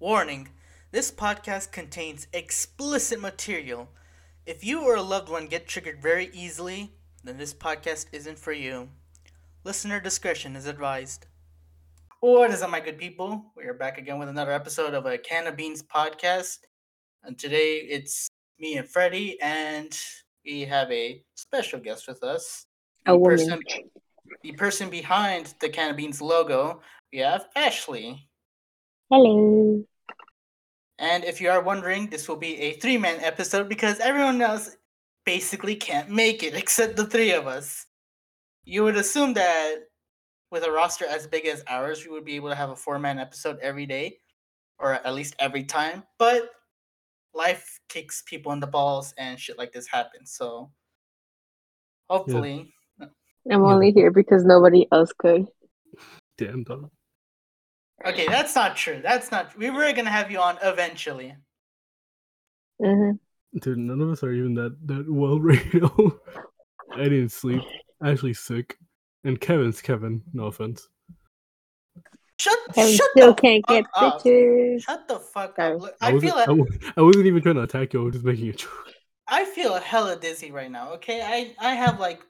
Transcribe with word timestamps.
Warning 0.00 0.50
this 0.92 1.10
podcast 1.10 1.72
contains 1.72 2.28
explicit 2.32 3.20
material. 3.20 3.88
If 4.46 4.64
you 4.64 4.82
or 4.82 4.94
a 4.94 5.02
loved 5.02 5.28
one 5.28 5.48
get 5.48 5.66
triggered 5.66 6.00
very 6.00 6.30
easily, 6.32 6.92
then 7.24 7.36
this 7.36 7.52
podcast 7.52 8.06
isn't 8.12 8.38
for 8.38 8.52
you. 8.52 8.90
Listener 9.64 9.98
discretion 9.98 10.54
is 10.54 10.66
advised. 10.66 11.26
What 12.20 12.52
is 12.52 12.62
up, 12.62 12.70
my 12.70 12.78
good 12.78 12.96
people? 12.96 13.52
We 13.56 13.64
are 13.64 13.74
back 13.74 13.98
again 13.98 14.20
with 14.20 14.28
another 14.28 14.52
episode 14.52 14.94
of 14.94 15.04
a 15.06 15.18
Can 15.18 15.48
of 15.48 15.56
Beans 15.56 15.82
podcast. 15.82 16.58
And 17.24 17.36
today 17.36 17.78
it's 17.78 18.28
me 18.60 18.76
and 18.76 18.86
Fredy, 18.88 19.34
and 19.42 19.98
we 20.44 20.60
have 20.60 20.92
a 20.92 21.24
special 21.34 21.80
guest 21.80 22.06
with 22.06 22.22
us. 22.22 22.66
A 23.06 23.10
The 23.10 23.18
woman. 23.18 23.36
person, 23.36 23.60
the 24.44 24.52
person 24.52 24.90
behind 24.90 25.54
the 25.60 25.68
Can 25.68 25.90
of 25.90 25.96
Beans 25.96 26.22
logo, 26.22 26.82
we 27.12 27.18
have 27.18 27.46
Ashley. 27.56 28.27
Hello. 29.10 29.82
And 30.98 31.24
if 31.24 31.40
you 31.40 31.48
are 31.48 31.62
wondering, 31.62 32.08
this 32.08 32.28
will 32.28 32.36
be 32.36 32.58
a 32.60 32.72
three 32.74 32.98
man 32.98 33.20
episode 33.20 33.68
because 33.68 34.00
everyone 34.00 34.42
else 34.42 34.76
basically 35.24 35.76
can't 35.76 36.10
make 36.10 36.42
it 36.42 36.54
except 36.62 36.96
the 36.96 37.06
three 37.06 37.32
of 37.32 37.46
us. 37.46 37.86
You 38.64 38.84
would 38.84 38.96
assume 38.96 39.32
that 39.34 39.76
with 40.50 40.64
a 40.64 40.70
roster 40.70 41.06
as 41.06 41.26
big 41.26 41.46
as 41.46 41.64
ours, 41.68 42.04
we 42.04 42.10
would 42.10 42.24
be 42.24 42.36
able 42.36 42.50
to 42.50 42.54
have 42.54 42.70
a 42.70 42.76
four 42.76 42.98
man 42.98 43.18
episode 43.18 43.58
every 43.62 43.86
day 43.86 44.18
or 44.78 44.94
at 44.94 45.14
least 45.14 45.34
every 45.38 45.64
time. 45.64 46.02
But 46.18 46.50
life 47.32 47.80
kicks 47.88 48.22
people 48.26 48.52
in 48.52 48.60
the 48.60 48.66
balls 48.66 49.14
and 49.16 49.40
shit 49.40 49.56
like 49.56 49.72
this 49.72 49.86
happens. 49.86 50.32
So 50.32 50.70
hopefully, 52.10 52.74
I'm 53.50 53.64
only 53.64 53.92
here 53.92 54.10
because 54.10 54.44
nobody 54.44 54.86
else 54.92 55.12
could. 55.16 55.46
Damn 56.36 56.64
dog. 56.64 56.90
Okay, 58.06 58.26
that's 58.26 58.54
not 58.54 58.76
true. 58.76 59.00
That's 59.02 59.30
not. 59.30 59.56
We 59.56 59.70
were 59.70 59.92
gonna 59.92 60.10
have 60.10 60.30
you 60.30 60.40
on 60.40 60.58
eventually. 60.62 61.34
hmm 62.82 63.12
Dude, 63.60 63.78
none 63.78 64.00
of 64.02 64.10
us 64.10 64.22
are 64.22 64.32
even 64.32 64.54
that 64.54 64.76
that 64.86 65.10
well 65.10 65.40
right 65.40 65.74
now. 65.74 66.12
I 66.94 67.04
didn't 67.04 67.30
sleep. 67.30 67.62
Actually 68.04 68.34
sick. 68.34 68.76
And 69.24 69.40
Kevin's 69.40 69.80
Kevin, 69.82 70.22
no 70.32 70.44
offense. 70.44 70.88
Shut. 72.38 72.58
Kevin 72.74 72.94
shut 72.94 73.10
still 73.12 73.34
the 73.34 73.40
can't 73.40 73.64
fuck 73.66 73.76
get 73.76 73.84
up. 73.94 74.22
pictures. 74.22 74.82
Shut 74.84 75.08
the 75.08 75.18
fuck 75.18 75.56
Sorry. 75.56 75.74
up. 75.74 75.80
Look, 75.82 75.96
I, 76.00 76.08
I 76.10 76.12
wasn't, 76.12 76.32
feel 76.32 76.40
I, 76.40 76.52
like 76.52 76.58
wa- 76.58 76.92
I 76.96 77.02
wasn't 77.02 77.26
even 77.26 77.42
trying 77.42 77.54
to 77.56 77.62
attack 77.62 77.92
you, 77.92 78.00
I 78.00 78.04
was 78.04 78.12
just 78.14 78.24
making 78.24 78.48
a 78.48 78.52
joke. 78.52 78.70
I 79.26 79.44
feel 79.44 79.74
hella 79.74 80.16
dizzy 80.16 80.50
right 80.50 80.70
now. 80.70 80.92
Okay, 80.94 81.20
I 81.22 81.54
I 81.60 81.74
have 81.74 82.00
like 82.00 82.20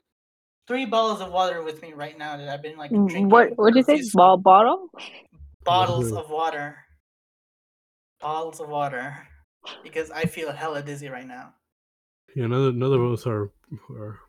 three 0.67 0.85
bottles 0.85 1.21
of 1.21 1.31
water 1.31 1.61
with 1.63 1.81
me 1.81 1.93
right 1.93 2.17
now 2.17 2.37
that 2.37 2.49
I've 2.49 2.61
been 2.61 2.77
like 2.77 2.91
drinking. 2.91 3.25
Mm, 3.25 3.31
What 3.31 3.57
what 3.57 3.73
did 3.73 3.77
you 3.77 3.83
say? 3.83 3.91
profusely. 3.93 4.17
Ball 4.17 4.37
bottle? 4.37 4.89
Bottles 5.69 6.11
Mhm. 6.11 6.17
of 6.17 6.29
water. 6.29 6.77
Bottles 8.19 8.59
of 8.59 8.69
water, 8.69 9.27
because 9.83 10.11
I 10.11 10.25
feel 10.25 10.51
hella 10.51 10.81
dizzy 10.83 11.07
right 11.09 11.25
now. 11.27 11.53
Yeah, 12.35 12.47
none, 12.47 12.77
none 12.77 12.93
of 12.93 13.11
us 13.13 13.25
are 13.27 13.51
are 13.91 14.19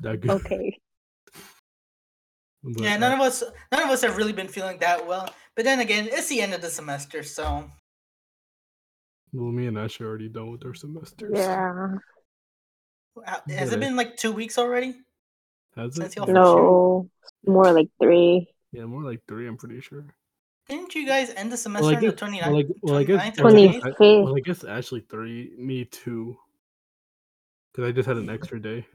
that 0.00 0.20
good. 0.20 0.30
Okay. 0.30 0.78
But, 2.62 2.80
yeah, 2.82 2.96
none 2.96 3.12
of 3.12 3.20
us 3.20 3.42
none 3.72 3.82
of 3.82 3.90
us 3.90 4.02
have 4.02 4.16
really 4.16 4.32
been 4.32 4.48
feeling 4.48 4.78
that 4.78 5.06
well. 5.06 5.28
But 5.56 5.64
then 5.64 5.80
again, 5.80 6.08
it's 6.10 6.28
the 6.28 6.40
end 6.40 6.54
of 6.54 6.60
the 6.62 6.70
semester, 6.70 7.22
so 7.22 7.70
well, 9.32 9.50
me 9.52 9.66
and 9.66 9.76
Ash 9.78 10.00
are 10.00 10.06
already 10.08 10.28
done 10.28 10.50
with 10.52 10.64
our 10.64 10.74
semesters. 10.74 11.32
Yeah. 11.34 11.96
has 13.48 13.72
it 13.72 13.80
been 13.80 13.96
like 13.96 14.16
two 14.16 14.32
weeks 14.32 14.58
already? 14.58 14.94
Has 15.76 15.98
it? 15.98 16.14
y'all- 16.16 16.26
No. 16.26 17.10
More 17.46 17.72
like 17.72 17.88
three. 18.00 18.46
Yeah, 18.72 18.84
more 18.86 19.02
like 19.02 19.22
three, 19.28 19.46
I'm 19.48 19.56
pretty 19.56 19.80
sure. 19.80 20.06
Didn't 20.68 20.94
you 20.94 21.06
guys 21.06 21.30
end 21.30 21.52
the 21.52 21.56
semester 21.56 21.84
Well, 21.84 21.92
I 21.92 21.96
on 21.96 22.02
the 22.02 22.10
guess, 22.12 22.20
29th? 22.20 22.46
well, 22.46 22.56
I, 22.58 22.64
well, 22.82 22.96
I 22.96 23.04
guess, 23.04 23.20
29th 23.20 23.24
I 23.24 23.30
guess, 23.30 23.42
28th? 23.42 23.84
I, 23.84 23.90
25th. 23.90 24.24
well, 24.24 24.36
I 24.36 24.40
guess 24.40 24.64
Ashley 24.64 25.00
three, 25.10 25.52
me 25.58 25.84
two. 25.84 26.36
Because 27.72 27.88
I 27.88 27.92
just 27.92 28.06
had 28.06 28.16
an 28.16 28.30
extra 28.30 28.60
day. 28.60 28.86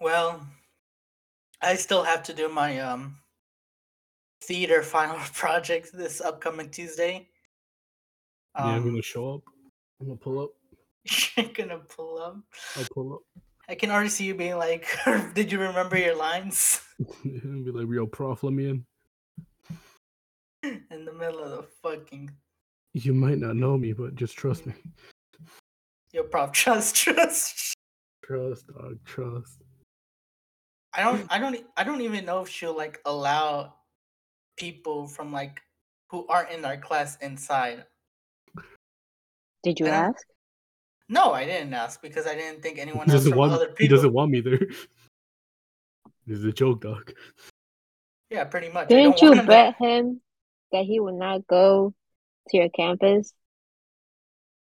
Well, 0.00 0.46
I 1.62 1.76
still 1.76 2.02
have 2.02 2.22
to 2.24 2.34
do 2.34 2.48
my 2.48 2.80
um 2.80 3.16
theater 4.42 4.82
final 4.82 5.16
project 5.34 5.90
this 5.92 6.20
upcoming 6.20 6.70
Tuesday. 6.70 7.28
yeah, 8.56 8.64
I'm 8.64 8.82
Um, 8.82 8.84
gonna 8.90 9.02
show 9.02 9.34
up. 9.34 9.40
I'm 10.00 10.06
gonna 10.08 10.18
pull 10.18 10.40
up. 10.40 10.50
you're 11.36 11.46
gonna 11.54 11.78
pull 11.78 12.18
up. 12.18 12.36
I'll 12.76 12.84
pull 12.92 13.14
up. 13.14 13.20
I 13.68 13.74
can 13.74 13.90
already 13.90 14.10
see 14.10 14.24
you 14.26 14.34
being 14.34 14.56
like, 14.58 14.86
"Did 15.34 15.50
you 15.52 15.58
remember 15.60 15.96
your 15.96 16.16
lines?" 16.16 16.82
and 17.24 17.64
be 17.64 17.70
like, 17.70 17.86
real 17.86 18.06
prof, 18.06 18.42
let 18.42 18.52
me 18.52 18.68
in. 18.68 18.84
In 20.90 21.04
the 21.04 21.12
middle 21.12 21.40
of 21.40 21.50
the 21.50 21.62
fucking 21.82 22.30
You 22.92 23.12
might 23.14 23.38
not 23.38 23.56
know 23.56 23.76
me, 23.76 23.92
but 23.92 24.14
just 24.14 24.36
trust 24.36 24.66
me. 24.66 24.74
your 26.12 26.24
prof 26.24 26.52
trust 26.62 26.96
trust. 26.96 27.74
Trust, 28.24 28.66
dog, 28.68 28.98
trust. 29.04 29.58
I 30.94 31.02
don't 31.02 31.26
I 31.30 31.38
don't 31.38 31.56
I 31.76 31.84
don't 31.84 32.00
even 32.00 32.24
know 32.24 32.40
if 32.42 32.48
she'll 32.48 32.76
like 32.76 33.00
allow 33.04 33.74
people 34.56 35.06
from 35.08 35.32
like 35.32 35.60
who 36.10 36.26
aren't 36.28 36.50
in 36.50 36.64
our 36.64 36.76
class 36.76 37.16
inside. 37.20 37.84
Did 39.64 39.80
you 39.80 39.86
I 39.86 39.90
don't- 39.90 39.98
ask? 40.14 40.26
No, 41.10 41.32
I 41.32 41.44
didn't 41.44 41.74
ask 41.74 42.00
because 42.00 42.26
I 42.26 42.34
didn't 42.34 42.62
think 42.62 42.78
anyone 42.78 43.10
else 43.10 43.28
from 43.28 43.36
want. 43.36 43.52
other 43.52 43.74
He 43.78 43.88
doesn't 43.88 44.12
want 44.12 44.30
me 44.30 44.40
there. 44.40 44.60
This 46.26 46.38
is 46.38 46.44
a 46.46 46.52
joke, 46.52 46.80
dog. 46.80 47.12
Yeah, 48.30 48.44
pretty 48.44 48.70
much. 48.70 48.88
Didn't 48.88 49.20
you 49.20 49.28
want 49.28 49.40
him 49.40 49.44
to- 49.44 49.50
bet 49.50 49.74
him 49.78 50.20
that 50.74 50.84
he 50.84 51.00
would 51.00 51.14
not 51.14 51.46
go 51.46 51.94
to 52.48 52.56
your 52.56 52.68
campus? 52.68 53.32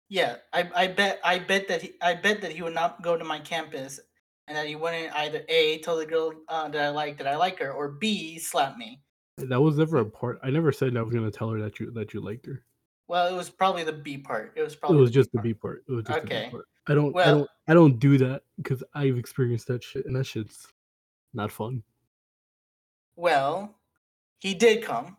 Yeah, 0.09 0.37
I, 0.53 0.71
I 0.75 0.87
bet 0.87 1.21
I 1.23 1.39
bet 1.39 1.69
that 1.69 1.83
he 1.83 1.93
I 2.01 2.15
bet 2.15 2.41
that 2.41 2.53
he 2.53 2.63
would 2.63 2.75
not 2.75 3.03
go 3.03 3.17
to 3.19 3.25
my 3.25 3.41
campus 3.41 4.01
and 4.47 4.57
that 4.57 4.67
he 4.67 4.75
wouldn't 4.75 5.15
either 5.15 5.43
A 5.49 5.79
tell 5.81 5.99
the 5.99 6.07
girl 6.07 6.33
uh, 6.49 6.69
that 6.69 6.81
I 6.83 6.89
like 6.89 7.19
that 7.19 7.27
I 7.27 7.37
like 7.37 7.59
her 7.59 7.71
or 7.73 7.89
B 7.89 8.39
slap 8.39 8.79
me. 8.79 9.03
That 9.37 9.61
was 9.61 9.77
never 9.77 9.99
a 9.99 10.07
part. 10.07 10.41
I 10.43 10.51
never 10.51 10.73
said 10.73 10.97
I 10.97 11.03
was 11.03 11.13
gonna 11.13 11.31
tell 11.31 11.51
her 11.51 11.61
that 11.61 11.79
you 11.79 11.91
that 11.91 12.15
you 12.15 12.21
liked 12.21 12.47
her. 12.47 12.63
Well, 13.07 13.33
it 13.33 13.37
was 13.37 13.51
probably 13.51 13.85
the 13.85 13.93
B 13.93 14.19
part. 14.19 14.53
It 14.57 14.63
was 14.63 14.75
probably. 14.75 14.97
It 14.97 14.99
probably 14.99 15.01
was 15.03 15.11
just 15.11 15.33
the. 15.33 15.41
B 15.41 15.55
part. 15.55 15.85
It 15.89 15.93
was 15.93 16.05
just 16.05 16.21
the 16.23 16.27
Okay. 16.27 16.45
B 16.47 16.51
part. 16.53 16.65
I 16.87 16.95
don't. 16.95 17.09
I 17.09 17.11
Well- 17.11 17.39
don't. 17.39 17.51
I 17.69 17.75
don't 17.75 17.99
do 17.99 18.17
that 18.19 18.43
because 18.57 18.83
I've 18.95 19.19
experienced 19.19 19.67
that 19.69 19.83
shit, 19.85 20.07
and 20.07 20.17
that 20.17 20.25
shit's 20.25 20.67
not 21.35 21.53
fun. 21.53 21.83
Well, 23.17 23.75
he 24.41 24.55
did 24.55 24.83
come 24.83 25.07
or 25.07 25.17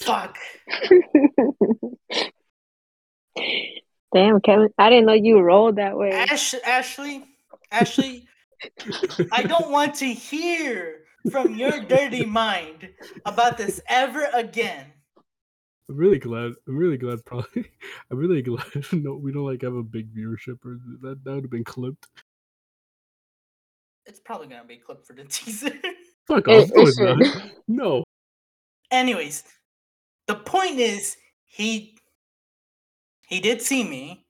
fuck. 0.00 0.36
Damn, 4.14 4.40
Kevin. 4.40 4.68
I 4.78 4.90
didn't 4.90 5.06
know 5.06 5.12
you 5.12 5.40
rolled 5.40 5.76
that 5.76 5.96
way. 5.96 6.10
Ash 6.12 6.54
Ashley 6.64 7.24
Ashley 7.70 8.26
I 9.32 9.42
don't 9.42 9.70
want 9.70 9.94
to 9.96 10.06
hear 10.06 11.00
from 11.30 11.54
your 11.56 11.80
dirty 11.80 12.24
mind 12.24 12.88
about 13.26 13.58
this 13.58 13.80
ever 13.88 14.28
again. 14.32 14.86
I'm 15.88 15.96
really 15.96 16.18
glad. 16.18 16.52
I'm 16.68 16.76
really 16.76 16.96
glad. 16.96 17.24
Probably. 17.24 17.66
I'm 18.10 18.18
really 18.18 18.42
glad. 18.42 18.64
No, 18.92 19.14
we 19.16 19.32
don't 19.32 19.44
like 19.44 19.62
have 19.62 19.74
a 19.74 19.82
big 19.82 20.14
viewership, 20.14 20.64
or 20.64 20.78
that 21.02 21.22
that 21.24 21.34
would 21.34 21.44
have 21.44 21.50
been 21.50 21.64
clipped. 21.64 22.06
It's 24.06 24.20
probably 24.20 24.46
gonna 24.46 24.64
be 24.64 24.76
clipped 24.76 25.06
for 25.06 25.14
the 25.14 25.24
teaser. 25.24 25.72
Fuck 26.26 26.48
It- 26.48 26.70
off. 26.70 26.74
No, 26.74 26.82
it 26.82 26.88
it's 26.88 26.98
not. 26.98 27.24
should. 27.42 27.52
No. 27.68 28.04
Anyways, 28.90 29.42
the 30.26 30.34
point 30.34 30.78
is 30.78 31.16
he 31.46 31.96
he 33.26 33.40
did 33.40 33.62
see 33.62 33.84
me 33.84 34.26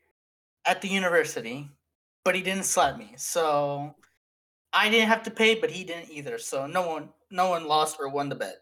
at 0.66 0.80
the 0.80 0.88
university, 0.88 1.68
but 2.24 2.34
he 2.34 2.42
didn't 2.42 2.64
slap 2.64 2.96
me. 2.96 3.14
So 3.16 3.94
I 4.72 4.88
didn't 4.88 5.08
have 5.08 5.22
to 5.24 5.30
pay, 5.30 5.54
but 5.54 5.70
he 5.70 5.84
didn't 5.84 6.10
either. 6.10 6.38
So 6.38 6.66
no 6.66 6.86
one 6.86 7.10
no 7.30 7.50
one 7.50 7.66
lost 7.66 7.96
or 8.00 8.08
won 8.08 8.28
the 8.28 8.34
bet. 8.34 8.56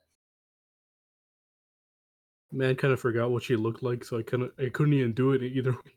Man, 2.50 2.76
kind 2.76 2.92
of 2.92 3.00
forgot 3.00 3.30
what 3.30 3.42
she 3.42 3.56
looked 3.56 3.82
like, 3.82 4.04
so 4.04 4.18
I 4.18 4.22
couldn't. 4.22 4.52
I 4.58 4.68
couldn't 4.68 4.92
even 4.92 5.12
do 5.12 5.32
it 5.32 5.42
either. 5.42 5.72
way. 5.72 5.92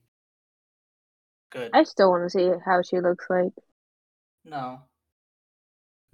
Good. 1.52 1.72
I 1.74 1.84
still 1.84 2.12
want 2.12 2.24
to 2.24 2.30
see 2.30 2.52
how 2.66 2.82
she 2.82 3.00
looks 3.00 3.26
like. 3.30 3.52
No. 4.44 4.82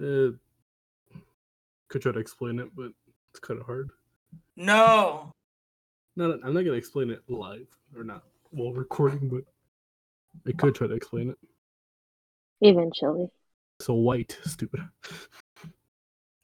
Uh, 0.02 0.32
could 1.90 2.02
try 2.02 2.12
to 2.12 2.20
explain 2.20 2.60
it, 2.60 2.70
but 2.76 2.92
it's 3.32 3.40
kind 3.40 3.60
of 3.60 3.66
hard. 3.66 3.92
No. 4.56 5.32
No, 6.16 6.32
I'm 6.44 6.54
not 6.54 6.62
gonna 6.66 6.74
explain 6.74 7.10
it 7.10 7.22
live 7.28 7.68
or 7.96 8.04
not 8.04 8.24
while 8.52 8.74
recording, 8.74 9.30
but 9.30 9.44
I 10.48 10.52
could 10.56 10.76
try 10.76 10.88
to 10.88 10.94
explain 10.94 11.30
it. 11.30 11.38
Eventually. 12.62 13.28
So 13.80 13.94
white, 13.96 14.38
stupid, 14.46 14.82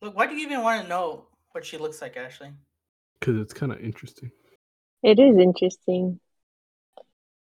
Look, 0.02 0.16
why 0.16 0.26
do 0.28 0.36
you 0.36 0.46
even 0.48 0.62
want 0.64 0.84
to 0.84 0.88
know 0.90 1.26
what 1.52 1.66
she 1.66 1.78
looks 1.78 2.02
like, 2.02 2.18
Ashley? 2.18 2.52
because 3.20 3.40
it's 3.42 3.54
kind 3.54 3.72
of 3.72 3.80
interesting. 3.82 4.32
It 5.04 5.20
is 5.20 5.38
interesting. 5.38 6.20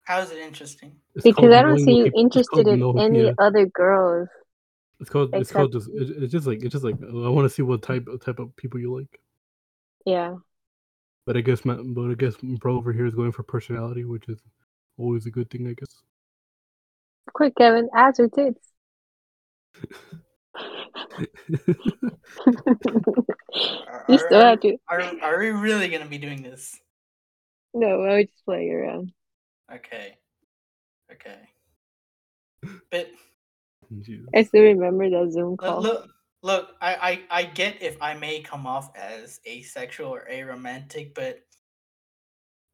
How 0.04 0.20
is 0.20 0.32
it 0.32 0.38
interesting? 0.40 0.96
It's 1.16 1.24
Because 1.24 1.52
I 1.52 1.62
don't 1.64 1.72
knowing 1.76 1.86
see 1.86 1.98
you 1.98 2.04
peop- 2.06 2.14
interested 2.16 2.68
in 2.68 2.80
know- 2.80 2.94
any 2.98 3.26
yeah. 3.26 3.32
other 3.40 3.66
girls. 3.68 4.30
It's 5.00 5.10
called. 5.10 5.34
It's 5.36 5.52
called 5.52 5.74
just. 5.74 5.90
It, 5.90 6.24
it's 6.24 6.32
just 6.32 6.48
like. 6.48 6.64
It's 6.64 6.72
just 6.72 6.84
like. 6.86 6.96
I 7.04 7.30
want 7.30 7.46
to 7.46 7.50
see 7.50 7.62
what 7.64 7.82
type 7.82 8.08
of 8.08 8.24
type 8.24 8.40
of 8.40 8.56
people 8.56 8.80
you 8.80 8.96
like. 8.96 9.20
Yeah. 10.06 10.36
But 11.26 11.38
I 11.38 11.42
guess 11.42 11.66
my, 11.66 11.74
but 11.76 12.12
I 12.12 12.14
guess 12.14 12.36
bro 12.42 12.78
over 12.78 12.94
here 12.94 13.08
is 13.08 13.16
going 13.16 13.32
for 13.32 13.44
personality, 13.44 14.04
which 14.06 14.30
is 14.30 14.40
always 14.98 15.26
a 15.26 15.32
good 15.32 15.50
thing, 15.50 15.68
I 15.68 15.74
guess. 15.74 16.04
Quick, 17.34 17.56
Kevin, 17.56 17.90
ads 17.96 18.20
or 18.20 18.30
tits? 18.30 18.60
Are, 21.18 21.18
you 24.08 24.18
still 24.20 24.42
are- 24.42 24.46
have 24.50 24.60
to. 24.62 24.78
are, 24.88 25.02
are 25.22 25.40
we 25.40 25.50
really 25.50 25.90
gonna 25.90 26.06
be 26.06 26.18
doing 26.18 26.42
this? 26.44 26.80
No, 27.74 28.04
I 28.04 28.18
was 28.18 28.26
just 28.28 28.46
playing 28.46 28.72
around. 28.72 29.12
Okay. 29.74 30.18
Okay. 31.12 31.40
But 32.90 33.10
I 34.34 34.44
still 34.44 34.64
remember 34.64 35.10
that 35.10 35.32
Zoom 35.32 35.52
look, 35.52 35.60
call. 35.60 35.82
look, 35.82 36.10
look 36.46 36.70
I, 36.80 36.96
I, 37.32 37.40
I 37.42 37.44
get 37.46 37.82
if 37.82 37.98
I 38.02 38.14
may 38.14 38.40
come 38.42 38.68
off 38.68 38.96
as 38.96 39.40
asexual 39.48 40.14
or 40.14 40.28
aromantic, 40.32 41.14
but 41.16 41.40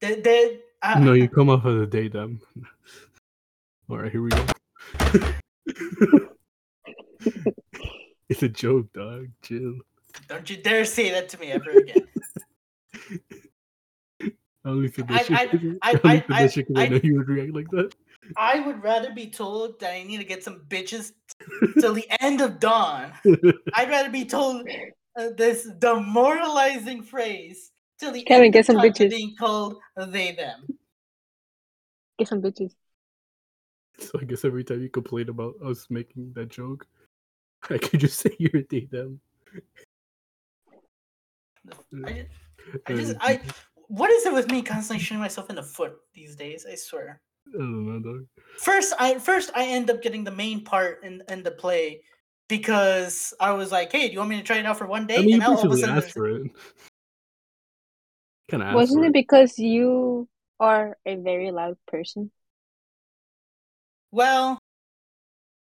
that 0.01 0.23
that 0.25 0.59
I, 0.83 0.99
No, 0.99 1.13
you 1.13 1.29
come 1.37 1.49
off 1.49 1.65
as 1.65 1.75
a 1.81 1.85
them. 2.09 2.41
All 3.89 3.97
right, 3.97 4.11
here 4.11 4.21
we 4.21 4.29
go. 4.29 4.45
it's 8.29 8.43
a 8.43 8.49
joke, 8.49 8.91
dog. 8.93 9.27
Chill. 9.41 9.75
don't 10.27 10.49
you 10.49 10.57
dare 10.57 10.83
say 10.85 11.11
that 11.11 11.29
to 11.29 11.39
me 11.39 11.51
ever 11.51 11.71
again. 11.71 12.07
I 14.63 14.69
only 14.69 14.91
said 14.91 15.05
I- 15.09 15.23
that 15.23 15.25
shit. 15.25 15.77
I- 15.81 15.91
I- 15.91 15.99
I 16.03 16.23
I- 16.29 16.43
I- 16.43 16.47
'cause 16.47 16.57
I 16.75 16.83
I- 16.83 16.87
know 16.89 16.99
you 17.01 17.17
would 17.17 17.27
react 17.29 17.53
like 17.53 17.69
that. 17.71 17.95
I 18.37 18.59
would 18.59 18.83
rather 18.83 19.11
be 19.13 19.27
told 19.27 19.79
that 19.79 19.93
I 19.93 20.03
need 20.03 20.17
to 20.17 20.23
get 20.23 20.43
some 20.43 20.61
bitches 20.67 21.11
till 21.79 21.93
the 21.93 22.05
end 22.19 22.41
of 22.41 22.59
dawn. 22.59 23.13
I'd 23.73 23.89
rather 23.89 24.09
be 24.09 24.25
told 24.25 24.67
uh, 25.17 25.29
this 25.37 25.69
demoralizing 25.79 27.03
phrase 27.03 27.71
till 27.99 28.11
the 28.11 28.23
Kevin, 28.23 28.45
end 28.45 28.53
get 28.53 28.59
of 28.61 28.65
some 28.67 28.75
time 28.77 28.91
bitches. 28.91 29.09
being 29.09 29.35
called 29.37 29.77
they 29.95 30.31
them. 30.33 30.67
Get 32.17 32.27
some 32.27 32.41
bitches. 32.41 32.73
So 33.99 34.19
I 34.19 34.23
guess 34.23 34.45
every 34.45 34.63
time 34.63 34.81
you 34.81 34.89
complain 34.89 35.29
about 35.29 35.55
us 35.63 35.87
making 35.89 36.33
that 36.33 36.49
joke, 36.49 36.87
I 37.69 37.77
could 37.77 37.99
just 37.99 38.19
say 38.19 38.35
you're 38.39 38.57
a 38.57 38.63
date 38.63 38.91
them. 38.91 39.19
I 42.05 42.13
just, 42.13 42.27
I 42.87 42.93
just 42.93 43.15
I 43.21 43.41
what 43.87 44.09
is 44.09 44.25
it 44.25 44.33
with 44.33 44.49
me 44.49 44.61
constantly 44.61 45.03
shooting 45.03 45.19
myself 45.19 45.49
in 45.49 45.57
the 45.57 45.63
foot 45.63 45.97
these 46.13 46.35
days? 46.35 46.65
I 46.69 46.75
swear. 46.75 47.21
I 47.47 47.57
don't 47.57 47.85
know, 47.85 47.99
dog. 47.99 48.25
First, 48.59 48.93
I 48.99 49.17
first 49.19 49.51
I 49.55 49.65
end 49.65 49.89
up 49.89 50.01
getting 50.01 50.23
the 50.23 50.31
main 50.31 50.63
part 50.63 51.03
in 51.03 51.23
in 51.29 51.43
the 51.43 51.51
play 51.51 52.01
because 52.47 53.33
I 53.39 53.51
was 53.51 53.71
like, 53.71 53.91
"Hey, 53.91 54.07
do 54.07 54.13
you 54.13 54.19
want 54.19 54.29
me 54.29 54.37
to 54.37 54.43
try 54.43 54.57
it 54.57 54.65
out 54.65 54.77
for 54.77 54.87
one 54.87 55.07
day?" 55.07 55.15
I 55.15 55.19
mean, 55.19 55.29
you 55.29 55.33
and 55.35 55.41
now 55.41 55.55
all 55.55 55.65
of 55.65 55.71
a 55.71 55.77
sudden, 55.77 55.97
asked 55.97 56.11
for 56.11 56.29
it. 56.29 56.51
Kind 58.49 58.63
of 58.63 58.73
Wasn't 58.73 59.01
for 59.01 59.05
it 59.07 59.13
because 59.13 59.57
you 59.57 60.27
are 60.59 60.97
a 61.05 61.15
very 61.15 61.51
loud 61.51 61.77
person? 61.87 62.31
well, 64.11 64.59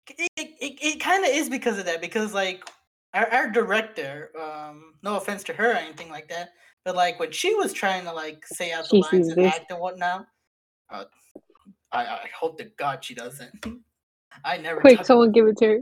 it 0.09 0.29
it, 0.37 0.49
it, 0.61 0.79
it 0.83 1.01
kind 1.01 1.25
of 1.25 1.31
is 1.31 1.49
because 1.49 1.79
of 1.79 1.87
that. 1.87 2.01
Because 2.01 2.33
like 2.33 2.69
our 3.15 3.31
our 3.33 3.51
director, 3.51 4.31
um, 4.41 4.95
no 5.03 5.17
offense 5.17 5.43
to 5.45 5.53
her 5.55 5.73
or 5.73 5.77
anything 5.77 6.11
like 6.11 6.29
that, 6.29 6.51
but 6.85 6.95
like 6.95 7.19
when 7.19 7.33
she 7.33 7.55
was 7.55 7.73
trying 7.73 8.05
to 8.05 8.13
like 8.13 8.47
say 8.47 8.73
out 8.73 8.85
the 8.85 8.97
She 8.97 9.03
lines 9.03 9.11
sees 9.11 9.29
and 9.29 9.45
this. 9.45 9.55
act 9.55 9.71
and 9.71 9.81
whatnot, 9.81 10.27
uh, 10.91 11.05
I 11.93 12.05
I 12.05 12.29
hope 12.39 12.59
to 12.59 12.65
God 12.77 13.05
she 13.05 13.15
doesn't. 13.15 13.67
I 14.45 14.59
never. 14.59 14.81
Quick, 14.81 15.05
someone 15.05 15.33
give 15.33 15.47
it 15.47 15.57
to 15.59 15.81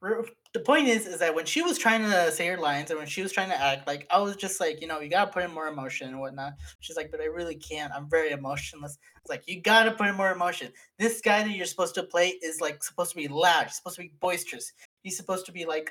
her. 0.00 0.24
the 0.54 0.60
point 0.60 0.88
is 0.88 1.06
is 1.06 1.18
that 1.18 1.34
when 1.34 1.44
she 1.44 1.62
was 1.62 1.76
trying 1.78 2.02
to 2.02 2.30
say 2.32 2.46
her 2.46 2.56
lines 2.56 2.90
and 2.90 2.98
when 2.98 3.08
she 3.08 3.22
was 3.22 3.32
trying 3.32 3.48
to 3.48 3.60
act 3.60 3.86
like 3.86 4.06
i 4.10 4.18
was 4.18 4.36
just 4.36 4.60
like 4.60 4.80
you 4.80 4.86
know 4.86 5.00
you 5.00 5.08
gotta 5.08 5.30
put 5.30 5.42
in 5.44 5.50
more 5.52 5.68
emotion 5.68 6.08
and 6.08 6.18
whatnot 6.20 6.52
she's 6.80 6.96
like 6.96 7.10
but 7.10 7.20
i 7.20 7.24
really 7.24 7.56
can't 7.56 7.92
i'm 7.92 8.08
very 8.08 8.30
emotionless 8.30 8.98
it's 9.20 9.28
like 9.28 9.42
you 9.46 9.60
gotta 9.60 9.90
put 9.90 10.06
in 10.06 10.14
more 10.14 10.32
emotion 10.32 10.72
this 10.98 11.20
guy 11.20 11.42
that 11.42 11.50
you're 11.50 11.66
supposed 11.66 11.94
to 11.94 12.02
play 12.02 12.28
is 12.42 12.60
like 12.60 12.82
supposed 12.82 13.10
to 13.10 13.16
be 13.16 13.28
loud 13.28 13.64
he's 13.64 13.76
supposed 13.76 13.96
to 13.96 14.02
be 14.02 14.12
boisterous 14.20 14.72
he's 15.02 15.16
supposed 15.16 15.44
to 15.46 15.52
be 15.52 15.64
like 15.64 15.90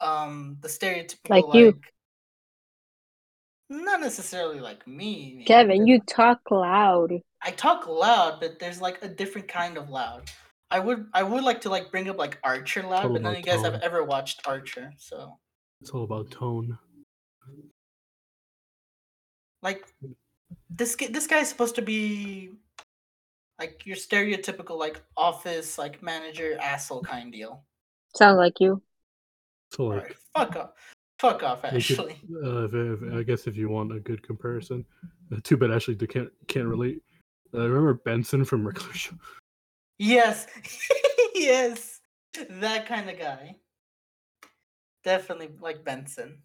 um 0.00 0.56
the 0.60 0.68
stereotypical 0.68 1.30
Like 1.30 1.54
you. 1.54 1.80
not 3.70 4.00
necessarily 4.00 4.60
like 4.60 4.86
me 4.86 5.44
Kevin, 5.46 5.86
you 5.86 6.00
talk 6.00 6.40
loud. 6.50 7.20
I 7.44 7.50
talk 7.50 7.86
loud 7.86 8.40
but 8.40 8.58
there's 8.58 8.80
like 8.80 8.98
a 9.02 9.08
different 9.08 9.46
kind 9.48 9.76
of 9.76 9.90
loud 9.90 10.28
I 10.70 10.80
would 10.80 11.06
I 11.12 11.22
would 11.22 11.44
like 11.44 11.60
to 11.60 11.70
like 11.70 11.92
bring 11.92 12.08
up 12.08 12.18
like 12.18 12.38
Archer 12.42 12.82
loud, 12.82 13.04
all 13.04 13.12
but 13.12 13.22
none 13.22 13.32
of 13.32 13.38
you 13.38 13.44
guys 13.44 13.62
have 13.62 13.80
ever 13.82 14.02
watched 14.02 14.40
Archer, 14.44 14.92
so 14.96 15.38
It's 15.80 15.90
all 15.90 16.02
about 16.02 16.32
tone. 16.32 16.76
like 19.62 19.84
this 20.00 20.10
this 20.70 20.96
guy, 20.96 21.06
this 21.08 21.26
guy's 21.28 21.48
supposed 21.48 21.76
to 21.76 21.82
be 21.82 22.50
like 23.60 23.86
your 23.86 23.96
stereotypical 23.96 24.76
like 24.76 25.00
office 25.16 25.78
like 25.78 26.02
manager 26.02 26.58
asshole 26.60 27.02
kind 27.02 27.30
deal. 27.32 27.62
Sounds 28.16 28.36
like 28.38 28.58
you. 28.58 28.82
So 29.70 29.84
like, 29.84 29.96
Alright, 30.00 30.16
fuck 30.34 30.56
off, 30.56 30.70
fuck 31.20 31.42
off, 31.44 31.62
we 31.72 31.82
could- 31.82 32.00
uh, 32.00 32.64
if, 32.64 32.74
if, 32.74 33.14
I 33.14 33.22
guess 33.22 33.46
if 33.46 33.56
you 33.56 33.68
want 33.68 33.92
a 33.94 34.00
good 34.00 34.22
comparison, 34.22 34.84
uh, 35.32 35.38
too 35.44 35.56
bad 35.56 35.70
Ashley 35.70 35.94
they 35.94 36.08
can't 36.08 36.30
can't 36.48 36.66
relate. 36.66 37.00
Uh, 37.54 37.68
remember 37.68 37.94
Benson 37.94 38.44
from 38.44 38.68
Show? 38.92 39.14
Yes, 39.98 40.46
yes, 41.34 42.00
that 42.50 42.86
kind 42.86 43.08
of 43.08 43.18
guy. 43.18 43.54
Definitely 45.04 45.50
like 45.60 45.84
Benson. 45.84 46.38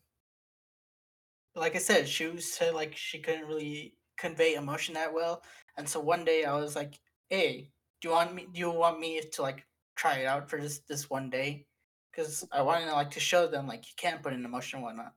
Like 1.55 1.75
I 1.75 1.79
said, 1.79 2.07
she 2.07 2.27
was 2.27 2.53
said 2.53 2.75
like 2.75 2.95
she 2.95 3.19
couldn't 3.19 3.47
really 3.47 3.95
convey 4.17 4.53
emotion 4.53 4.93
that 4.93 5.13
well, 5.13 5.41
and 5.77 5.89
so 5.89 5.99
one 5.99 6.23
day 6.23 6.45
I 6.45 6.53
was 6.55 6.75
like, 6.75 6.99
"Hey, 7.29 7.71
do 8.01 8.09
you 8.09 8.13
want 8.13 8.35
me? 8.35 8.47
Do 8.53 8.59
you 8.59 8.69
want 8.69 8.99
me 8.99 9.19
to 9.19 9.41
like 9.41 9.65
try 9.95 10.17
it 10.17 10.27
out 10.27 10.47
for 10.47 10.59
just 10.59 10.87
this 10.87 11.09
one 11.09 11.31
day?" 11.31 11.65
Because 12.11 12.47
I 12.51 12.61
wanted 12.61 12.85
to 12.85 12.93
like 12.93 13.11
to 13.11 13.19
show 13.19 13.47
them 13.47 13.67
like 13.67 13.87
you 13.87 13.93
can 13.97 14.19
put 14.21 14.33
in 14.33 14.45
emotion 14.45 14.77
and 14.77 14.85
whatnot. 14.85 15.13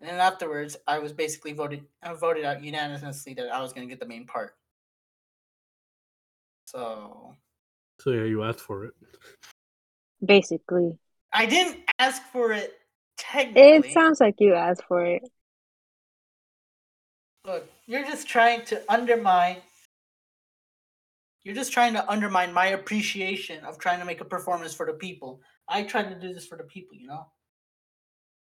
And 0.00 0.10
then 0.10 0.18
afterwards, 0.18 0.76
I 0.88 0.98
was 0.98 1.12
basically 1.12 1.52
voted. 1.52 1.84
I 2.02 2.14
voted 2.14 2.44
out 2.44 2.64
unanimously 2.64 3.34
that 3.34 3.54
I 3.54 3.60
was 3.62 3.72
gonna 3.72 3.86
get 3.86 4.00
the 4.00 4.06
main 4.08 4.26
part. 4.26 4.56
So 6.66 7.34
So 8.00 8.10
yeah, 8.10 8.24
you 8.24 8.42
asked 8.42 8.60
for 8.60 8.84
it. 8.84 8.94
Basically. 10.24 10.98
I 11.32 11.46
didn't 11.46 11.78
ask 11.98 12.22
for 12.32 12.52
it 12.52 12.74
technically. 13.16 13.88
It 13.88 13.92
sounds 13.92 14.20
like 14.20 14.36
you 14.38 14.54
asked 14.54 14.84
for 14.88 15.04
it. 15.04 15.22
Look, 17.44 17.68
you're 17.86 18.04
just 18.04 18.28
trying 18.28 18.64
to 18.66 18.82
undermine. 18.88 19.58
You're 21.44 21.54
just 21.54 21.72
trying 21.72 21.94
to 21.94 22.10
undermine 22.10 22.52
my 22.52 22.66
appreciation 22.68 23.64
of 23.64 23.78
trying 23.78 24.00
to 24.00 24.04
make 24.04 24.20
a 24.20 24.24
performance 24.24 24.74
for 24.74 24.84
the 24.84 24.94
people. 24.94 25.40
I 25.68 25.84
tried 25.84 26.08
to 26.08 26.18
do 26.18 26.34
this 26.34 26.44
for 26.44 26.56
the 26.56 26.64
people, 26.64 26.96
you 26.96 27.06
know? 27.06 27.26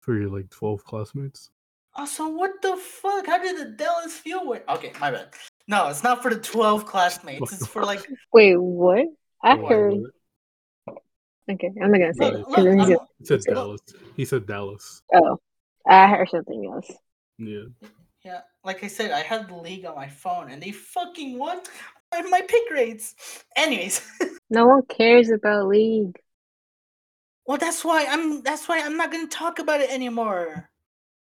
for 0.09 0.15
your 0.15 0.29
like 0.29 0.49
12 0.49 0.83
classmates. 0.85 1.51
Oh, 1.95 2.01
also, 2.01 2.29
what 2.29 2.61
the 2.61 2.75
fuck? 2.77 3.27
How 3.27 3.37
did 3.37 3.57
the 3.57 3.71
Dallas 3.71 4.13
feel 4.13 4.47
with. 4.47 4.63
Okay, 4.67 4.91
my 4.99 5.11
bad. 5.11 5.29
No, 5.69 5.87
it's 5.87 6.03
not 6.03 6.23
for 6.23 6.33
the 6.33 6.39
12 6.39 6.85
classmates. 6.87 7.53
It's 7.53 7.67
for 7.67 7.83
like. 7.85 8.05
Wait, 8.33 8.55
what? 8.57 9.05
I 9.43 9.55
heard. 9.55 10.01
Okay, 11.49 11.71
I'm 11.81 11.91
not 11.91 11.99
gonna 11.99 12.13
say 12.13 12.31
Look, 12.31 12.33
it 12.33 12.39
look, 12.39 12.49
because 12.49 12.65
then 12.65 12.79
he's 12.79 12.89
I'm- 12.89 12.97
gonna. 12.97 13.07
He 13.19 13.25
said 13.25 13.41
Dallas. 13.43 13.81
He 14.17 14.25
said 14.25 14.45
Dallas. 14.47 15.01
Oh, 15.13 15.39
I 15.87 16.07
heard 16.07 16.29
something 16.29 16.65
else. 16.65 16.91
Yeah. 17.37 17.65
Yeah, 18.25 18.41
like 18.65 18.83
I 18.83 18.87
said, 18.87 19.11
I 19.11 19.21
had 19.21 19.47
the 19.47 19.55
league 19.55 19.85
on 19.85 19.95
my 19.95 20.09
phone 20.09 20.49
and 20.51 20.61
they 20.61 20.71
fucking 20.71 21.39
won 21.39 21.59
my, 22.11 22.21
my 22.23 22.41
pick 22.41 22.69
rates. 22.71 23.15
Anyways. 23.55 24.01
No 24.51 24.65
one 24.65 24.81
cares 24.89 25.29
about 25.29 25.67
league. 25.67 26.17
Well, 27.45 27.59
that's 27.59 27.85
why 27.85 28.07
I'm. 28.09 28.41
That's 28.41 28.67
why 28.67 28.81
I'm 28.81 28.97
not 28.97 29.11
gonna 29.11 29.27
talk 29.27 29.59
about 29.59 29.79
it 29.79 29.91
anymore. 29.91 30.67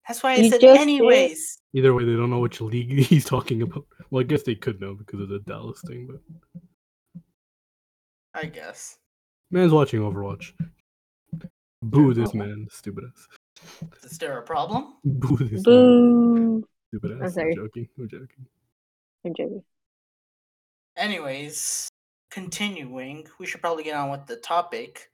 That's 0.07 0.23
why 0.23 0.33
I 0.33 0.35
You 0.37 0.49
said 0.49 0.61
just 0.61 0.73
did. 0.75 0.81
anyways. 0.81 1.57
Either 1.73 1.93
way, 1.93 2.05
they 2.05 2.15
don't 2.15 2.29
know 2.29 2.39
which 2.39 2.61
league 2.61 2.91
he's 3.05 3.25
talking 3.25 3.61
about. 3.61 3.85
Well, 4.09 4.21
I 4.21 4.23
guess 4.23 4.43
they 4.43 4.55
could 4.55 4.79
know 4.79 4.95
because 4.95 5.19
of 5.19 5.29
the 5.29 5.39
Dallas 5.39 5.81
thing, 5.85 6.07
but 6.09 7.21
I 8.33 8.45
guess. 8.45 8.97
man's 9.51 9.71
watching 9.73 9.99
Overwatch. 10.01 10.53
Boo 11.83 12.13
this 12.13 12.33
man, 12.33 12.67
stupid 12.71 13.03
ass. 13.05 13.27
Is 14.03 14.17
there 14.17 14.37
a 14.39 14.43
problem? 14.43 14.95
Boo 15.03 15.37
this 15.37 15.51
man, 15.51 15.63
Boo! 15.63 16.63
stupid 16.89 17.11
ass. 17.11 17.17
I'm 17.19 17.23
I'm, 17.25 17.31
sorry. 17.31 17.55
joking. 17.55 17.87
I'm 17.99 18.07
joking. 18.09 18.45
I'm 19.25 19.33
joking. 19.35 19.63
Anyways, 20.95 21.89
continuing, 22.31 23.27
we 23.39 23.45
should 23.45 23.61
probably 23.61 23.83
get 23.83 23.95
on 23.95 24.09
with 24.09 24.25
the 24.25 24.37
topic. 24.37 25.09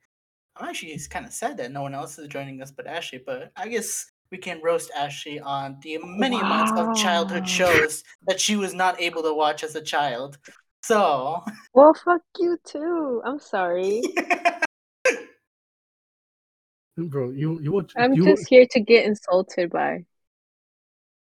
I'm 0.56 0.68
actually 0.68 0.98
kind 1.10 1.26
of 1.26 1.32
sad 1.32 1.56
that 1.58 1.72
no 1.72 1.82
one 1.82 1.94
else 1.94 2.18
is 2.18 2.28
joining 2.28 2.62
us 2.62 2.70
but 2.70 2.86
Ashley, 2.86 3.20
but 3.24 3.50
I 3.56 3.68
guess 3.68 4.10
we 4.30 4.38
can 4.38 4.60
roast 4.62 4.90
Ashley 4.96 5.40
on 5.40 5.78
the 5.82 5.98
many 6.02 6.38
amounts 6.38 6.72
of 6.72 6.96
childhood 6.96 7.48
shows 7.48 8.02
that 8.26 8.40
she 8.40 8.56
was 8.56 8.74
not 8.74 9.00
able 9.00 9.22
to 9.22 9.32
watch 9.34 9.62
as 9.62 9.76
a 9.76 9.80
child. 9.80 10.38
So, 10.82 11.42
Well, 11.72 11.94
fuck 11.94 12.22
you 12.38 12.58
too. 12.64 13.22
I'm 13.24 13.38
sorry. 13.38 14.02
Bro, 16.96 17.30
you 17.30 17.58
you 17.60 17.72
watch 17.72 17.92
I'm 17.96 18.12
you, 18.14 18.24
just 18.24 18.48
here 18.48 18.66
to 18.70 18.80
get 18.80 19.04
insulted 19.04 19.70
by. 19.70 20.04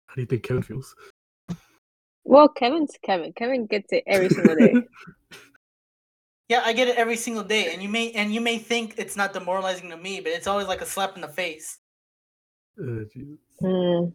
How 0.05 0.15
do 0.15 0.21
you 0.21 0.27
think 0.27 0.43
Kevin 0.43 0.61
feels? 0.61 0.93
well, 2.23 2.47
Kevin's 2.47 2.95
Kevin. 3.03 3.33
Kevin 3.33 3.65
gets 3.65 3.91
it 3.91 4.03
every 4.05 4.29
single 4.29 4.55
day. 4.55 4.73
Yeah, 6.49 6.61
I 6.65 6.73
get 6.73 6.89
it 6.89 6.97
every 6.97 7.15
single 7.15 7.43
day, 7.43 7.73
and 7.73 7.81
you 7.81 7.87
may 7.87 8.11
and 8.11 8.33
you 8.33 8.41
may 8.41 8.57
think 8.57 8.95
it's 8.97 9.15
not 9.15 9.33
demoralizing 9.33 9.89
to 9.89 9.97
me, 9.97 10.19
but 10.19 10.33
it's 10.33 10.45
always 10.45 10.67
like 10.67 10.81
a 10.81 10.85
slap 10.85 11.15
in 11.15 11.21
the 11.21 11.27
face. 11.27 11.79
Uh, 12.79 13.03
Jesus. 13.13 13.37
Mm, 13.61 14.13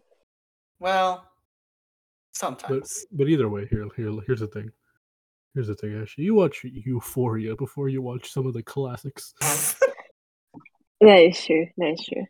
Well, 0.80 1.16
But 1.22 2.36
sometimes. 2.36 3.06
but 3.12 3.28
either 3.28 3.48
way, 3.48 3.66
here 3.66 3.86
here 3.96 4.12
here's 4.26 4.40
the 4.40 4.46
thing. 4.48 4.70
Here's 5.54 5.68
the 5.68 5.74
thing, 5.74 6.00
Ashley. 6.00 6.24
You 6.24 6.34
watch 6.34 6.62
Euphoria 6.64 7.56
before 7.56 7.88
you 7.88 8.02
watch 8.02 8.30
some 8.30 8.46
of 8.46 8.52
the 8.54 8.62
classics. 8.62 9.32
that 11.00 11.20
is 11.22 11.42
true. 11.44 11.66
That 11.78 11.92
is 11.92 12.04
true. 12.06 12.24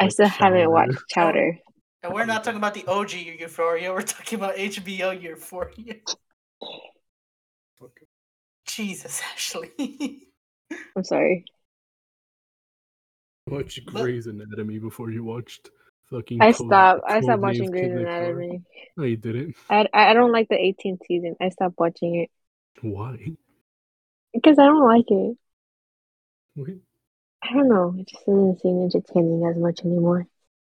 I 0.00 0.04
Like 0.04 0.12
still 0.12 0.28
haven't 0.28 0.70
watched 0.70 0.98
Chowder. 1.08 1.58
and 2.02 2.12
we're 2.12 2.26
not 2.26 2.44
talking 2.44 2.58
about 2.58 2.74
the 2.74 2.84
OG 2.86 3.12
Euphoria. 3.40 3.92
We're 3.92 4.02
talking 4.02 4.38
about 4.38 4.56
HBO 4.56 5.20
Euphoria. 5.22 5.94
Jesus, 8.66 9.22
Ashley. 9.32 10.28
I'm 10.96 11.04
sorry. 11.04 11.44
Watch 13.48 13.84
Grey's 13.86 14.26
Anatomy 14.26 14.78
before 14.78 15.10
you 15.10 15.22
watched 15.22 15.70
fucking. 16.10 16.40
I 16.42 16.52
Code- 16.52 16.66
stopped. 16.66 17.02
I 17.06 17.20
stopped 17.20 17.42
watching 17.42 17.70
Grey's 17.70 17.84
Kid 17.84 17.92
Next 17.92 18.04
Door. 18.04 18.12
Anatomy. 18.22 18.62
No, 18.96 19.04
you 19.04 19.16
didn't. 19.16 19.56
I 19.70 19.86
I 19.92 20.14
don't 20.14 20.32
like 20.32 20.48
the 20.48 20.56
18th 20.56 20.98
season. 21.06 21.36
I 21.40 21.50
stopped 21.50 21.76
watching 21.78 22.16
it 22.16 22.30
Why? 22.82 23.36
because 24.34 24.58
I 24.58 24.66
don't 24.66 24.84
like 24.84 25.04
it. 25.10 25.36
Wait, 26.56 26.78
I 27.42 27.52
don't 27.52 27.68
know. 27.68 27.94
It 27.98 28.08
just 28.08 28.26
doesn't 28.26 28.60
seem 28.62 28.82
entertaining 28.82 29.46
as 29.48 29.56
much 29.58 29.84
anymore. 29.84 30.26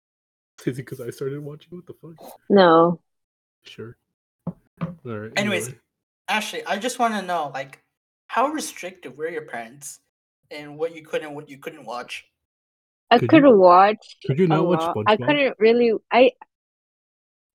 Is 0.65 0.79
it 0.79 0.85
because 0.85 0.99
I 1.01 1.09
started 1.11 1.43
watching? 1.43 1.77
What 1.77 1.85
the 1.85 1.93
fuck? 1.93 2.39
No. 2.49 2.99
Sure. 3.63 3.97
All 4.47 4.55
right. 5.05 5.31
Anyways, 5.35 5.67
anyway. 5.67 5.79
Ashley, 6.27 6.65
I 6.65 6.77
just 6.79 6.97
want 6.99 7.13
to 7.15 7.21
know, 7.21 7.51
like, 7.53 7.79
how 8.27 8.47
restrictive 8.47 9.17
were 9.17 9.29
your 9.29 9.43
parents 9.43 9.99
and 10.51 10.77
what 10.77 10.95
you 10.95 11.03
could 11.05 11.21
and 11.21 11.35
what 11.35 11.49
you 11.49 11.57
couldn't 11.57 11.85
watch? 11.85 12.25
I 13.13 13.20
Could 13.20 13.29
could 13.29 13.43
you- 13.43 13.58
watch. 13.58 14.17
could 14.25 14.39
you 14.39 14.48
not 14.48 14.65
watch. 14.65 14.82
SpongeBob? 14.82 15.03
I 15.08 15.17
couldn't 15.17 15.55
really. 15.60 15.93
I 16.12 16.32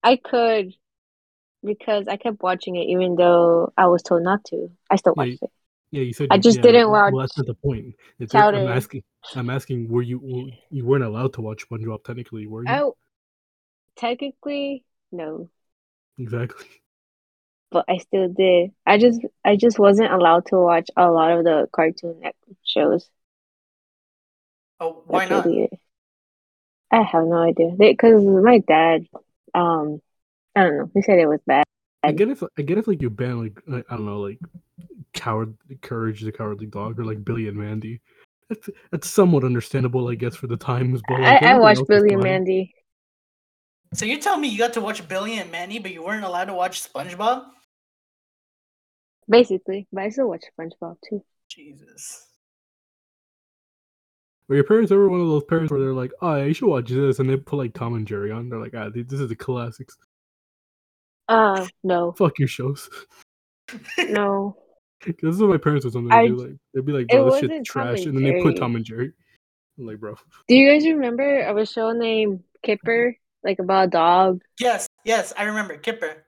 I 0.03 0.17
could 0.17 0.73
because 1.65 2.07
I 2.09 2.17
kept 2.17 2.43
watching 2.43 2.77
it 2.77 2.87
even 2.89 3.17
though 3.17 3.73
I 3.77 3.87
was 3.87 4.03
told 4.03 4.23
not 4.23 4.45
to. 4.47 4.71
I 4.91 4.97
still 4.97 5.15
Yeah, 5.17 5.23
watched 5.25 5.43
it. 5.43 5.51
Yeah, 5.91 6.03
you 6.03 6.13
said 6.13 6.29
I 6.31 6.37
you- 6.37 6.43
just 6.43 6.57
yeah, 6.59 6.63
didn't 6.63 6.91
well, 6.91 7.11
watch 7.13 7.23
that's 7.31 7.39
not 7.39 7.47
the 7.47 7.55
point. 7.55 7.95
It's, 8.19 8.35
I'm 8.35 8.55
asking. 8.69 9.03
I'm 9.35 9.51
asking. 9.51 9.89
Were 9.89 10.03
you 10.03 10.51
you 10.71 10.85
weren't 10.85 11.05
allowed 11.05 11.33
to 11.35 11.41
watch 11.41 11.69
SpongeBob 11.69 12.05
technically? 12.05 12.47
Were 12.47 12.63
you? 12.65 12.69
I 12.71 12.91
technically 13.97 14.85
no, 15.11 15.49
Exactly. 16.19 16.67
but 17.71 17.85
I 17.89 17.97
still 17.99 18.29
did. 18.29 18.71
I 18.87 18.99
just 18.99 19.21
I 19.45 19.57
just 19.57 19.79
wasn't 19.79 20.13
allowed 20.13 20.47
to 20.47 20.57
watch 20.57 20.89
a 20.97 21.11
lot 21.11 21.33
of 21.33 21.45
the 21.45 21.69
Cartoon 21.73 22.23
shows. 22.65 23.09
Oh, 24.81 25.03
why 25.07 25.27
That's 25.27 25.31
not? 25.31 25.47
really 25.47 25.65
it. 25.65 25.81
I 26.91 27.03
have 27.03 27.25
no 27.25 27.39
idea. 27.39 27.71
Because 27.77 28.25
my 28.25 28.59
dad, 28.59 29.07
um, 29.55 30.01
I 30.55 30.63
don't 30.63 30.79
know. 30.79 30.91
He 30.95 31.03
said 31.03 31.19
it 31.19 31.27
was 31.27 31.41
bad. 31.47 31.65
I 32.03 32.13
get 32.13 32.29
if 32.29 32.43
I 32.57 32.63
get 32.63 32.79
if 32.79 32.87
like 32.87 33.03
you 33.03 33.11
ban 33.11 33.43
like 33.43 33.61
like, 33.67 33.85
I 33.91 33.97
don't 33.97 34.07
know 34.07 34.21
like 34.21 34.39
coward 35.13 35.55
courage 35.83 36.23
the 36.23 36.33
cowardly 36.33 36.67
dog 36.67 36.99
or 36.99 37.05
like 37.05 37.25
Billy 37.25 37.49
and 37.49 37.57
Mandy. 37.57 38.01
That's 38.49 38.71
that's 38.91 39.11
somewhat 39.11 39.45
understandable, 39.45 40.09
I 40.09 40.15
guess, 40.15 40.37
for 40.37 40.47
the 40.47 40.57
times. 40.57 41.03
But 41.07 41.21
like, 41.21 41.43
I, 41.43 41.53
I 41.53 41.59
watched 41.59 41.87
Billy 41.89 42.15
and. 42.15 42.23
Mandy. 42.23 42.75
So 43.95 44.05
you 44.05 44.19
tell 44.21 44.37
me 44.37 44.49
you 44.49 44.59
got 44.59 44.75
to 44.75 44.81
watch 44.81 45.07
Billy 45.09 45.39
and 45.39 45.51
Mandy, 45.51 45.79
but 45.79 45.93
you 45.93 46.05
weren't 46.05 46.25
allowed 46.25 46.45
to 46.47 46.55
watch 46.55 46.83
SpongeBob? 46.91 47.47
Basically, 49.29 49.87
but 49.93 50.05
I 50.05 50.09
still 50.11 50.29
watch 50.29 50.45
SpongeBob 50.59 50.97
too. 51.09 51.25
Jesus. 51.49 52.28
Were 54.49 54.55
your 54.55 54.65
parents 54.65 54.91
ever 54.91 55.09
one 55.09 55.21
of 55.21 55.27
those 55.29 55.45
parents 55.45 55.71
where 55.71 55.81
they're 55.81 55.93
like, 55.93 56.13
"Oh, 56.23 56.37
you 56.37 56.55
should 56.55 56.69
watch 56.69 56.89
this," 56.89 57.19
and 57.19 57.29
they 57.29 57.37
put 57.37 57.57
like 57.57 57.75
Tom 57.75 57.95
and 57.95 58.07
Jerry 58.07 58.31
on? 58.31 58.49
They're 58.49 58.59
like, 58.61 58.75
"Ah, 58.75 58.89
th- 58.89 59.07
this 59.07 59.21
is 59.21 59.29
the 59.29 59.37
classics. 59.37 59.97
Uh, 61.29 61.67
no, 61.85 62.13
Fuck 62.13 62.39
your 62.39 62.49
shows." 62.49 62.89
no. 63.99 64.57
'Cause 65.01 65.15
this 65.23 65.35
is 65.37 65.41
what 65.41 65.51
my 65.51 65.59
parents 65.59 65.85
would 65.85 65.93
sometimes 65.93 66.13
I- 66.15 66.27
do. 66.27 66.37
Like, 66.37 66.57
they'd 66.75 66.85
be 66.85 66.93
like, 66.93 67.07
"Bro, 67.09 67.25
this 67.27 67.33
wasn't 67.35 67.53
shit's 67.53 67.69
trash," 67.71 67.99
and 68.07 68.17
and 68.17 68.27
then 68.27 68.35
they 68.35 68.43
put 68.43 68.57
Tom 68.57 68.75
and 68.75 68.85
Jerry. 68.85 69.13
I'm 69.79 69.87
like, 69.87 70.01
bro, 70.01 70.17
Do 70.49 70.57
you 70.57 70.69
guys 70.69 70.85
remember 70.85 71.43
of 71.43 71.57
a 71.57 71.65
show 71.65 71.93
named 71.93 72.43
Kipper, 72.65 73.15
like 73.45 73.61
about 73.61 73.85
a 73.87 73.91
dog? 73.91 74.43
Yes, 74.59 74.89
yes, 75.05 75.33
I 75.39 75.45
remember 75.45 75.77
Kipper. 75.77 76.25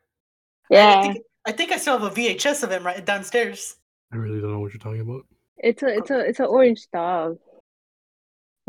I 0.71 0.75
Yeah, 0.75 1.03
think, 1.03 1.25
I 1.47 1.51
think 1.53 1.73
I 1.73 1.79
still 1.79 1.99
have 1.99 2.13
a 2.13 2.15
VHS 2.15 2.63
of 2.63 2.71
him 2.71 2.87
right 2.87 3.05
downstairs. 3.05 3.75
I 4.13 4.17
really 4.19 4.41
don't 4.41 4.53
know 4.53 4.61
what 4.61 4.73
you're 4.73 4.79
talking 4.79 5.01
about. 5.01 5.23
it's 5.59 5.83
a 5.83 5.89
it's 5.89 6.11
a 6.13 6.19
it's 6.21 6.39
an 6.39 6.47
orange 6.47 6.87
dog 6.93 7.39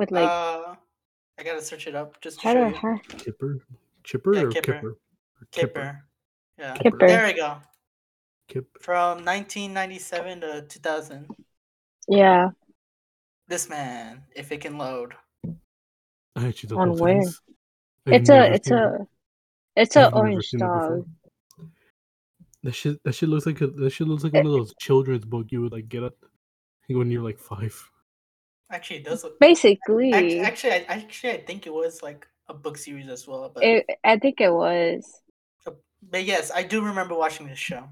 with 0.01 0.11
like 0.11 0.27
uh, 0.29 0.75
I 1.39 1.43
gotta 1.43 1.61
search 1.61 1.87
it 1.87 1.95
up 1.95 2.19
just 2.21 2.39
to 2.41 2.47
how 2.47 2.53
show 2.53 2.63
do 2.65 2.69
you. 2.69 2.75
how, 2.75 2.97
Kipper, 3.17 3.59
Chipper, 4.03 4.33
Yeah, 4.35 4.41
or 4.41 4.49
Kipper. 4.51 4.73
Kipper? 4.73 4.87
Or 4.89 5.47
Kipper. 5.51 6.05
Yeah. 6.59 6.73
Kipper. 6.75 7.07
There 7.07 7.25
we 7.27 7.33
go. 7.33 7.57
Kip. 8.49 8.67
From 8.81 9.23
1997 9.23 10.41
to 10.41 10.61
2000. 10.67 11.27
yeah 12.07 12.49
This 13.47 13.69
man, 13.69 14.23
if 14.35 14.51
it 14.51 14.59
can 14.61 14.77
load. 14.77 15.13
I 16.35 16.47
actually 16.47 16.69
don't 16.69 16.79
On 16.79 16.89
know 16.89 16.95
where? 16.95 17.15
that 17.15 17.21
is. 17.21 17.41
I've 18.07 18.13
it's 18.13 18.29
never 18.29 18.43
a 18.51 18.55
it's 18.55 18.67
seen 18.67 18.77
it. 18.77 18.83
a 18.83 19.07
it's 19.77 19.97
I've 19.97 20.07
a 20.13 20.15
never 20.15 20.17
orange 20.17 20.45
seen 20.47 20.61
it 20.61 20.71
before. 20.73 20.97
dog. 20.97 21.07
That 22.63 22.73
shit, 22.73 23.01
that 23.03 23.13
shit 23.15 23.29
looks 23.29 23.45
like 23.45 23.61
a, 23.61 23.67
that 23.67 23.89
shit 23.91 24.07
looks 24.07 24.23
like 24.23 24.33
one 24.33 24.45
of 24.45 24.51
those 24.51 24.73
children's 24.79 25.25
book 25.25 25.47
you 25.51 25.61
would 25.61 25.71
like 25.71 25.89
get 25.89 26.03
up 26.03 26.13
when 26.87 27.09
you're 27.09 27.23
like 27.23 27.39
five. 27.39 27.89
Actually, 28.71 28.97
it 28.97 29.03
does 29.05 29.23
look. 29.23 29.39
Basically, 29.39 30.13
Actually, 30.13 30.39
actually, 30.39 30.71
I, 30.71 30.85
actually, 30.87 31.31
I 31.33 31.37
think 31.41 31.67
it 31.67 31.73
was 31.73 32.01
like 32.01 32.25
a 32.47 32.53
book 32.53 32.77
series 32.77 33.09
as 33.09 33.27
well. 33.27 33.51
But, 33.53 33.63
it, 33.63 33.85
I 34.03 34.17
think 34.17 34.39
it 34.41 34.51
was. 34.51 35.05
but 35.65 36.23
yes, 36.23 36.51
I 36.53 36.63
do 36.63 36.81
remember 36.83 37.13
watching 37.15 37.47
this 37.47 37.59
show. 37.59 37.83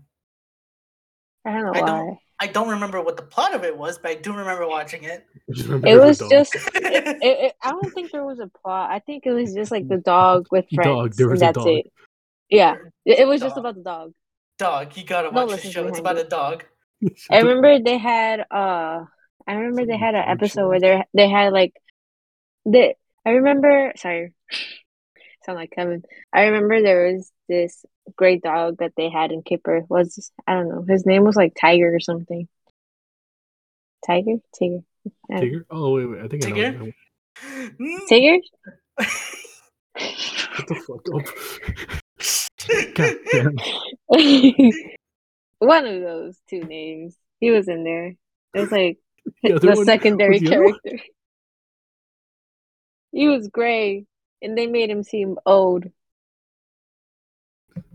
I 1.45 1.53
don't 1.53 1.65
know 1.65 1.71
I 1.73 1.81
why. 1.81 1.87
don't- 1.87 2.17
I 2.41 2.47
don't 2.47 2.69
remember 2.69 3.01
what 3.01 3.17
the 3.17 3.23
plot 3.23 3.53
of 3.53 3.65
it 3.65 3.77
was, 3.77 3.97
but 3.97 4.11
I 4.11 4.15
do 4.15 4.31
remember 4.31 4.65
watching 4.65 5.03
it. 5.03 5.25
Remember 5.67 5.87
It 5.89 5.99
was 5.99 6.19
dog. 6.19 6.29
just. 6.29 6.55
It, 6.75 7.17
it, 7.21 7.53
I 7.61 7.71
don't 7.71 7.93
think 7.93 8.11
there 8.13 8.23
was 8.23 8.39
a 8.39 8.47
plot. 8.47 8.89
I 8.91 8.99
think 8.99 9.25
it 9.25 9.31
was 9.31 9.53
just 9.53 9.71
like 9.71 9.89
the 9.89 9.97
dog 9.97 10.47
with 10.49 10.65
Dog, 10.71 10.83
friends. 11.13 11.17
there 11.17 11.27
was 11.27 11.41
and 11.41 11.49
a 11.49 11.53
that's 11.53 11.65
dog. 11.65 11.67
it. 11.67 11.91
Yeah, 12.49 12.75
it, 13.05 13.19
it 13.19 13.27
was 13.27 13.41
just 13.41 13.57
about 13.57 13.75
the 13.75 13.81
dog. 13.83 14.13
Dog, 14.57 14.95
you 14.95 15.03
gotta 15.03 15.31
watch 15.31 15.47
this 15.47 15.51
lessons 15.57 15.73
show. 15.73 15.87
It's 15.87 15.99
about 15.99 16.17
it. 16.17 16.27
a 16.27 16.29
dog. 16.29 16.63
I 17.29 17.39
remember 17.39 17.77
they 17.83 17.97
had 17.97 18.45
uh 18.49 19.03
I 19.49 19.53
remember 19.53 19.87
they 19.87 19.97
had 19.97 20.13
an 20.13 20.25
episode 20.27 20.67
where 20.67 20.79
they 20.79 21.03
they 21.15 21.27
had 21.27 21.51
like 21.51 21.73
they 22.65 22.93
I 23.25 23.31
remember 23.31 23.93
sorry 23.95 24.33
sound 25.43 25.57
like 25.57 25.71
Kevin. 25.71 26.03
I 26.31 26.43
remember 26.43 26.83
there 26.83 27.11
was 27.11 27.31
this 27.47 27.83
great 28.15 28.43
dog 28.43 28.77
that 28.77 28.93
they 28.95 29.09
had 29.09 29.31
in 29.31 29.41
Kipper 29.41 29.85
was 29.89 30.31
I 30.45 30.53
don't 30.53 30.69
know, 30.69 30.85
his 30.87 31.03
name 31.03 31.23
was 31.23 31.35
like 31.35 31.53
Tiger 31.59 31.95
or 31.95 31.99
something. 31.99 32.47
Tiger? 34.05 34.35
Tiger. 34.57 34.83
I. 35.31 35.51
Oh 35.71 35.95
wait, 35.95 36.05
wait. 36.05 36.21
I 36.21 36.27
think 36.27 36.45
I 36.45 36.49
know. 36.49 36.55
Tigger? 36.55 36.79
now. 36.79 36.91
Mm. 37.79 38.07
Tiger? 38.07 38.37
What 40.55 40.67
the 40.67 40.75
fuck 40.75 41.05
up? 41.15 41.25
God 42.95 43.15
damn. 43.31 43.57
One 45.59 45.85
of 45.85 46.01
those 46.01 46.37
two 46.49 46.61
names. 46.61 47.15
He 47.39 47.51
was 47.51 47.67
in 47.67 47.83
there. 47.83 48.15
It 48.53 48.59
was 48.59 48.71
like 48.71 48.99
The 49.43 49.53
other 49.55 49.75
the 49.75 49.85
secondary 49.85 50.39
the 50.39 50.47
character. 50.49 50.99
He 53.11 53.27
was 53.27 53.47
gray, 53.47 54.05
and 54.41 54.57
they 54.57 54.67
made 54.67 54.89
him 54.89 55.03
seem 55.03 55.37
old. 55.45 55.85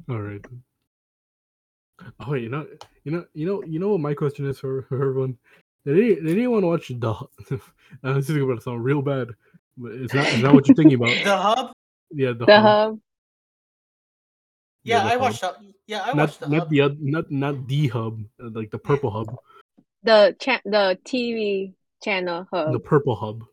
All 0.09 0.21
right. 0.21 0.45
Oh 2.21 2.33
wait, 2.33 2.43
you 2.43 2.49
know, 2.51 2.67
you 3.05 3.13
know, 3.13 3.25
you 3.33 3.47
know, 3.47 3.63
you 3.65 3.79
know 3.79 3.89
what 3.91 4.01
my 4.01 4.13
question 4.15 4.47
is 4.47 4.59
for, 4.59 4.83
for 4.83 4.97
everyone? 4.97 5.39
Did, 5.87 5.97
any, 5.97 6.15
did 6.17 6.29
anyone 6.31 6.67
watch 6.67 6.89
the? 6.89 7.15
I'm 8.03 8.21
thinking 8.23 8.43
about 8.43 8.59
it 8.59 8.63
sound 8.63 8.85
real 8.85 9.03
bad, 9.03 9.29
but 9.77 9.93
it's 9.93 10.13
not. 10.13 10.27
It's 10.27 10.43
not 10.43 10.55
what 10.55 10.67
you're 10.69 10.75
thinking 10.77 10.95
about. 10.97 11.15
The 11.25 11.37
Hub. 11.37 11.73
Yeah, 12.11 12.33
the, 12.33 12.47
The 12.47 12.61
Hub. 12.61 12.91
hub. 12.91 13.01
Yeah, 14.83 14.99
the 15.01 15.05
I 15.05 15.11
Hub. 15.13 15.21
watched 15.21 15.41
the. 15.41 15.55
Yeah, 15.87 16.03
I 16.03 16.07
Not 16.09 16.17
watched 16.17 16.41
the 16.41 16.49
not 16.49 16.59
Hub. 16.61 16.71
the 16.71 16.81
oth- 16.83 16.99
not 17.01 17.31
not 17.31 17.69
the 17.69 17.89
hub, 17.89 18.21
uh, 18.43 18.51
like 18.53 18.71
the 18.71 18.79
purple 18.79 19.11
hub, 19.11 19.37
The 20.05 20.37
cha- 20.39 20.61
the 20.65 20.99
TV 21.05 21.75
channel 22.03 22.47
hub. 22.53 22.73
the 22.73 22.79
purple 22.81 23.17
hub. 23.17 23.45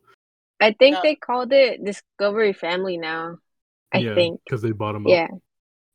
I 0.60 0.74
think 0.74 0.96
Yeah. 0.98 1.02
they 1.04 1.16
called 1.16 1.52
it 1.54 1.84
Discovery 1.84 2.54
Family 2.54 2.98
now. 2.98 3.38
I 3.94 4.00
yeah, 4.00 4.16
think. 4.16 4.42
because 4.46 4.62
they 4.62 4.72
bought 4.72 4.94
them. 4.94 5.08
Yeah. 5.08 5.28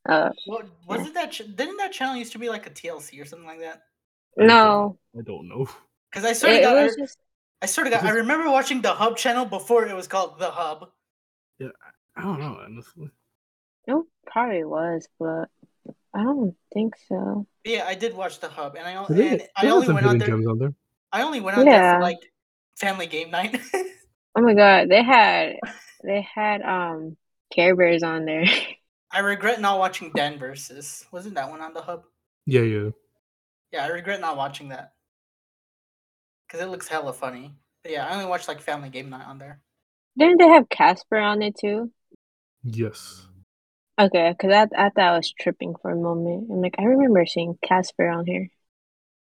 Uh, 0.09 0.31
What 0.47 0.67
wasn't 0.87 1.15
that? 1.15 1.33
Ch- 1.33 1.43
didn't 1.55 1.77
that 1.79 1.93
channel 1.93 2.17
used 2.17 2.33
to 2.33 2.39
be 2.39 2.49
like 2.49 2.67
a 2.67 2.71
TLC 2.71 3.21
or 3.21 3.25
something 3.25 3.47
like 3.47 3.61
that? 3.61 3.83
no, 4.37 4.99
I 5.19 5.23
don't 5.23 5.49
know. 5.49 5.67
Because 6.11 6.25
I 6.25 6.33
sort 6.33 6.55
of 6.55 6.63
got. 6.63 6.75
was 6.85 6.95
I, 6.95 7.01
just 7.01 7.19
I 7.63 7.67
sort 7.67 7.87
of 7.87 7.93
got. 7.93 8.05
I 8.05 8.11
remember 8.11 8.51
watching 8.51 8.83
the 8.83 8.93
Hub 8.95 9.17
channel 9.17 9.45
before 9.45 9.87
it 9.87 9.95
was 9.95 10.07
called 10.09 10.39
the 10.39 10.51
Hub. 10.51 10.91
Yeah, 11.59 11.69
I 12.17 12.23
don't 12.23 12.41
know 12.41 12.59
honestly. 12.65 13.11
No, 13.89 14.07
probably 14.27 14.65
was, 14.65 15.09
but 15.19 15.49
I 16.17 16.23
don't 16.25 16.57
think 16.73 16.95
so. 17.09 17.47
Yeah, 17.65 17.85
I 17.87 17.95
did 17.95 18.15
watch 18.15 18.41
the 18.41 18.49
hub, 18.49 18.77
and 18.77 18.87
I, 18.87 18.97
o- 18.97 19.09
But 19.09 19.17
they- 19.17 19.31
and 19.31 19.41
they 19.41 19.49
I 19.57 19.71
only 19.71 19.87
some 19.87 19.95
went 19.95 20.07
on 20.07 20.15
hidden 20.15 20.21
there. 20.21 20.29
gems 20.31 20.47
on 20.47 20.59
there. 20.59 20.75
I 21.13 21.23
only 21.23 21.41
went 21.41 21.57
on 21.57 21.69
there 21.69 21.83
for 21.83 21.99
like 22.01 22.19
family 22.77 23.07
game 23.07 23.31
night. 23.31 23.61
Oh 24.37 24.43
my 24.43 24.55
god, 24.55 24.89
they 24.91 25.03
had 25.03 25.57
they 26.05 26.21
had 26.21 26.63
um 26.63 27.17
Care 27.53 27.75
Bears 27.75 28.03
on 28.03 28.25
there. 28.25 28.45
I 29.11 29.21
regret 29.21 29.61
not 29.61 29.79
watching 29.79 30.13
Dan 30.13 30.39
versus. 30.39 31.05
Wasn't 31.11 31.35
that 31.37 31.51
one 31.51 31.61
on 31.61 31.73
the 31.75 31.83
hub? 31.83 32.05
Yeah, 32.47 32.63
yeah. 32.63 32.91
Yeah, 33.73 33.85
I 33.85 33.89
regret 33.89 34.21
not 34.21 34.37
watching 34.37 34.69
that 34.71 34.95
because 36.47 36.61
it 36.65 36.69
looks 36.71 36.89
hella 36.89 37.13
funny. 37.13 37.55
But 37.83 37.93
yeah, 37.93 38.07
I 38.07 38.15
only 38.15 38.27
watched 38.27 38.49
like 38.49 38.61
family 38.61 38.89
game 38.91 39.11
night 39.11 39.27
on 39.27 39.39
there. 39.39 39.61
Didn't 40.19 40.39
they 40.41 40.49
have 40.49 40.69
Casper 40.69 41.17
on 41.19 41.43
it 41.43 41.57
too? 41.59 41.93
Yes. 42.65 43.29
Okay, 43.99 44.35
because 44.37 44.53
I, 44.53 44.87
I 44.87 44.91
thought 44.91 44.99
I 45.15 45.17
was 45.17 45.33
tripping 45.33 45.75
for 45.81 45.91
a 45.91 45.97
moment. 45.97 46.49
I'm 46.51 46.61
like, 46.61 46.75
I 46.79 46.85
remember 46.85 47.25
seeing 47.25 47.59
Casper 47.63 48.09
on 48.09 48.27
here. 48.27 48.49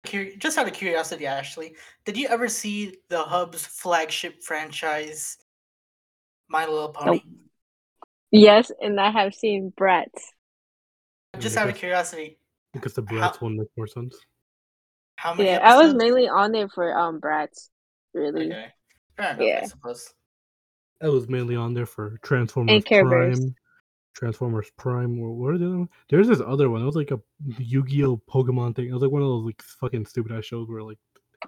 Cur- 0.06 0.32
just 0.38 0.58
out 0.58 0.68
of 0.68 0.74
curiosity, 0.74 1.28
Ashley, 1.28 1.76
did 2.06 2.18
you 2.18 2.28
ever 2.28 2.48
see 2.48 2.96
the 3.10 3.22
hub's 3.22 3.66
flagship 3.66 4.42
franchise, 4.42 5.38
My 6.50 6.66
Little 6.66 6.90
Pony? 6.90 7.22
Yes, 8.32 8.72
and 8.82 9.00
I 9.00 9.12
have 9.12 9.36
seen 9.36 9.72
Bratz. 9.80 10.08
Just 11.40 11.56
Yeah, 11.56 11.64
out 11.64 11.70
of 11.70 11.76
curiosity, 11.76 12.40
Because 12.74 12.94
the 12.94 13.04
How- 13.08 13.32
Bratz 13.32 13.42
one 13.42 13.58
makes 13.58 13.72
more 13.78 13.88
sense. 13.88 14.18
how 15.18 15.34
many? 15.36 15.50
Yeah, 15.50 15.60
I 15.62 15.78
was 15.84 15.94
mainly 15.94 16.28
on 16.28 16.52
there 16.52 16.70
for 16.70 16.98
um 16.98 17.22
Bratz. 17.22 17.70
Really. 18.14 18.48
Okay, 18.48 18.68
fair 19.18 19.30
enough. 19.32 19.42
I 19.42 19.44
Yeah. 19.46 19.66
suppose. 19.66 20.14
I 21.02 21.10
was 21.10 21.30
mainly 21.30 21.56
on 21.56 21.76
there 21.76 21.86
for 21.86 22.18
Transformers 22.24 22.84
Care 22.84 23.08
Bears. 23.08 23.40
Prime. 24.18 24.30
Transformers 24.32 24.72
Prime. 24.78 25.20
Or 25.20 25.32
what 25.34 25.54
are 25.54 25.58
the 25.58 25.68
other 25.68 25.78
one? 25.80 25.90
There's 26.10 26.28
this 26.28 26.42
other 26.46 26.70
one. 26.70 26.82
It 26.82 26.86
was 26.86 26.96
like 26.96 27.12
a 27.12 27.20
Yu-Gi-Oh 27.60 28.22
Pokemon 28.30 28.76
thing. 28.76 28.88
It 28.90 28.94
was 28.94 29.02
like 29.02 29.12
one 29.12 29.22
of 29.22 29.28
those 29.28 29.46
like 29.46 29.62
fucking 29.62 30.06
stupid 30.06 30.32
ass 30.32 30.46
shows 30.46 30.68
where 30.70 30.84
like 30.84 30.98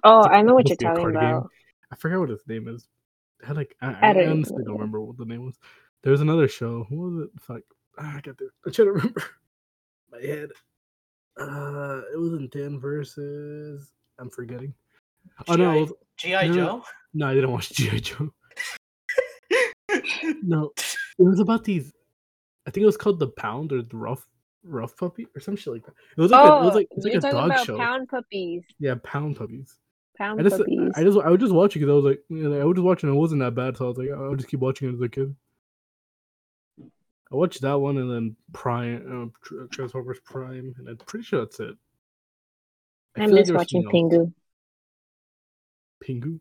Oh, 0.04 0.20
like 0.20 0.32
I 0.32 0.42
know 0.42 0.54
what 0.54 0.68
you're 0.68 0.76
supposed 0.78 0.80
to 0.80 0.84
be 0.84 0.86
a 0.86 0.88
talking 0.90 1.02
card 1.02 1.14
game. 1.14 1.36
about. 1.36 1.50
I 1.92 1.96
forget 1.96 2.18
what 2.18 2.30
its 2.30 2.46
name 2.46 2.68
is. 2.68 2.86
It 3.42 3.46
had 3.46 3.56
like 3.56 3.74
I, 3.82 3.92
I 3.92 4.10
I, 4.10 4.12
don't 4.12 4.28
honestly 4.28 4.62
don't 4.64 4.74
remember 4.74 5.00
what 5.00 5.16
the 5.16 5.24
name 5.24 5.44
was. 5.46 5.58
There 6.02 6.12
was 6.12 6.20
another 6.20 6.46
show. 6.48 6.86
What 6.90 7.10
was 7.10 7.24
it? 7.24 7.30
Fuck. 7.40 7.62
Ah, 7.98 8.16
I 8.16 8.20
got 8.20 8.38
the. 8.38 8.48
I 8.66 8.70
try 8.70 8.84
to 8.84 8.92
remember. 8.92 9.22
My 10.12 10.20
head. 10.20 10.50
Uh, 11.38 12.02
it 12.12 12.18
was 12.18 12.34
in 12.34 12.48
ten 12.50 12.78
versus. 12.78 13.90
I'm 14.18 14.30
forgetting. 14.30 14.74
Oh 15.48 15.54
no, 15.56 15.86
GI 16.18 16.30
no, 16.32 16.42
no, 16.46 16.54
Joe. 16.54 16.84
no, 17.14 17.26
I 17.26 17.34
didn't 17.34 17.50
watch 17.50 17.70
GI 17.70 18.00
Joe. 18.00 18.30
No, 20.42 20.70
it 20.76 21.22
was 21.24 21.40
about 21.40 21.64
these. 21.64 21.92
I 22.66 22.70
think 22.70 22.82
it 22.82 22.86
was 22.86 22.96
called 22.96 23.18
the 23.18 23.28
Pound 23.28 23.72
or 23.72 23.82
the 23.82 23.96
Rough 23.96 24.26
Rough 24.62 24.96
Puppy 24.96 25.26
or 25.34 25.40
some 25.40 25.56
shit 25.56 25.72
like 25.72 25.84
that. 25.86 25.94
It 26.16 26.20
was 26.20 26.30
like 26.30 26.40
a, 26.48 26.56
it 26.56 26.64
was 26.64 26.72
Oh, 26.72 26.76
like 26.76 26.88
it 26.90 26.96
was 26.96 27.04
like 27.06 27.14
a 27.14 27.20
dog 27.20 27.46
about 27.50 27.66
show. 27.66 27.78
pound 27.78 28.08
puppies. 28.08 28.62
Yeah, 28.78 28.94
Pound 29.02 29.36
Puppies. 29.36 29.76
Pound 30.18 30.38
I 30.40 30.42
just, 30.42 30.58
puppies. 30.58 30.92
I 30.96 31.02
just, 31.02 31.18
I 31.18 31.30
would 31.30 31.40
just 31.40 31.52
watch 31.54 31.74
it 31.76 31.78
because 31.80 31.90
I 31.90 31.94
was 31.94 32.04
like, 32.04 32.20
you 32.28 32.48
know, 32.48 32.60
I 32.60 32.64
was 32.64 32.74
just 32.76 32.84
watching. 32.84 33.08
It 33.08 33.14
wasn't 33.14 33.40
that 33.40 33.54
bad, 33.54 33.76
so 33.78 33.86
I 33.86 33.88
was 33.88 33.96
like, 33.96 34.10
I'll 34.10 34.34
just 34.36 34.48
keep 34.50 34.60
watching 34.60 34.88
it 34.90 34.94
as 34.94 35.00
a 35.00 35.08
kid. 35.08 35.34
I 37.32 37.36
watched 37.36 37.60
that 37.62 37.74
one 37.78 37.96
and 37.96 38.10
then 38.10 38.36
Prime, 38.52 39.32
uh, 39.32 39.38
Tr- 39.46 39.64
Transformers 39.70 40.18
Prime, 40.24 40.74
and 40.78 40.88
I'm 40.88 40.96
pretty 40.98 41.24
sure 41.24 41.40
that's 41.40 41.60
it. 41.60 41.76
I 43.16 43.22
I'm 43.22 43.28
feel 43.28 43.36
like 43.36 43.44
just 43.46 43.54
watching. 43.56 43.84
Pingu. 43.84 44.32
Pingu. 46.04 46.40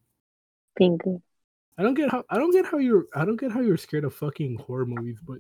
Pingu. 0.80 1.22
I 1.80 1.84
don't 1.84 1.94
get 1.94 2.12
how 2.12 2.24
I 2.30 2.38
don't 2.38 2.52
get 2.52 2.66
how 2.66 2.78
you're 2.78 3.06
I 3.16 3.24
don't 3.24 3.40
get 3.40 3.52
how 3.54 3.62
you're 3.62 3.78
scared 3.78 4.04
of 4.04 4.14
fucking 4.14 4.58
horror 4.58 4.86
movies, 4.86 5.20
but 5.26 5.38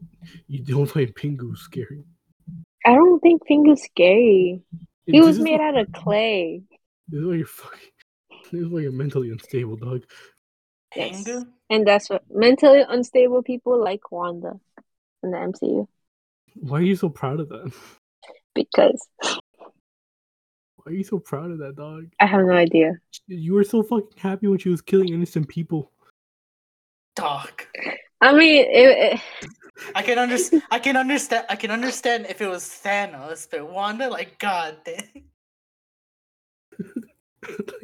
you 0.47 0.63
don't 0.63 0.87
find 0.87 1.13
Pingu 1.13 1.55
scary. 1.57 2.03
I 2.85 2.95
don't 2.95 3.19
think 3.19 3.41
Pingu's 3.45 3.83
scary. 3.83 4.61
He 5.05 5.11
This 5.11 5.25
was 5.25 5.39
made 5.39 5.59
why- 5.59 5.67
out 5.67 5.77
of 5.77 5.91
clay. 5.91 6.63
This 7.09 7.19
is 7.21 7.27
why 7.27 7.33
you're 7.35 7.45
fucking. 7.45 7.79
This 8.51 8.61
is 8.61 8.67
why 8.69 8.79
you're 8.79 8.91
mentally 8.91 9.29
unstable, 9.29 9.75
dog. 9.75 10.05
Yes. 10.95 11.23
Pingu? 11.23 11.45
And 11.69 11.85
that's 11.85 12.09
what 12.09 12.23
mentally 12.31 12.83
unstable 12.87 13.43
people 13.43 13.79
like 13.83 14.11
Wanda 14.11 14.53
in 15.21 15.29
the 15.31 15.37
MCU. 15.37 15.87
Why 16.55 16.79
are 16.79 16.83
you 16.83 16.95
so 16.95 17.09
proud 17.09 17.41
of 17.41 17.49
that? 17.49 17.71
Because 18.55 19.07
Why 19.21 20.85
are 20.87 20.91
you 20.93 21.03
so 21.03 21.19
proud 21.19 21.51
of 21.51 21.59
that, 21.59 21.75
dog? 21.75 22.05
I 22.19 22.25
have 22.25 22.43
no 22.43 22.53
idea. 22.53 22.93
You 23.27 23.53
were 23.53 23.63
so 23.63 23.83
fucking 23.83 24.17
happy 24.17 24.47
when 24.47 24.57
she 24.57 24.69
was 24.69 24.81
killing 24.81 25.09
innocent 25.13 25.47
people. 25.47 25.91
Dog. 27.15 27.63
I 28.21 28.33
mean, 28.33 28.65
it, 28.69 29.13
it, 29.13 29.21
I 29.95 30.01
can 30.01 30.17
understand. 30.19 30.63
I 30.71 30.79
can 30.79 30.95
understand. 30.97 31.45
I 31.49 31.55
can 31.55 31.71
understand 31.71 32.27
if 32.29 32.41
it 32.41 32.47
was 32.47 32.63
Thanos, 32.65 33.47
but 33.49 33.69
Wanda, 33.69 34.09
like, 34.09 34.37
god 34.39 34.77
damn. 34.85 35.03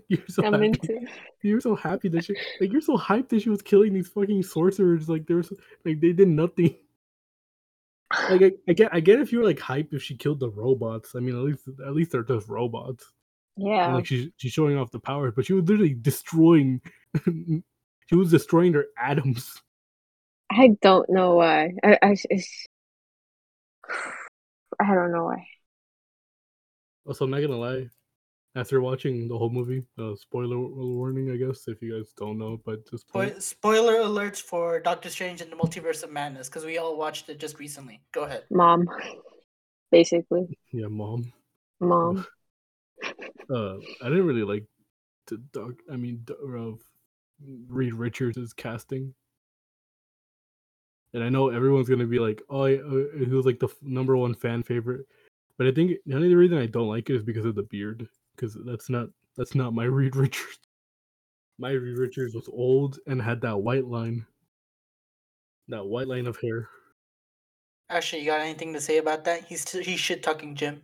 you're 0.10 0.20
so 0.28 0.46
I'm 0.46 0.54
happy. 0.54 0.66
into. 0.68 1.00
You're 1.42 1.62
so 1.62 1.76
happy 1.76 2.10
that 2.10 2.26
she 2.26 2.36
like 2.60 2.72
you're 2.72 2.82
so 2.82 2.98
hyped 2.98 3.30
that 3.30 3.42
she 3.42 3.50
was 3.50 3.62
killing 3.62 3.94
these 3.94 4.08
fucking 4.10 4.44
sorcerers. 4.44 5.08
Like 5.10 5.26
there 5.28 5.38
was 5.38 5.52
like 5.86 6.00
they 6.02 6.14
did 6.14 6.28
nothing. 6.28 6.76
Like 8.30 8.42
I, 8.44 8.52
I 8.70 8.74
get 8.74 8.90
I 8.94 9.00
get 9.00 9.20
if 9.20 9.32
you 9.32 9.40
were 9.40 9.46
like 9.46 9.60
hyped 9.60 9.94
if 9.94 10.04
she 10.04 10.16
killed 10.16 10.40
the 10.40 10.50
robots. 10.50 11.16
I 11.16 11.20
mean 11.20 11.36
at 11.36 11.42
least 11.44 11.68
at 11.86 11.94
least 11.94 12.12
they're 12.12 12.24
just 12.24 12.48
robots. 12.48 13.06
And, 13.58 13.68
Yeah. 13.68 13.94
like 13.96 14.06
she's 14.06 14.30
she's 14.38 14.52
showing 14.54 14.78
off 14.78 14.92
the 14.92 15.00
powers, 15.00 15.34
but 15.36 15.46
she 15.46 15.54
was 15.54 15.64
literally 15.68 15.94
destroying 15.96 16.82
she 18.08 18.15
was 18.15 18.32
destroying 18.32 18.72
their 18.72 18.88
atoms. 19.00 19.62
I 20.52 20.76
don't 20.82 21.10
know 21.10 21.36
why. 21.36 21.74
I, 21.84 21.98
I, 22.02 22.15
it's, 22.30 22.65
I 24.80 24.94
don't 24.94 25.12
know 25.12 25.26
why. 25.26 25.48
Also, 27.08 27.26
I'm 27.26 27.32
not 27.32 27.41
gonna 27.41 27.58
lie. 27.58 27.88
After 28.56 28.80
watching 28.80 29.28
the 29.28 29.38
whole 29.38 29.50
movie, 29.50 29.86
uh, 30.00 30.15
spoiler 30.15 30.58
warning, 30.58 31.30
I 31.30 31.36
guess, 31.36 31.68
if 31.68 31.82
you 31.82 31.98
guys 31.98 32.13
don't 32.15 32.38
know, 32.38 32.62
but 32.65 32.89
just 32.89 33.08
Spoil- 33.10 33.39
spoiler 33.41 33.96
alerts 33.96 34.41
for 34.41 34.80
Doctor 34.80 35.10
Strange 35.10 35.41
and 35.41 35.52
the 35.52 35.58
Multiverse 35.58 36.04
of 36.04 36.12
Madness 36.12 36.48
because 36.48 36.63
we 36.63 36.78
all 36.78 36.98
watched 36.98 37.28
it 37.30 37.38
just 37.38 37.60
recently. 37.60 38.02
Go 38.13 38.24
ahead. 38.24 38.44
Mom, 38.50 38.88
basically. 39.91 40.58
yeah, 40.72 40.88
mom. 40.88 41.34
Mom. 41.82 42.26
uh 43.54 43.76
I 44.02 44.10
didn't 44.10 44.26
really 44.26 44.44
like 44.44 44.65
the 45.28 45.38
doc. 45.52 45.74
I 45.91 45.98
mean, 45.98 46.22
d- 46.24 46.34
uh, 46.34 46.72
Reed 47.67 47.93
Richards' 47.93 48.38
is 48.38 48.54
casting, 48.54 49.13
and 51.13 51.24
I 51.24 51.30
know 51.30 51.50
everyone's 51.50 51.89
gonna 51.89 52.06
be 52.06 52.19
like, 52.19 52.41
"Oh, 52.50 52.65
yeah, 52.65 52.80
uh, 52.82 53.17
he 53.17 53.26
was 53.26 53.45
like 53.45 53.60
the 53.60 53.67
f- 53.67 53.82
number 53.82 54.15
one 54.17 54.34
fan 54.34 54.63
favorite," 54.63 55.08
but 55.58 55.67
I 55.67 55.71
think 55.71 55.98
the 56.06 56.15
only 56.15 56.34
reason 56.36 56.58
I 56.58 56.65
don't 56.67 56.88
like 56.89 57.10
it 57.10 57.15
is 57.15 57.24
because 57.24 57.45
of 57.45 57.56
the 57.56 57.63
beard, 57.63 58.08
because 58.36 58.56
that's 58.65 58.89
not 58.89 59.10
that's 59.36 59.56
not 59.56 59.74
my 59.74 59.84
Reed 59.86 60.15
Richards. 60.15 60.60
My 61.58 61.71
Reed 61.71 61.98
Richards 61.98 62.36
was 62.36 62.50
old 62.50 63.00
and 63.08 63.21
had 63.21 63.41
that 63.41 63.58
white 63.62 63.86
line, 63.86 64.26
that 65.69 65.86
white 65.86 66.08
line 66.08 66.28
of 66.28 66.38
hair. 66.41 66.69
Actually, 67.89 68.21
you 68.21 68.28
got 68.28 68.41
anything 68.41 68.74
to 68.74 68.82
say 68.82 68.98
about 68.98 69.24
that? 69.26 69.45
He's 69.45 69.63
t- 69.63 69.84
he's 69.84 70.00
shit 70.00 70.24
talking 70.24 70.56
Jim. 70.56 70.82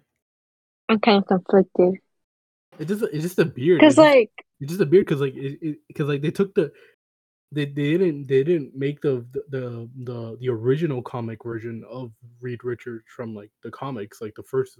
I'm 0.88 1.00
kind 1.00 1.18
of 1.18 1.28
conflicted. 1.28 2.00
It 2.80 2.88
just 2.88 3.04
it's 3.04 3.24
just 3.24 3.40
a 3.40 3.46
beard. 3.46 3.80
Because, 3.80 3.94
It's 3.94 3.98
just- 3.98 4.16
like, 4.16 4.32
It's 4.60 4.70
just 4.72 4.82
a 4.82 4.86
beard 4.86 5.06
because 5.06 5.22
like 5.22 5.34
it 5.36 5.78
because 5.88 6.08
like 6.08 6.22
they 6.22 6.32
took 6.32 6.54
the 6.56 6.72
they, 7.52 7.66
they 7.66 7.98
didn't 7.98 8.28
they 8.28 8.44
didn't 8.44 8.76
make 8.76 9.02
the, 9.02 9.26
the 9.50 9.90
the 10.04 10.38
the 10.40 10.50
original 10.50 11.02
comic 11.02 11.44
version 11.44 11.84
of 11.90 12.12
Reed 12.40 12.64
Richards 12.64 13.04
from 13.16 13.36
like 13.36 13.52
the 13.64 13.72
comics 13.72 14.22
like 14.22 14.36
the 14.36 14.44
first 14.44 14.80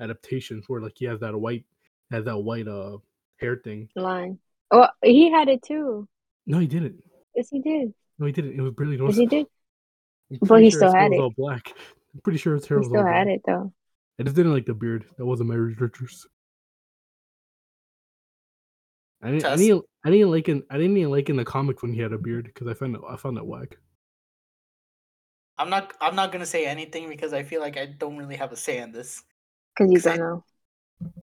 adaptations 0.00 0.64
where 0.68 0.80
like 0.80 0.94
he 0.96 1.04
has 1.04 1.20
that 1.20 1.36
white 1.38 1.64
has 2.10 2.24
that 2.24 2.38
white 2.38 2.66
uh 2.68 2.98
hair 3.38 3.56
thing. 3.56 3.88
line. 3.94 4.38
Oh, 4.70 4.88
he 5.02 5.30
had 5.30 5.48
it 5.48 5.62
too. 5.62 6.08
No, 6.46 6.58
he 6.58 6.66
didn't. 6.66 7.02
Yes, 7.36 7.48
he 7.50 7.60
did. 7.60 7.94
No, 8.18 8.26
he 8.26 8.32
didn't. 8.32 8.58
It 8.58 8.62
was 8.62 8.72
barely 8.72 8.92
Yes, 8.96 9.00
noticeable. 9.00 9.20
he 9.20 9.26
did. 9.26 9.46
But 10.48 10.62
he 10.62 10.70
sure 10.70 10.80
still 10.80 10.92
had 10.94 11.12
it. 11.12 11.20
all 11.20 11.30
black. 11.36 11.72
I'm 12.14 12.20
pretty 12.22 12.38
sure 12.38 12.54
his 12.54 12.66
hair 12.66 12.78
He 12.78 12.80
was 12.80 12.88
still 12.88 13.06
had 13.06 13.24
black. 13.26 13.36
it, 13.36 13.42
though. 13.46 13.72
I 14.18 14.24
just 14.24 14.34
didn't 14.36 14.52
like 14.52 14.66
the 14.66 14.74
beard. 14.74 15.04
That 15.16 15.24
wasn't 15.24 15.48
my 15.50 15.54
Reed 15.54 15.80
Richards. 15.80 16.26
I 19.22 19.30
didn't, 19.30 19.44
I 19.44 19.48
Tess? 19.50 19.60
didn't, 19.60 19.84
I 20.04 20.10
didn't 20.10 20.30
like 20.30 20.48
in, 20.48 20.62
I 20.70 20.76
didn't 20.76 20.96
even 20.96 21.10
like 21.10 21.28
in 21.28 21.36
the 21.36 21.44
comic 21.44 21.82
when 21.82 21.92
he 21.92 22.00
had 22.00 22.12
a 22.12 22.18
beard 22.18 22.44
because 22.44 22.66
I 22.68 22.74
found 22.74 22.94
it, 22.96 23.02
I 23.08 23.16
found 23.16 23.36
it 23.38 23.46
whack. 23.46 23.76
I'm 25.58 25.70
not. 25.70 25.92
I'm 26.00 26.14
not 26.14 26.30
gonna 26.30 26.46
say 26.46 26.66
anything 26.66 27.08
because 27.08 27.32
I 27.32 27.42
feel 27.42 27.60
like 27.60 27.76
I 27.76 27.86
don't 27.86 28.16
really 28.16 28.36
have 28.36 28.52
a 28.52 28.56
say 28.56 28.78
in 28.78 28.92
this. 28.92 29.24
Because 29.76 29.90
you 29.90 29.98
Cause 29.98 30.06
I- 30.06 30.16
don't 30.16 30.20
know. 30.28 30.44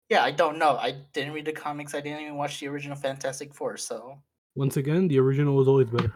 Yeah, 0.09 0.23
I 0.23 0.31
don't 0.31 0.57
know. 0.57 0.75
I 0.77 0.95
didn't 1.13 1.33
read 1.33 1.45
the 1.45 1.51
comics. 1.51 1.93
I 1.93 2.01
didn't 2.01 2.21
even 2.21 2.35
watch 2.35 2.59
the 2.59 2.67
original 2.67 2.95
Fantastic 2.95 3.53
Four. 3.53 3.77
So 3.77 4.17
Once 4.55 4.77
again, 4.77 5.07
the 5.07 5.19
original 5.19 5.55
was 5.55 5.67
always 5.67 5.87
better. 5.89 6.13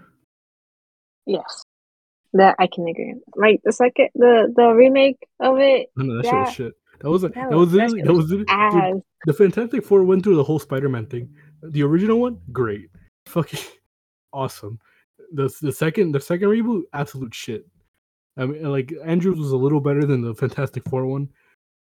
Yes. 1.28 1.64
That 2.34 2.56
I 2.58 2.66
can 2.66 2.88
agree. 2.88 3.14
Like, 3.36 3.62
the 3.64 3.72
second, 3.72 4.10
the, 4.16 4.52
the 4.56 4.70
remake 4.74 5.20
of 5.40 5.60
it, 5.60 5.90
No, 5.96 6.06
no, 6.06 6.16
that 6.18 6.26
shit 6.26 6.34
was 6.34 6.48
Yeah. 6.48 6.52
shit. 6.54 6.74
That 7.02 7.10
was 7.12 7.22
that, 7.22 7.36
That 7.36 7.50
was 7.52 7.58
was- 7.58 7.72
that 7.74 7.78
literally 7.78 8.00
shit 8.00 8.06
that 8.08 8.14
was 8.14 8.32
was 8.32 8.94
dude, 8.96 9.04
the 9.28 9.34
Fantastic 9.34 9.86
Four 9.86 10.04
went 10.04 10.24
through 10.24 10.38
the 10.38 10.44
whole 10.44 10.58
Spider-Man 10.60 11.06
thing. 11.06 11.36
The 11.64 11.84
original 11.84 12.20
one, 12.20 12.40
great, 12.52 12.90
fucking 13.26 13.60
awesome. 14.32 14.80
The 15.34 15.54
the 15.62 15.72
second 15.72 16.12
the 16.12 16.20
second 16.20 16.50
reboot, 16.50 16.84
absolute 16.94 17.34
shit. 17.34 17.66
I 18.38 18.46
mean, 18.46 18.64
like 18.72 18.94
Andrews 19.06 19.38
was 19.38 19.52
a 19.52 19.58
little 19.58 19.80
better 19.80 20.06
than 20.06 20.22
the 20.22 20.34
Fantastic 20.36 20.84
Four 20.90 21.06
one, 21.06 21.30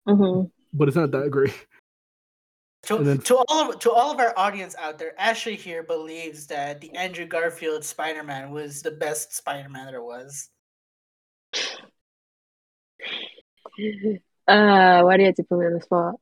hmm 0.07 0.43
but 0.73 0.87
it's 0.89 0.97
not 0.97 1.11
that 1.13 1.31
great. 1.31 1.55
To, 2.85 2.99
then- 2.99 3.19
to 3.19 3.37
all 3.49 3.71
of 3.71 3.79
to 3.81 3.91
all 3.91 4.13
of 4.13 4.21
our 4.21 4.33
audience 4.39 4.77
out 4.79 4.99
there, 4.99 5.13
Ashley 5.21 5.57
here 5.57 5.83
believes 5.83 6.47
that 6.47 6.81
the 6.81 6.95
Andrew 6.95 7.27
Garfield 7.27 7.85
Spider 7.85 8.23
Man 8.23 8.53
was 8.53 8.83
the 8.83 8.93
best 8.93 9.35
Spider 9.35 9.69
Man 9.69 9.87
there 9.89 10.03
was. 10.03 10.49
Uh, 14.49 15.03
why 15.03 15.17
do 15.17 15.23
you 15.23 15.27
have 15.27 15.35
to 15.37 15.45
put 15.45 15.59
me 15.59 15.67
on 15.67 15.75
the 15.75 15.81
spot? 15.81 16.15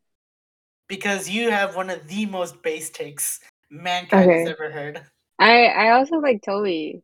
Because 0.88 1.28
you 1.28 1.50
have 1.50 1.74
one 1.74 1.90
of 1.90 2.06
the 2.06 2.26
most 2.26 2.62
base 2.62 2.90
takes 2.90 3.40
mankind 3.70 4.30
has 4.30 4.42
Okay. 4.42 4.50
ever 4.50 4.70
heard. 4.70 5.02
I 5.38 5.66
I 5.66 5.90
also 5.90 6.16
like 6.16 6.42
Tobey. 6.42 7.02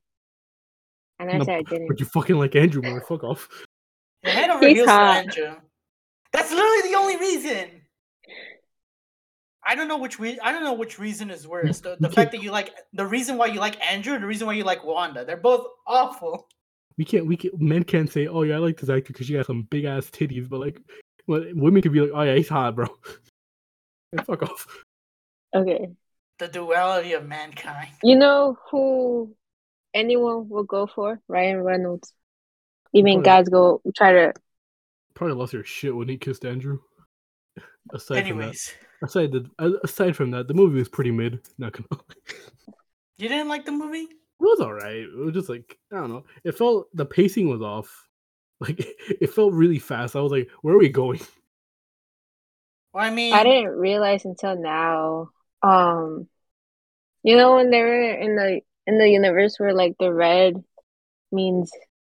And 1.19 1.31
I 1.31 1.39
No, 1.39 1.45
said 1.45 1.55
I 1.59 1.63
didn't. 1.63 1.89
But 1.89 2.01
you 2.01 2.07
fucking 2.07 2.37
like 2.37 2.55
Andrew 2.57 2.83
more. 2.83 3.01
Fuck 3.01 3.25
off. 3.25 3.49
Your 4.23 4.33
head 4.33 4.51
over 4.51 4.67
He's 4.67 4.77
heels 4.77 4.87
for 4.87 4.93
hot. 4.93 5.17
Andrew. 5.17 5.57
That's 6.33 6.51
literally 6.51 6.91
the 6.91 6.97
only 6.97 7.17
reason. 7.17 7.83
I 9.65 9.75
don't 9.75 9.87
know 9.87 9.99
which 9.99 10.19
re- 10.19 10.39
I 10.43 10.51
don't 10.51 10.65
know 10.65 10.73
which 10.73 10.99
reason 10.99 11.31
is 11.31 11.47
worse. 11.47 11.81
The, 11.81 11.97
the 12.01 12.09
fact 12.11 12.33
that 12.33 12.43
you 12.43 12.51
like 12.51 12.73
the 12.95 13.07
reason 13.07 13.37
why 13.37 13.47
you 13.47 13.61
like 13.61 13.81
Andrew 13.85 14.19
the 14.19 14.27
reason 14.27 14.47
why 14.47 14.55
you 14.55 14.65
like 14.65 14.83
Wanda. 14.85 15.25
They're 15.25 15.37
both 15.37 15.67
awful. 15.87 16.49
We 16.99 17.05
can't. 17.05 17.27
We 17.27 17.37
can't, 17.37 17.61
Men 17.61 17.85
can't 17.85 18.11
say, 18.11 18.27
"Oh 18.27 18.43
yeah, 18.43 18.57
I 18.57 18.59
like 18.59 18.79
this 18.79 18.91
actor 18.91 19.13
because 19.13 19.27
she 19.27 19.35
got 19.35 19.47
some 19.47 19.63
big 19.71 19.85
ass 19.85 20.07
titties," 20.11 20.49
but 20.49 20.61
like, 20.61 20.81
well, 21.27 21.45
women 21.55 21.81
could 21.81 21.93
be 21.93 22.01
like, 22.01 22.11
"Oh 22.13 22.23
yeah, 22.23 22.35
he's 22.35 22.49
hot, 22.49 22.75
bro." 22.75 22.87
Hey, 24.13 24.23
fuck 24.25 24.43
off. 24.43 24.67
Okay. 25.55 25.91
The 26.39 26.49
duality 26.49 27.13
of 27.13 27.27
mankind. 27.27 27.91
You 28.03 28.17
know 28.17 28.57
who 28.71 29.35
anyone 29.95 30.49
will 30.49 30.65
go 30.65 30.87
for? 30.87 31.21
Ryan 31.29 31.63
Reynolds. 31.63 32.13
Even 32.95 33.15
Probably- 33.23 33.25
guys 33.25 33.49
go 33.49 33.83
try 33.97 34.13
to 34.13 34.33
Probably 35.15 35.37
lost 35.37 35.53
your 35.53 35.65
shit 35.65 35.95
when 35.95 36.09
he 36.09 36.17
kissed 36.17 36.45
Andrew. 36.45 36.79
Aside 37.93 38.19
Anyways, 38.19 38.69
from 38.71 38.87
that, 39.01 39.07
aside 39.07 39.33
the, 39.33 39.51
uh, 39.59 39.79
aside 39.85 40.17
from 40.17 40.31
that, 40.31 40.49
the 40.49 40.55
movie 40.55 40.79
was 40.79 40.89
pretty 40.89 41.11
mid. 41.11 41.41
Not 41.59 41.73
gonna. 41.73 42.01
you 43.19 43.29
didn't 43.29 43.49
like 43.49 43.67
the 43.67 43.73
movie? 43.73 44.05
It 44.09 44.17
was 44.41 44.61
alright. 44.61 44.97
It 45.03 45.17
was 45.17 45.35
just 45.35 45.49
like 45.51 45.79
I 45.93 45.97
don't 45.97 46.09
know. 46.09 46.25
It 46.45 46.57
felt 46.57 46.87
the 46.95 47.05
pacing 47.05 47.49
was 47.49 47.61
off. 47.61 48.09
Like 48.61 48.79
it 49.21 49.31
felt 49.35 49.53
really 49.53 49.79
fast. 49.81 50.17
I 50.17 50.21
was 50.21 50.33
like, 50.33 50.49
"Where 50.63 50.75
are 50.75 50.79
we 50.79 50.89
going?" 50.89 51.21
Well, 52.93 53.05
I 53.05 53.11
mean, 53.11 53.33
I 53.33 53.45
didn't 53.45 53.71
realize 53.71 54.25
until 54.25 54.57
now. 54.61 55.31
Um 55.63 56.29
you 57.23 57.37
know 57.37 57.57
when 57.57 57.71
they 57.71 57.81
were 57.81 58.13
in 58.15 58.37
the 58.37 58.61
in 58.87 58.99
the 58.99 59.09
universe 59.09 59.59
where 59.59 59.73
like 59.75 59.95
the 59.99 60.13
red 60.13 60.55
means 61.31 61.71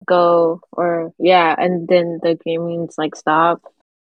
go 0.06 0.60
or 0.72 1.12
yeah, 1.18 1.54
and 1.58 1.88
then 1.88 2.20
the 2.22 2.34
green 2.34 2.66
means 2.66 2.94
like 2.98 3.16
stop. 3.16 3.62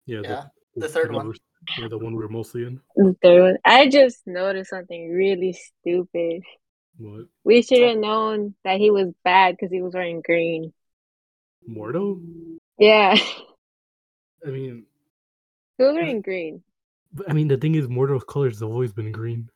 Yeah, 0.07 0.23
Yeah, 0.23 0.45
the 0.77 0.89
third 0.89 1.13
one. 1.13 1.27
we're- 1.27 1.39
Yeah, 1.79 1.89
the 1.89 1.99
one 1.99 2.15
we're 2.17 2.29
mostly 2.29 2.65
in. 2.65 2.81
The 2.97 3.17
third 3.23 3.43
one. 3.43 3.59
I 3.65 3.89
just 3.89 4.27
noticed 4.27 4.71
something 4.71 5.11
really 5.13 5.53
stupid. 5.53 6.43
What? 6.99 7.27
We 7.45 7.63
should 7.63 7.83
have 7.83 7.99
known 7.99 8.55
that 8.65 8.79
he 8.79 8.91
was 8.91 9.13
bad 9.25 9.57
because 9.57 9.71
he 9.71 9.81
was 9.83 9.95
wearing 9.95 10.23
green. 10.23 10.73
Mordo? 11.69 12.21
Yeah, 12.79 13.17
I 14.47 14.51
mean, 14.51 14.87
he 15.83 15.93
was 15.93 15.95
wearing 16.03 16.21
green. 16.23 16.63
but, 17.13 17.29
I 17.31 17.33
mean, 17.33 17.49
the 17.49 17.57
thing 17.57 17.75
is, 17.75 17.87
Mordo's 17.89 18.25
colors 18.25 18.61
have 18.61 18.71
always 18.71 18.93
been 18.93 19.13
green. 19.13 19.49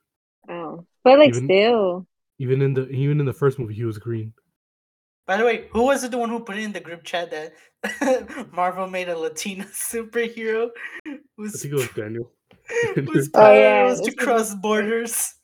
Oh, 0.48 0.84
but 1.04 1.18
like 1.18 1.30
Even- 1.30 1.44
still, 1.46 2.06
Even 2.38 2.60
in 2.62 2.74
the 2.74 2.88
even 2.90 3.18
in 3.20 3.26
the 3.26 3.32
first 3.32 3.58
movie, 3.58 3.74
he 3.74 3.84
was 3.84 3.98
green. 3.98 4.32
By 5.26 5.36
the 5.38 5.44
way, 5.44 5.66
who 5.72 5.82
was 5.82 6.04
it 6.04 6.10
the 6.12 6.18
one 6.18 6.28
who 6.30 6.38
put 6.40 6.56
it 6.56 6.62
in 6.62 6.72
the 6.72 6.78
group 6.80 7.02
chat 7.02 7.30
that 7.32 7.52
Marvel 8.52 8.86
made 8.88 9.08
a 9.08 9.18
Latina 9.18 9.64
superhero 9.72 10.68
I 11.06 11.18
whose, 11.36 11.60
think 11.60 11.72
it 11.74 11.76
was 11.76 11.88
Daniel. 11.96 12.30
whose 12.94 13.28
Oh, 13.34 13.40
power 13.40 13.54
yeah, 13.58 13.84
was 13.84 14.00
to 14.02 14.12
cross 14.14 14.54
borders? 14.54 15.34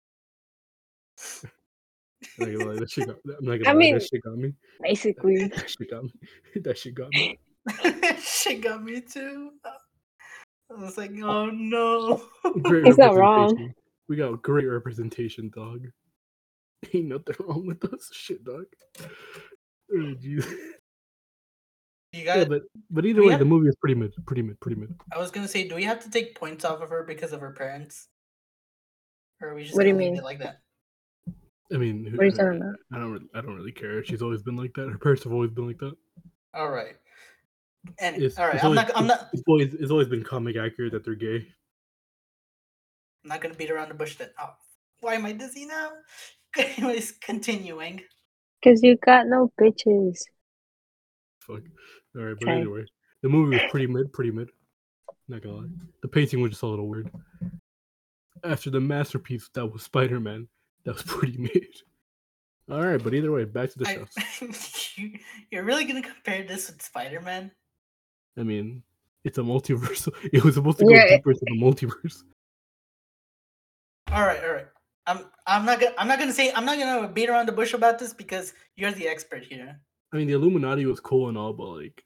I'm 2.38 2.53
not 2.53 2.59
gonna 2.59 2.71
lie, 2.73 2.79
that 2.81 2.90
shit 2.90 3.07
got, 3.07 3.16
I'm 3.38 3.45
not 3.45 3.57
gonna 3.59 3.64
lie, 3.64 3.75
mean- 3.75 3.95
that 3.95 4.03
shit 4.07 4.23
got 4.23 4.37
me. 4.37 4.53
basically. 4.81 5.49
That 5.49 5.71
shit 5.71 5.90
got 5.90 6.05
me. 6.05 6.12
That 6.62 6.79
shit 6.79 6.95
got 6.95 7.09
me. 7.11 7.38
she 8.23 8.55
got 8.59 8.83
me 8.83 9.01
too. 9.01 9.51
I 10.79 10.83
was 10.83 10.97
like, 10.99 11.11
oh 11.23 11.47
no. 11.51 12.23
Great 12.63 12.87
He's 12.87 12.99
not 12.99 13.15
wrong. 13.15 13.73
We 14.09 14.17
got 14.17 14.43
great 14.43 14.67
representation, 14.67 15.51
dog. 15.55 15.87
Ain't 16.95 17.07
nothing 17.09 17.37
wrong 17.41 17.67
with 17.67 17.85
us, 17.93 18.11
shit, 18.13 18.45
dog. 18.45 18.65
Oh, 19.01 19.07
jeez. 19.95 20.45
You 22.15 22.25
Yeah, 22.25 22.37
got. 22.41 22.49
but 22.49 22.63
but 22.91 23.07
either 23.07 23.23
way, 23.23 23.31
have- 23.31 23.39
the 23.39 23.45
movie 23.47 23.69
is 23.69 23.77
pretty 23.77 23.95
mid, 23.95 24.13
pretty 24.27 24.43
mid, 24.43 24.59
pretty 24.61 24.79
mid. 24.81 24.95
I 25.15 25.19
was 25.19 25.31
gonna 25.31 25.49
say, 25.49 25.67
do 25.69 25.75
we 25.75 25.85
have 25.85 26.03
to 26.05 26.11
take 26.11 26.35
points 26.39 26.65
off 26.65 26.83
of 26.83 26.91
her 26.91 27.05
because 27.05 27.33
of 27.33 27.41
her 27.41 27.53
parents, 27.53 28.09
or 29.41 29.49
are 29.51 29.55
we 29.55 29.65
just 29.65 29.75
What 29.77 29.85
do 29.85 29.89
you 29.89 29.95
mean? 29.95 30.17
it 30.17 30.25
like 30.25 30.39
that? 30.41 30.59
I 31.73 31.77
mean, 31.79 32.05
who- 32.05 32.17
What 32.19 32.25
are 32.25 32.27
you 32.27 32.33
talking 32.33 32.61
about? 32.61 32.75
I 32.93 32.99
don't, 32.99 33.29
I 33.35 33.41
don't 33.41 33.55
really 33.57 33.73
care. 33.73 34.05
She's 34.05 34.21
always 34.21 34.43
been 34.43 34.57
like 34.57 34.75
that. 34.75 34.91
Her 34.91 34.99
parents 34.99 35.25
have 35.25 35.33
always 35.33 35.51
been 35.53 35.67
like 35.67 35.79
that. 35.79 35.95
All 36.55 36.69
right. 36.71 36.97
And 37.99 38.23
It's, 38.23 38.38
all 38.38 38.47
right, 38.47 38.55
it's 38.57 38.64
I'm 38.64 38.71
always, 38.71 38.88
not. 38.88 38.97
I'm 38.97 39.05
it's- 39.05 39.21
not. 39.23 39.29
It's 39.33 39.42
always, 39.47 39.75
it's 39.75 39.90
always 39.90 40.09
been 40.09 40.23
comic 40.25 40.57
accurate 40.57 40.92
that 40.92 41.05
they're 41.05 41.14
gay. 41.14 41.47
I'm 43.25 43.29
not 43.29 43.40
gonna 43.40 43.55
beat 43.55 43.71
around 43.71 43.88
the 43.88 43.95
bush. 43.95 44.16
Then. 44.16 44.31
Oh, 44.40 44.51
why 45.01 45.14
am 45.14 45.27
I 45.27 45.33
dizzy 45.33 45.66
now? 45.66 45.90
Anyways, 46.59 47.12
continuing. 47.21 48.01
Because 48.62 48.83
you 48.83 48.97
got 49.05 49.27
no 49.27 49.53
bitches. 49.61 50.18
Fuck. 51.40 51.62
All 52.16 52.23
right, 52.23 52.37
but 52.38 52.49
Okay. 52.49 52.61
anyway, 52.61 52.85
the 53.23 53.29
movie 53.29 53.57
was 53.57 53.71
pretty 53.71 53.87
mid, 53.87 54.12
pretty 54.12 54.31
mid. 54.31 54.51
Not 55.29 55.42
gonna 55.42 55.57
lie, 55.57 55.66
the 56.03 56.09
pacing 56.09 56.40
was 56.40 56.51
just 56.53 56.62
a 56.62 56.66
little 56.66 56.88
weird. 56.88 57.11
After 58.45 58.71
the 58.71 58.81
masterpiece 58.81 59.49
that 59.55 59.66
was 59.66 59.83
Spider 59.83 60.21
Man, 60.21 60.47
that 60.85 60.95
was 60.95 61.03
pretty 61.07 61.38
mid. 61.38 61.66
All 62.71 62.81
right, 62.85 63.03
but 63.03 63.14
either 63.14 63.33
way, 63.33 63.45
back 63.45 63.71
to 63.73 63.79
the 63.79 63.85
show. 63.87 64.07
You're 65.51 65.64
really 65.64 65.85
gonna 65.85 66.03
compare 66.03 66.45
this 66.45 66.68
with 66.71 66.81
Spider-Man? 66.83 67.51
I 68.38 68.42
mean, 68.42 68.83
it's 69.25 69.38
a 69.38 69.42
multiverse. 69.42 70.09
It 70.33 70.45
was 70.45 70.55
supposed 70.55 70.79
to 70.79 70.85
go 70.85 70.90
Yeah, 70.92 71.05
it- 71.05 71.16
deeper 71.18 71.31
into 71.33 71.45
the 71.45 71.61
multiverse. 71.61 72.23
All 74.11 74.23
right, 74.23 74.42
all 74.45 74.53
right. 74.53 74.66
I'm. 75.07 75.21
I'm 75.47 75.64
not 75.64 75.81
gonna. 75.81 75.95
I'm 75.99 76.07
not 76.07 76.18
gonna 76.18 76.33
say. 76.33 76.53
I'm 76.53 76.64
not 76.64 76.79
gonna 76.79 77.09
beat 77.09 77.29
around 77.29 77.47
the 77.47 77.53
bush 77.53 77.75
about 77.75 77.99
this 77.99 78.12
because 78.14 78.53
you're 78.77 78.92
the 78.92 79.09
expert 79.09 79.42
here. 79.45 79.81
I 80.12 80.16
mean, 80.16 80.27
the 80.29 80.35
Illuminati 80.35 80.87
was 80.87 81.01
cool 81.01 81.29
and 81.29 81.37
all, 81.38 81.53
but 81.53 81.64
like, 81.68 82.05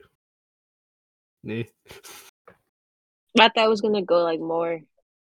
nah. 1.43 1.63
I 3.39 3.49
thought 3.49 3.59
I 3.59 3.69
was 3.69 3.83
gonna 3.83 4.03
go 4.03 4.23
like 4.23 4.41
more, 4.41 4.81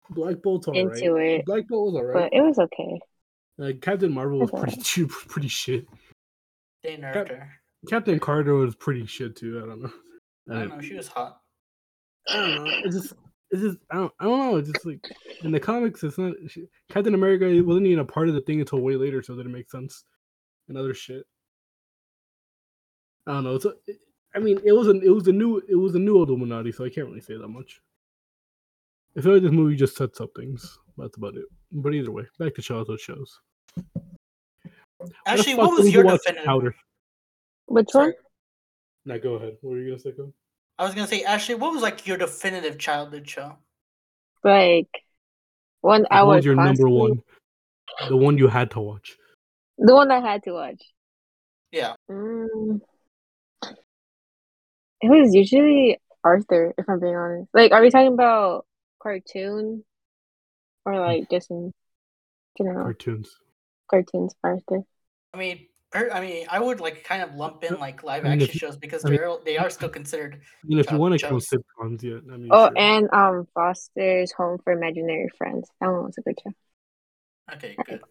Black 0.09 0.41
Bolt's 0.41 0.67
alright. 0.67 0.97
Into 0.97 1.17
it, 1.17 1.45
Black 1.45 1.67
Bolt 1.67 1.93
was 1.93 2.01
alright, 2.01 2.31
but 2.31 2.37
it 2.37 2.41
was 2.41 2.57
okay. 2.57 2.99
Like 3.59 3.81
Captain 3.81 4.11
Marvel 4.11 4.39
was 4.39 4.49
It's 4.49 4.59
pretty 4.59 4.81
cheap, 4.81 5.09
pretty 5.27 5.47
shit. 5.49 5.87
They 6.81 6.97
nerfed 6.97 7.29
her. 7.29 7.51
Captain 7.87 8.19
Carter 8.19 8.55
was 8.55 8.75
pretty 8.75 9.05
shit 9.05 9.35
too. 9.35 9.61
I 9.63 9.67
don't 9.67 9.81
know. 9.83 9.91
I 10.49 10.53
I 10.53 10.59
don't 10.59 10.69
don't, 10.69 10.77
know. 10.77 10.83
She 10.83 10.95
was 10.95 11.07
hot. 11.07 11.41
I 12.29 12.35
don't 12.35 12.63
know. 12.63 12.71
It's 12.83 12.95
just, 12.95 13.13
it's 13.51 13.61
just, 13.61 13.77
I 13.91 13.95
don't, 13.95 14.13
I 14.19 14.25
don't 14.25 14.39
know. 14.39 14.57
It's 14.57 14.71
just 14.71 14.85
like 14.85 14.99
in 15.43 15.51
the 15.51 15.59
comics, 15.59 16.03
it's 16.03 16.17
not 16.17 16.33
she, 16.47 16.65
Captain 16.89 17.13
America 17.13 17.45
wasn't 17.63 17.87
even 17.87 17.99
a 17.99 18.05
part 18.05 18.29
of 18.29 18.35
the 18.35 18.41
thing 18.41 18.59
until 18.59 18.79
way 18.79 18.95
later, 18.95 19.21
so 19.21 19.33
that 19.33 19.41
it 19.41 19.43
didn't 19.43 19.57
make 19.57 19.69
sense. 19.69 20.03
And 20.67 20.77
other 20.77 20.93
shit. 20.93 21.25
I 23.27 23.33
don't 23.33 23.43
know. 23.43 23.55
It's, 23.55 23.65
a, 23.65 23.73
it, 23.87 23.97
I 24.33 24.39
mean, 24.39 24.59
it 24.63 24.71
was 24.71 24.87
an, 24.87 25.01
it 25.03 25.09
was 25.09 25.27
a 25.27 25.31
new, 25.31 25.61
it 25.67 25.75
was 25.75 25.95
a 25.95 25.99
new 25.99 26.21
Illuminati, 26.23 26.71
so 26.71 26.85
I 26.85 26.89
can't 26.89 27.07
really 27.07 27.21
say 27.21 27.35
that 27.37 27.47
much. 27.47 27.81
I 29.17 29.21
feel 29.21 29.33
like 29.33 29.43
this 29.43 29.51
movie 29.51 29.75
just 29.75 29.97
sets 29.97 30.21
up 30.21 30.29
things. 30.35 30.77
That's 30.97 31.17
about 31.17 31.35
it. 31.35 31.43
But 31.71 31.93
either 31.93 32.11
way, 32.11 32.23
back 32.39 32.55
to 32.55 32.61
childhood 32.61 32.99
shows. 32.99 33.39
Actually, 35.25 35.55
what 35.55 35.71
was 35.71 35.91
your 35.93 36.05
watch 36.05 36.21
definitive? 36.23 36.45
Powder? 36.45 36.75
Which 37.65 37.87
one? 37.91 38.13
Now 39.05 39.17
go 39.17 39.33
ahead. 39.35 39.57
What 39.61 39.71
were 39.71 39.77
you 39.79 39.89
gonna 39.91 39.99
say? 39.99 40.11
Go? 40.11 40.33
I 40.77 40.85
was 40.85 40.93
gonna 40.95 41.07
say, 41.07 41.23
Ashley, 41.23 41.55
what 41.55 41.73
was 41.73 41.81
like 41.81 42.05
your 42.07 42.17
definitive 42.17 42.77
childhood 42.77 43.27
show? 43.29 43.57
Like 44.43 44.89
one 45.81 46.05
I 46.11 46.23
What 46.23 46.37
was 46.37 46.45
your 46.45 46.55
number 46.55 46.69
constantly- 46.69 46.99
one? 46.99 47.23
The 48.07 48.17
one 48.17 48.37
you 48.37 48.47
had 48.47 48.71
to 48.71 48.79
watch. 48.79 49.17
The 49.77 49.93
one 49.93 50.11
I 50.11 50.19
had 50.19 50.43
to 50.43 50.51
watch. 50.53 50.81
Yeah. 51.71 51.95
Mm. 52.09 52.81
It 53.63 55.09
was 55.09 55.33
usually 55.33 55.99
Arthur, 56.23 56.73
if 56.77 56.87
I'm 56.87 56.99
being 56.99 57.15
honest. 57.15 57.49
Like, 57.53 57.71
are 57.71 57.81
we 57.81 57.89
talking 57.89 58.13
about 58.13 58.65
cartoon 59.01 59.83
or 60.85 60.99
like 60.99 61.29
just 61.29 61.49
in 61.49 61.73
general 62.57 62.83
Cartoons. 62.83 63.35
cartoons? 63.89 64.33
Arthur. 64.43 64.83
I 65.33 65.37
mean, 65.37 65.57
per, 65.57 65.63
I 65.93 66.21
mean, 66.21 66.47
I 66.49 66.59
would 66.59 66.79
like 66.79 67.03
kind 67.03 67.21
of 67.21 67.35
lump 67.35 67.63
in 67.65 67.77
like 67.79 68.01
live 68.03 68.23
I 68.25 68.29
mean, 68.29 68.41
if 68.41 68.43
action 68.49 68.53
you- 68.55 68.59
shows 68.59 68.77
because 68.77 69.03
I 69.05 69.09
mean- 69.09 69.19
they're 69.19 69.35
they 69.43 69.57
are 69.57 69.69
still 69.69 69.89
considered. 69.89 70.35
I 70.41 70.67
mean, 70.67 70.79
if 70.79 70.89
you 70.91 70.97
want 70.97 71.19
to 71.19 71.27
count 71.27 71.43
shows. 71.43 71.59
sitcoms, 71.61 72.01
yeah. 72.01 72.19
I 72.33 72.37
mean, 72.37 72.47
Oh, 72.51 72.67
sure. 72.69 72.77
and 72.77 73.09
um, 73.13 73.47
Foster's 73.53 74.31
Home 74.33 74.57
for 74.63 74.71
Imaginary 74.73 75.27
Friends. 75.37 75.69
That 75.81 75.87
one 75.91 76.05
was 76.05 76.17
a 76.17 76.21
good 76.21 76.39
show. 76.41 76.53
Okay, 77.55 77.75
good. 77.85 78.01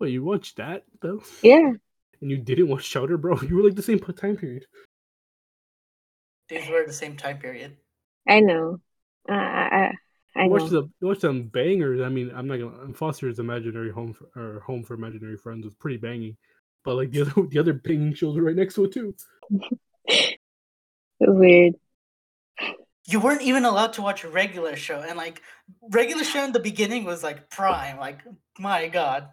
Wait, 0.00 0.10
you 0.12 0.24
watched 0.24 0.56
that 0.56 0.84
though? 1.00 1.22
Yeah, 1.42 1.72
And 2.20 2.30
you 2.30 2.38
didn't 2.38 2.68
watch 2.68 2.90
Chowder, 2.90 3.16
bro? 3.16 3.38
You 3.42 3.56
were 3.56 3.62
like 3.62 3.76
the 3.76 3.82
same 3.82 4.00
time 4.00 4.36
period. 4.36 4.66
These 6.48 6.68
were 6.68 6.84
the 6.86 6.92
same 6.92 7.16
time 7.16 7.38
period. 7.38 7.76
I 8.26 8.40
know. 8.40 8.80
Uh, 9.28 9.32
I 9.34 9.92
I 10.34 10.44
You 10.44 10.50
watch 10.50 10.70
the 10.70 10.82
you 11.00 11.06
watch 11.08 11.20
some 11.20 11.44
bangers. 11.44 12.00
I 12.00 12.08
mean, 12.08 12.30
I'm 12.34 12.46
not 12.48 12.58
gonna. 12.58 12.92
Foster's 12.94 13.38
Imaginary 13.38 13.90
Home 13.90 14.12
for, 14.14 14.28
or 14.34 14.60
Home 14.60 14.82
for 14.82 14.94
Imaginary 14.94 15.36
Friends 15.36 15.64
was 15.64 15.74
pretty 15.74 15.98
bangy, 15.98 16.36
but 16.84 16.94
like 16.96 17.10
the 17.10 17.22
other 17.22 17.32
the 17.50 17.58
other 17.58 17.74
ping 17.74 18.14
shows 18.14 18.38
right 18.38 18.56
next 18.56 18.74
to 18.74 18.84
it 18.84 18.92
too. 18.92 19.14
Weird. 21.20 21.74
You 23.06 23.20
weren't 23.20 23.42
even 23.42 23.64
allowed 23.64 23.94
to 23.94 24.02
watch 24.02 24.22
a 24.24 24.28
regular 24.28 24.76
show, 24.76 25.00
and 25.00 25.16
like 25.16 25.40
regular 25.90 26.24
show 26.24 26.44
in 26.44 26.52
the 26.52 26.60
beginning 26.60 27.04
was 27.04 27.22
like 27.22 27.48
prime. 27.50 27.98
Like 27.98 28.20
my 28.58 28.88
god. 28.88 29.28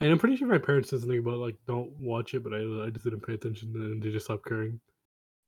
And 0.00 0.10
I'm 0.12 0.18
pretty 0.18 0.36
sure 0.36 0.46
my 0.48 0.58
parents 0.58 0.90
said 0.90 1.00
something 1.00 1.18
about 1.18 1.38
like 1.38 1.56
don't 1.66 1.92
watch 2.00 2.34
it, 2.34 2.42
but 2.44 2.52
I 2.52 2.58
I 2.86 2.90
just 2.90 3.04
didn't 3.04 3.26
pay 3.26 3.34
attention 3.34 3.72
and 3.74 4.02
they 4.02 4.10
just 4.10 4.26
stopped 4.26 4.44
caring. 4.44 4.80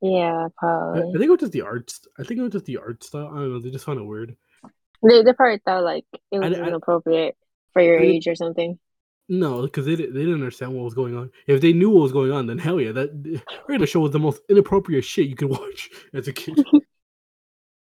Yeah, 0.01 0.47
I, 0.63 0.67
I 0.67 1.01
think 1.13 1.25
it 1.25 1.29
was 1.31 1.41
just 1.41 1.53
the 1.53 1.63
art. 1.63 1.91
st- 1.91 2.13
I 2.21 2.23
think 2.23 2.39
it 2.39 2.45
was 2.45 2.53
just 2.53 2.67
the 2.67 2.77
art 2.79 3.03
style. 3.03 3.31
I 3.33 3.41
don't 3.41 3.53
know. 3.55 3.61
They 3.61 3.71
just 3.71 3.85
found 3.85 3.99
it 3.99 4.05
weird. 4.05 4.37
They 5.03 5.23
they 5.25 5.33
probably 5.33 5.59
thought 5.65 5.83
like 5.83 6.05
it 6.31 6.39
was 6.39 6.57
I- 6.57 6.63
I- 6.63 6.69
inappropriate 6.69 7.37
for 7.73 7.83
your 7.83 7.99
I 8.01 8.05
age 8.05 8.29
or 8.29 8.37
something. 8.37 8.79
No, 9.31 9.63
because 9.63 9.85
they 9.85 9.95
they 9.95 10.07
didn't 10.07 10.35
understand 10.35 10.73
what 10.75 10.85
was 10.85 10.95
going 10.95 11.15
on. 11.17 11.31
If 11.47 11.61
they 11.61 11.73
knew 11.75 11.91
what 11.91 12.03
was 12.03 12.13
going 12.13 12.33
on, 12.33 12.47
then 12.47 12.57
hell 12.59 12.81
yeah, 12.81 12.93
that 12.93 13.43
regular 13.69 13.87
show 13.87 14.01
was 14.01 14.13
the 14.13 14.19
most 14.19 14.41
inappropriate 14.49 15.05
shit 15.05 15.29
you 15.29 15.37
could 15.37 15.51
watch 15.61 15.91
as 16.15 16.29
a 16.29 16.33
kid. 16.33 16.59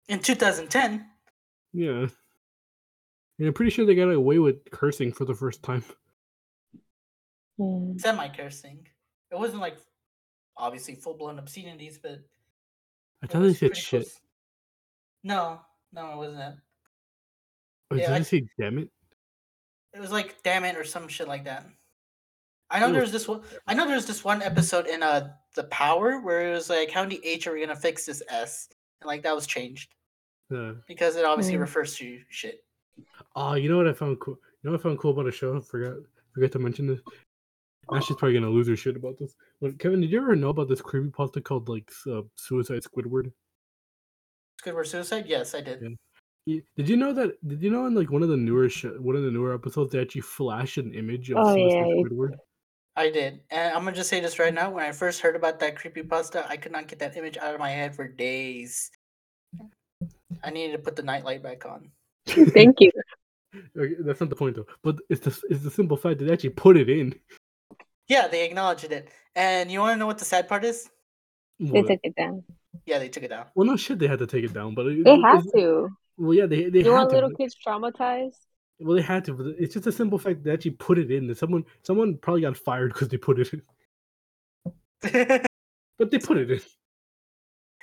In 0.08 0.18
2010, 0.20 1.06
yeah, 1.72 2.06
and 3.38 3.48
I'm 3.48 3.54
pretty 3.54 3.70
sure 3.70 3.86
they 3.86 3.94
got 3.94 4.10
away 4.10 4.38
with 4.38 4.70
cursing 4.70 5.10
for 5.12 5.24
the 5.24 5.34
first 5.34 5.62
time. 5.62 5.82
Hmm. 7.58 7.92
Yeah. 7.92 8.02
semi 8.02 8.28
cursing. 8.28 8.86
It 9.30 9.38
wasn't 9.38 9.60
like 9.62 9.78
obviously 10.56 10.96
full 10.96 11.14
blown 11.14 11.38
obscenities, 11.38 11.98
but 12.02 12.18
I 13.22 13.26
thought 13.26 13.40
they 13.40 13.54
said 13.54 13.74
shit. 13.76 14.02
close. 14.02 14.20
No, 15.24 15.60
no, 15.94 16.12
it 16.12 16.16
wasn't. 16.16 16.56
Or 17.90 17.96
Yeah, 17.96 18.06
did 18.08 18.14
I- 18.14 18.18
they 18.18 18.24
say 18.24 18.46
damn 18.58 18.78
it? 18.78 18.90
It 19.94 20.00
was 20.00 20.10
like 20.12 20.42
damn 20.42 20.64
it 20.64 20.76
or 20.76 20.84
some 20.84 21.08
shit 21.08 21.28
like 21.28 21.44
that. 21.44 21.66
I 22.70 22.80
know 22.80 22.88
It 22.88 22.92
there 22.92 23.00
was- 23.02 23.12
was 23.12 23.22
this 23.22 23.28
one. 23.28 23.42
I 23.66 23.74
know 23.74 23.86
there 23.86 23.96
was 23.96 24.06
this 24.06 24.24
one 24.24 24.40
episode 24.42 24.86
in 24.86 25.02
uh 25.02 25.34
the 25.54 25.64
Power 25.64 26.20
where 26.20 26.48
it 26.50 26.54
was 26.54 26.70
like 26.70 26.90
how 26.90 27.02
many 27.02 27.20
H 27.24 27.46
are 27.46 27.52
we 27.52 27.60
gonna 27.60 27.76
fix 27.76 28.06
this 28.06 28.22
S, 28.28 28.68
and 29.00 29.06
like 29.08 29.22
that 29.22 29.34
was 29.34 29.46
changed 29.46 29.94
Uh, 30.50 30.74
because 30.88 31.16
it 31.16 31.24
obviously 31.24 31.54
Mm. 31.56 31.60
refers 31.60 31.94
to 31.96 32.22
shit. 32.30 32.64
oh, 33.36 33.54
you 33.54 33.68
know 33.68 33.76
what 33.76 33.88
I 33.88 33.92
found 33.92 34.18
cool? 34.20 34.34
You 34.62 34.70
know 34.70 34.72
what 34.72 34.80
I 34.80 34.82
found 34.82 34.98
cool 34.98 35.10
about 35.12 35.26
a 35.28 35.32
show? 35.32 35.56
I 35.56 35.60
forgot 35.60 35.96
forgot 36.32 36.52
to 36.52 36.58
mention 36.58 36.86
this. 36.86 37.00
Ashley's 37.92 38.16
probably 38.18 38.32
gonna 38.34 38.48
lose 38.48 38.68
her 38.68 38.76
shit 38.76 38.96
about 38.96 39.18
this. 39.18 39.34
But 39.60 39.78
Kevin, 39.78 40.00
did 40.00 40.10
you 40.10 40.18
ever 40.22 40.34
know 40.36 40.48
about 40.50 40.68
this 40.68 40.80
creepy 40.80 41.10
creepypasta 41.10 41.44
called 41.44 41.68
like 41.68 41.90
uh, 42.10 42.22
Suicide 42.36 42.82
Squidward? 42.82 43.32
Squidward 44.62 44.86
suicide? 44.86 45.26
Yes, 45.26 45.54
I 45.54 45.60
did. 45.60 45.82
Yeah. 45.82 45.88
Y- 46.46 46.62
Did 46.76 46.88
you 46.88 46.96
know 46.96 47.12
that? 47.12 47.46
Did 47.46 47.62
you 47.62 47.70
know 47.70 47.86
in 47.86 47.94
like 47.94 48.10
one 48.10 48.22
of 48.22 48.28
the 48.28 48.36
newer 48.36 48.68
sh- 48.68 48.86
one 48.98 49.14
of 49.16 49.22
the 49.22 49.30
newer 49.30 49.54
episodes 49.54 49.92
they 49.92 50.00
actually 50.00 50.22
flash 50.22 50.76
an 50.76 50.92
image 50.92 51.30
of 51.30 51.36
Oh, 51.38 51.54
Suicide 51.54 51.76
yeah, 51.76 52.02
Squidward? 52.02 52.32
I 52.96 53.10
did. 53.10 53.40
And 53.50 53.72
I'm 53.74 53.84
gonna 53.84 53.96
just 53.96 54.10
say 54.10 54.20
this 54.20 54.38
right 54.38 54.52
now. 54.52 54.70
When 54.70 54.84
I 54.84 54.92
first 54.92 55.20
heard 55.20 55.36
about 55.36 55.60
that 55.60 55.76
creepy 55.76 56.02
pasta, 56.02 56.44
I 56.48 56.56
could 56.56 56.72
not 56.72 56.88
get 56.88 56.98
that 56.98 57.16
image 57.16 57.36
out 57.38 57.54
of 57.54 57.60
my 57.60 57.70
head 57.70 57.94
for 57.94 58.08
days. 58.08 58.90
I 60.42 60.50
needed 60.50 60.72
to 60.72 60.78
put 60.82 60.96
the 60.96 61.02
nightlight 61.02 61.42
back 61.42 61.64
on. 61.64 61.90
Thank 62.26 62.80
you. 62.80 62.90
Okay, 63.78 63.94
that's 64.00 64.20
not 64.20 64.30
the 64.30 64.36
point 64.36 64.56
though. 64.56 64.66
But 64.82 64.96
it's 65.08 65.20
the 65.20 65.30
it's 65.48 65.62
the 65.62 65.70
simple 65.70 65.96
fact 65.96 66.18
that 66.18 66.24
they 66.24 66.32
actually 66.32 66.50
put 66.50 66.76
it 66.76 66.88
in. 66.90 67.14
Yeah, 68.08 68.26
they 68.26 68.44
acknowledged 68.44 68.84
it. 68.90 69.08
And 69.36 69.70
you 69.70 69.78
wanna 69.78 69.96
know 69.96 70.06
what 70.06 70.18
the 70.18 70.24
sad 70.24 70.48
part 70.48 70.64
is? 70.64 70.90
They 71.60 71.70
What? 71.70 71.86
took 71.86 72.00
it 72.02 72.16
down. 72.16 72.42
Yeah, 72.84 72.98
they 72.98 73.08
took 73.08 73.22
it 73.22 73.28
down. 73.28 73.46
Well, 73.54 73.66
no 73.66 73.76
shit, 73.76 73.98
they 74.00 74.08
had 74.08 74.18
to 74.18 74.26
take 74.26 74.44
it 74.44 74.52
down, 74.52 74.74
but 74.74 74.86
it, 74.86 75.04
They 75.04 75.14
it- 75.14 75.22
have 75.22 75.46
it's- 75.46 75.52
to. 75.54 75.88
Well, 76.16 76.34
yeah, 76.34 76.46
they 76.46 76.70
they 76.70 76.82
You 76.82 76.92
had 76.92 76.92
want 76.92 77.10
to. 77.10 77.16
little 77.16 77.30
kids 77.30 77.56
traumatized? 77.66 78.46
Well, 78.80 78.96
they 78.96 79.02
had 79.02 79.24
to, 79.26 79.34
but 79.34 79.46
it's 79.58 79.74
just 79.74 79.86
a 79.86 79.92
simple 79.92 80.18
fact 80.18 80.42
they 80.44 80.52
actually 80.52 80.72
put 80.72 80.98
it 80.98 81.10
in. 81.10 81.26
That 81.28 81.38
someone 81.38 81.64
someone 81.82 82.18
probably 82.18 82.42
got 82.42 82.56
fired 82.56 82.92
because 82.92 83.08
they 83.08 83.16
put 83.16 83.38
it 83.40 83.52
in, 83.52 83.62
but 85.98 86.10
they 86.10 86.18
put 86.18 86.38
it 86.38 86.50
in. 86.50 86.60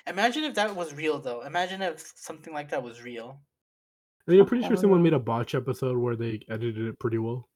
Imagine 0.07 0.43
if 0.43 0.55
that 0.55 0.75
was 0.75 0.93
real 0.93 1.19
though. 1.21 1.41
Imagine 1.43 1.81
if 1.81 2.01
something 2.17 2.53
like 2.53 2.67
that 2.71 2.83
was 2.83 3.01
real. 3.01 3.41
I 4.27 4.31
mean, 4.31 4.39
I'm 4.39 4.45
pretty 4.45 4.63
sure 4.65 4.77
oh. 4.77 4.79
someone 4.79 5.01
made 5.03 5.13
Oh. 5.13 5.17
a 5.17 5.19
botch 5.19 5.55
episode 5.55 5.97
where 5.97 6.15
they 6.15 6.39
edited 6.49 6.87
it 6.87 6.99
pretty 6.99 7.17
well. 7.17 7.49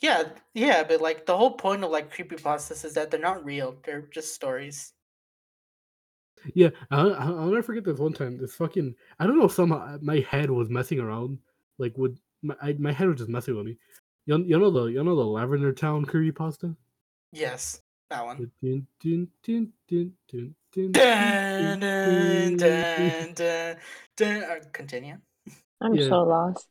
Yeah, 0.00 0.30
yeah, 0.54 0.84
but 0.84 1.00
like 1.00 1.26
the 1.26 1.36
whole 1.36 1.56
point 1.56 1.82
of 1.84 1.90
like 1.90 2.10
creepy 2.12 2.36
creepypastas 2.36 2.84
is 2.84 2.94
that 2.94 3.10
they're 3.10 3.18
not 3.20 3.44
real. 3.44 3.76
They're 3.84 4.02
just 4.02 4.34
stories. 4.34 4.92
Yeah, 6.52 6.70
I'll, 6.90 7.14
I'll 7.14 7.38
I'll 7.40 7.46
never 7.48 7.62
forget 7.62 7.84
this 7.84 7.98
one 7.98 8.12
time. 8.12 8.36
This 8.38 8.54
fucking 8.56 8.94
I 9.18 9.26
don't 9.26 9.38
know 9.38 9.48
somehow 9.48 9.98
my 10.02 10.20
head 10.28 10.50
was 10.50 10.68
messing 10.68 11.00
around. 11.00 11.38
Like 11.78 11.96
would 11.96 12.18
my 12.42 12.54
I, 12.60 12.74
my 12.78 12.92
head 12.92 13.08
was 13.08 13.16
just 13.18 13.30
messing 13.30 13.56
with 13.56 13.64
me. 13.66 13.78
You, 14.26 14.38
know- 14.38 14.44
you 14.44 14.58
know 14.58 14.70
the 14.70 14.84
you 14.86 15.02
know 15.02 15.16
the 15.16 15.24
Lavender 15.24 15.72
Town 15.72 16.04
creepypasta. 16.04 16.76
Yes, 17.32 17.80
that 18.10 18.24
one. 18.24 18.50
Dun, 18.62 18.86
dun, 19.02 19.28
dun, 19.42 19.72
dun, 19.88 20.12
dun, 20.30 20.54
dun, 20.72 20.92
Dun, 20.92 21.80
dun, 21.80 21.80
dun, 21.80 22.56
dun, 22.56 22.56
dun. 22.56 23.34
dun, 23.34 23.34
dun, 23.34 23.76
dun. 24.16 24.42
Uh, 24.42 24.54
Continue. 24.72 25.16
I'm 25.80 25.94
Yeah. 25.94 26.08
so 26.08 26.22
lost. 26.24 26.66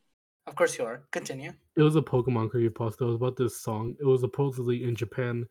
Of 0.46 0.56
course 0.56 0.78
you 0.78 0.84
are. 0.86 1.04
Continue. 1.12 1.54
It 1.78 1.82
was 1.84 1.96
a 1.96 2.02
Pokemon 2.02 2.50
creepypasta. 2.52 3.02
It 3.02 3.06
was 3.06 3.16
about 3.16 3.38
this 3.38 3.62
song. 3.62 3.96
It 4.00 4.06
was 4.06 4.22
supposedly 4.22 4.84
in 4.84 4.96
Japan. 4.96 5.46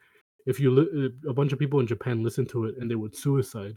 If 0.46 0.60
you 0.60 0.70
li- 0.70 1.06
uh, 1.24 1.30
a 1.30 1.32
bunch 1.32 1.52
of 1.52 1.58
people 1.58 1.80
in 1.80 1.86
Japan 1.86 2.22
listened 2.22 2.48
to 2.50 2.66
it 2.66 2.74
and 2.78 2.90
they 2.90 2.94
would 2.94 3.16
suicide. 3.16 3.76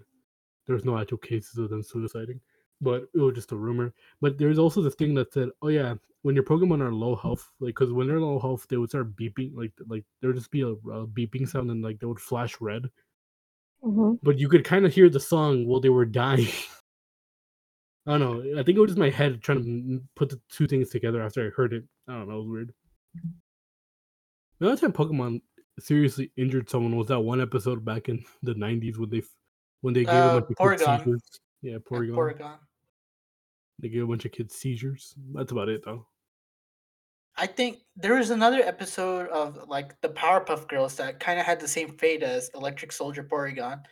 There's 0.67 0.85
no 0.85 0.97
actual 0.97 1.17
cases 1.19 1.57
of 1.57 1.69
them 1.69 1.81
suiciding, 1.83 2.39
but 2.81 3.07
it 3.13 3.19
was 3.19 3.35
just 3.35 3.51
a 3.51 3.55
rumor. 3.55 3.93
But 4.21 4.37
there's 4.37 4.59
also 4.59 4.81
this 4.81 4.95
thing 4.95 5.13
that 5.15 5.33
said, 5.33 5.49
"Oh 5.61 5.67
yeah, 5.69 5.95
when 6.23 6.35
your 6.35 6.43
Pokemon 6.43 6.81
are 6.81 6.93
low 6.93 7.15
health, 7.15 7.51
like 7.59 7.75
because 7.75 7.93
when 7.93 8.07
they're 8.07 8.19
low 8.19 8.39
health, 8.39 8.67
they 8.69 8.77
would 8.77 8.89
start 8.89 9.15
beeping, 9.15 9.55
like 9.55 9.73
like 9.87 10.03
there 10.21 10.29
would 10.29 10.37
just 10.37 10.51
be 10.51 10.61
a, 10.61 10.69
a 10.69 11.07
beeping 11.07 11.47
sound 11.47 11.69
and 11.71 11.83
like 11.83 11.99
they 11.99 12.07
would 12.07 12.19
flash 12.19 12.59
red. 12.61 12.89
hmm 13.81 14.15
But 14.21 14.39
you 14.39 14.49
could 14.49 14.65
kind 14.65 14.85
of 14.85 14.93
hear 14.93 15.09
the 15.09 15.19
song 15.21 15.67
while 15.67 15.79
they 15.79 15.89
were 15.89 16.05
dying. 16.05 16.47
I 18.07 18.17
don't 18.17 18.19
know. 18.19 18.59
I 18.59 18.63
think 18.63 18.77
it 18.77 18.81
was 18.81 18.91
just 18.91 18.99
my 18.99 19.09
head 19.09 19.41
trying 19.41 19.63
to 19.63 20.01
put 20.15 20.29
the 20.29 20.39
two 20.49 20.67
things 20.67 20.89
together 20.89 21.21
after 21.21 21.45
I 21.47 21.49
heard 21.49 21.73
it. 21.73 21.83
I 22.07 22.13
don't 22.13 22.27
know. 22.27 22.35
It 22.35 22.37
was 22.37 22.47
weird. 22.47 22.73
The 24.59 24.67
other 24.69 24.81
time 24.81 24.91
Pokemon 24.93 25.41
seriously 25.79 26.31
injured 26.35 26.69
someone 26.69 26.95
was 26.97 27.07
that 27.07 27.21
one 27.21 27.39
episode 27.41 27.85
back 27.85 28.09
in 28.09 28.25
the 28.43 28.53
'90s 28.53 28.97
when 28.97 29.09
they 29.09 29.21
when 29.85 29.93
they 29.93 30.03
gave 30.03 30.15
Uh, 30.15 30.37
a 30.37 30.41
bunch 30.41 30.49
of 30.59 30.79
kids 30.79 30.83
seizures. 30.83 31.21
Yeah, 31.61 31.73
Yeah, 31.73 31.77
Porygon. 31.77 32.15
Porygon. 32.15 32.57
They 33.77 33.89
gave 33.89 34.03
a 34.03 34.07
bunch 34.07 34.25
of 34.25 34.31
kids 34.31 34.55
seizures. 34.55 35.13
That's 35.31 35.51
about 35.51 35.69
it 35.69 35.85
though. 35.85 36.07
I 37.37 37.45
think 37.45 37.81
there 37.95 38.15
was 38.15 38.31
another 38.31 38.61
episode 38.61 39.27
of 39.29 39.67
like 39.67 40.01
the 40.01 40.09
Powerpuff 40.09 40.67
Girls 40.67 40.95
that 40.95 41.19
kind 41.19 41.39
of 41.39 41.45
had 41.45 41.59
the 41.59 41.67
same 41.67 41.89
fate 41.99 42.23
as 42.23 42.49
Electric 42.55 42.91
Soldier 42.91 43.23
Porygon. 43.23 43.83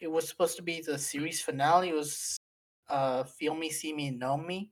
It 0.00 0.10
was 0.10 0.26
supposed 0.26 0.56
to 0.56 0.62
be 0.62 0.80
the 0.80 0.96
series 0.96 1.42
finale. 1.42 1.90
It 1.90 1.94
was 1.94 2.38
uh 2.88 3.24
Feel 3.24 3.54
Me, 3.54 3.68
See 3.68 3.92
Me, 3.92 4.10
Know 4.10 4.38
Me. 4.38 4.70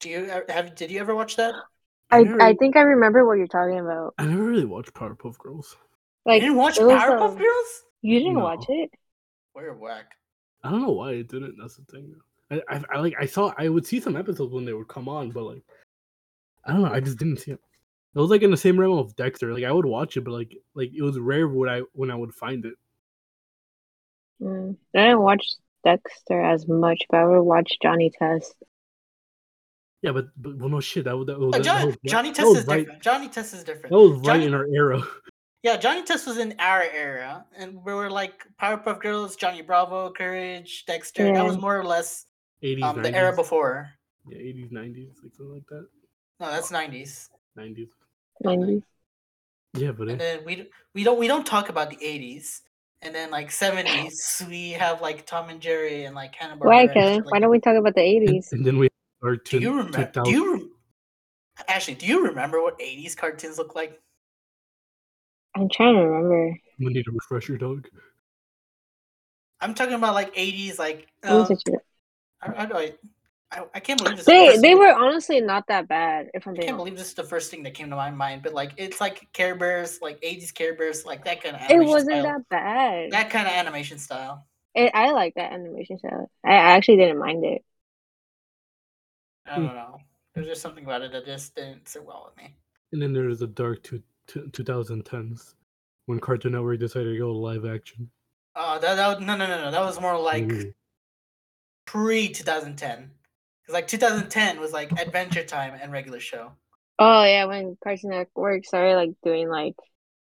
Do 0.00 0.08
you 0.08 0.24
have? 0.48 0.74
Did 0.74 0.90
you 0.90 0.98
ever 0.98 1.14
watch 1.14 1.36
that? 1.36 1.54
I, 2.10 2.22
never, 2.22 2.42
I 2.42 2.54
think 2.54 2.76
I 2.76 2.82
remember 2.82 3.24
what 3.24 3.38
you're 3.38 3.46
talking 3.46 3.78
about. 3.78 4.14
I 4.18 4.24
never 4.26 4.42
really 4.42 4.64
watched 4.64 4.94
Powerpuff 4.94 5.38
Girls. 5.38 5.76
Like 6.24 6.42
you 6.42 6.48
didn't 6.48 6.56
watch 6.56 6.78
Powerpuff 6.78 7.32
um, 7.32 7.38
Girls? 7.38 7.84
You 8.06 8.20
didn't 8.20 8.34
No. 8.34 8.44
watch 8.44 8.64
it? 8.68 8.90
We're 9.54 9.72
whack. 9.74 10.12
I 10.62 10.70
don't 10.70 10.82
know 10.82 10.92
why 10.92 11.12
it 11.12 11.28
didn't. 11.28 11.56
That's 11.60 11.76
the 11.76 11.84
thing. 11.90 12.14
I, 12.50 12.62
I, 12.68 12.82
I 12.94 12.98
like 13.00 13.14
I 13.18 13.26
saw 13.26 13.52
I 13.58 13.68
would 13.68 13.84
see 13.86 13.98
some 14.00 14.16
episodes 14.16 14.52
when 14.52 14.64
they 14.64 14.72
would 14.72 14.86
come 14.86 15.08
on, 15.08 15.30
but 15.32 15.42
like 15.42 15.62
I 16.64 16.72
don't 16.72 16.82
know. 16.82 16.92
I 16.92 17.00
just 17.00 17.18
didn't 17.18 17.38
see 17.38 17.50
it. 17.52 17.60
It 18.14 18.18
was 18.20 18.30
like 18.30 18.42
in 18.42 18.50
the 18.52 18.56
same 18.56 18.78
realm 18.78 18.98
of 18.98 19.16
Dexter. 19.16 19.52
Like 19.52 19.64
I 19.64 19.72
would 19.72 19.86
watch 19.86 20.16
it, 20.16 20.20
but 20.22 20.30
like 20.32 20.54
like 20.74 20.92
it 20.94 21.02
was 21.02 21.18
rare 21.18 21.48
when 21.48 21.68
I 21.68 21.82
when 21.94 22.10
I 22.12 22.14
would 22.14 22.32
find 22.32 22.64
it. 22.64 22.74
Mm. 24.40 24.76
I 24.94 24.98
didn't 25.02 25.20
watch 25.22 25.44
Dexter 25.84 26.40
as 26.40 26.68
much, 26.68 27.02
but 27.10 27.18
I 27.18 27.26
would 27.26 27.42
watch 27.42 27.72
Johnny 27.82 28.12
Test. 28.16 28.54
Yeah, 30.02 30.12
but 30.12 30.26
but 30.36 30.56
well, 30.58 30.68
no 30.68 30.80
shit. 30.80 31.04
That, 31.06 31.16
was- 31.16 31.26
that, 31.26 31.38
was- 31.40 31.54
Uh, 31.54 31.58
that, 31.58 31.64
Johnny, 31.64 31.86
was, 31.86 31.96
Johnny 32.06 32.28
that 32.30 32.36
Test 32.36 32.48
was 32.48 32.58
is 32.58 32.66
right. 32.66 32.78
different. 32.80 33.02
Johnny 33.02 33.28
Test 33.28 33.54
is 33.54 33.64
different. 33.64 33.90
That 33.90 33.98
was 33.98 34.12
right 34.18 34.24
Johnny- 34.24 34.46
in 34.46 34.54
our 34.54 34.66
era. 34.66 35.02
Yeah, 35.66 35.76
Johnny 35.76 36.04
Test 36.04 36.28
was 36.28 36.38
in 36.38 36.54
our 36.60 36.84
era, 36.84 37.44
and 37.56 37.84
we 37.84 37.92
were 37.92 38.08
like 38.08 38.46
Powerpuff 38.62 39.00
Girls, 39.00 39.34
Johnny 39.34 39.62
Bravo, 39.62 40.12
Courage, 40.12 40.84
Dexter. 40.86 41.24
That 41.32 41.44
was 41.44 41.58
more 41.58 41.76
or 41.76 41.82
less 41.84 42.26
80s, 42.62 42.82
um, 42.84 42.96
90s. 42.98 43.02
the 43.02 43.16
era 43.16 43.34
before. 43.34 43.90
Yeah, 44.28 44.38
80s, 44.38 44.70
90s, 44.70 45.08
like 45.24 45.34
something 45.34 45.54
like 45.54 45.66
that. 45.70 45.88
No, 46.38 46.50
that's 46.52 46.70
nineties. 46.70 47.28
90s. 47.58 47.88
90s. 48.44 48.82
Yeah, 49.74 49.90
but 49.90 50.08
And 50.08 50.20
then 50.20 50.44
we 50.44 50.68
we 50.94 51.02
don't 51.02 51.18
we 51.18 51.26
don't 51.26 51.44
talk 51.44 51.68
about 51.68 51.90
the 51.90 51.98
eighties. 52.00 52.62
And 53.02 53.12
then 53.12 53.32
like 53.32 53.50
seventies, 53.50 54.40
we 54.48 54.70
have 54.70 55.00
like 55.00 55.26
Tom 55.26 55.48
and 55.48 55.60
Jerry 55.60 56.04
and 56.04 56.14
like 56.14 56.36
Hanna 56.36 56.58
Why, 56.58 56.86
Barbera. 56.86 56.94
Kevin? 56.94 57.24
Why 57.28 57.40
don't 57.40 57.50
we 57.50 57.58
talk 57.58 57.74
about 57.74 57.96
the 57.96 58.02
80s? 58.02 58.52
and 58.52 58.64
then 58.64 58.78
we 58.78 58.88
are 59.20 59.34
Do 59.34 59.58
you 59.58 59.78
remember? 59.78 60.22
Do 60.22 60.30
you 60.30 60.52
rem- 60.52 60.70
actually? 61.66 61.96
Do 61.96 62.06
you 62.06 62.24
remember 62.24 62.62
what 62.62 62.80
eighties 62.80 63.16
cartoons 63.16 63.58
look 63.58 63.74
like? 63.74 64.00
I'm 65.56 65.68
trying 65.70 65.94
to 65.94 66.00
remember. 66.02 66.58
We 66.78 66.86
need 66.92 67.08
a 67.08 67.10
refresher, 67.10 67.56
dog. 67.56 67.88
I'm 69.60 69.74
talking 69.74 69.94
about 69.94 70.14
like 70.14 70.34
80s, 70.34 70.78
like 70.78 71.08
Let 71.24 71.48
me 71.50 71.56
um. 71.56 71.80
I, 72.42 72.46
I, 72.46 72.64
I, 72.66 72.92
I, 73.50 73.62
I 73.76 73.80
can't 73.80 73.98
believe 73.98 74.18
this. 74.18 74.20
is 74.20 74.26
the 74.26 74.32
They 74.32 74.46
first 74.48 74.62
they 74.62 74.68
thing- 74.68 74.78
were 74.78 74.92
honestly 74.92 75.40
not 75.40 75.66
that 75.68 75.88
bad. 75.88 76.28
If 76.34 76.46
I'm 76.46 76.52
I 76.52 76.56
can't 76.56 76.68
honest. 76.70 76.76
believe 76.78 76.98
this 76.98 77.08
is 77.08 77.14
the 77.14 77.24
first 77.24 77.50
thing 77.50 77.62
that 77.62 77.72
came 77.74 77.88
to 77.90 77.96
my 77.96 78.10
mind, 78.10 78.42
but 78.42 78.52
like 78.52 78.72
it's 78.76 79.00
like 79.00 79.26
Care 79.32 79.54
Bears, 79.54 80.00
like 80.02 80.20
80s 80.20 80.52
Care 80.52 80.74
Bears, 80.74 81.06
like 81.06 81.24
that 81.24 81.42
kind 81.42 81.56
of 81.56 81.62
it 81.62 81.70
animation 81.70 81.88
wasn't 81.90 82.10
style. 82.10 82.22
that 82.24 82.48
bad. 82.50 83.10
that 83.12 83.30
kind 83.30 83.46
of 83.46 83.54
animation 83.54 83.98
style. 83.98 84.46
It, 84.74 84.90
I 84.94 85.12
like 85.12 85.34
that 85.36 85.52
animation 85.54 85.98
style. 85.98 86.30
I 86.44 86.52
actually 86.54 86.96
didn't 86.98 87.18
mind 87.18 87.44
it. 87.46 87.64
I 89.46 89.56
don't 89.56 89.64
know. 89.66 89.98
There's 90.34 90.48
just 90.48 90.60
something 90.60 90.84
about 90.84 91.00
it 91.02 91.12
that 91.12 91.24
just 91.24 91.54
didn't 91.54 91.88
sit 91.88 92.04
well 92.04 92.24
with 92.28 92.36
me. 92.36 92.54
And 92.92 93.00
then 93.00 93.12
there's 93.14 93.38
the 93.38 93.46
dark 93.46 93.82
two, 93.84 94.02
two, 94.26 94.48
2010s 94.52 95.54
when 96.06 96.20
Cartoon 96.20 96.52
Network 96.52 96.78
decided 96.80 97.12
to 97.12 97.18
go 97.18 97.32
live 97.32 97.64
action. 97.64 98.10
Uh, 98.54 98.78
that, 98.78 98.94
that 98.94 99.20
no 99.20 99.36
no 99.36 99.46
no 99.46 99.64
no 99.64 99.70
that 99.70 99.80
was 99.84 100.00
more 100.00 100.18
like 100.18 100.50
Ooh. 100.50 100.72
pre 101.84 102.28
2010. 102.28 103.10
Because 103.62 103.74
like 103.74 103.88
2010 103.88 104.60
was 104.60 104.72
like 104.72 104.92
Adventure 104.92 105.44
Time 105.44 105.74
and 105.80 105.92
regular 105.92 106.20
show. 106.20 106.52
Oh 106.98 107.24
yeah, 107.24 107.44
when 107.44 107.76
Cartoon 107.82 108.10
Network 108.10 108.64
started 108.64 108.94
like 108.96 109.10
doing 109.22 109.48
like 109.48 109.74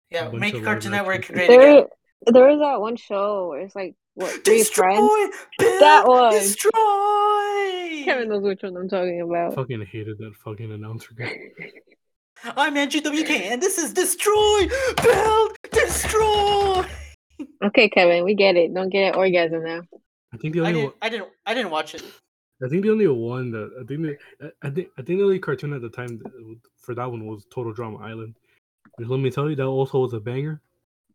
Yeah, 0.09 0.29
make 0.31 0.63
Cartoon 0.63 0.91
Network 0.91 1.17
action 1.17 1.35
great 1.35 1.49
again. 1.49 1.59
there 1.59 1.85
there 2.25 2.47
was 2.47 2.59
that 2.59 2.79
one 2.79 2.95
show 2.95 3.49
where 3.49 3.59
it's 3.61 3.75
like 3.75 3.95
what 4.15 4.43
three 4.45 4.59
Destroy, 4.59 4.95
friends. 4.95 5.35
Bill, 5.59 5.79
That 5.79 6.07
one. 6.07 6.31
Destroy. 6.31 8.03
Kevin 8.05 8.29
knows 8.29 8.43
which 8.43 8.63
one 8.63 8.75
I'm 8.77 8.89
talking 8.89 9.21
about. 9.21 9.55
fucking 9.55 9.85
hated 9.91 10.17
that 10.19 10.33
fucking 10.43 10.71
announcer 10.71 11.13
guy. 11.15 11.37
I'm 12.43 12.75
Andrew 12.77 13.01
WK, 13.01 13.29
and 13.29 13.61
this 13.61 13.77
is 13.77 13.93
Destroy, 13.93 14.67
Build, 15.01 15.57
Destroy. 15.71 16.85
Okay, 17.63 17.89
Kevin, 17.89 18.25
we 18.25 18.33
get 18.35 18.55
it. 18.57 18.73
Don't 18.73 18.89
get 18.89 19.13
an 19.13 19.15
orgasm 19.15 19.63
now. 19.63 19.81
I 20.33 20.37
think 20.37 20.53
the 20.53 20.61
I 20.61 20.67
only 20.67 20.73
didn't, 20.73 20.85
one, 20.85 20.93
I 21.01 21.09
didn't, 21.09 21.29
I 21.45 21.53
didn't 21.53 21.71
watch 21.71 21.95
it. 21.95 22.03
I 22.63 22.67
think 22.67 22.83
the 22.83 22.91
only 22.91 23.07
one 23.07 23.51
that 23.51 23.71
I 23.79 23.83
think 23.85 24.01
the, 24.01 24.17
I- 24.41 24.67
I 24.67 24.69
think 24.69 24.87
I 24.97 25.01
think 25.01 25.19
the 25.19 25.23
only 25.23 25.39
cartoon 25.39 25.73
at 25.73 25.81
the 25.81 25.89
time 25.89 26.21
for 26.77 26.93
that 26.95 27.09
one 27.09 27.25
was 27.27 27.45
Total 27.53 27.71
Drama 27.73 27.97
Island. 27.99 28.35
Which 28.95 29.07
let 29.07 29.19
me 29.19 29.29
tell 29.31 29.49
you, 29.49 29.55
that 29.55 29.65
also 29.65 29.99
was 29.99 30.13
a 30.13 30.19
banger. 30.19 30.61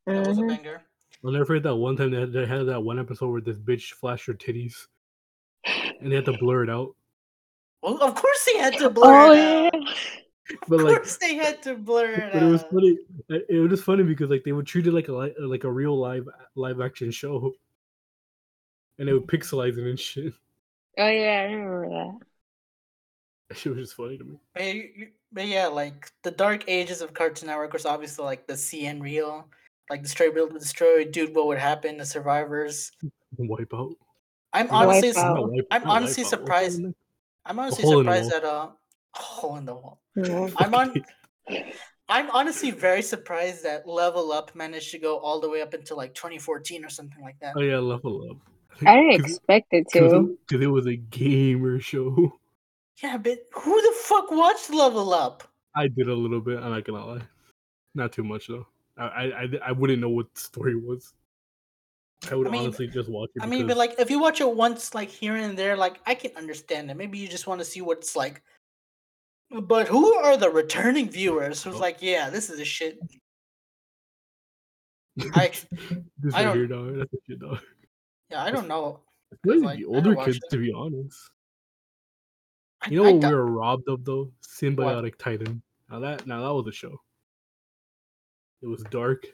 That 0.07 0.27
was 0.27 0.39
a 0.39 0.43
Mhm. 0.43 0.49
banger. 0.49 0.83
I'll 1.25 1.31
never 1.33 1.45
forget 1.45 1.65
that 1.65 1.75
one 1.77 1.97
time 1.97 2.11
they 2.11 2.21
had, 2.21 2.33
they 2.33 2.47
had 2.47 2.67
that 2.67 2.81
one 2.83 2.99
episode 2.99 3.31
where 3.31 3.41
this 3.41 3.59
bitch 3.59 3.93
flashed 3.93 4.27
her 4.27 4.35
titties, 4.35 4.87
and 6.01 6.11
they 6.11 6.17
had 6.17 6.25
to 6.27 6.37
blur 6.39 6.65
it 6.65 6.71
out. 6.71 6.95
Well, 7.83 8.03
of 8.03 8.15
course 8.15 8.45
they 8.53 8.59
had 8.59 8.75
to 8.79 8.89
blur 8.91 9.05
Oh 9.27 9.33
it 9.33 9.75
yeah. 9.75 9.93
Out. 10.53 10.59
But 10.69 10.81
of 10.81 10.87
like, 10.87 10.97
course 10.99 11.17
they 11.19 11.35
had 11.35 11.63
to 11.65 11.75
blur 11.75 12.11
it 12.13 12.33
but 12.33 12.43
it 12.43 12.47
was 12.47 12.63
funny. 12.63 12.99
It 13.29 13.47
it 13.49 13.59
was 13.61 13.71
just 13.71 13.85
funny 13.85 14.03
because 14.03 14.31
like 14.31 14.45
they 14.45 14.53
would 14.53 14.67
treat 14.67 14.87
it 14.87 14.93
like 14.93 15.09
a 15.09 15.13
li- 15.13 15.35
like 15.39 15.65
a 15.65 15.71
real 15.71 15.99
live 15.99 16.29
live 16.55 16.81
action 16.81 17.11
show, 17.11 17.53
and 18.99 19.09
they 19.09 19.13
would 19.13 19.27
pixelize 19.27 19.77
it 19.79 19.87
and 19.87 19.99
shit. 19.99 20.33
Oh 20.99 21.07
yeah, 21.09 21.47
I 21.49 21.53
remember 21.53 21.89
that. 21.91 22.19
That 23.51 23.59
shit 23.59 23.75
was 23.75 23.87
just 23.87 23.97
funny 23.97 24.19
to 24.19 24.25
me. 24.25 24.37
But, 24.55 24.63
yeah, 24.65 24.73
you- 24.73 24.91
you- 24.97 25.09
but 25.33 25.47
yeah, 25.47 25.67
like 25.67 26.11
the 26.23 26.31
dark 26.31 26.65
ages 26.69 27.03
of 27.03 27.13
Cartoon 27.13 27.49
Network 27.49 27.73
was 27.75 27.85
obviously 27.85 28.25
like 28.25 28.47
the 28.47 28.55
CN 28.55 29.01
Real, 29.03 29.47
like 29.91 30.03
Destroy 30.03 30.31
Build 30.31 30.53
Destroy, 30.55 31.05
Dude, 31.05 31.35
what 31.35 31.47
would 31.49 31.59
happen? 31.59 31.99
The 31.99 32.07
Survivors. 32.07 32.93
Wipe 33.37 33.75
out. 33.75 33.93
I'm 34.55 34.71
honestly, 34.71 35.11
Wipeout. 35.11 35.15
su- 35.15 35.21
Not 35.35 35.51
Wipe- 35.53 35.67
I'm 35.71 35.85
honestly 35.85 36.25
Wipeout, 36.25 36.29
surprised- 36.29 36.83
one? 36.83 36.95
I'm 37.45 37.59
honestly 37.59 37.85
hole 37.85 38.01
in 38.01 38.07
the 38.07 38.13
surprised 38.15 38.33
wall. 38.33 38.41
that 38.41 38.49
uh, 38.49 38.69
a 38.71 38.73
hole 39.15 39.57
in 39.57 39.65
the 39.65 39.75
wall. 39.75 40.01
Yeah. 40.17 40.49
I'm 40.59 40.75
on. 40.75 40.95
I'm 42.11 42.31
honestly 42.31 42.71
very 42.71 43.03
surprised 43.03 43.63
that 43.65 43.87
Level 43.87 44.33
Up 44.33 44.55
managed 44.55 44.91
to 44.93 44.99
go 44.99 45.19
all 45.19 45.41
the 45.41 45.49
way 45.49 45.61
up 45.61 45.75
until 45.75 45.97
like 45.99 46.15
2014 46.15 46.85
or 46.85 46.89
something 46.89 47.23
like 47.23 47.39
that. 47.41 47.55
Oh 47.57 47.61
yeah, 47.61 47.79
level 47.79 48.31
up. 48.31 48.37
I 48.87 48.95
didn't 48.97 49.21
'Cause- 49.23 49.31
expect 49.33 49.73
it 49.73 49.87
'cause 49.93 50.13
to. 50.13 50.39
Because 50.49 50.63
it 50.65 50.69
was 50.69 50.87
a 50.87 50.97
gamer 50.97 51.81
show. 51.81 52.33
Yeah, 53.01 53.17
but 53.17 53.39
who 53.55 53.81
the 53.81 53.95
fuck 54.03 54.29
watched 54.33 54.71
Level 54.71 55.15
Up? 55.15 55.45
I 55.77 55.87
did 55.87 56.09
a 56.09 56.15
little 56.15 56.41
bit. 56.41 56.59
I'm 56.59 56.73
not 56.73 56.85
gonna 56.85 57.07
lie, 57.07 57.23
not 57.95 58.11
too 58.11 58.25
much 58.25 58.49
though. 58.49 58.67
I 58.97 59.05
I, 59.05 59.25
I, 59.43 59.49
I 59.67 59.73
wouldn't 59.73 60.01
know 60.01 60.09
what 60.09 60.27
the 60.35 60.41
story 60.41 60.75
was. 60.75 61.13
I 62.29 62.35
would 62.35 62.49
I 62.49 62.51
mean, 62.51 62.63
honestly 62.65 62.89
just 62.89 63.09
watch 63.09 63.31
it. 63.37 63.43
I 63.45 63.47
mean, 63.47 63.69
but 63.69 63.77
like 63.77 63.95
if 64.01 64.11
you 64.11 64.19
watch 64.19 64.41
it 64.41 64.51
once, 64.51 64.97
like 64.97 65.11
here 65.11 65.37
and 65.37 65.57
there, 65.57 65.77
like 65.77 66.01
I 66.07 66.17
can 66.17 66.33
understand 66.37 66.91
it. 66.91 66.97
Maybe 66.97 67.19
you 67.19 67.29
just 67.29 67.47
want 67.47 67.61
to 67.61 67.65
see 67.65 67.81
what 67.83 67.99
it's 67.99 68.17
like. 68.17 68.43
But 69.51 69.89
who 69.89 70.15
are 70.15 70.37
the 70.37 70.51
returning 70.51 71.09
viewers 71.09 71.63
who's 71.63 71.77
Oh. 71.77 71.79
like, 71.79 71.99
yeah, 72.03 72.29
this 72.31 72.51
is 72.51 72.61
a 72.61 72.65
shit. 72.65 72.99
I 75.35 75.53
this 76.19 76.35
I 76.35 76.43
don't- 76.45 76.57
here, 76.57 76.67
dog. 76.67 76.97
That's 76.99 77.13
a 77.13 77.17
shit, 77.27 77.41
dog. 77.41 77.59
yeah, 78.31 78.43
I 78.45 78.51
don't 78.51 78.69
know. 78.69 79.01
I 79.33 79.37
feel 79.45 79.63
like 79.63 79.79
the 79.79 79.85
older 79.87 80.15
kids, 80.17 80.37
it. 80.39 80.43
to 80.51 80.57
be 80.59 80.73
honest. 80.73 81.31
You 82.89 83.03
know 83.03 83.09
I 83.09 83.13
what 83.13 83.25
we 83.25 83.35
were 83.35 83.47
robbed 83.51 83.89
of 83.89 84.05
though? 84.05 84.31
Symbiotic 84.43 85.19
Titan. 85.19 85.61
Now 85.91 85.99
that 86.01 86.27
now 86.27 86.43
that 86.47 86.55
was 86.55 86.67
a 86.69 86.73
show. 86.73 86.97
It 88.63 88.67
was 88.69 88.83
dark. 88.85 89.25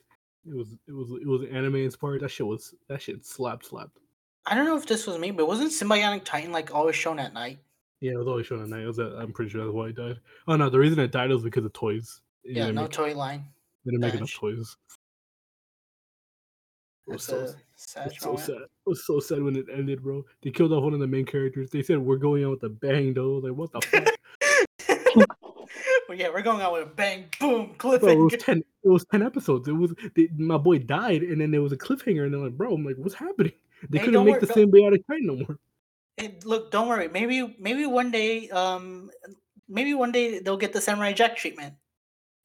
It 0.47 0.55
was 0.57 0.69
it 0.89 0.93
was 0.93 1.11
it 1.21 1.27
was 1.29 1.43
anime 1.51 1.77
inspired. 1.77 2.23
That 2.23 2.31
shit 2.31 2.47
was 2.47 2.75
that 2.89 3.03
shit 3.03 3.25
slapped 3.27 3.67
slapped. 3.67 3.99
I 4.47 4.55
don't 4.55 4.65
know 4.65 4.77
if 4.77 4.87
this 4.87 5.07
was 5.07 5.19
me, 5.19 5.31
but 5.31 5.47
wasn't 5.47 5.71
Symbiotic 5.73 6.25
Titan 6.25 6.53
like 6.53 6.75
always 6.75 6.97
shown 6.97 7.19
at 7.19 7.35
night? 7.35 7.59
Yeah, 8.01 8.13
it 8.13 8.19
was 8.19 8.27
always 8.27 8.47
shown 8.47 8.63
at 8.63 8.69
night. 8.69 8.83
It 8.87 8.99
uh, 8.99 9.17
I'm 9.17 9.33
pretty 9.33 9.51
sure 9.51 9.65
that's 9.65 9.75
why 9.75 9.87
he 9.89 9.93
died. 9.95 10.17
Oh 10.49 10.57
no, 10.57 10.69
the 10.69 10.79
reason 10.79 10.99
it 10.99 11.11
died 11.13 11.31
was 11.31 11.43
because 11.43 11.65
of 11.65 11.73
toys. 11.73 12.21
They 12.45 12.53
Yeah, 12.53 12.71
no 12.71 12.83
make, 12.83 12.91
toy 12.91 13.15
line. 13.15 13.45
they 13.85 13.91
didn't 13.93 14.01
make 14.03 14.15
enough 14.15 14.33
toys. 14.35 14.77
It 17.07 17.13
was 17.13 17.23
so, 17.25 17.47
sad 17.77 18.07
it's 18.07 18.21
so 18.23 18.37
sad. 18.37 18.57
It 18.57 18.69
was 18.87 19.07
so 19.07 19.21
sad 19.21 19.43
when 19.43 19.57
it 19.57 19.67
ended, 19.73 20.03
bro. 20.03 20.25
They 20.43 20.51
killed 20.51 20.73
off 20.73 20.85
one 20.85 20.95
of 20.95 21.01
the 21.01 21.07
main 21.07 21.27
characters. 21.27 21.71
They 21.71 21.83
said 21.83 21.99
we're 21.99 22.17
going 22.17 22.45
out 22.45 22.53
with 22.53 22.63
a 22.65 22.69
bang, 22.71 23.13
though. 23.15 23.35
Like 23.39 23.53
what 23.53 23.73
the 23.73 23.81
fuck? 25.19 25.39
well, 26.09 26.19
yeah, 26.19 26.29
we're 26.31 26.43
going 26.43 26.61
out 26.63 26.73
with 26.73 26.83
a 26.83 26.87
bang, 26.87 27.27
boom, 27.41 27.75
Bro, 27.79 27.93
it 27.95 28.03
was 28.03 28.33
cliffhanger. 28.33 28.39
ten. 28.39 28.59
It 28.85 28.89
was 28.89 29.05
ten 29.11 29.23
episodes. 29.23 29.69
It 29.69 29.73
was 29.73 29.95
they, 30.15 30.29
my 30.37 30.57
boy 30.57 30.79
died, 30.79 31.23
and 31.23 31.41
then 31.41 31.51
there 31.51 31.63
was 31.63 31.73
a 31.73 31.77
cliffhanger, 31.77 32.25
and 32.25 32.33
they're 32.35 32.41
like, 32.41 32.57
"Bro, 32.57 32.75
I'm 32.75 32.85
like, 32.85 32.97
what's 32.97 33.15
happening?" 33.15 33.53
They 33.91 33.99
Hey, 33.99 34.05
couldn't 34.07 34.25
make 34.25 34.33
worry, 34.37 34.41
the 34.41 34.47
don't- 34.47 34.73
symbiotic 34.73 35.07
titan 35.07 35.27
no 35.27 35.37
more. 35.37 35.59
Hey, 36.17 36.39
look, 36.45 36.71
don't 36.71 36.89
worry. 36.89 37.09
Maybe, 37.09 37.57
maybe 37.59 37.87
one 37.87 38.11
day, 38.11 38.49
um, 38.51 39.11
maybe 39.69 39.95
one 39.95 40.13
day 40.13 40.39
they'll 40.39 40.57
get 40.57 40.73
the 40.73 40.81
Samurai 40.81 41.13
Jack 41.13 41.37
treatment, 41.37 41.75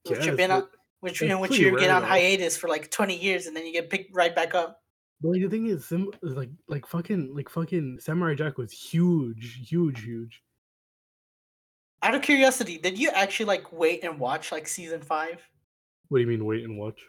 which 0.08 0.18
Yes, 0.18 0.26
you've 0.26 0.38
been 0.38 0.52
on, 0.52 0.68
which 1.02 1.22
you 1.22 1.28
know, 1.28 1.40
which 1.40 1.58
you 1.58 1.78
get 1.80 1.90
on 1.92 2.02
though. 2.02 2.08
hiatus 2.08 2.58
for 2.58 2.68
like 2.68 2.90
twenty 2.90 3.16
years, 3.18 3.46
and 3.46 3.56
then 3.56 3.66
you 3.68 3.74
get 3.74 3.90
picked 3.90 4.16
right 4.16 4.36
back 4.36 4.56
up. 4.56 4.82
But 5.22 5.30
like, 5.34 5.42
the 5.42 5.50
thing 5.50 5.68
is, 5.68 5.86
Sim, 5.86 6.10
like, 6.22 6.50
like 6.68 6.88
fucking, 6.88 7.36
like 7.36 7.50
fucking 7.50 8.00
Samurai 8.00 8.34
Jack 8.36 8.58
was 8.58 8.72
huge, 8.72 9.68
huge, 9.70 10.02
huge. 10.04 10.42
Out 12.02 12.16
of 12.16 12.22
curiosity, 12.22 12.78
did 12.78 12.98
you 12.98 13.10
actually 13.10 13.46
like 13.48 13.72
wait 13.74 14.04
and 14.04 14.18
watch 14.20 14.52
like 14.52 14.68
season 14.68 15.02
five? 15.02 15.42
What 16.08 16.18
do 16.18 16.22
you 16.22 16.28
mean, 16.28 16.46
wait 16.46 16.64
and 16.64 16.78
watch? 16.80 17.00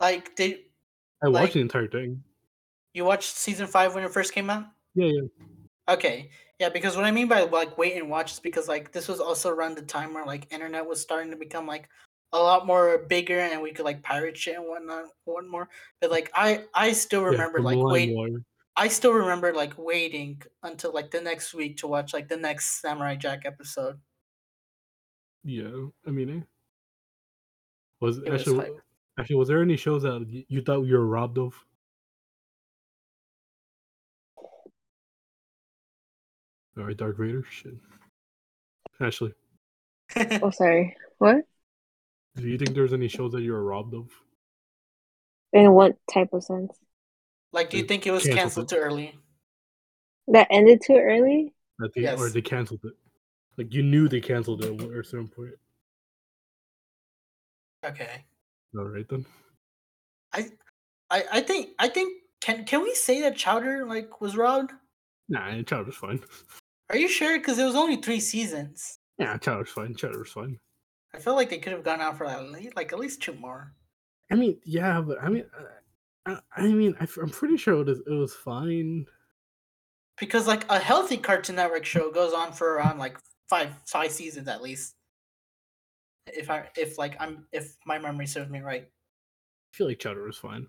Like, 0.00 0.34
did 0.36 0.60
I 1.22 1.28
watched 1.28 1.42
Like- 1.42 1.52
the 1.54 1.60
entire 1.60 1.88
thing. 1.88 2.22
you 2.94 3.04
watched 3.04 3.36
season 3.36 3.66
five 3.66 3.94
when 3.94 4.04
it 4.04 4.12
first 4.12 4.32
came 4.32 4.48
out? 4.48 4.66
Yeah, 4.94 5.06
yeah. 5.06 5.20
Okay, 5.88 6.30
yeah, 6.58 6.68
because 6.68 6.96
what 6.96 7.04
I 7.04 7.10
mean 7.10 7.28
by 7.28 7.42
like 7.42 7.78
wait 7.78 7.96
and 7.96 8.10
watch 8.10 8.32
is 8.32 8.40
because 8.40 8.68
like 8.68 8.92
this 8.92 9.08
was 9.08 9.20
also 9.20 9.48
around 9.48 9.76
the 9.76 9.82
time 9.82 10.12
where 10.12 10.26
like 10.26 10.52
internet 10.52 10.86
was 10.86 11.00
starting 11.00 11.30
to 11.30 11.36
become 11.36 11.66
like 11.66 11.88
a 12.32 12.38
lot 12.38 12.66
more 12.66 13.06
bigger 13.08 13.38
and 13.38 13.62
we 13.62 13.72
could 13.72 13.84
like 13.84 14.02
pirate 14.02 14.36
shit 14.36 14.56
and 14.56 14.66
whatnot, 14.66 15.04
one 15.24 15.48
more. 15.48 15.68
But 16.00 16.10
like 16.10 16.30
I, 16.34 16.64
I 16.74 16.92
still 16.92 17.22
remember 17.22 17.58
from 17.58 17.64
like 17.64 17.78
wait, 17.78 18.10
LimeWire. 18.10 18.44
I 18.76 18.88
still 18.88 19.12
remember 19.12 19.54
like 19.54 19.74
waiting 19.78 20.42
until 20.62 20.92
like 20.92 21.10
the 21.10 21.20
next 21.20 21.54
week 21.54 21.78
to 21.78 21.86
watch 21.86 22.12
like 22.12 22.28
the 22.28 22.36
next 22.36 22.80
Samurai 22.80 23.16
Jack 23.16 23.42
episode. 23.44 23.98
Yeah, 25.44 25.86
I 26.06 26.10
mean, 26.10 26.30
eh. 26.30 26.40
was 28.00 28.18
It 28.18 28.30
was 28.30 28.42
actually 28.42 28.58
hype. 28.58 28.80
actually 29.18 29.36
was 29.36 29.48
there 29.48 29.62
any 29.62 29.76
shows 29.76 30.02
that 30.02 30.44
you 30.48 30.60
thought 30.60 30.82
you 30.82 30.94
were 30.94 31.06
robbed 31.06 31.38
of? 31.38 31.54
All 36.78 36.84
right, 36.84 36.96
Darth 36.96 37.16
Vader. 37.16 37.44
Shit. 37.50 37.74
Ashley, 39.00 39.32
Oh, 40.42 40.50
sorry. 40.50 40.96
What? 41.18 41.44
do 42.36 42.48
you 42.48 42.56
think 42.56 42.74
there's 42.74 42.92
any 42.92 43.08
shows 43.08 43.32
that 43.32 43.42
you 43.42 43.52
were 43.52 43.64
robbed 43.64 43.94
of? 43.94 44.08
In 45.52 45.72
what 45.72 45.96
type 46.12 46.32
of 46.32 46.44
sense? 46.44 46.72
like, 47.52 47.70
do 47.70 47.78
you 47.78 47.84
think 47.84 48.06
it 48.06 48.10
was 48.10 48.22
canceled 48.22 48.38
canceled 48.38 48.68
too 48.68 48.76
early? 48.76 49.14
That 50.28 50.46
ended 50.50 50.82
too 50.84 50.96
early? 50.96 51.54
That 51.78 51.94
they, 51.94 52.06
or 52.14 52.28
they 52.28 52.42
canceled 52.42 52.80
it. 52.84 52.92
Like 53.56 53.72
you 53.72 53.82
knew 53.82 54.08
they 54.08 54.20
canceled 54.20 54.64
it 54.64 54.80
at 54.80 54.90
a 54.90 55.04
certain 55.04 55.28
point. 55.28 55.52
Okay, 57.84 58.24
All 58.76 58.84
right 58.84 59.08
then. 59.08 59.24
I, 61.10 61.24
I 61.32 61.40
think 61.40 61.70
I 61.78 61.88
think 61.88 62.22
can 62.40 62.64
can 62.64 62.82
we 62.82 62.94
say 62.94 63.22
that 63.22 63.36
Chowder 63.36 63.86
like 63.86 64.20
was 64.20 64.36
robbed? 64.36 64.72
Nah, 65.28 65.62
Chowder's 65.62 65.96
fine. 65.96 66.20
Are 66.90 66.96
you 66.96 67.08
sure? 67.08 67.38
Because 67.38 67.58
it 67.58 67.64
was 67.64 67.74
only 67.74 67.96
three 67.96 68.20
seasons. 68.20 68.98
Yeah, 69.18 69.36
Chowder's 69.36 69.70
fine. 69.70 69.94
Chowder's 69.94 70.30
fine. 70.30 70.58
I 71.14 71.18
feel 71.18 71.34
like 71.34 71.50
they 71.50 71.58
could 71.58 71.72
have 71.72 71.84
gone 71.84 72.00
out 72.00 72.16
for 72.16 72.26
at 72.26 72.50
least 72.50 72.76
like 72.76 72.92
at 72.92 72.98
least 72.98 73.22
two 73.22 73.34
more. 73.34 73.72
I 74.30 74.34
mean, 74.34 74.58
yeah, 74.64 75.00
but 75.00 75.22
I 75.22 75.28
mean, 75.28 75.44
uh, 76.26 76.36
I, 76.56 76.62
I 76.62 76.68
mean, 76.68 76.94
I, 77.00 77.06
am 77.20 77.30
pretty 77.30 77.56
sure 77.56 77.74
it 77.74 77.86
was 77.86 78.00
it 78.06 78.12
was 78.12 78.34
fine. 78.34 79.06
Because 80.20 80.46
like 80.46 80.70
a 80.70 80.78
healthy 80.78 81.16
Cartoon 81.16 81.56
Network 81.56 81.84
show 81.84 82.10
goes 82.10 82.32
on 82.32 82.52
for 82.52 82.74
around 82.74 82.98
like 82.98 83.18
five 83.48 83.70
five 83.86 84.12
seasons 84.12 84.48
at 84.48 84.62
least. 84.62 84.94
If 86.26 86.50
I 86.50 86.68
if 86.76 86.98
like 86.98 87.16
I'm 87.20 87.46
if 87.52 87.76
my 87.86 87.98
memory 87.98 88.26
serves 88.26 88.50
me 88.50 88.60
right. 88.60 88.82
I 88.84 89.76
feel 89.76 89.86
like 89.86 89.98
Chowder 89.98 90.24
was 90.24 90.38
fine. 90.38 90.66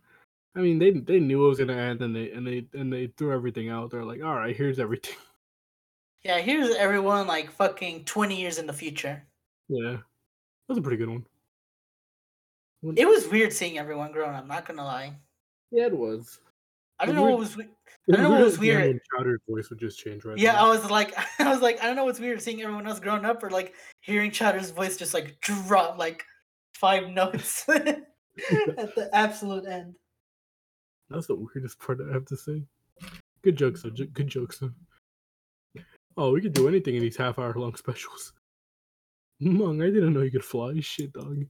I 0.56 0.62
mean, 0.62 0.80
they 0.80 0.92
they 0.92 1.20
knew 1.20 1.46
it 1.46 1.50
was 1.50 1.60
gonna 1.60 1.76
end, 1.76 2.02
and 2.02 2.16
they 2.16 2.32
and 2.32 2.48
they 2.48 2.66
and 2.74 2.92
they 2.92 3.08
threw 3.08 3.34
everything 3.34 3.70
out. 3.70 3.92
They're 3.92 4.06
like, 4.06 4.24
all 4.24 4.36
right, 4.36 4.56
here's 4.56 4.80
everything. 4.80 5.16
Yeah, 6.24 6.40
here's 6.40 6.76
everyone 6.76 7.28
like 7.28 7.52
fucking 7.52 8.06
twenty 8.06 8.40
years 8.40 8.58
in 8.58 8.68
the 8.68 8.74
future. 8.74 9.24
Yeah, 9.68 9.92
that 9.92 10.04
was 10.68 10.78
a 10.78 10.82
pretty 10.82 10.98
good 10.98 11.10
one. 11.10 11.26
When... 12.82 12.98
It 12.98 13.08
was 13.08 13.28
weird 13.28 13.54
seeing 13.54 13.78
everyone 13.78 14.12
grown. 14.12 14.36
I'm 14.36 14.48
not 14.48 14.66
gonna 14.66 14.84
lie. 14.84 15.14
Yeah, 15.72 15.88
it 15.88 15.98
was. 15.98 16.40
I 17.00 17.06
don't 17.06 17.16
know 17.16 17.24
what 17.24 17.40
was. 17.40 17.58
I 17.58 17.66
don't 18.12 18.24
know 18.24 18.32
what 18.32 18.42
was 18.42 18.60
weird. 18.60 19.00
Chowder's 19.16 19.40
voice 19.48 19.70
would 19.70 19.80
just 19.80 20.00
change 20.00 20.26
right. 20.26 20.38
Yeah, 20.38 20.54
now. 20.54 20.68
I 20.68 20.70
was 20.70 20.90
like, 20.90 21.14
I 21.40 21.50
was 21.50 21.62
like, 21.62 21.82
I 21.82 21.86
don't 21.86 21.96
know 21.96 22.06
what's 22.06 22.20
weird 22.20 22.42
seeing 22.42 22.62
everyone 22.62 22.88
else 22.88 23.00
grown 23.00 23.26
up 23.26 23.42
or 23.44 23.50
like 23.50 23.74
hearing 24.02 24.32
Chowder's 24.32 24.72
voice 24.72 24.98
just 24.98 25.14
like 25.14 25.40
drop 25.42 25.98
like 25.98 26.26
five 26.74 27.10
notes 27.14 27.68
at 27.70 28.06
the 28.38 29.10
absolute 29.14 29.66
end. 29.66 29.96
That's 31.10 31.28
the 31.28 31.36
weirdest 31.36 31.80
part 31.80 32.00
I 32.08 32.14
have 32.14 32.26
to 32.26 32.38
say. 32.38 32.64
Good 33.42 33.56
jokes, 33.56 33.84
though. 33.84 33.90
Good 33.90 34.28
jokes, 34.28 34.60
though. 34.60 34.72
Oh, 36.20 36.32
we 36.34 36.42
could 36.42 36.52
do 36.52 36.68
anything 36.68 36.96
in 36.96 37.02
these 37.02 37.16
half 37.16 37.40
hour 37.40 37.54
long 37.54 37.76
specials. 37.78 38.34
Mung, 39.40 39.82
I 39.82 39.86
didn't 39.86 40.14
know 40.14 40.22
you 40.22 40.32
could 40.32 40.44
fly. 40.44 40.78
Shit, 40.82 41.14
dog. 41.14 41.46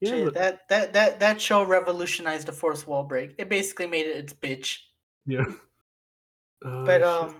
Yeah, 0.00 0.10
Shit, 0.10 0.24
but... 0.26 0.34
that 0.34 0.68
that 0.68 0.92
that 0.92 1.18
that 1.18 1.40
show 1.40 1.64
revolutionized 1.64 2.46
the 2.46 2.52
fourth 2.52 2.86
wall 2.86 3.02
break. 3.02 3.34
It 3.36 3.48
basically 3.48 3.88
made 3.88 4.06
it 4.06 4.16
its 4.16 4.32
bitch. 4.32 4.78
Yeah. 5.26 5.44
Uh, 6.66 6.84
but 6.84 7.04
um, 7.04 7.36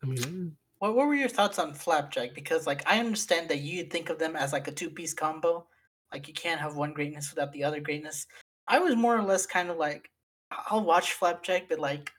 I 0.00 0.06
mean, 0.06 0.56
what 0.78 0.94
what 0.94 1.08
were 1.08 1.14
your 1.16 1.28
thoughts 1.28 1.58
on 1.58 1.74
Flapjack? 1.74 2.36
Because 2.36 2.68
like 2.68 2.88
I 2.88 3.00
understand 3.00 3.48
that 3.48 3.62
you 3.62 3.82
think 3.82 4.10
of 4.10 4.18
them 4.20 4.36
as 4.36 4.52
like 4.52 4.68
a 4.68 4.70
two 4.70 4.90
piece 4.90 5.12
combo, 5.12 5.66
like 6.12 6.28
you 6.28 6.34
can't 6.34 6.60
have 6.60 6.76
one 6.76 6.92
greatness 6.92 7.30
without 7.34 7.52
the 7.52 7.64
other 7.64 7.80
greatness. 7.80 8.28
I 8.68 8.78
was 8.78 8.94
more 8.94 9.18
or 9.18 9.24
less 9.24 9.44
kind 9.44 9.70
of 9.70 9.76
like, 9.76 10.08
I'll 10.52 10.84
watch 10.84 11.14
Flapjack, 11.14 11.68
but 11.68 11.80
like, 11.80 12.12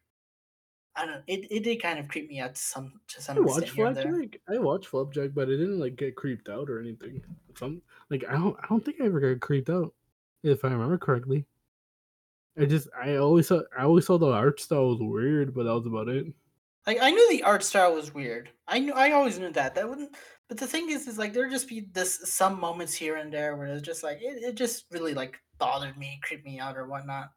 I 0.95 1.05
don't. 1.05 1.23
It, 1.27 1.51
it 1.51 1.63
did 1.63 1.81
kind 1.81 1.97
of 1.97 2.07
creep 2.07 2.29
me 2.29 2.39
out 2.39 2.55
to 2.55 2.61
some 2.61 2.93
to 3.07 3.21
some 3.21 3.37
I 3.37 3.41
watched 3.41 3.69
Flapjack. 3.69 4.39
I 4.47 4.57
watched 4.59 4.87
Flapjack, 4.87 5.31
but 5.33 5.47
I 5.47 5.51
didn't 5.51 5.79
like 5.79 5.95
get 5.95 6.15
creeped 6.15 6.49
out 6.49 6.69
or 6.69 6.79
anything. 6.79 7.21
Some 7.57 7.81
like 8.09 8.23
I 8.29 8.33
don't 8.33 8.55
I 8.61 8.67
don't 8.67 8.83
think 8.83 9.01
I 9.01 9.05
ever 9.05 9.19
got 9.19 9.41
creeped 9.41 9.69
out, 9.69 9.93
if 10.43 10.63
I 10.63 10.69
remember 10.69 10.97
correctly. 10.97 11.45
I 12.59 12.65
just 12.65 12.87
I 12.99 13.15
always 13.15 13.47
saw 13.47 13.61
I 13.77 13.83
always 13.83 14.05
saw 14.05 14.17
the 14.17 14.31
art 14.31 14.59
style 14.59 14.89
was 14.89 14.99
weird, 15.01 15.55
but 15.55 15.63
that 15.63 15.73
was 15.73 15.87
about 15.87 16.09
it. 16.09 16.27
Like 16.85 16.99
I 17.01 17.09
knew 17.09 17.29
the 17.31 17.43
art 17.43 17.63
style 17.63 17.95
was 17.95 18.13
weird. 18.13 18.49
I 18.67 18.77
knew 18.77 18.93
I 18.93 19.11
always 19.11 19.39
knew 19.39 19.51
that. 19.51 19.73
That 19.73 19.89
wouldn't. 19.89 20.15
But 20.47 20.57
the 20.57 20.67
thing 20.67 20.91
is, 20.91 21.07
is 21.07 21.17
like 21.17 21.33
there 21.33 21.49
just 21.49 21.67
be 21.67 21.87
this 21.93 22.19
some 22.31 22.59
moments 22.59 22.93
here 22.93 23.15
and 23.15 23.33
there 23.33 23.55
where 23.55 23.67
it's 23.67 23.81
just 23.81 24.03
like 24.03 24.19
it, 24.21 24.43
it 24.43 24.55
just 24.55 24.85
really 24.91 25.15
like 25.15 25.39
bothered 25.57 25.97
me, 25.97 26.19
creeped 26.21 26.45
me 26.45 26.59
out, 26.59 26.77
or 26.77 26.85
whatnot. 26.85 27.31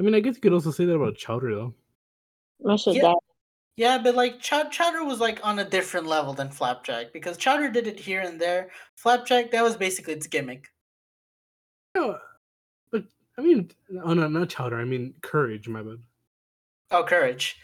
I 0.00 0.02
mean, 0.02 0.14
I 0.14 0.20
guess 0.20 0.36
you 0.36 0.40
could 0.40 0.52
also 0.52 0.70
say 0.70 0.86
that 0.86 0.94
about 0.94 1.16
Chowder 1.16 1.54
though. 1.54 1.74
Yeah. 2.96 3.14
Yeah, 3.76 3.98
but 3.98 4.14
like 4.14 4.40
Ch- 4.40 4.70
Chowder 4.70 5.04
was 5.04 5.18
like 5.20 5.40
on 5.42 5.58
a 5.58 5.68
different 5.68 6.06
level 6.06 6.32
than 6.32 6.48
Flapjack 6.48 7.12
because 7.12 7.36
Chowder 7.36 7.70
did 7.70 7.86
it 7.86 7.98
here 7.98 8.20
and 8.20 8.40
there. 8.40 8.70
Flapjack, 8.96 9.50
that 9.50 9.64
was 9.64 9.76
basically 9.76 10.14
its 10.14 10.28
gimmick. 10.28 10.68
No, 11.96 12.18
but 12.92 13.04
I 13.36 13.42
mean, 13.42 13.70
oh 14.04 14.14
no, 14.14 14.28
not 14.28 14.48
Chowder. 14.48 14.78
I 14.78 14.84
mean 14.84 15.14
Courage. 15.22 15.68
My 15.68 15.82
bad. 15.82 15.98
Oh, 16.92 17.02
Courage. 17.02 17.56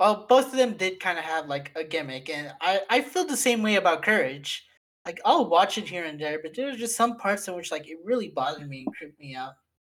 Well, 0.00 0.26
both 0.28 0.46
of 0.46 0.58
them 0.58 0.74
did 0.76 0.98
kind 0.98 1.18
of 1.18 1.24
have 1.24 1.46
like 1.46 1.70
a 1.76 1.84
gimmick, 1.84 2.28
and 2.30 2.52
I 2.60 2.80
I 2.90 3.00
feel 3.00 3.24
the 3.24 3.36
same 3.36 3.62
way 3.62 3.76
about 3.76 4.02
Courage. 4.02 4.66
Like 5.06 5.20
I'll 5.24 5.48
watch 5.48 5.78
it 5.78 5.88
here 5.88 6.04
and 6.04 6.18
there, 6.20 6.40
but 6.42 6.54
there's 6.56 6.78
just 6.78 6.96
some 6.96 7.16
parts 7.16 7.46
in 7.46 7.54
which 7.54 7.70
like 7.70 7.88
it 7.88 7.98
really 8.04 8.28
bothered 8.30 8.68
me 8.68 8.84
and 8.86 8.96
creeped 8.96 9.20
me 9.20 9.36
out. 9.36 9.52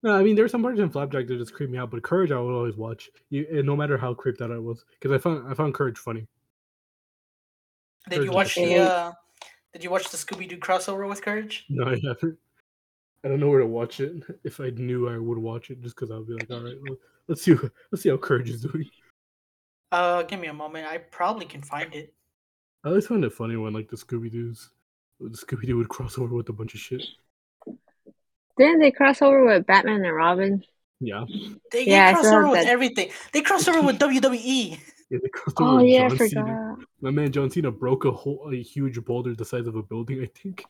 No, 0.05 0.15
I 0.15 0.21
mean 0.21 0.35
there's 0.35 0.51
some 0.51 0.61
parts 0.61 0.79
in 0.79 0.91
Flapjack 0.91 1.25
that 1.25 1.39
just 1.39 1.55
creep 1.55 1.71
me 1.71 1.79
out, 1.79 1.89
but 1.89 2.03
Courage 2.03 2.31
I 2.31 2.39
would 2.39 2.53
always 2.53 2.77
watch, 2.77 3.09
you, 3.31 3.63
no 3.63 3.75
matter 3.75 3.97
how 3.97 4.13
creeped 4.13 4.39
out 4.39 4.51
I 4.51 4.59
was, 4.59 4.85
because 4.91 5.11
I 5.11 5.17
found 5.17 5.51
I 5.51 5.55
found 5.55 5.73
Courage 5.73 5.97
funny. 5.97 6.27
Did 8.07 8.17
Courage 8.17 8.29
you 8.29 8.31
watch 8.31 8.53
the 8.53 8.75
uh, 8.75 9.11
Did 9.73 9.83
you 9.83 9.89
watch 9.89 10.07
the 10.09 10.17
Scooby 10.17 10.47
Doo 10.47 10.57
crossover 10.57 11.09
with 11.09 11.23
Courage? 11.23 11.65
No, 11.69 11.85
I 11.85 11.99
haven't. 12.07 12.37
I 13.23 13.29
don't 13.29 13.39
know 13.39 13.49
where 13.49 13.61
to 13.61 13.65
watch 13.65 13.99
it. 13.99 14.21
If 14.43 14.59
I 14.59 14.69
knew, 14.69 15.09
I 15.09 15.17
would 15.17 15.39
watch 15.39 15.71
it 15.71 15.81
just 15.81 15.95
because 15.95 16.11
I'll 16.11 16.23
be 16.23 16.33
like, 16.33 16.51
all 16.51 16.61
right, 16.61 16.77
let's 17.27 17.41
see, 17.41 17.55
let's 17.91 18.03
see 18.03 18.09
how 18.09 18.17
Courage 18.17 18.51
is 18.51 18.61
doing. 18.61 18.87
Uh, 19.91 20.21
give 20.21 20.39
me 20.39 20.49
a 20.49 20.53
moment. 20.53 20.85
I 20.85 20.99
probably 20.99 21.47
can 21.47 21.63
find 21.63 21.91
it. 21.95 22.13
I 22.83 22.89
always 22.89 23.07
find 23.07 23.25
it 23.25 23.33
funny 23.33 23.55
when 23.55 23.73
like 23.73 23.89
the 23.89 23.97
Scooby 23.97 24.31
Doo's, 24.31 24.69
the 25.19 25.29
Scooby 25.29 25.65
Doo 25.65 25.77
would 25.77 25.89
cross 25.89 26.19
over 26.19 26.35
with 26.35 26.49
a 26.49 26.53
bunch 26.53 26.75
of 26.75 26.79
shit. 26.79 27.03
Didn't 28.57 28.79
they 28.79 28.91
cross 28.91 29.21
over 29.21 29.45
with 29.45 29.65
Batman 29.65 30.05
and 30.05 30.15
Robin? 30.15 30.63
Yeah. 30.99 31.25
They 31.71 31.85
yeah, 31.85 32.13
cross 32.13 32.25
over 32.27 32.49
with 32.49 32.63
that. 32.63 32.67
everything. 32.67 33.09
They 33.33 33.41
cross 33.41 33.67
over 33.67 33.81
with 33.81 33.99
WWE. 33.99 34.79
Yeah, 35.11 35.19
they 35.21 35.29
crossed 35.29 35.61
over 35.61 35.69
oh 35.69 35.75
with 35.77 35.85
yeah, 35.85 36.07
John 36.07 36.11
I 36.13 36.17
forgot. 36.17 36.29
Cena. 36.29 36.75
My 36.99 37.11
man 37.11 37.31
John 37.31 37.51
Cena 37.51 37.69
broke 37.69 38.05
a 38.05 38.11
whole 38.11 38.49
a 38.51 38.55
huge 38.55 39.05
boulder 39.05 39.35
the 39.35 39.45
size 39.45 39.67
of 39.67 39.75
a 39.75 39.83
building, 39.83 40.19
I 40.23 40.25
think. 40.25 40.65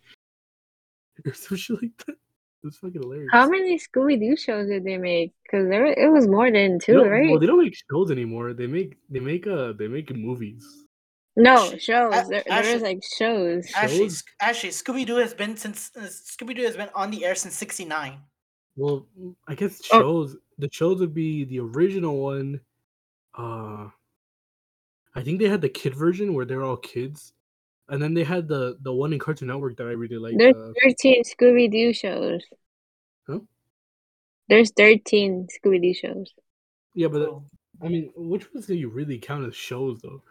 Or 1.26 1.34
some 1.34 1.56
shit 1.56 1.82
like 1.82 1.96
that. 2.06 2.18
It's 2.66 2.78
fucking 2.80 3.02
hilarious. 3.02 3.30
How 3.32 3.48
many 3.48 3.80
Scooby 3.80 4.20
Doo 4.20 4.36
shows 4.36 4.68
did 4.68 4.84
they 4.84 4.98
make? 4.98 5.32
Because 5.44 5.70
there 5.70 5.86
it 5.86 6.12
was 6.12 6.28
more 6.28 6.52
than 6.52 6.80
two, 6.80 7.02
right? 7.02 7.30
Well, 7.30 7.40
they 7.40 7.46
don't 7.46 7.64
make 7.64 7.78
shows 7.90 8.12
anymore. 8.12 8.54
They 8.54 8.68
make 8.68 8.98
they 9.10 9.22
make 9.22 9.48
uh 9.48 9.72
they 9.72 9.88
make 9.88 10.14
movies. 10.14 10.85
No 11.36 11.78
shows. 11.78 12.14
A- 12.14 12.26
there, 12.30 12.44
actually, 12.50 12.72
there's 12.72 12.82
like 12.82 13.04
shows. 13.18 13.68
Actually, 13.76 14.10
actually, 14.40 14.70
Scooby 14.70 15.06
Doo 15.06 15.18
has 15.18 15.34
been 15.34 15.58
since 15.58 15.92
uh, 15.98 16.02
Scooby 16.02 16.56
Doo 16.56 16.64
has 16.64 16.78
been 16.78 16.90
on 16.96 17.12
the 17.12 17.26
air 17.26 17.36
since 17.36 17.56
'69. 17.56 18.20
Well, 18.78 19.06
I 19.48 19.56
guess 19.56 19.82
oh. 19.92 20.00
shows. 20.00 20.36
Oh. 20.36 20.40
The 20.58 20.70
shows 20.72 21.00
would 21.02 21.14
be 21.14 21.44
the 21.44 21.60
original 21.60 22.18
one. 22.22 22.62
Uh, 23.38 23.90
I 25.14 25.24
think 25.24 25.40
they 25.40 25.50
had 25.50 25.62
the 25.62 25.70
kid 25.70 25.94
version 25.94 26.34
where 26.34 26.46
they're 26.46 26.64
all 26.64 26.78
kids, 26.78 27.34
and 27.90 28.02
then 28.02 28.14
they 28.14 28.24
had 28.24 28.48
the 28.48 28.78
the 28.82 28.94
one 28.94 29.12
in 29.12 29.20
Cartoon 29.20 29.50
Network 29.50 29.76
that 29.78 29.88
I 29.88 29.92
really 29.92 30.18
like. 30.18 30.38
There's 30.38 30.56
uh, 30.56 30.72
thirteen 30.82 31.24
Scooby 31.24 31.70
Doo 31.70 31.94
shows. 31.94 32.42
Huh? 33.28 33.40
There's 34.48 34.72
thirteen 34.72 35.48
Scooby 35.52 35.82
Doo 35.82 35.94
shows. 35.94 36.34
Yeah, 36.94 37.10
but 37.10 37.24
oh. 37.24 37.44
I 37.82 37.90
mean, 37.90 38.10
which 38.16 38.54
ones 38.54 38.68
do 38.68 38.76
you 38.76 38.88
really 38.88 39.18
count 39.18 39.46
as 39.46 39.56
shows 39.56 40.00
though? 40.02 40.22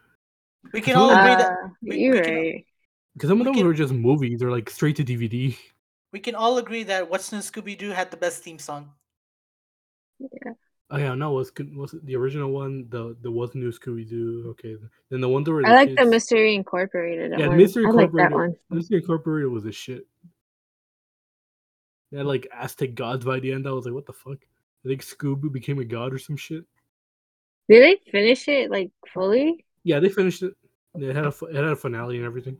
We 0.72 0.80
can 0.80 0.96
all 0.96 1.10
agree 1.10 1.34
that 1.34 1.52
uh, 1.52 1.68
we, 1.82 1.98
you're 1.98 2.14
we 2.16 2.22
can, 2.22 2.34
right. 2.34 2.66
Because 3.14 3.28
some 3.28 3.40
of 3.40 3.44
them 3.44 3.54
can, 3.54 3.66
were 3.66 3.74
just 3.74 3.92
movies 3.92 4.42
or 4.42 4.50
like 4.50 4.70
straight 4.70 4.96
to 4.96 5.04
DVD. 5.04 5.56
We 6.12 6.20
can 6.20 6.34
all 6.34 6.58
agree 6.58 6.84
that 6.84 7.10
What's 7.10 7.32
New 7.32 7.38
Scooby 7.38 7.76
Doo 7.76 7.90
had 7.90 8.10
the 8.10 8.16
best 8.16 8.42
theme 8.42 8.58
song. 8.58 8.90
Yeah. 10.18 10.52
Oh 10.90 10.98
yeah, 10.98 11.14
no, 11.14 11.32
was 11.32 11.50
was 11.74 11.94
the 12.04 12.14
original 12.14 12.50
one 12.50 12.86
the 12.88 13.16
the 13.22 13.30
What's 13.30 13.54
New 13.54 13.72
Scooby 13.72 14.08
Doo? 14.08 14.44
Okay, 14.50 14.76
then 15.10 15.20
the 15.20 15.28
one 15.28 15.42
where 15.44 15.66
I 15.66 15.74
like 15.74 15.88
kids... 15.88 15.98
the 15.98 16.06
Mystery 16.06 16.54
Incorporated. 16.54 17.32
Yeah, 17.38 17.48
one. 17.48 17.56
Mystery 17.56 17.84
Incorporated. 17.84 18.20
I 18.20 18.22
like 18.22 18.30
that 18.30 18.36
one. 18.36 18.54
Mystery 18.70 18.98
Incorporated 18.98 19.50
was 19.50 19.64
a 19.64 19.72
shit. 19.72 20.06
They 22.12 22.18
had 22.18 22.26
like 22.26 22.46
Aztec 22.52 22.94
gods 22.94 23.24
by 23.24 23.40
the 23.40 23.52
end. 23.52 23.66
I 23.66 23.72
was 23.72 23.86
like, 23.86 23.94
what 23.94 24.06
the 24.06 24.12
fuck? 24.12 24.38
I 24.84 24.88
think 24.88 25.02
Scooby 25.02 25.50
became 25.50 25.78
a 25.78 25.84
god 25.84 26.12
or 26.12 26.18
some 26.18 26.36
shit. 26.36 26.64
Did 27.68 27.82
they 27.82 28.10
finish 28.10 28.46
it 28.46 28.70
like 28.70 28.92
fully? 29.12 29.64
Yeah, 29.84 30.00
they 30.00 30.08
finished 30.08 30.42
it. 30.42 30.54
It 30.94 31.14
had 31.14 31.26
a 31.26 31.32
it 31.46 31.54
had 31.54 31.64
a 31.64 31.76
finale 31.76 32.16
and 32.16 32.24
everything. 32.24 32.58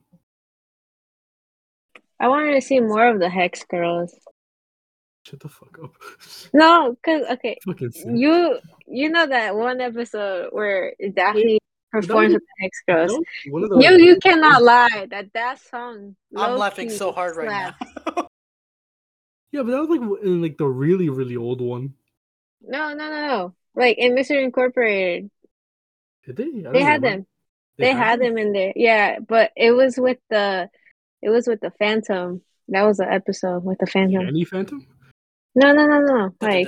I 2.21 2.29
wanted 2.29 2.55
to 2.55 2.61
see 2.61 2.81
more 2.81 3.09
of 3.09 3.19
the 3.19 3.29
Hex 3.29 3.65
Girls. 3.65 4.15
Shut 5.25 5.41
the 5.41 5.49
fuck 5.49 5.79
up. 5.83 5.95
No, 6.53 6.97
cause 7.05 7.23
okay, 7.33 7.59
you 8.07 8.59
you 8.87 9.09
know 9.09 9.27
that 9.27 9.57
one 9.57 9.81
episode 9.81 10.51
where 10.53 10.95
Daphne 11.15 11.59
performs 11.91 12.35
with 12.35 12.43
the 12.43 12.63
Hex 12.63 12.83
Girls. 12.87 13.19
You 13.45 13.99
you 13.99 14.19
cannot 14.21 14.63
lie 14.63 15.07
that 15.11 15.33
that 15.33 15.61
song. 15.61 16.17
I'm 16.37 16.59
laughing 16.59 16.91
so 16.91 17.11
hard 17.11 17.35
slapped. 17.35 17.81
right 17.81 18.17
now. 18.17 18.29
yeah, 19.53 19.63
but 19.63 19.71
that 19.71 19.87
was 19.87 19.89
like 19.89 20.23
in 20.23 20.43
like 20.43 20.59
the 20.59 20.67
really 20.67 21.09
really 21.09 21.37
old 21.37 21.61
one. 21.61 21.95
No, 22.61 22.93
no, 22.93 23.09
no, 23.09 23.27
no. 23.29 23.55
Like 23.75 23.99
in 23.99 24.15
Mystery 24.15 24.45
Incorporated. 24.45 25.31
Did 26.27 26.37
they? 26.37 26.51
They 26.51 26.83
had 26.83 27.03
remember. 27.03 27.09
them. 27.09 27.27
They, 27.79 27.85
they 27.87 27.93
had 27.93 28.21
them 28.21 28.39
in 28.39 28.53
there. 28.53 28.73
Yeah, 28.77 29.19
but 29.21 29.51
it 29.57 29.73
was 29.73 29.97
with 29.99 30.19
the 30.31 30.69
it 31.23 31.31
was 31.31 31.47
with 31.47 31.61
the 31.61 31.73
Phantom. 31.79 32.43
That 32.69 32.83
was 32.83 32.99
the 32.99 33.11
episode 33.11 33.65
with 33.65 33.79
the 33.79 33.87
Phantom. 33.87 34.27
Any 34.27 34.45
Phantom? 34.45 34.87
No, 35.55 35.73
no, 35.73 35.87
no, 35.87 36.01
no. 36.01 36.35
Like 36.41 36.67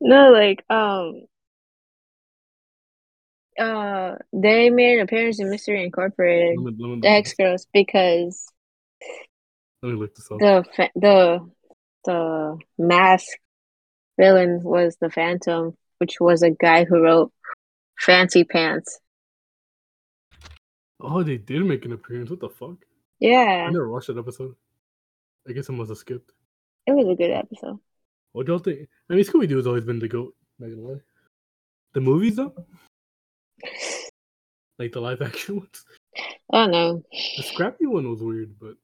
No, 0.00 0.30
like 0.30 0.64
um 0.70 1.22
uh 3.58 4.14
they 4.32 4.70
made 4.70 4.98
an 4.98 5.04
appearance 5.04 5.40
in 5.40 5.50
Mystery 5.50 5.84
Incorporated, 5.84 6.58
the 6.58 7.08
Hex 7.08 7.34
Girls, 7.34 7.66
because 7.72 8.46
Let 9.82 9.92
me 9.92 9.96
look 9.96 10.14
this 10.14 10.30
up. 10.30 10.38
The 10.38 10.64
fa- 10.74 10.90
the 10.94 11.50
the 12.04 12.58
mask 12.78 13.26
villain 14.18 14.62
was 14.62 14.96
the 15.00 15.10
Phantom, 15.10 15.76
which 15.98 16.20
was 16.20 16.42
a 16.42 16.50
guy 16.50 16.84
who 16.84 17.02
wrote 17.02 17.32
Fancy 17.98 18.44
Pants. 18.44 18.98
Oh, 21.00 21.22
they 21.22 21.38
did 21.38 21.64
make 21.64 21.84
an 21.84 21.92
appearance. 21.92 22.30
What 22.30 22.40
the 22.40 22.48
fuck? 22.50 22.76
Yeah. 23.18 23.64
I 23.66 23.70
never 23.70 23.88
watched 23.90 24.08
that 24.08 24.18
episode. 24.18 24.54
I 25.48 25.52
guess 25.52 25.70
I 25.70 25.72
must 25.72 25.88
have 25.88 25.98
skipped. 25.98 26.32
it 26.86 26.92
was 26.92 27.08
a 27.08 27.14
good 27.14 27.30
episode. 27.30 27.78
What 28.32 28.46
do 28.46 28.52
y'all 28.52 28.58
think? 28.60 28.88
I 29.10 29.14
mean, 29.14 29.24
Scooby 29.24 29.48
Doo 29.48 29.56
has 29.56 29.66
always 29.66 29.84
been 29.84 29.98
the 29.98 30.08
goat. 30.08 30.34
Not 30.58 30.68
gonna 30.70 30.82
lie. 30.88 31.00
The 31.94 32.00
movies 32.00 32.36
though, 32.36 32.54
like 34.78 34.92
the 34.92 35.00
live 35.00 35.22
action 35.22 35.56
ones. 35.56 35.84
I 36.52 36.58
don't 36.58 36.70
know. 36.70 37.02
The 37.36 37.42
Scrappy 37.42 37.86
one 37.86 38.08
was 38.10 38.22
weird, 38.22 38.54
but 38.60 38.74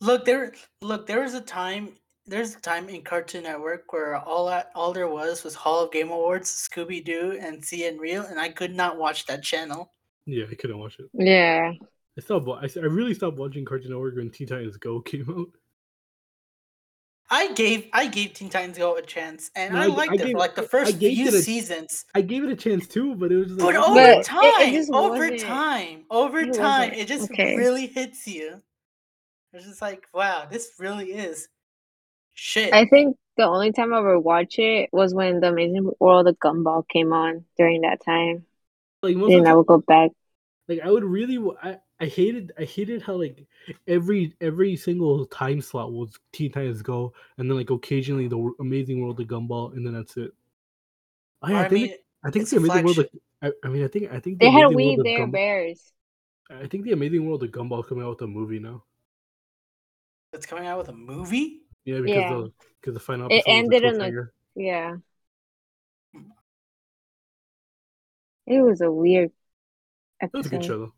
Look 0.00 0.24
there. 0.24 0.52
Look, 0.82 1.06
there 1.06 1.20
was 1.22 1.34
a 1.34 1.40
time. 1.40 1.94
There's 2.30 2.54
a 2.54 2.60
time 2.60 2.88
in 2.88 3.02
Cartoon 3.02 3.42
Network 3.42 3.92
where 3.92 4.16
all 4.16 4.48
I, 4.48 4.64
all 4.76 4.92
there 4.92 5.08
was 5.08 5.42
was 5.42 5.54
Hall 5.56 5.82
of 5.84 5.90
Game 5.90 6.10
Awards, 6.10 6.48
Scooby 6.72 7.04
Doo, 7.04 7.36
and 7.40 7.60
CN 7.60 7.98
Real, 7.98 8.22
and 8.22 8.38
I 8.38 8.48
could 8.48 8.72
not 8.74 8.96
watch 8.98 9.26
that 9.26 9.42
channel. 9.42 9.92
yeah, 10.26 10.44
I 10.50 10.54
couldn't 10.54 10.78
watch 10.78 10.96
it. 11.00 11.06
Yeah, 11.12 11.72
I 12.16 12.20
stopped. 12.20 12.46
wa- 12.46 12.60
I, 12.62 12.66
s- 12.66 12.76
I 12.76 12.80
really 12.82 13.14
stopped 13.14 13.36
watching 13.38 13.64
Cartoon 13.64 13.90
Network 13.90 14.14
when 14.14 14.30
Teen 14.30 14.46
Titans 14.46 14.76
Go 14.76 15.00
came 15.10 15.26
out. 15.28 15.48
I 17.32 17.52
gave 17.52 17.88
I 17.92 18.06
gave 18.06 18.32
Teen 18.34 18.48
Titans 18.48 18.78
Go 18.78 18.96
a 18.96 19.02
chance, 19.02 19.50
and 19.56 19.74
No, 19.74 19.80
I 19.80 19.84
I 19.84 19.86
g- 19.88 19.92
liked 19.96 20.10
I 20.12 20.14
it 20.14 20.18
gave- 20.18 20.32
for 20.32 20.38
like 20.38 20.54
the 20.54 20.62
I- 20.62 20.64
I 20.64 20.68
first 20.68 20.98
gave 21.00 21.16
few 21.16 21.28
a- 21.28 21.42
seasons. 21.42 22.04
I 22.14 22.20
gave 22.22 22.44
it 22.44 22.50
a 22.50 22.56
chance 22.56 22.86
too, 22.86 23.16
but 23.16 23.32
it 23.32 23.36
was 23.38 23.46
just 23.48 23.58
But 23.58 23.74
like, 23.74 23.84
over 23.88 23.94
But 23.94 24.08
it- 24.10 24.18
it 24.18 24.24
time, 24.24 24.72
just 24.72 24.92
over 24.92 25.08
wasn't- 25.18 25.40
time, 25.40 26.04
over 26.10 26.38
it 26.40 26.54
time, 26.54 26.90
wasn't- 26.90 26.98
it 26.98 27.08
just 27.08 27.30
okay. 27.32 27.56
really 27.56 27.86
hits 27.88 28.26
you. 28.28 28.62
It's 29.52 29.66
just 29.66 29.82
like, 29.82 30.06
wow, 30.14 30.46
this 30.48 30.74
really 30.78 31.12
is 31.12 31.48
shit. 32.34 32.72
I 32.72 32.86
think 32.86 33.16
the 33.36 33.44
only 33.44 33.72
time 33.72 33.92
I 33.94 33.98
ever 33.98 34.18
watch 34.18 34.58
it 34.58 34.90
was 34.92 35.14
when 35.14 35.40
the 35.40 35.48
Amazing 35.48 35.90
World 36.00 36.28
of 36.28 36.38
Gumball 36.38 36.86
came 36.88 37.12
on 37.12 37.44
during 37.56 37.82
that 37.82 38.04
time. 38.04 38.46
like 39.02 39.16
most 39.16 39.36
of 39.36 39.44
Then 39.44 39.46
I 39.46 39.54
would 39.54 39.66
go 39.66 39.78
back. 39.78 40.10
like 40.68 40.80
I 40.84 40.90
would 40.90 41.04
really 41.04 41.38
I, 41.62 41.78
I 42.00 42.06
hated 42.06 42.52
I 42.58 42.64
hated 42.64 43.02
how 43.02 43.14
like 43.16 43.46
every 43.86 44.34
every 44.40 44.76
single 44.76 45.26
time 45.26 45.60
slot 45.60 45.92
was 45.92 46.18
Teen 46.32 46.52
Titans 46.52 46.82
Go 46.82 47.12
and 47.38 47.50
then 47.50 47.56
like 47.56 47.70
occasionally 47.70 48.28
the 48.28 48.52
Amazing 48.60 49.00
World 49.02 49.20
of 49.20 49.26
Gumball 49.26 49.72
and 49.74 49.86
then 49.86 49.94
that's 49.94 50.16
it. 50.16 50.32
Oh, 51.42 51.54
I, 51.54 51.64
I 51.64 51.68
think 51.68 51.90
mean, 51.90 51.94
I 52.24 52.30
think 52.30 52.42
it's 52.44 52.50
the 52.52 52.56
a 52.56 52.60
Amazing 52.60 52.84
World 52.84 52.98
of. 52.98 53.08
I, 53.42 53.52
I 53.64 53.68
mean 53.68 53.84
I 53.84 53.88
think 53.88 54.10
I 54.12 54.20
think 54.20 54.38
the 54.40 54.46
They 54.46 54.50
had 54.50 54.64
Amazing 54.64 54.96
We 54.96 54.96
Bare 55.02 55.26
Gumball, 55.26 55.32
Bears. 55.32 55.92
I 56.50 56.66
think 56.66 56.84
the 56.84 56.92
Amazing 56.92 57.26
World 57.26 57.42
of 57.42 57.50
Gumball 57.50 57.86
coming 57.86 58.04
out 58.04 58.10
with 58.10 58.22
a 58.22 58.26
movie 58.26 58.58
now. 58.58 58.84
it's 60.32 60.46
coming 60.46 60.66
out 60.66 60.78
with 60.78 60.88
a 60.88 60.92
movie. 60.92 61.62
Yeah, 61.84 62.00
because 62.00 62.08
Yeah. 62.16 62.30
the 62.34 62.52
because 62.80 62.94
the 62.94 63.00
final 63.00 63.26
It 63.30 63.34
episode 63.36 63.50
was 63.50 63.54
a 63.54 63.58
ended 63.58 63.84
on 63.84 63.94
a- 63.94 63.98
cliffhanger. 63.98 64.28
Yeah. 64.54 64.96
It 68.46 68.60
was 68.62 68.80
a 68.80 68.90
weird 68.90 69.30
That 70.20 70.32
was 70.32 70.46
a 70.46 70.48
good 70.50 70.64
show 70.64 70.78
though. 70.78 70.92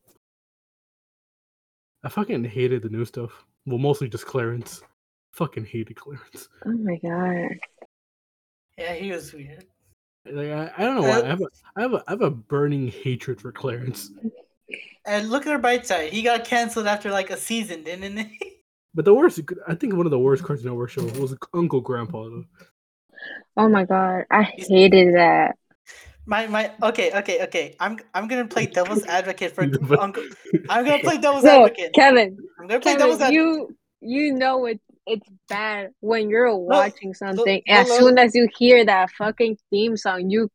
I 2.05 2.09
fucking 2.09 2.45
hated 2.45 2.83
the 2.83 2.89
new 2.89 3.05
stuff. 3.05 3.45
Well, 3.67 3.79
mostly 3.79 4.09
just 4.09 4.27
Clarence. 4.27 4.83
Fucking 5.35 5.65
hated 5.67 5.97
Clarence. 5.97 6.49
Oh 6.67 6.73
my 6.73 6.97
god. 6.97 7.59
Yeah, 8.79 8.95
he 8.95 9.13
was 9.13 9.33
weird. 9.33 9.65
Like 10.25 10.49
I, 10.51 10.73
I 10.77 10.85
don't 10.85 10.97
know 10.97 11.03
why. 11.03 11.21
Uh, 11.21 11.23
I 11.25 11.27
have 11.29 11.41
a 11.41 11.47
I 11.77 11.81
have 11.83 11.93
a 11.95 12.05
I 12.07 12.11
have 12.13 12.23
a 12.23 12.31
burning 12.31 12.89
hatred 12.89 13.41
for 13.41 13.53
Clarence. 13.53 14.11
And 15.05 15.31
look 15.31 15.47
at 15.47 15.53
her 15.53 15.59
bright 15.59 15.87
side. 15.87 16.13
He 16.13 16.23
got 16.23 16.45
canceled 16.45 16.87
after 16.87 17.11
like 17.11 17.31
a 17.31 17.37
season, 17.37 17.83
didn't 17.85 18.17
he? 18.17 18.39
But 18.95 19.05
the 19.05 19.15
worst, 19.15 19.41
I 19.67 19.75
think 19.75 19.95
one 19.95 20.07
of 20.07 20.11
the 20.11 20.19
worst 20.19 20.45
Cartoon 20.45 20.67
Network 20.67 20.91
shows 20.91 21.13
was 21.19 21.35
Uncle 21.55 21.81
Grandpa. 21.81 22.25
Though. 22.25 22.45
Oh 23.57 23.69
my 23.69 23.85
god. 23.85 24.25
I 24.31 24.43
hated 24.43 25.15
that. 25.15 25.57
My 26.25 26.47
my 26.47 26.71
okay 26.83 27.11
okay 27.19 27.43
okay. 27.45 27.77
I'm 27.81 27.99
I'm 28.15 28.29
gonna 28.29 28.47
play 28.47 28.67
devil's 28.75 29.05
advocate 29.07 29.53
for 29.53 29.63
Uncle. 29.99 30.23
I'm 30.69 30.85
gonna 30.85 31.03
play 31.03 31.19
devil's 31.21 31.43
No, 31.45 31.65
advocate. 31.65 31.95
Kevin, 31.95 32.37
I'm 32.61 32.69
gonna 32.69 32.81
play 32.81 32.97
devil's 32.97 33.19
Kevin, 33.19 33.35
advocate. 33.37 33.77
you 34.03 34.23
you 34.25 34.33
know 34.35 34.67
it 34.67 34.81
it's 35.07 35.29
bad 35.49 35.91
when 36.01 36.31
you're 36.31 36.55
watching 36.55 37.13
something. 37.15 37.57
look, 37.57 37.65
as 37.69 37.89
look. 37.89 37.99
soon 37.99 38.19
as 38.19 38.35
you 38.35 38.49
hear 38.57 38.85
that 38.85 39.11
fucking 39.11 39.59
theme 39.71 39.97
song, 39.97 40.31
you 40.31 40.49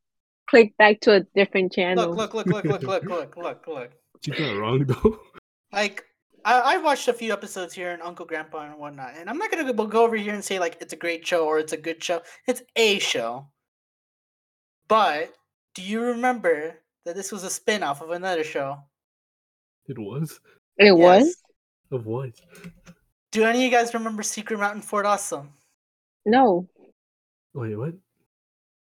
click 0.50 0.76
back 0.78 1.02
to 1.02 1.16
a 1.16 1.20
different 1.36 1.74
channel. 1.74 2.14
Look 2.14 2.34
look 2.34 2.46
look 2.46 2.64
look 2.64 2.84
look 2.84 3.04
look 3.04 3.06
look 3.06 3.38
look 3.38 3.68
look. 3.68 3.92
She's 4.24 4.40
not 4.40 4.58
wrong 4.58 4.86
though. 4.86 5.20
Like 5.74 6.06
I 6.48 6.76
I 6.76 6.78
watched 6.78 7.10
a 7.10 7.14
few 7.14 7.34
episodes 7.34 7.74
here 7.74 7.92
in 7.92 8.02
Uncle 8.02 8.26
Grandpa 8.26 8.60
and 8.66 8.80
whatnot, 8.80 9.14
and 9.18 9.30
I'm 9.30 9.38
not 9.38 9.52
gonna 9.52 9.72
go 9.74 9.86
go 9.86 10.04
over 10.06 10.16
here 10.16 10.34
and 10.34 10.44
say 10.44 10.60
like 10.60 10.78
it's 10.80 10.94
a 10.94 10.96
great 10.96 11.28
show 11.28 11.46
or 11.46 11.60
it's 11.60 11.74
a 11.74 11.78
good 11.78 12.02
show. 12.02 12.22
It's 12.48 12.62
a 12.78 13.00
show. 13.00 13.48
But 14.88 15.34
do 15.76 15.82
you 15.82 16.02
remember 16.02 16.80
that 17.06 17.16
this 17.16 17.32
was 17.34 17.44
a 17.44 17.50
spin-off 17.50 18.02
of 18.02 18.12
another 18.12 18.46
show? 18.46 18.78
It 19.88 20.00
was 20.00 20.40
It 20.78 20.96
was? 20.96 21.26
Yes. 21.26 21.36
of 21.92 22.06
what? 22.06 22.32
Do 23.32 23.44
any 23.44 23.60
of 23.60 23.64
you 23.66 23.70
guys 23.78 23.94
remember 23.94 24.24
Secret 24.24 24.58
Mountain 24.60 24.82
Fort 24.82 25.06
Awesome? 25.06 25.50
No. 26.26 26.68
Wait, 27.54 27.76
what? 27.76 27.94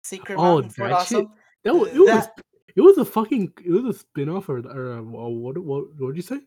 Secret 0.04 0.38
Oh, 0.38 0.42
Mountain 0.62 0.70
Fort 0.72 0.90
shit? 0.90 0.98
Awesome. 0.98 1.32
That 1.64 1.74
was 1.74 1.90
it 1.90 2.00
was 2.00 2.08
That- 2.10 2.42
it 2.76 2.82
was 2.82 2.98
a 3.00 3.06
fucking 3.06 3.54
it 3.66 3.72
was 3.72 3.86
a 3.96 3.98
spin 3.98 4.30
off 4.30 4.50
or 4.50 4.60
or 4.60 5.00
uh, 5.00 5.02
what 5.02 5.58
what 5.58 5.84
what 5.98 6.08
did 6.14 6.18
you 6.18 6.22
say? 6.22 6.42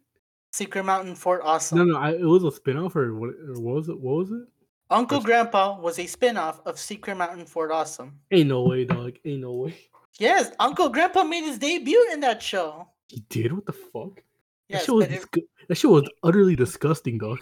Secret 0.58 0.82
Mountain 0.84 1.14
Fort 1.14 1.40
Awesome. 1.44 1.78
No, 1.78 1.84
no, 1.84 1.96
I, 1.98 2.10
it 2.14 2.22
was 2.24 2.42
a 2.42 2.50
spin 2.50 2.76
off 2.76 2.96
or 2.96 3.14
what? 3.14 3.30
Or 3.30 3.60
what 3.60 3.74
was 3.76 3.88
it? 3.88 3.98
What 4.00 4.16
was 4.16 4.30
it? 4.32 4.42
Uncle 4.90 5.18
Which- 5.18 5.26
Grandpa 5.26 5.78
was 5.80 5.98
a 5.98 6.06
spin-off 6.06 6.60
of 6.66 6.78
Secret 6.78 7.14
Mountain 7.16 7.46
Fort 7.46 7.70
Awesome. 7.70 8.18
Ain't 8.32 8.48
no 8.48 8.62
way, 8.64 8.84
dog. 8.84 9.12
Ain't 9.24 9.40
no 9.42 9.52
way. 9.52 9.74
Yes, 10.18 10.50
Uncle 10.58 10.88
Grandpa 10.88 11.22
made 11.22 11.44
his 11.44 11.58
debut 11.58 12.08
in 12.12 12.18
that 12.20 12.42
show. 12.42 12.88
He 13.06 13.22
did. 13.28 13.52
What 13.52 13.66
the 13.66 13.72
fuck? 13.72 14.20
that 14.70 14.82
show 14.82 14.94
was 14.94 15.06
but 15.06 15.14
it- 15.14 15.22
disgu- 15.30 15.46
that 15.68 15.74
shit 15.76 15.90
was 15.90 16.08
utterly 16.24 16.56
disgusting, 16.56 17.18
dog. 17.18 17.38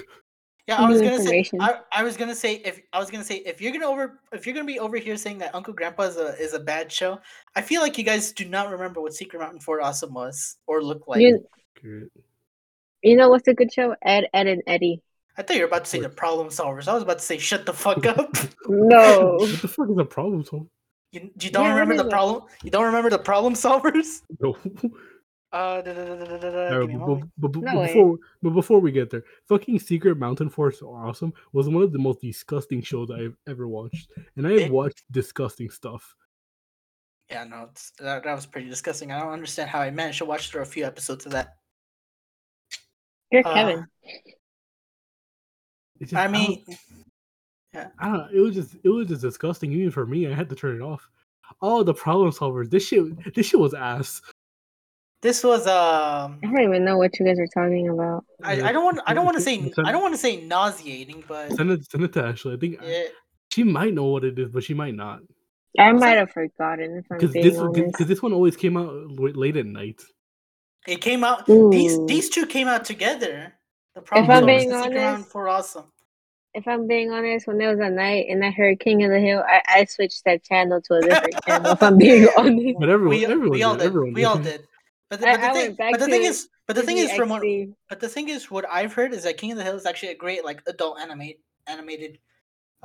Yeah, 0.69 0.83
I 0.83 0.89
was 0.89 1.01
gonna 1.01 1.23
say. 1.23 1.49
I, 1.61 1.79
I 1.93 2.03
was 2.03 2.17
gonna 2.19 2.35
say 2.35 2.57
if 2.57 2.81
I 2.93 2.99
was 2.99 3.09
gonna 3.11 3.25
say 3.25 3.37
if 3.37 3.63
you're 3.63 3.73
gonna 3.73 3.87
over 3.87 4.21
if 4.33 4.45
you're 4.45 4.55
gonna 4.55 4.67
be 4.67 4.79
over 4.81 4.97
here 4.99 5.17
saying 5.17 5.39
that 5.39 5.55
Uncle 5.55 5.73
Grandpa 5.73 6.03
is 6.03 6.17
a 6.17 6.35
is 6.39 6.53
a 6.55 6.59
bad 6.61 6.91
show, 6.93 7.19
I 7.55 7.63
feel 7.63 7.81
like 7.81 7.97
you 7.97 8.05
guys 8.05 8.33
do 8.33 8.45
not 8.45 8.69
remember 8.71 9.01
what 9.01 9.15
Secret 9.15 9.39
Mountain 9.39 9.61
Fort 9.61 9.81
Awesome 9.81 10.13
was 10.13 10.57
or 10.67 10.83
looked 10.83 11.09
like. 11.09 11.23
you 11.23 11.47
Good. 11.81 12.11
You 13.07 13.15
know 13.15 13.29
what's 13.29 13.47
a 13.47 13.55
good 13.55 13.73
show? 13.73 13.95
Ed, 14.03 14.25
Ed, 14.35 14.49
and 14.49 14.63
Eddy. 14.67 15.01
I 15.39 15.43
thought 15.43 15.55
you 15.55 15.63
were 15.63 15.69
about 15.69 15.85
to 15.85 15.91
say 15.91 16.01
the 16.01 16.09
Problem 16.09 16.49
Solvers. 16.49 16.89
I 16.89 16.95
was 16.95 17.05
about 17.05 17.19
to 17.21 17.25
say 17.25 17.39
shut 17.39 17.65
the 17.65 17.73
fuck 17.73 18.05
up. 18.05 18.37
No. 18.69 19.37
What 19.39 19.63
the 19.63 19.69
fuck 19.69 19.89
is 19.91 19.97
the 19.97 20.05
problem? 20.05 20.45
So 20.45 20.69
you, 21.13 21.31
you 21.41 21.51
don't 21.51 21.67
Yeah, 21.67 21.79
remember 21.79 22.03
the 22.03 22.11
problem? 22.11 22.43
You 22.65 22.73
don't 22.73 22.87
remember 22.87 23.11
the 23.11 23.21
Problem 23.21 23.55
Solvers? 23.55 24.23
no. 24.41 24.57
Uh, 25.53 25.83
da, 25.83 25.93
da, 25.93 26.15
da, 26.17 26.81
a 26.81 26.87
but, 26.89 27.21
but, 27.39 27.53
but, 27.53 27.63
No 27.63 27.73
but 27.75 27.81
way. 27.81 27.87
before 27.87 28.19
but 28.43 28.51
before 28.51 28.81
we 28.81 28.91
get 28.91 29.11
there, 29.11 29.23
fucking 29.49 29.79
Secret 29.79 30.19
Mountain 30.19 30.51
Force 30.51 30.83
Awesome 30.83 31.33
was 31.53 31.69
one 31.69 31.85
of 31.85 31.93
the 31.93 32.01
most 32.01 32.21
disgusting 32.21 32.83
shows 32.83 33.13
I've 33.13 33.37
ever 33.47 33.69
watched, 33.69 34.11
and 34.37 34.49
I 34.49 34.51
have 34.51 34.61
It- 34.63 34.73
watched 34.73 35.05
disgusting 35.13 35.71
stuff. 35.71 36.17
Yeah, 37.31 37.45
no, 37.45 37.69
it's, 37.71 37.93
that, 38.01 38.25
that 38.25 38.35
was 38.35 38.47
pretty 38.47 38.69
disgusting. 38.69 39.13
I 39.13 39.21
don't 39.21 39.33
understand 39.33 39.71
how 39.71 39.79
I 39.81 39.93
managed 39.93 40.19
to 40.19 40.25
watch 40.25 40.51
through 40.51 40.63
a 40.63 40.67
few 40.67 40.85
episodes 40.85 41.25
of 41.27 41.33
that. 41.33 41.55
You're 43.31 43.47
Uh, 43.47 43.55
Kevin. 43.55 43.87
It's 46.01 46.11
just- 46.11 46.15
I 46.15 46.25
don't- 46.25 46.33
mean, 46.33 46.65
I 47.75 48.09
don't 48.09 48.19
know. 48.19 48.29
It 48.33 48.41
was 48.41 48.55
just 48.55 48.77
it 48.83 48.89
was 48.89 49.09
just 49.09 49.23
disgusting 49.23 49.73
even 49.73 49.91
for 49.91 50.07
me. 50.07 50.27
I 50.27 50.35
had 50.35 50.49
to 50.49 50.55
turn 50.55 50.77
it 50.77 50.83
off. 50.83 51.09
Oh, 51.61 51.83
the 51.83 51.95
problem 51.95 52.31
solvers. 52.33 52.71
This 52.71 52.87
shit 52.87 53.35
this 53.35 53.47
shit 53.47 53.61
was 53.61 53.75
ass. 53.75 54.21
this 55.23 55.43
was 55.45 55.67
um. 55.67 56.39
I 56.43 56.47
don't 56.47 56.61
even 56.61 56.85
know 56.85 56.97
what 56.99 57.19
you 57.19 57.27
guys 57.27 57.39
are 57.39 57.47
talking 57.49 57.89
about. 57.89 58.25
I, 58.43 58.63
I 58.63 58.73
don't 58.73 58.85
want 58.85 59.01
I 59.07 59.15
don't 59.15 59.25
want 59.25 59.37
to 59.37 59.43
say 59.43 59.73
I 59.85 59.93
don't 59.93 60.03
want 60.03 60.15
to 60.15 60.19
say 60.19 60.45
nauseating, 60.45 61.25
but 61.27 61.53
Send 61.53 61.71
it 61.71 61.91
send 61.91 62.05
it 62.05 62.13
to 62.15 62.25
Ashley. 62.25 62.55
I 62.55 62.57
think 62.57 62.79
yeah, 62.83 63.05
she 63.53 63.63
might 63.65 63.93
know 63.95 64.05
what 64.05 64.25
it 64.25 64.39
is, 64.39 64.51
but 64.51 64.65
she 64.65 64.75
might 64.75 64.95
not. 64.95 65.21
I 65.79 65.93
might 65.93 66.17
have 66.17 66.31
forgotten 66.31 67.03
Because 67.11 67.33
this 67.33 67.59
because 67.59 68.07
this 68.07 68.23
one 68.23 68.33
always 68.33 68.57
came 68.57 68.77
out 68.79 68.93
late 69.19 69.57
at 69.59 69.67
night. 69.67 70.01
It 70.87 71.01
came 71.01 71.25
out. 71.25 71.47
These 71.47 71.99
Ooh. 71.99 72.07
these 72.07 72.29
two 72.31 72.47
came 72.47 72.69
out 72.69 72.85
together. 72.85 73.53
The 73.95 74.01
I'm 74.13 74.27
problem 74.27 74.47
being 74.47 74.71
was 74.71 74.83
Secret 74.83 74.99
honest- 74.99 75.05
Mountain 75.05 75.25
Fort 75.25 75.49
Awesome. 75.49 75.85
if 76.55 76.67
I'm 76.69 76.87
being 76.87 77.11
honest, 77.13 77.47
when 77.47 77.61
it 77.61 77.67
was 77.69 77.79
a 77.81 77.91
night 77.91 78.27
and 78.29 78.45
I 78.45 78.51
heard 78.51 78.79
King 78.81 79.05
of 79.05 79.11
the 79.11 79.21
Hill, 79.21 79.43
I, 79.47 79.63
I 79.69 79.85
switched 79.87 80.25
that 80.25 80.45
channel 80.45 80.81
to 80.83 80.95
a 80.95 81.01
different 81.03 81.35
channel. 81.47 81.73
If 81.73 81.83
I'm 81.83 81.99
being 81.99 82.29
honest, 82.39 82.77
But 82.79 82.89
everyone, 82.89 83.09
we, 83.17 83.25
everyone, 83.27 83.51
we 83.51 83.63
all 83.63 83.75
did, 83.75 83.79
did. 83.81 83.87
everyone 83.89 84.13
We 84.15 84.25
all 84.25 84.37
did. 84.37 84.45
did. 84.45 84.67
But 85.11 85.21
the, 85.21 85.29
I- 85.29 85.37
but 85.37 85.41
the 85.41 85.53
thing, 85.53 85.67
went 85.67 85.79
back 85.79 85.91
but 85.93 86.01
the 86.01 86.07
thing 86.07 86.23
is, 86.25 86.49
but 86.67 86.77
the 86.77 86.83
thing 86.83 86.97
is, 86.99 87.13
from 87.13 87.29
what, 87.29 87.43
but 87.89 88.01
the 88.01 88.09
thing 88.09 88.29
is, 88.29 88.51
what 88.51 88.65
I've 88.71 88.93
heard 88.93 89.13
is 89.15 89.23
that 89.25 89.37
King 89.37 89.53
of 89.53 89.59
the 89.59 89.65
Hill 89.65 89.77
is 89.77 89.87
actually 89.87 90.13
a 90.13 90.17
great 90.17 90.45
like 90.45 90.63
adult 90.67 90.99
animate 91.01 91.41
animated 91.69 92.19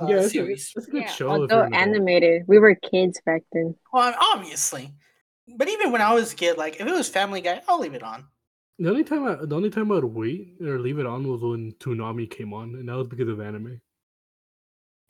uh, 0.00 0.06
yeah, 0.08 0.16
it's 0.16 0.26
a, 0.26 0.30
series. 0.30 0.72
it's 0.76 0.88
a 0.88 0.90
good 0.90 1.02
yeah, 1.02 1.08
show. 1.10 1.28
although 1.28 1.62
adult. 1.62 1.74
animated, 1.74 2.42
we 2.46 2.58
were 2.58 2.74
kids 2.74 3.20
back 3.26 3.42
then. 3.52 3.74
Well, 3.92 4.14
obviously, 4.20 4.92
but 5.48 5.68
even 5.68 5.92
when 5.92 6.02
I 6.02 6.14
was 6.14 6.32
a 6.32 6.36
kid, 6.36 6.58
like 6.58 6.80
if 6.80 6.86
it 6.86 6.92
was 6.92 7.08
Family 7.08 7.40
Guy, 7.40 7.62
I'll 7.68 7.80
leave 7.80 7.94
it 7.94 8.02
on. 8.02 8.26
The 8.78 8.88
only 8.88 9.04
time 9.04 9.24
I 9.24 9.36
the 9.44 9.54
only 9.54 9.70
time 9.70 9.92
I'd 9.92 10.04
wait 10.04 10.56
or 10.60 10.78
leave 10.78 10.98
it 10.98 11.06
on 11.06 11.28
was 11.28 11.42
when 11.42 11.72
Toonami 11.72 12.30
came 12.30 12.52
on, 12.52 12.74
and 12.74 12.88
that 12.88 12.96
was 12.96 13.08
because 13.08 13.28
of 13.28 13.40
anime. 13.40 13.80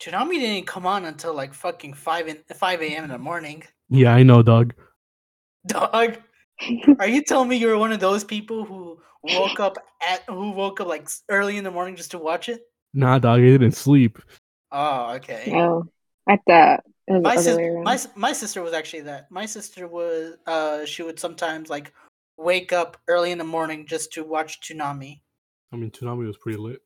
Toonami 0.01 0.39
didn't 0.39 0.67
come 0.67 0.85
on 0.85 1.05
until 1.05 1.33
like 1.33 1.53
fucking 1.53 1.93
five 1.93 2.27
in 2.27 2.37
five 2.55 2.81
a.m. 2.81 3.05
in 3.05 3.09
the 3.09 3.17
morning. 3.17 3.63
Yeah, 3.89 4.13
I 4.13 4.23
know, 4.23 4.43
dog. 4.43 4.73
Dog, 5.65 6.17
are 6.99 7.07
you 7.07 7.23
telling 7.23 7.49
me 7.49 7.55
you 7.55 7.67
were 7.67 7.77
one 7.77 7.93
of 7.93 7.99
those 7.99 8.23
people 8.23 8.65
who 8.65 8.99
woke 9.23 9.59
up 9.59 9.77
at 10.01 10.23
who 10.27 10.51
woke 10.51 10.81
up 10.81 10.87
like 10.87 11.07
early 11.29 11.57
in 11.57 11.63
the 11.63 11.71
morning 11.71 11.95
just 11.95 12.11
to 12.11 12.17
watch 12.17 12.49
it? 12.49 12.61
Nah, 12.93 13.17
dog, 13.19 13.39
I 13.39 13.43
didn't 13.43 13.71
sleep. 13.71 14.19
Oh, 14.71 15.13
okay. 15.13 15.51
Oh, 15.55 15.85
I 16.27 16.37
thought 16.37 16.83
the 16.85 16.92
my 17.09 17.35
other 17.35 17.41
sis- 17.41 18.07
my 18.15 18.27
my 18.29 18.33
sister 18.33 18.61
was 18.61 18.73
actually 18.73 19.01
that. 19.01 19.29
My 19.31 19.45
sister 19.45 19.87
was 19.87 20.35
uh 20.47 20.85
she 20.85 21.03
would 21.03 21.19
sometimes 21.19 21.69
like 21.69 21.93
wake 22.37 22.71
up 22.73 22.97
early 23.07 23.31
in 23.31 23.37
the 23.37 23.43
morning 23.43 23.85
just 23.85 24.11
to 24.13 24.23
watch 24.23 24.59
Toonami. 24.61 25.21
I 25.71 25.75
mean, 25.75 25.91
Toonami 25.91 26.25
was 26.25 26.37
pretty 26.37 26.57
lit. 26.57 26.81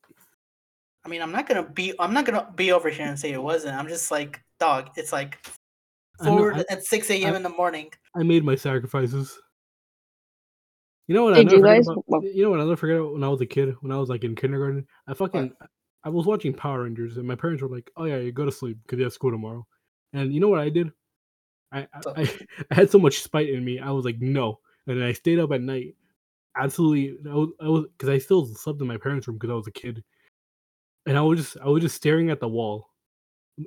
I 1.06 1.10
mean, 1.10 1.22
I'm 1.22 1.32
not 1.32 1.48
gonna 1.48 1.64
be 1.64 1.94
I'm 2.00 2.14
not 2.14 2.26
gonna 2.26 2.52
be 2.56 2.72
over 2.72 2.90
here 2.90 3.06
and 3.08 3.20
say 3.20 3.32
it 3.32 3.42
wasn't. 3.42 3.76
I'm 3.78 3.88
just 3.88 4.12
like 4.12 4.42
dog. 4.60 4.90
It's 4.96 5.14
like 5.14 5.38
I 6.20 6.26
know, 6.30 6.38
four 6.38 6.54
I- 6.56 6.66
at 6.70 6.84
six 6.84 7.10
a.m. 7.12 7.36
In 7.36 7.44
the 7.44 7.50
morning. 7.50 7.92
I 8.16 8.24
made 8.24 8.44
my 8.44 8.56
sacrifices. 8.56 9.40
You 11.08 11.16
know 11.16 11.24
what? 11.24 11.36
Did 11.36 11.40
I 11.40 11.44
never 11.44 11.56
you 11.58 11.64
guys- 11.64 11.88
about- 11.88 12.24
you 12.24 12.44
know 12.44 12.50
what 12.50 12.60
I 12.60 12.64
never 12.64 12.76
forget 12.76 13.02
when 13.12 13.24
I 13.24 13.30
was 13.30 13.40
a 13.42 13.46
kid, 13.46 13.76
when 13.82 13.92
I 13.92 13.98
was 13.98 14.10
like 14.10 14.24
in 14.24 14.36
kindergarten. 14.36 14.86
I 15.08 15.14
fucking 15.14 15.54
I 16.04 16.10
was 16.10 16.26
watching 16.26 16.54
Power 16.54 16.84
Rangers, 16.84 17.18
and 17.18 17.28
my 17.28 17.36
parents 17.36 17.62
were 17.62 17.70
like, 17.70 17.90
"Oh 17.98 18.06
yeah, 18.06 18.18
you 18.18 18.32
go 18.32 18.46
to 18.46 18.52
sleep 18.52 18.78
because 18.84 18.98
you 18.98 19.04
have 19.06 19.14
school 19.14 19.32
tomorrow." 19.32 19.66
And 20.18 20.34
you 20.34 20.40
know 20.40 20.48
what 20.48 20.60
I 20.60 20.70
did? 20.70 20.92
I 21.72 21.88
I, 22.16 22.30
I, 22.72 22.76
had 22.76 22.90
so 22.90 22.98
much 22.98 23.22
spite 23.22 23.50
in 23.50 23.64
me. 23.64 23.80
I 23.80 23.92
was 23.92 24.04
like, 24.04 24.20
"No," 24.20 24.60
and 24.88 25.00
then 25.00 25.08
I 25.08 25.14
stayed 25.14 25.40
up 25.40 25.52
at 25.52 25.62
night. 25.62 25.96
Absolutely, 26.58 27.18
I 27.30 27.36
was 27.36 27.50
I 27.62 27.68
was 27.68 27.86
because 27.96 28.10
I 28.10 28.18
still 28.18 28.46
slept 28.46 28.82
in 28.82 28.88
my 28.88 28.98
parents' 28.98 29.28
room 29.28 29.38
because 29.38 29.52
I 29.52 29.56
was 29.56 29.68
a 29.68 29.72
kid, 29.72 30.04
and 31.06 31.18
I 31.18 31.22
was 31.22 31.40
just 31.40 31.58
I 31.64 31.68
was 31.68 31.84
just 31.84 31.96
staring 31.96 32.32
at 32.32 32.40
the 32.40 32.48
wall 32.48 32.90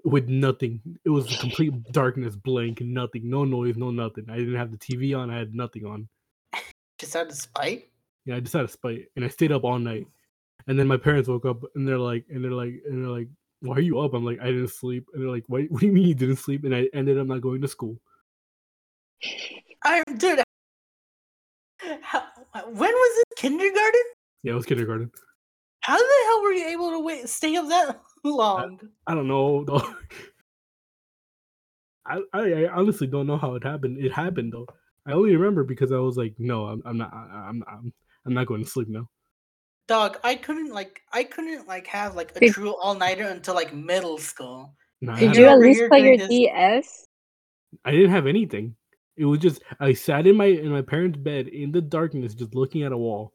with 0.04 0.28
nothing. 0.28 0.80
It 1.04 1.10
was 1.10 1.36
complete 1.40 1.72
darkness, 1.92 2.34
blank, 2.34 2.80
nothing, 2.80 3.30
no 3.30 3.44
noise, 3.44 3.76
no 3.76 3.90
nothing. 3.90 4.26
I 4.28 4.36
didn't 4.38 4.56
have 4.56 4.72
the 4.72 4.78
TV 4.78 5.16
on. 5.16 5.30
I 5.30 5.38
had 5.38 5.54
nothing 5.54 5.86
on. 5.86 6.08
Just 6.98 7.14
out 7.14 7.28
of 7.28 7.34
spite. 7.34 7.88
Yeah, 8.26 8.36
I 8.36 8.40
just 8.40 8.52
had 8.52 8.64
a 8.64 8.68
spite, 8.68 9.06
and 9.16 9.24
I 9.24 9.28
stayed 9.28 9.52
up 9.52 9.64
all 9.64 9.78
night. 9.78 10.06
And 10.66 10.78
then 10.78 10.86
my 10.86 10.96
parents 10.96 11.28
woke 11.28 11.46
up, 11.46 11.62
and 11.74 11.86
they're 11.86 11.98
like, 11.98 12.26
and 12.28 12.44
they're 12.44 12.50
like, 12.50 12.82
and 12.86 13.04
they're 13.04 13.10
like, 13.10 13.28
"Why 13.60 13.76
are 13.76 13.80
you 13.80 13.98
up?" 14.00 14.14
I'm 14.14 14.24
like, 14.24 14.40
"I 14.40 14.46
didn't 14.46 14.68
sleep." 14.68 15.06
And 15.12 15.22
they're 15.22 15.30
like, 15.30 15.44
"What? 15.48 15.62
What 15.70 15.80
do 15.80 15.86
you 15.86 15.92
mean 15.92 16.08
you 16.08 16.14
didn't 16.14 16.36
sleep?" 16.36 16.64
And 16.64 16.74
I 16.74 16.88
ended 16.94 17.18
up 17.18 17.26
not 17.26 17.40
going 17.40 17.60
to 17.62 17.68
school. 17.68 17.98
I'm 19.84 20.04
dude. 20.16 20.42
How, 22.02 22.24
when 22.66 22.92
was 22.92 23.18
it? 23.22 23.36
Kindergarten? 23.36 24.00
Yeah, 24.42 24.52
it 24.52 24.56
was 24.56 24.66
kindergarten. 24.66 25.10
How 25.82 25.96
the 25.96 26.24
hell 26.26 26.42
were 26.42 26.52
you 26.52 26.66
able 26.68 26.90
to 26.90 27.00
wait 27.00 27.28
stay 27.28 27.56
up 27.56 27.68
that 27.68 28.00
long? 28.24 28.78
I 29.06 29.14
don't 29.14 29.28
know. 29.28 29.64
Though. 29.66 29.82
I, 32.06 32.20
I 32.32 32.52
I 32.64 32.68
honestly 32.72 33.06
don't 33.06 33.26
know 33.26 33.36
how 33.38 33.54
it 33.54 33.64
happened. 33.64 33.98
It 34.04 34.12
happened 34.12 34.52
though. 34.52 34.66
I 35.06 35.12
only 35.12 35.34
remember 35.36 35.64
because 35.64 35.92
I 35.92 35.96
was 35.98 36.16
like, 36.16 36.34
"No, 36.38 36.66
I'm, 36.66 36.82
I'm 36.84 36.98
not. 36.98 37.12
I- 37.12 37.46
I'm 37.48 37.62
I'm 37.68 37.92
I'm 38.26 38.34
not 38.34 38.46
going 38.46 38.62
to 38.64 38.68
sleep 38.68 38.88
now." 38.88 39.08
Dog, 39.90 40.18
I 40.22 40.36
couldn't 40.36 40.70
like 40.72 41.02
I 41.12 41.24
couldn't 41.24 41.66
like 41.66 41.84
have 41.88 42.14
like 42.14 42.30
a 42.36 42.38
Did- 42.38 42.52
true 42.52 42.76
all 42.80 42.94
nighter 42.94 43.24
until 43.26 43.54
like 43.56 43.74
middle 43.74 44.18
school. 44.18 44.72
Nah, 45.00 45.16
I, 45.16 45.18
Did 45.18 45.26
had 45.30 45.36
you 45.36 45.44
a- 45.46 45.48
at 45.48 45.54
over 45.54 45.64
least 45.66 45.80
here 45.80 45.88
play 45.88 45.98
your 46.04 46.16
doing 46.16 46.28
this- 46.28 46.28
DS? 46.28 47.06
I 47.84 47.90
didn't 47.90 48.10
have 48.12 48.28
anything. 48.28 48.76
It 49.16 49.24
was 49.24 49.40
just 49.40 49.62
I 49.80 49.92
sat 49.94 50.28
in 50.28 50.36
my 50.36 50.44
in 50.44 50.68
my 50.70 50.82
parents' 50.82 51.18
bed 51.18 51.48
in 51.48 51.72
the 51.72 51.80
darkness, 51.80 52.34
just 52.34 52.54
looking 52.54 52.84
at 52.84 52.92
a 52.92 52.96
wall. 52.96 53.32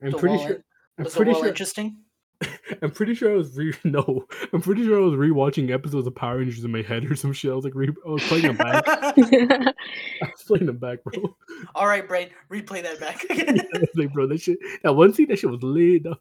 I'm 0.00 0.12
The 0.12 0.18
pretty 0.18 0.36
wall 0.36 0.46
sure. 0.46 0.64
I'm 0.98 1.04
was 1.04 1.12
the 1.12 1.16
pretty 1.16 1.32
wall 1.32 1.40
sure. 1.40 1.48
interesting? 1.48 1.96
I'm 2.82 2.90
pretty 2.90 3.14
sure 3.14 3.32
I 3.32 3.36
was 3.36 3.56
re 3.56 3.74
no. 3.84 4.26
I'm 4.52 4.60
pretty 4.60 4.84
sure 4.84 4.98
I 4.98 5.04
was 5.04 5.14
rewatching 5.14 5.70
episodes 5.70 6.06
of 6.06 6.14
Power 6.14 6.38
Rangers 6.38 6.64
in 6.64 6.72
my 6.72 6.82
head 6.82 7.10
or 7.10 7.16
some 7.16 7.32
shit. 7.32 7.50
I 7.50 7.54
was 7.54 7.64
like, 7.64 7.74
re- 7.74 7.88
I 8.06 8.08
was 8.08 8.22
playing 8.24 8.46
them 8.46 8.56
back. 8.56 8.84
I 8.86 9.74
was 10.20 10.42
playing 10.46 10.66
them 10.66 10.78
back, 10.78 11.02
bro. 11.04 11.36
All 11.74 11.86
right, 11.86 12.06
brain, 12.06 12.30
replay 12.50 12.82
that 12.82 13.00
back. 13.00 13.24
I 13.30 13.78
was 13.80 13.88
like, 13.94 14.12
bro, 14.12 14.26
that 14.26 14.40
shit. 14.40 14.58
That 14.82 14.94
one 14.94 15.12
scene, 15.12 15.28
that 15.28 15.38
shit 15.38 15.50
was 15.50 15.62
lit. 15.62 16.04
dog. 16.04 16.18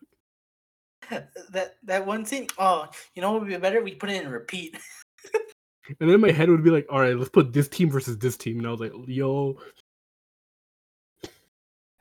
that 1.51 1.75
that 1.83 2.05
one 2.05 2.25
scene. 2.25 2.47
Oh, 2.57 2.87
you 3.15 3.21
know 3.21 3.31
what 3.31 3.41
would 3.41 3.49
be 3.49 3.57
better? 3.57 3.81
We 3.81 3.95
put 3.95 4.09
it 4.09 4.23
in 4.23 4.29
repeat. 4.29 4.77
And 5.99 6.09
then 6.09 6.21
my 6.21 6.31
head 6.31 6.49
would 6.49 6.63
be 6.63 6.69
like, 6.69 6.85
all 6.89 7.01
right, 7.01 7.17
let's 7.17 7.29
put 7.29 7.51
this 7.51 7.67
team 7.67 7.89
versus 7.89 8.17
this 8.17 8.37
team. 8.37 8.59
And 8.59 8.67
I 8.67 8.71
was 8.71 8.79
like, 8.79 8.93
yo, 9.07 9.57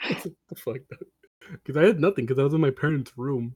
what 0.03 0.23
the 0.49 0.57
fuck? 0.57 0.77
Because 1.51 1.77
I 1.77 1.87
had 1.87 2.01
nothing. 2.01 2.27
Because 2.27 2.39
I 2.39 2.45
was 2.45 2.55
in 2.55 2.61
my 2.61 2.71
parents' 2.71 3.13
room. 3.17 3.55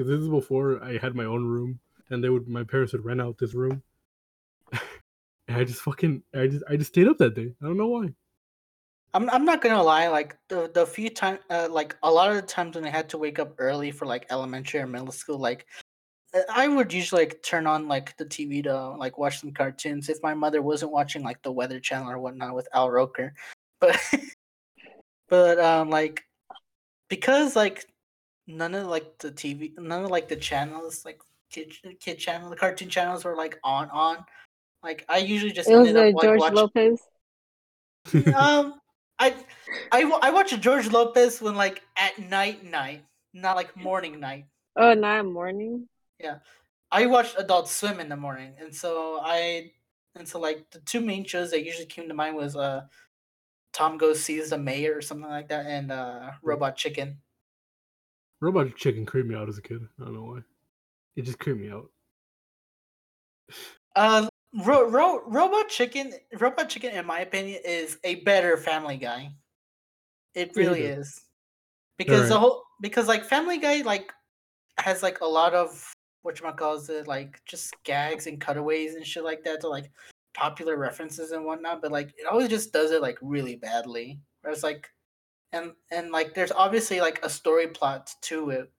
Because 0.00 0.12
this 0.12 0.22
is 0.22 0.30
before 0.30 0.82
I 0.82 0.96
had 0.96 1.14
my 1.14 1.26
own 1.26 1.44
room, 1.44 1.78
and 2.08 2.24
they 2.24 2.30
would 2.30 2.48
my 2.48 2.64
parents 2.64 2.94
would 2.94 3.04
rent 3.04 3.20
out 3.20 3.36
this 3.36 3.52
room. 3.52 3.82
and 4.72 5.58
I 5.58 5.62
just 5.62 5.82
fucking 5.82 6.22
I 6.34 6.46
just 6.46 6.64
I 6.70 6.76
just 6.76 6.88
stayed 6.88 7.06
up 7.06 7.18
that 7.18 7.34
day. 7.34 7.52
I 7.62 7.66
don't 7.66 7.76
know 7.76 7.88
why. 7.88 8.08
I'm 9.12 9.28
I'm 9.28 9.44
not 9.44 9.60
gonna 9.60 9.82
lie. 9.82 10.08
Like 10.08 10.38
the 10.48 10.70
the 10.72 10.86
few 10.86 11.10
times, 11.10 11.40
uh, 11.50 11.68
like 11.70 11.96
a 12.02 12.10
lot 12.10 12.30
of 12.30 12.36
the 12.36 12.40
times 12.40 12.76
when 12.76 12.86
I 12.86 12.88
had 12.88 13.10
to 13.10 13.18
wake 13.18 13.38
up 13.38 13.56
early 13.58 13.90
for 13.90 14.06
like 14.06 14.24
elementary 14.30 14.80
or 14.80 14.86
middle 14.86 15.12
school, 15.12 15.38
like 15.38 15.66
uh, 16.32 16.40
I 16.48 16.66
would 16.66 16.94
usually 16.94 17.26
like 17.26 17.42
turn 17.42 17.66
on 17.66 17.86
like 17.86 18.16
the 18.16 18.24
TV 18.24 18.62
to 18.62 18.92
like 18.92 19.18
watch 19.18 19.42
some 19.42 19.52
cartoons 19.52 20.08
if 20.08 20.16
my 20.22 20.32
mother 20.32 20.62
wasn't 20.62 20.92
watching 20.92 21.22
like 21.22 21.42
the 21.42 21.52
Weather 21.52 21.78
Channel 21.78 22.10
or 22.10 22.18
whatnot 22.18 22.54
with 22.54 22.68
Al 22.72 22.90
Roker, 22.90 23.34
but 23.80 24.00
but 25.28 25.60
um 25.60 25.90
like 25.90 26.24
because 27.10 27.54
like 27.54 27.84
none 28.50 28.74
of 28.74 28.86
like 28.86 29.18
the 29.18 29.30
TV, 29.30 29.76
none 29.78 30.04
of 30.04 30.10
like 30.10 30.28
the 30.28 30.36
channels 30.36 31.04
like 31.04 31.20
kid 31.50 31.72
kid 32.00 32.18
channel, 32.18 32.50
the 32.50 32.56
cartoon 32.56 32.88
channels 32.88 33.24
were 33.24 33.36
like 33.36 33.58
on 33.64 33.88
on. 33.90 34.24
Like 34.82 35.04
I 35.08 35.18
usually 35.18 35.52
just 35.52 35.68
It 35.68 35.76
was 35.76 35.88
ended 35.88 35.96
the 35.96 36.08
up 36.08 36.14
like, 36.14 36.24
George 36.24 36.40
watching- 36.40 36.56
Lopez. 36.56 37.00
um, 38.34 38.80
I, 39.18 39.34
I, 39.92 40.18
I 40.22 40.30
watch 40.30 40.58
George 40.58 40.90
Lopez 40.90 41.42
when 41.42 41.54
like 41.54 41.82
at 41.96 42.18
night, 42.18 42.64
night, 42.64 43.04
not 43.34 43.56
like 43.56 43.76
morning, 43.76 44.18
night. 44.18 44.46
Oh, 44.76 44.94
not 44.94 45.26
morning. 45.26 45.86
Yeah, 46.18 46.38
I 46.90 47.04
watched 47.06 47.34
Adult 47.38 47.68
Swim 47.68 48.00
in 48.00 48.08
the 48.08 48.16
morning, 48.16 48.54
and 48.58 48.74
so 48.74 49.20
I, 49.22 49.72
and 50.14 50.26
so 50.26 50.40
like 50.40 50.70
the 50.70 50.80
two 50.80 51.00
main 51.02 51.24
shows 51.24 51.50
that 51.50 51.64
usually 51.64 51.86
came 51.86 52.08
to 52.08 52.14
mind 52.14 52.36
was 52.36 52.56
uh, 52.56 52.82
Tom 53.74 53.98
Goes 53.98 54.22
Sees 54.24 54.50
the 54.50 54.58
Mayor 54.58 54.96
or 54.96 55.02
something 55.02 55.28
like 55.28 55.48
that, 55.48 55.66
and 55.66 55.92
uh, 55.92 56.30
Robot 56.42 56.76
Chicken. 56.76 57.18
Robot 58.40 58.74
Chicken 58.76 59.04
creeped 59.04 59.28
me 59.28 59.34
out 59.34 59.48
as 59.48 59.58
a 59.58 59.62
kid. 59.62 59.80
I 60.00 60.04
don't 60.04 60.14
know 60.14 60.22
why. 60.22 60.40
It 61.16 61.22
just 61.22 61.38
creeped 61.38 61.60
me 61.60 61.70
out. 61.70 61.90
Uh, 63.96 64.28
Ro- 64.64 64.88
Ro- 64.88 65.22
Robot 65.26 65.68
Chicken, 65.68 66.12
Robot 66.38 66.68
Chicken, 66.68 66.92
in 66.92 67.06
my 67.06 67.20
opinion, 67.20 67.60
is 67.64 67.98
a 68.04 68.16
better 68.16 68.56
Family 68.56 68.96
Guy. 68.96 69.30
It 70.34 70.52
Yeah, 70.54 70.62
really 70.62 70.82
is. 70.82 71.08
is, 71.08 71.20
because 71.98 72.28
the 72.28 72.38
whole 72.38 72.64
because 72.80 73.08
like 73.08 73.24
Family 73.24 73.58
Guy 73.58 73.82
like 73.82 74.12
has 74.78 75.02
like 75.02 75.20
a 75.20 75.26
lot 75.26 75.54
of 75.54 75.92
what 76.22 76.40
you 76.40 76.50
calls 76.52 76.88
it 76.88 77.06
like 77.06 77.40
just 77.46 77.74
gags 77.84 78.26
and 78.26 78.40
cutaways 78.40 78.94
and 78.94 79.06
shit 79.06 79.24
like 79.24 79.42
that 79.44 79.60
to 79.60 79.68
like 79.68 79.90
popular 80.34 80.76
references 80.76 81.32
and 81.32 81.44
whatnot, 81.44 81.82
but 81.82 81.92
like 81.92 82.14
it 82.16 82.26
always 82.26 82.48
just 82.48 82.72
does 82.72 82.90
it 82.90 83.02
like 83.02 83.18
really 83.20 83.56
badly. 83.56 84.20
Whereas 84.42 84.62
like 84.62 84.88
and 85.52 85.72
and 85.90 86.10
like 86.10 86.34
there's 86.34 86.52
obviously 86.52 87.00
like 87.00 87.24
a 87.24 87.30
story 87.30 87.66
plot 87.68 88.14
to 88.22 88.50
it 88.50 88.72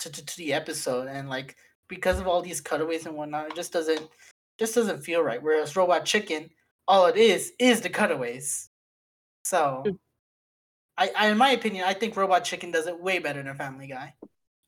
to, 0.00 0.10
to, 0.10 0.24
to 0.24 0.36
the 0.36 0.52
episode 0.52 1.08
and 1.08 1.28
like 1.28 1.56
because 1.88 2.18
of 2.18 2.26
all 2.26 2.42
these 2.42 2.60
cutaways 2.60 3.06
and 3.06 3.16
whatnot, 3.16 3.48
it 3.48 3.54
just 3.54 3.72
doesn't 3.72 4.08
just 4.58 4.74
doesn't 4.74 5.02
feel 5.04 5.22
right. 5.22 5.42
Whereas 5.42 5.76
Robot 5.76 6.04
Chicken, 6.04 6.50
all 6.86 7.06
it 7.06 7.16
is 7.16 7.52
is 7.58 7.80
the 7.80 7.88
cutaways. 7.88 8.70
So, 9.44 9.82
hmm. 9.86 9.94
I, 10.96 11.10
I 11.16 11.28
in 11.28 11.38
my 11.38 11.50
opinion, 11.50 11.84
I 11.86 11.94
think 11.94 12.16
Robot 12.16 12.44
Chicken 12.44 12.70
does 12.70 12.86
it 12.86 13.00
way 13.00 13.18
better 13.18 13.42
than 13.42 13.54
Family 13.56 13.86
Guy. 13.86 14.14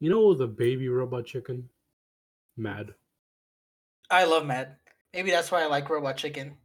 You 0.01 0.11
know 0.11 0.35
the 0.35 0.47
baby 0.47 0.89
robot 0.89 1.25
chicken? 1.25 1.71
Mad. 2.57 2.93
I 4.11 4.25
love 4.25 4.45
Mad. 4.45 4.77
Maybe 5.15 5.31
that's 5.31 5.51
why 5.51 5.63
I 5.63 5.67
like 5.67 5.89
Robot 5.89 6.19
Chicken. 6.19 6.57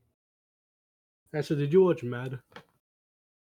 Actually, 1.34 1.62
did 1.62 1.74
you 1.74 1.84
watch 1.84 2.04
Mad? 2.04 2.40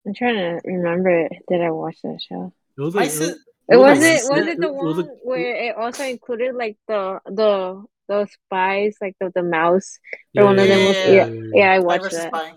I'm 0.09 0.15
trying 0.15 0.37
to 0.37 0.61
remember. 0.65 1.29
Did 1.49 1.61
I 1.61 1.71
watch 1.71 1.99
that 2.03 2.19
show? 2.27 2.51
It 2.79 2.81
was 2.81 2.95
like, 2.95 3.11
it 3.11 3.19
was- 3.19 3.29
It 3.71 3.77
was 3.77 3.99
was 3.99 4.03
it 4.07 4.31
was 4.31 4.39
it- 4.41 4.49
it 4.49 4.61
the 4.61 4.67
it 4.69 4.75
was 4.75 4.97
one 4.97 5.05
a- 5.11 5.13
where 5.29 5.55
it 5.69 5.77
also 5.77 6.05
included 6.05 6.55
like 6.55 6.79
the 6.89 7.21
the 7.27 7.85
those 8.09 8.33
spies 8.33 8.97
like 9.03 9.15
the 9.21 9.31
the 9.35 9.43
mouse 9.43 9.99
yeah, 10.33 10.41
or 10.41 10.45
one 10.47 10.59
of 10.59 10.67
them 10.67 10.87
was 10.87 10.97
Yeah, 10.97 11.07
yeah 11.11 11.27
yeah, 11.27 11.33
yeah. 11.35 11.51
yeah 11.55 11.73
I 11.73 11.79
watched 11.81 12.11
that. 12.13 12.29
Spy. 12.35 12.55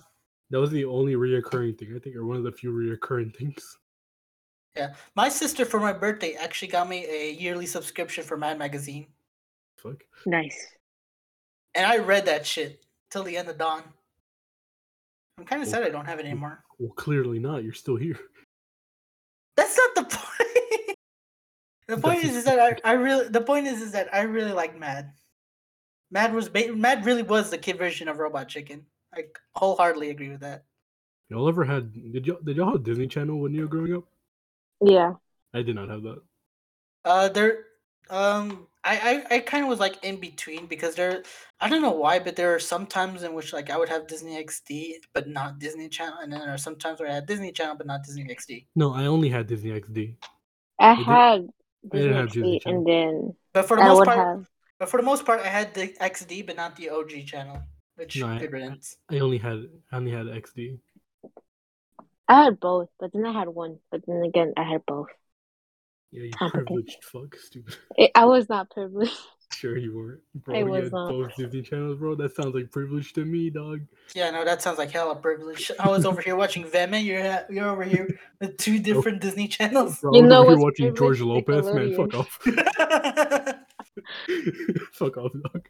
That 0.52 0.60
was 0.62 0.72
the 0.72 0.86
only 0.86 1.16
reoccurring 1.16 1.78
thing, 1.78 1.94
I 1.94 2.00
think, 2.00 2.16
or 2.16 2.26
one 2.26 2.38
of 2.38 2.44
the 2.44 2.52
few 2.54 2.72
reoccurring 2.72 3.36
things. 3.36 3.78
Yeah, 4.78 4.94
my 5.16 5.28
sister 5.28 5.66
for 5.66 5.82
my 5.82 5.92
birthday 5.92 6.36
actually 6.36 6.70
got 6.70 6.88
me 6.88 7.06
a 7.06 7.32
yearly 7.34 7.66
subscription 7.66 8.24
for 8.24 8.38
Mad 8.38 8.58
Magazine, 8.58 9.08
Fuck. 9.76 10.04
Nice. 10.26 10.76
and 11.76 11.86
I 11.86 11.98
read 11.98 12.26
that 12.28 12.46
shit 12.46 12.86
till 13.10 13.24
the 13.24 13.36
end 13.36 13.50
of 13.50 13.58
dawn. 13.58 13.84
I'm 15.38 15.44
kind 15.46 15.62
of 15.62 15.68
sad 15.68 15.84
I 15.84 15.90
don't 15.90 16.06
have 16.06 16.20
it 16.20 16.26
anymore. 16.26 16.64
Well, 16.82 16.94
clearly 16.94 17.38
not. 17.38 17.64
You're 17.64 17.74
still 17.74 17.96
here. 17.96 18.20
That's 19.56 19.78
not 19.78 20.10
the 20.10 20.16
point. 20.18 20.98
the 21.88 21.98
point 21.98 22.24
is, 22.24 22.38
is 22.38 22.46
that 22.46 22.60
I, 22.60 22.76
I 22.90 22.94
really 22.94 23.28
the 23.28 23.42
point 23.42 23.68
is 23.68 23.84
is 23.84 23.92
that 23.92 24.12
I 24.12 24.22
really 24.22 24.52
like 24.52 24.80
Mad. 24.80 25.12
Mad 26.10 26.34
was 26.34 26.50
ba- 26.50 26.74
Mad 26.76 27.06
really 27.06 27.22
was 27.22 27.52
the 27.52 27.60
kid 27.60 27.78
version 27.78 28.08
of 28.08 28.18
Robot 28.18 28.48
Chicken. 28.48 28.88
I 29.16 29.26
wholeheartedly 29.54 30.10
agree 30.10 30.30
with 30.30 30.40
that. 30.40 30.64
Y'all 31.30 31.48
ever 31.48 31.64
had? 31.64 31.94
Did 31.94 32.26
y'all 32.26 32.40
did 32.44 32.58
y'all 32.58 32.72
have 32.72 32.84
Disney 32.84 33.06
Channel 33.06 33.40
when 33.40 33.54
you 33.54 33.62
were 33.62 33.68
growing 33.68 33.96
up? 33.96 34.06
Yeah. 34.84 35.14
I 35.54 35.62
did 35.62 35.76
not 35.76 35.88
have 35.88 36.02
that. 36.02 36.22
Uh, 37.06 37.30
there, 37.30 37.60
um, 38.10 38.66
I 38.84 39.24
I, 39.30 39.36
I 39.36 39.40
kind 39.40 39.64
of 39.64 39.70
was 39.70 39.80
like 39.80 40.04
in 40.04 40.18
between 40.20 40.66
because 40.66 40.96
there, 40.96 41.24
I 41.60 41.70
don't 41.70 41.82
know 41.84 41.92
why, 41.92 42.20
but 42.20 42.36
there 42.36 42.54
are 42.56 42.60
some 42.60 42.86
times 42.88 43.22
in 43.24 43.34
which 43.34 43.54
like 43.54 43.70
I 43.70 43.78
would 43.78 43.90
have 43.90 44.08
Disney 44.08 44.44
XD 44.44 44.94
but 45.14 45.28
not 45.28 45.60
Disney 45.60 45.88
Channel, 45.90 46.18
and 46.22 46.32
then 46.34 46.40
there 46.42 46.54
are 46.54 46.58
some 46.58 46.76
times 46.76 47.00
where 47.00 47.10
I 47.10 47.14
had 47.16 47.26
Disney 47.28 47.52
Channel 47.52 47.76
but 47.76 47.86
not 47.88 48.04
Disney 48.04 48.24
XD. 48.26 48.66
No, 48.76 48.94
I 48.94 49.06
only 49.06 49.30
had 49.30 49.48
Disney 49.48 49.72
XD. 49.72 50.16
I 50.80 50.96
did- 50.96 51.06
had 51.06 51.18
I 51.22 51.38
didn't 51.38 51.50
Disney 51.92 52.14
have 52.14 52.32
Disney 52.32 52.60
XD, 52.60 52.70
and 52.72 52.88
then 52.88 53.36
But 53.54 53.68
for 53.68 53.78
the 53.78 53.84
I 53.84 53.88
most 53.90 54.00
would 54.00 54.06
part, 54.08 54.18
have. 54.18 54.50
but 54.80 54.90
for 54.90 54.98
the 54.98 55.04
most 55.06 55.26
part, 55.26 55.40
I 55.42 55.48
had 55.48 55.74
the 55.74 55.88
XD 56.00 56.42
but 56.48 56.56
not 56.56 56.76
the 56.76 56.90
OG 56.90 57.26
channel, 57.26 57.62
which 57.96 58.20
No, 58.20 58.28
I- 58.28 58.40
riddance. 58.46 58.98
I 59.10 59.20
only 59.20 59.38
had 59.38 59.60
I 59.92 59.98
only 59.98 60.12
had 60.12 60.26
XD. 60.28 60.80
I 62.28 62.46
had 62.46 62.60
both, 62.60 62.90
but 63.00 63.12
then 63.14 63.26
I 63.26 63.32
had 63.34 63.50
one. 63.50 63.78
But 63.92 64.06
then 64.08 64.24
again, 64.24 64.54
I 64.58 64.64
had 64.64 64.86
both. 64.86 65.10
Yeah, 66.12 66.24
you 66.24 66.32
Complicated. 66.32 66.68
privileged 66.68 67.04
fuck, 67.04 67.36
stupid. 67.40 67.76
It, 67.98 68.12
I 68.16 68.26
was 68.34 68.50
not 68.50 68.70
privileged. 68.70 69.18
Sure 69.54 69.78
you 69.78 69.96
weren't, 69.96 70.22
bro. 70.34 70.56
I 70.56 70.60
you 70.60 70.66
was 70.66 70.84
had 70.86 70.92
not. 70.94 71.10
both 71.10 71.36
Disney 71.36 71.62
channels, 71.62 71.98
bro. 71.98 72.16
That 72.16 72.34
sounds 72.36 72.56
like 72.56 72.72
privilege 72.72 73.12
to 73.14 73.26
me, 73.26 73.50
dog. 73.50 73.82
Yeah, 74.16 74.32
no, 74.32 74.46
that 74.46 74.62
sounds 74.62 74.78
like 74.78 74.92
hella 74.92 75.16
privilege. 75.16 75.70
I 75.78 75.90
was 75.90 76.06
over 76.06 76.22
here 76.22 76.36
watching 76.38 76.64
Veme. 76.64 77.04
You're 77.04 77.46
you're 77.50 77.68
over 77.70 77.84
here 77.84 78.08
with 78.40 78.58
two 78.58 78.80
different 78.80 79.22
Disney 79.22 79.48
channels. 79.50 80.00
Bro, 80.00 80.16
You 80.16 80.20
I 80.20 80.24
was 80.24 80.30
know 80.30 80.42
over 80.42 80.50
here 80.52 80.58
what's 80.58 80.80
watching 80.80 80.96
George? 80.96 81.22
Lopez, 81.22 81.66
man. 81.74 81.96
Fuck 81.96 82.14
off. 82.16 82.40
fuck 84.94 85.18
off, 85.18 85.32
dog. 85.34 85.68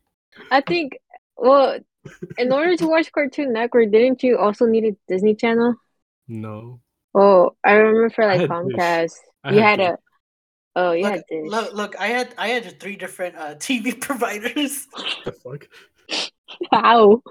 I 0.52 0.62
think. 0.62 0.98
Well, 1.38 1.80
in 2.38 2.52
order 2.52 2.78
to 2.78 2.88
watch 2.88 3.12
Cartoon 3.12 3.54
Network, 3.54 3.92
didn't 3.92 4.22
you 4.22 4.38
also 4.38 4.66
need 4.68 4.86
a 4.86 4.96
Disney 5.08 5.34
Channel? 5.36 5.76
No, 6.28 6.82
Oh, 7.14 7.56
I 7.64 7.74
remember 7.74 8.10
for 8.12 8.24
I 8.24 8.38
like 8.38 8.42
had 8.42 8.50
Dish. 8.50 8.76
Comcast, 8.78 9.14
I 9.44 9.54
you 9.54 9.60
had 9.60 9.80
had 9.80 9.94
a. 9.94 9.98
Oh, 10.76 10.92
you 10.94 11.04
look, 11.04 11.26
Dish. 11.30 11.50
look, 11.52 11.74
look, 11.74 11.96
I 12.00 12.08
had 12.08 12.34
I 12.38 12.48
had 12.50 12.80
three 12.80 12.96
different 12.96 13.36
uh, 13.36 13.56
TV 13.60 14.00
providers. 14.00 14.88
the 15.26 15.32
fuck. 15.32 15.68
How? 16.72 17.22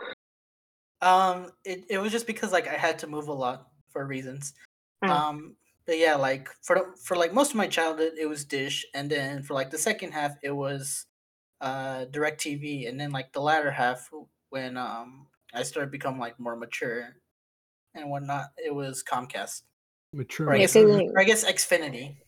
Um, 1.02 1.50
it, 1.64 1.84
it 1.88 1.98
was 1.98 2.12
just 2.12 2.26
because 2.26 2.52
like 2.52 2.68
I 2.68 2.74
had 2.74 2.98
to 3.00 3.06
move 3.06 3.28
a 3.28 3.32
lot 3.32 3.68
for 3.90 4.06
reasons. 4.06 4.52
Oh. 5.02 5.08
Um, 5.10 5.56
but 5.86 5.98
yeah, 5.98 6.14
like 6.16 6.48
for 6.62 6.94
for 7.02 7.16
like 7.16 7.32
most 7.32 7.50
of 7.50 7.56
my 7.56 7.66
childhood, 7.66 8.12
it 8.18 8.26
was 8.26 8.44
Dish, 8.44 8.84
and 8.94 9.10
then 9.10 9.42
for 9.42 9.54
like 9.54 9.70
the 9.70 9.78
second 9.78 10.12
half, 10.12 10.36
it 10.42 10.50
was 10.52 11.06
uh 11.60 12.04
DirecTV, 12.10 12.88
and 12.88 13.00
then 13.00 13.10
like 13.10 13.32
the 13.32 13.40
latter 13.40 13.70
half, 13.70 14.10
when 14.50 14.76
um 14.76 15.26
I 15.54 15.62
started 15.62 15.90
becoming 15.90 16.20
like 16.20 16.38
more 16.38 16.56
mature 16.56 17.08
and 17.94 18.10
whatnot, 18.10 18.46
it 18.56 18.74
was 18.74 19.02
Comcast, 19.02 19.62
Mature. 20.12 20.46
or 20.48 20.52
I 20.52 20.56
Yeah, 20.56 20.62
guess, 20.64 20.74
'cause, 20.74 20.84
like, 20.84 21.06
or 21.14 21.20
I 21.20 21.24
guess 21.24 21.44
Xfinity. 21.44 22.18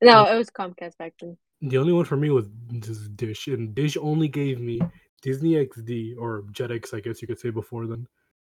No, 0.00 0.24
it 0.24 0.36
was 0.36 0.50
Comcast 0.50 0.98
back 0.98 1.14
then. 1.20 1.36
The 1.60 1.78
only 1.78 1.92
one 1.92 2.04
for 2.04 2.16
me 2.16 2.30
was 2.30 2.46
just 2.80 3.16
Dish, 3.16 3.46
and 3.46 3.74
Dish 3.74 3.96
only 3.96 4.28
gave 4.28 4.60
me 4.60 4.80
Disney 5.22 5.52
XD 5.52 6.16
or 6.18 6.42
Jetix, 6.52 6.92
I 6.92 7.00
guess 7.00 7.22
you 7.22 7.28
could 7.28 7.38
say 7.38 7.50
before 7.50 7.86
then, 7.86 8.06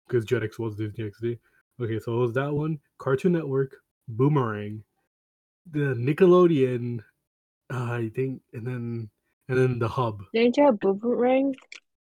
because 0.06 0.26
Jetix 0.26 0.58
was 0.58 0.76
Disney 0.76 1.10
XD. 1.10 1.38
Okay, 1.80 1.98
so 2.00 2.14
it 2.14 2.18
was 2.18 2.34
that 2.34 2.52
one, 2.52 2.78
Cartoon 2.98 3.32
Network, 3.32 3.76
Boomerang, 4.08 4.82
the 5.70 5.94
Nickelodeon, 5.94 7.00
uh, 7.72 7.92
I 7.92 8.10
think, 8.14 8.42
and 8.52 8.66
then 8.66 9.10
and 9.48 9.58
then 9.58 9.78
the 9.78 9.88
Hub. 9.88 10.22
Didn't 10.34 10.56
you 10.56 10.64
have 10.64 10.80
Boomerang? 10.80 11.54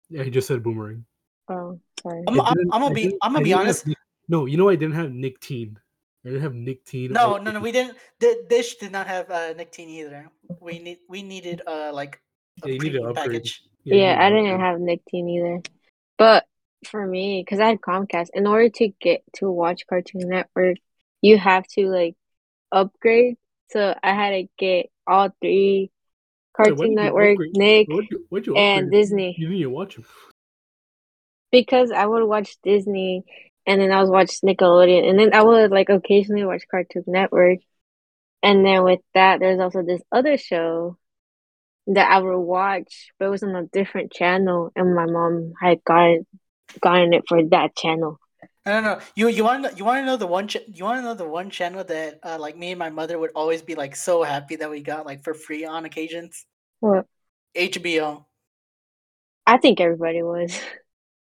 Yeah, 0.08 0.22
he 0.22 0.30
just 0.30 0.48
said 0.48 0.62
Boomerang. 0.62 1.04
Oh, 1.48 1.78
sorry. 2.02 2.22
I'm, 2.28 2.40
I 2.40 2.44
I'm, 2.44 2.72
I'm 2.72 2.80
gonna 2.80 2.94
be 2.94 3.16
I'm 3.22 3.32
gonna 3.32 3.44
be 3.44 3.50
didn't 3.50 3.66
have 3.66 3.66
honest. 3.66 3.88
No, 4.28 4.46
you 4.46 4.56
know 4.56 4.68
I 4.68 4.76
didn't 4.76 4.94
have 4.94 5.12
Nick 5.12 5.40
Teen. 5.40 5.78
I 6.26 6.30
didn't 6.30 6.42
have 6.42 6.54
Nick 6.54 6.84
Teen. 6.84 7.12
No, 7.12 7.36
no, 7.36 7.52
no. 7.52 7.60
We 7.60 7.70
didn't. 7.78 7.96
Di- 8.18 8.42
Dish 8.48 8.76
did 8.76 8.90
not 8.90 9.06
have 9.06 9.30
uh, 9.30 9.52
Nick 9.56 9.70
Teen 9.70 9.88
either. 9.88 10.28
We 10.60 10.80
need 10.80 10.98
we 11.08 11.22
needed 11.22 11.62
uh 11.66 11.92
like 11.94 12.20
a 12.64 12.68
Yeah, 12.68 12.74
you 12.74 12.80
need 12.80 12.92
to 12.94 13.02
upgrade. 13.04 13.16
package. 13.32 13.62
you 13.84 13.96
Yeah, 13.96 14.16
need 14.16 14.22
I 14.22 14.28
didn't 14.30 14.46
upgrade. 14.46 14.60
have 14.60 14.80
Nick 14.80 15.00
Teen 15.08 15.28
either. 15.28 15.60
But 16.18 16.44
for 16.88 17.06
me, 17.06 17.42
because 17.44 17.60
I 17.60 17.68
had 17.68 17.80
Comcast, 17.80 18.28
in 18.34 18.46
order 18.46 18.68
to 18.70 18.88
get 19.00 19.22
to 19.36 19.48
watch 19.50 19.86
Cartoon 19.88 20.28
Network, 20.28 20.78
you 21.22 21.38
have 21.38 21.64
to 21.68 21.86
like 21.88 22.16
upgrade. 22.72 23.36
So 23.70 23.94
I 24.02 24.12
had 24.14 24.30
to 24.30 24.48
get 24.58 24.86
all 25.06 25.30
three 25.40 25.90
Wait, 26.58 26.70
why 26.70 26.74
Cartoon 26.74 26.76
did 26.76 26.90
you 26.90 26.94
Network, 26.96 27.30
upgrade? 27.34 27.56
Nick, 27.56 27.88
What'd 27.88 28.10
you, 28.10 28.26
what'd 28.30 28.46
you 28.48 28.56
and? 28.56 28.90
Disney. 28.90 29.36
You 29.38 29.46
didn't 29.46 29.60
even 29.60 29.72
watch 29.72 29.96
him. 29.96 30.04
because 31.52 31.90
I 31.92 32.06
would 32.06 32.24
watch 32.24 32.56
Disney 32.64 33.24
and 33.66 33.80
then 33.80 33.92
I 33.92 34.00
was 34.00 34.10
watch 34.10 34.40
Nickelodeon 34.44 35.08
and 35.08 35.18
then 35.18 35.34
I 35.34 35.42
would 35.42 35.70
like 35.70 35.88
occasionally 35.88 36.44
watch 36.44 36.62
Cartoon 36.70 37.04
Network. 37.06 37.58
And 38.42 38.64
then 38.64 38.84
with 38.84 39.00
that 39.14 39.40
there's 39.40 39.60
also 39.60 39.82
this 39.82 40.02
other 40.12 40.36
show 40.38 40.98
that 41.88 42.10
I 42.10 42.18
would 42.18 42.38
watch, 42.38 43.10
but 43.18 43.26
it 43.26 43.30
was 43.30 43.42
on 43.42 43.56
a 43.56 43.66
different 43.66 44.12
channel 44.12 44.70
and 44.76 44.94
my 44.94 45.06
mom 45.06 45.54
had 45.60 45.82
gotten 45.84 46.26
gotten 46.80 47.12
it 47.12 47.24
for 47.28 47.42
that 47.50 47.76
channel. 47.76 48.18
I 48.64 48.70
don't 48.70 48.84
know. 48.84 48.98
You 49.14 49.28
you 49.28 49.44
want 49.44 49.64
to 49.64 49.76
you 49.76 49.84
want 49.84 50.00
to 50.00 50.06
know 50.06 50.16
the 50.16 50.26
one 50.26 50.48
ch- 50.48 50.66
you 50.66 50.84
want 50.84 50.98
to 50.98 51.02
know 51.02 51.14
the 51.14 51.28
one 51.28 51.50
channel 51.50 51.84
that 51.84 52.18
uh, 52.22 52.36
like 52.38 52.56
me 52.56 52.72
and 52.72 52.78
my 52.78 52.90
mother 52.90 53.18
would 53.18 53.30
always 53.34 53.62
be 53.62 53.76
like 53.76 53.94
so 53.94 54.24
happy 54.24 54.56
that 54.56 54.70
we 54.70 54.80
got 54.82 55.06
like 55.06 55.22
for 55.22 55.34
free 55.34 55.64
on 55.64 55.84
occasions. 55.84 56.44
What 56.80 57.06
HBO. 57.56 58.24
I 59.46 59.58
think 59.58 59.80
everybody 59.80 60.22
was. 60.22 60.58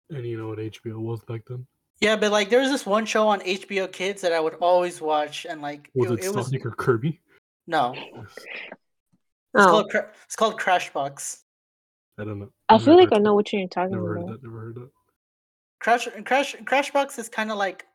And 0.09 0.25
you 0.25 0.37
know 0.37 0.47
what 0.47 0.57
HBO 0.57 0.97
was 0.97 1.23
back 1.23 1.41
then? 1.47 1.67
Yeah, 2.01 2.15
but 2.15 2.31
like 2.31 2.49
there 2.49 2.59
was 2.61 2.69
this 2.69 2.85
one 2.85 3.05
show 3.05 3.27
on 3.27 3.41
HBO 3.41 3.91
Kids 3.91 4.21
that 4.21 4.31
I 4.31 4.39
would 4.39 4.55
always 4.55 5.01
watch, 5.01 5.45
and 5.49 5.61
like 5.61 5.89
Was 5.95 6.11
it, 6.11 6.19
it, 6.19 6.25
it 6.25 6.35
was 6.35 6.45
Sonic 6.45 6.65
or 6.65 6.71
Kirby? 6.71 7.19
no, 7.67 7.93
it's 8.15 8.47
Oh, 9.55 9.65
called 9.69 9.89
Cra- 9.91 10.11
it's 10.25 10.35
called 10.35 10.59
Crashbox. 10.59 11.41
I 12.17 12.23
don't 12.23 12.39
know. 12.39 12.49
I 12.69 12.75
I've 12.75 12.83
feel 12.83 12.95
like 12.95 13.11
I 13.11 13.17
know 13.17 13.33
what 13.33 13.51
you're 13.51 13.67
talking 13.67 13.93
about. 13.95 14.03
Never 14.03 14.19
heard 14.19 14.27
that. 14.27 14.43
Never 14.43 14.59
heard 14.59 14.75
that. 14.75 14.89
Crash 15.79 16.07
Crash 16.25 16.55
Crashbox 16.63 17.19
is 17.19 17.29
kind 17.29 17.51
of 17.51 17.57
like 17.57 17.85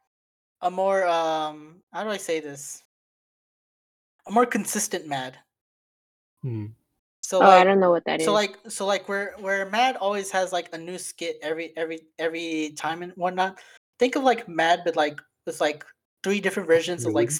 a 0.60 0.70
more 0.70 1.06
um 1.06 1.76
how 1.92 2.04
do 2.04 2.10
I 2.10 2.16
say 2.16 2.40
this? 2.40 2.82
A 4.26 4.32
more 4.32 4.46
consistent 4.46 5.06
Mad. 5.06 5.38
Hmm. 6.42 6.66
So 7.22 7.40
Oh, 7.42 7.46
I 7.46 7.64
don't 7.64 7.80
know 7.80 7.90
what 7.90 8.04
that 8.04 8.20
is. 8.20 8.26
so 8.26 8.32
like 8.32 8.56
so 8.68 8.84
like 8.86 9.08
where 9.08 9.34
where 9.38 9.68
Mad 9.70 9.96
always 9.96 10.30
has 10.30 10.52
like 10.52 10.68
a 10.74 10.78
new 10.78 10.98
skit 10.98 11.38
every 11.42 11.72
every 11.76 12.00
every 12.18 12.74
time 12.76 13.02
and 13.02 13.12
whatnot. 13.12 13.58
Think 13.98 14.16
of 14.16 14.22
like 14.24 14.48
Mad, 14.48 14.80
but 14.84 14.96
like 14.96 15.20
with 15.46 15.60
like 15.60 15.84
three 16.22 16.40
different 16.40 16.68
versions 16.68 17.04
of 17.06 17.12
like. 17.12 17.30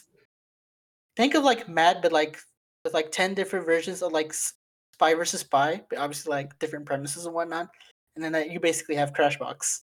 Think 1.16 1.34
of 1.34 1.44
like 1.44 1.68
Mad, 1.68 2.00
but 2.02 2.12
like 2.12 2.38
with 2.84 2.94
like 2.94 3.10
ten 3.12 3.34
different 3.34 3.66
versions 3.66 4.02
of 4.02 4.12
like 4.12 4.32
Spy 4.32 5.14
versus 5.14 5.40
Spy, 5.40 5.80
but 5.88 5.98
obviously 5.98 6.30
like 6.30 6.58
different 6.58 6.86
premises 6.86 7.26
and 7.26 7.34
whatnot. 7.34 7.68
And 8.16 8.24
then 8.24 8.32
that 8.32 8.50
you 8.50 8.60
basically 8.60 8.94
have 8.96 9.12
Crashbox. 9.12 9.80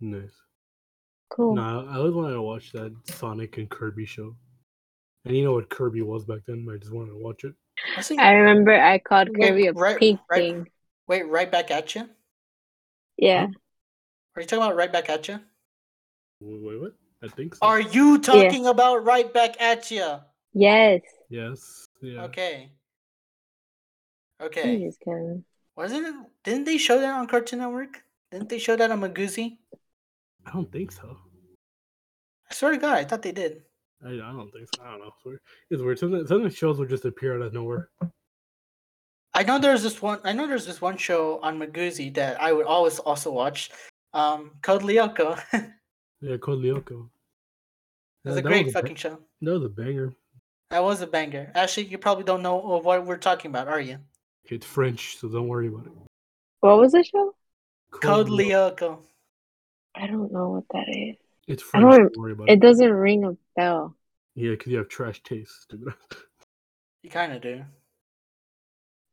Nice. 0.00 0.34
cool. 1.30 1.54
No, 1.54 1.86
I 1.90 1.96
always 1.96 2.14
wanted 2.14 2.34
to 2.34 2.42
watch 2.42 2.72
that 2.72 2.94
Sonic 3.04 3.58
and 3.58 3.68
Kirby 3.68 4.06
show. 4.06 4.34
And 5.24 5.36
you 5.36 5.44
know 5.44 5.52
what 5.52 5.68
Kirby 5.70 6.02
was 6.02 6.24
back 6.24 6.40
then? 6.46 6.66
I 6.72 6.76
just 6.78 6.92
wanted 6.92 7.10
to 7.10 7.18
watch 7.18 7.44
it. 7.44 7.54
I 7.96 8.02
I 8.18 8.32
remember 8.32 8.72
I 8.72 8.98
called 8.98 9.28
Wait, 9.32 9.48
Kirby 9.48 9.66
a 9.66 9.72
right- 9.72 9.98
pink 9.98 10.20
right- 10.30 10.38
thing. 10.38 10.68
Wait, 11.08 11.26
right 11.26 11.50
back 11.50 11.70
at 11.70 11.94
you? 11.94 12.08
Yeah. 13.16 13.46
Are 14.36 14.40
you 14.42 14.46
talking 14.46 14.62
about 14.62 14.76
right 14.76 14.92
back 14.92 15.08
at 15.10 15.26
you? 15.28 15.40
Wait, 16.40 16.60
wait 16.62 16.80
what? 16.80 16.92
I 17.22 17.28
think 17.28 17.54
so. 17.54 17.60
Are 17.62 17.80
you 17.80 18.18
talking 18.18 18.66
about 18.66 19.04
right 19.04 19.32
back 19.32 19.60
at 19.60 19.90
you? 19.90 20.18
Yes. 20.52 21.00
yes. 21.28 21.86
Yeah. 22.00 22.22
Okay. 22.24 22.70
Okay. 24.40 24.78
just. 24.78 25.02
Wasn't 25.76 26.06
it? 26.06 26.14
Didn't 26.44 26.64
they 26.64 26.78
show 26.78 27.00
that 27.00 27.14
on 27.14 27.26
Cartoon 27.26 27.60
Network? 27.60 28.02
Didn't 28.30 28.48
they 28.48 28.58
show 28.58 28.76
that 28.76 28.90
on 28.90 29.00
Miguzi? 29.00 29.58
I 30.46 30.52
don't 30.52 30.70
think 30.70 30.92
so. 30.92 31.16
I 32.50 32.54
swear 32.54 32.72
to 32.72 32.78
God, 32.78 32.96
I 32.96 33.04
thought 33.04 33.22
they 33.22 33.32
did. 33.32 33.62
I, 34.04 34.10
I 34.10 34.32
don't 34.32 34.50
think 34.52 34.68
so. 34.74 34.82
I 34.82 34.90
don't 34.90 35.00
know. 35.00 35.06
It's 35.08 35.24
weird. 35.24 35.40
It's 35.70 35.82
weird. 35.82 35.98
Some, 35.98 36.26
some 36.26 36.36
of 36.38 36.42
the 36.44 36.50
shows 36.50 36.78
will 36.78 36.86
just 36.86 37.04
appear 37.04 37.36
out 37.36 37.42
of 37.42 37.52
nowhere. 37.52 37.90
I 39.34 39.42
know 39.42 39.58
there's 39.58 39.82
this 39.82 40.00
one. 40.00 40.20
I 40.24 40.32
know 40.32 40.46
there's 40.46 40.66
this 40.66 40.80
one 40.80 40.96
show 40.96 41.40
on 41.42 41.58
Miguzi 41.58 42.14
that 42.14 42.40
I 42.40 42.52
would 42.52 42.66
always 42.66 42.98
also 42.98 43.30
watch. 43.30 43.70
Um, 44.14 44.52
Code 44.62 44.82
Lyoko. 44.82 45.40
it 46.22 46.30
Yeah, 46.30 46.36
Code 46.38 46.62
Lyoko. 46.62 47.08
was 48.24 48.34
Uh, 48.36 48.38
a 48.38 48.42
that 48.42 48.42
great 48.42 48.64
was 48.66 48.74
ba- 48.74 48.80
fucking 48.80 48.96
show. 48.96 49.18
That 49.42 49.52
was 49.52 49.64
a 49.64 49.68
banger. 49.68 50.14
That 50.70 50.80
was 50.82 51.00
a 51.00 51.06
banger. 51.06 51.50
Actually, 51.54 51.86
you 51.86 51.98
probably 51.98 52.24
don't 52.24 52.42
know 52.42 52.56
what 52.56 53.04
we're 53.06 53.16
talking 53.16 53.50
about, 53.50 53.68
are 53.68 53.80
you? 53.80 53.98
It's 54.44 54.66
French, 54.66 55.16
so 55.18 55.28
don't 55.28 55.48
worry 55.48 55.68
about 55.68 55.86
it. 55.86 55.92
What 56.60 56.78
was 56.78 56.92
the 56.92 57.04
show? 57.04 57.34
Code 57.90 58.28
Lyoko. 58.28 58.76
Lyoko. 58.76 58.98
I 59.94 60.06
don't 60.06 60.30
know 60.32 60.50
what 60.50 60.64
that 60.72 60.88
is. 60.88 61.16
It's 61.46 61.62
I 61.62 61.66
French. 61.80 61.84
don't- 61.90 62.12
Don't 62.12 62.22
worry 62.22 62.32
about 62.32 62.48
It 62.50 62.54
it. 62.54 62.60
doesn't 62.60 62.92
ring 62.92 63.24
a 63.24 63.36
bell. 63.56 63.96
Yeah, 64.34 64.50
because 64.50 64.70
you 64.72 64.78
have 64.78 64.88
trash 64.88 65.22
taste. 65.22 65.62
Stupid. 65.62 65.94
You 67.04 67.10
kind 67.10 67.32
of 67.32 67.40
do. 67.40 67.64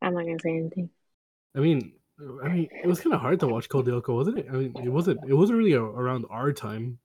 I'm 0.01 0.15
not 0.15 0.25
gonna 0.25 0.39
say 0.39 0.57
anything. 0.57 0.89
I 1.55 1.59
mean, 1.59 1.93
I 2.43 2.47
mean, 2.47 2.69
it 2.71 2.87
was 2.87 3.01
kind 3.01 3.13
of 3.13 3.19
hard 3.21 3.39
to 3.41 3.47
watch 3.47 3.67
Code 3.67 3.87
Lyoko, 3.87 4.15
wasn't 4.15 4.39
it? 4.39 4.47
I 4.49 4.53
mean, 4.53 4.73
it 4.83 4.89
wasn't. 4.89 5.19
It 5.27 5.33
wasn't 5.33 5.57
really 5.59 5.73
a, 5.73 5.81
around 5.81 6.25
our 6.29 6.53
time. 6.53 6.97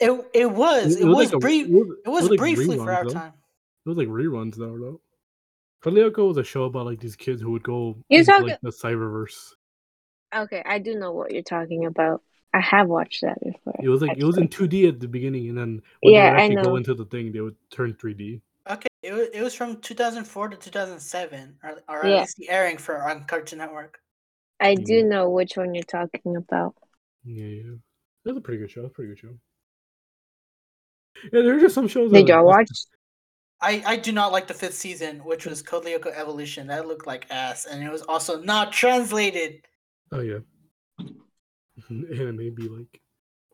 It 0.00 0.10
it 0.34 0.50
was. 0.50 0.96
It, 0.96 1.04
was, 1.06 1.32
like 1.32 1.40
brief. 1.40 1.68
It 1.68 1.72
was, 1.72 1.96
It 2.04 2.08
was 2.08 2.30
like 2.30 2.38
briefly 2.38 2.76
for 2.76 2.84
reruns, 2.86 2.94
our 2.96 3.04
though. 3.04 3.10
time. 3.12 3.32
It 3.86 3.88
was 3.88 3.98
like 3.98 4.08
reruns 4.08 4.56
though, 4.56 4.76
though. 4.78 5.00
Code 5.82 5.94
Lyoko 5.94 6.28
was 6.28 6.36
a 6.38 6.44
show 6.44 6.64
about 6.64 6.86
like 6.86 6.98
these 6.98 7.14
kids 7.14 7.40
who 7.42 7.52
would 7.52 7.62
go 7.62 7.96
You're 8.08 8.20
into 8.20 8.32
talking- 8.32 8.48
like 8.48 8.60
the 8.62 8.70
cyberverse. 8.70 9.50
Okay, 10.34 10.62
I 10.66 10.80
do 10.80 10.98
know 10.98 11.12
what 11.12 11.30
you're 11.30 11.42
talking 11.42 11.84
about. 11.86 12.22
I 12.52 12.60
have 12.60 12.88
watched 12.88 13.22
that 13.22 13.38
before. 13.40 13.74
It 13.80 13.88
was 13.88 14.02
like 14.02 14.16
it 14.18 14.24
was 14.24 14.36
in 14.38 14.48
2D 14.48 14.88
at 14.88 14.98
the 15.00 15.06
beginning, 15.06 15.48
and 15.48 15.56
then 15.58 15.82
when 16.00 16.14
Yeah, 16.14 16.22
they 16.22 16.28
I 16.28 16.30
would 16.32 16.40
actually 16.40 16.62
go 16.64 16.70
know. 16.70 16.76
into 16.76 16.94
the 16.94 17.04
thing, 17.04 17.30
they 17.30 17.40
would 17.40 17.56
turn 17.70 17.94
3D. 17.94 18.40
Okay, 18.68 18.86
it 19.02 19.12
was, 19.12 19.28
it 19.32 19.42
was 19.42 19.54
from 19.54 19.80
2004 19.80 20.48
to 20.48 20.56
2007, 20.56 21.56
or, 21.62 21.70
or 21.88 22.06
Yeah. 22.06 22.14
at 22.16 22.20
least 22.22 22.36
the 22.38 22.48
airing 22.50 22.78
for 22.78 23.08
on 23.08 23.24
Cartoon 23.24 23.58
Network. 23.58 24.00
I 24.60 24.74
do 24.74 25.04
know 25.04 25.30
which 25.30 25.56
one 25.56 25.74
you're 25.74 25.84
talking 25.84 26.36
about. 26.36 26.74
Yeah, 27.24 27.44
yeah. 27.44 27.72
It 28.24 28.28
was 28.28 28.36
a 28.36 28.40
pretty 28.40 28.60
good 28.60 28.70
show. 28.70 28.88
Pretty 28.88 29.10
good 29.10 29.18
show. 29.18 29.34
Yeah, 31.32 31.42
there 31.42 31.56
are 31.56 31.60
just 31.60 31.74
some 31.74 31.88
shows. 31.88 32.12
Did 32.12 32.26
that, 32.26 32.32
y'all 32.32 32.46
like, 32.46 32.58
watch? 32.58 32.68
I, 33.60 33.82
I 33.86 33.96
do 33.96 34.12
not 34.12 34.32
like 34.32 34.46
the 34.46 34.54
fifth 34.54 34.74
season, 34.74 35.18
which 35.24 35.46
was 35.46 35.62
Code 35.62 35.84
Lyoko 35.84 36.12
Evolution. 36.14 36.66
That 36.66 36.86
looked 36.86 37.06
like 37.06 37.26
ass, 37.30 37.66
and 37.66 37.82
it 37.82 37.90
was 37.90 38.02
also 38.02 38.40
not 38.40 38.72
translated. 38.72 39.64
Oh 40.12 40.20
yeah. 40.20 40.38
and 40.98 42.04
it 42.10 42.34
may 42.34 42.50
be 42.50 42.68
like, 42.68 43.00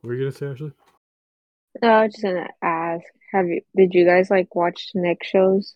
what 0.00 0.08
were 0.08 0.14
you 0.14 0.24
gonna 0.24 0.32
say, 0.32 0.46
Ashley? 0.46 0.72
No, 1.82 1.88
I 1.88 2.04
was 2.04 2.12
just 2.12 2.24
gonna 2.24 2.48
ask. 2.62 3.04
Have 3.32 3.46
you? 3.46 3.62
Did 3.76 3.94
you 3.94 4.04
guys 4.04 4.30
like 4.30 4.54
watch 4.54 4.90
Nick 4.94 5.22
shows, 5.22 5.74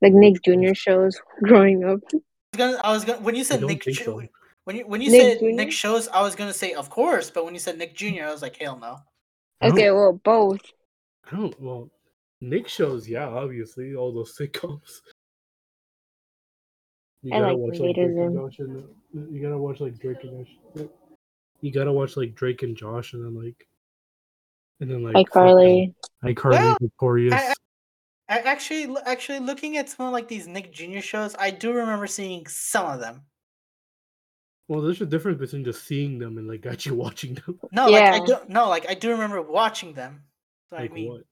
like 0.00 0.12
Nick 0.12 0.42
Jr. 0.42 0.74
shows 0.74 1.20
growing 1.42 1.84
up? 1.84 2.00
I 2.12 2.16
was 2.16 2.56
gonna, 2.56 2.80
I 2.82 2.92
was 2.92 3.04
gonna 3.04 3.20
when 3.20 3.34
you 3.34 3.44
said 3.44 3.60
don't 3.60 3.68
Nick, 3.70 3.84
think 3.84 3.98
Ju- 3.98 4.04
so. 4.04 4.22
When 4.70 4.76
you 4.76 4.86
when 4.86 5.00
you 5.02 5.10
Nick 5.10 5.40
said 5.40 5.42
Nick 5.42 5.72
shows, 5.72 6.06
I 6.06 6.22
was 6.22 6.36
gonna 6.36 6.52
say 6.52 6.74
of 6.74 6.90
course, 6.90 7.28
but 7.28 7.44
when 7.44 7.54
you 7.54 7.58
said 7.58 7.76
Nick 7.76 7.92
Jr., 7.96 8.22
I 8.26 8.30
was 8.30 8.40
like 8.40 8.54
hell 8.56 8.78
no. 8.78 8.98
Okay, 9.60 9.90
well, 9.90 10.12
both. 10.22 10.60
I 11.30 11.34
don't. 11.34 11.60
Well, 11.60 11.90
Nick 12.40 12.68
shows, 12.68 13.08
yeah, 13.08 13.26
obviously 13.26 13.96
all 13.96 14.14
those 14.14 14.36
sitcoms. 14.38 15.00
You 17.24 17.34
I 17.34 17.40
gotta 17.40 17.52
like 17.52 17.58
watch 17.58 17.78
like 17.80 17.94
Drake 17.96 18.06
and 18.06 18.36
Josh, 18.36 18.58
and 18.60 19.34
you 19.34 19.42
gotta 19.42 19.58
watch 19.58 19.80
like 19.80 19.98
Drake 19.98 20.18
and 20.22 20.46
Josh. 20.46 20.88
You 21.62 21.72
gotta 21.72 21.92
watch 21.92 22.16
like 22.16 22.34
Drake 22.36 22.62
and 22.62 22.76
Josh, 22.76 23.12
and 23.12 23.24
then 23.24 23.34
like, 23.44 23.66
and 24.78 24.88
then 24.88 25.02
like 25.02 25.14
Like 25.14 25.30
Carly. 25.30 25.92
fucking 26.22 26.36
iCarly, 26.36 26.50
Well, 26.52 26.76
Victorious. 26.80 27.34
I- 27.34 27.54
I 28.28 28.38
actually 28.42 28.96
actually 29.06 29.40
looking 29.40 29.76
at 29.76 29.88
some 29.88 30.06
of 30.06 30.12
like 30.12 30.28
these 30.28 30.46
Nick 30.46 30.72
Jr. 30.72 31.00
shows, 31.00 31.34
I 31.36 31.50
do 31.50 31.72
remember 31.72 32.06
seeing 32.06 32.46
some 32.46 32.86
of 32.86 33.00
them. 33.00 33.22
Well, 34.70 34.82
there's 34.82 35.00
a 35.00 35.06
difference 35.06 35.40
between 35.40 35.64
just 35.64 35.84
seeing 35.84 36.20
them 36.20 36.38
and 36.38 36.46
like 36.46 36.64
actually 36.72 36.96
watching 36.96 37.34
them. 37.34 37.58
No, 37.72 37.88
like 37.88 38.04
I 38.04 38.16
Yeah. 38.18 38.24
do 38.24 38.36
no, 38.48 38.68
like 38.68 38.88
I 38.88 38.94
do 38.94 39.10
remember 39.10 39.42
watching 39.42 39.94
them. 39.94 40.22
That's 40.70 40.72
what 40.72 40.80
Like 40.82 40.90
I 40.92 40.94
mean. 40.94 41.08
what? 41.08 41.22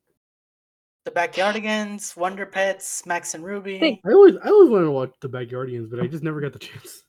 The 1.05 1.13
Backyardigans, 1.13 2.17
Wonder 2.17 2.47
Pets, 2.47 3.07
Max 3.07 3.35
and 3.35 3.45
Ruby. 3.45 4.01
I 4.05 4.11
always, 4.13 4.35
I 4.43 4.49
always 4.49 4.71
wanted 4.71 4.87
to 4.87 4.91
watch 4.91 5.15
the 5.21 5.29
Backyardigans, 5.29 5.89
but 5.89 6.01
I 6.01 6.09
just 6.09 6.25
never 6.25 6.41
got 6.41 6.53
the 6.53 6.59
chance. 6.59 7.05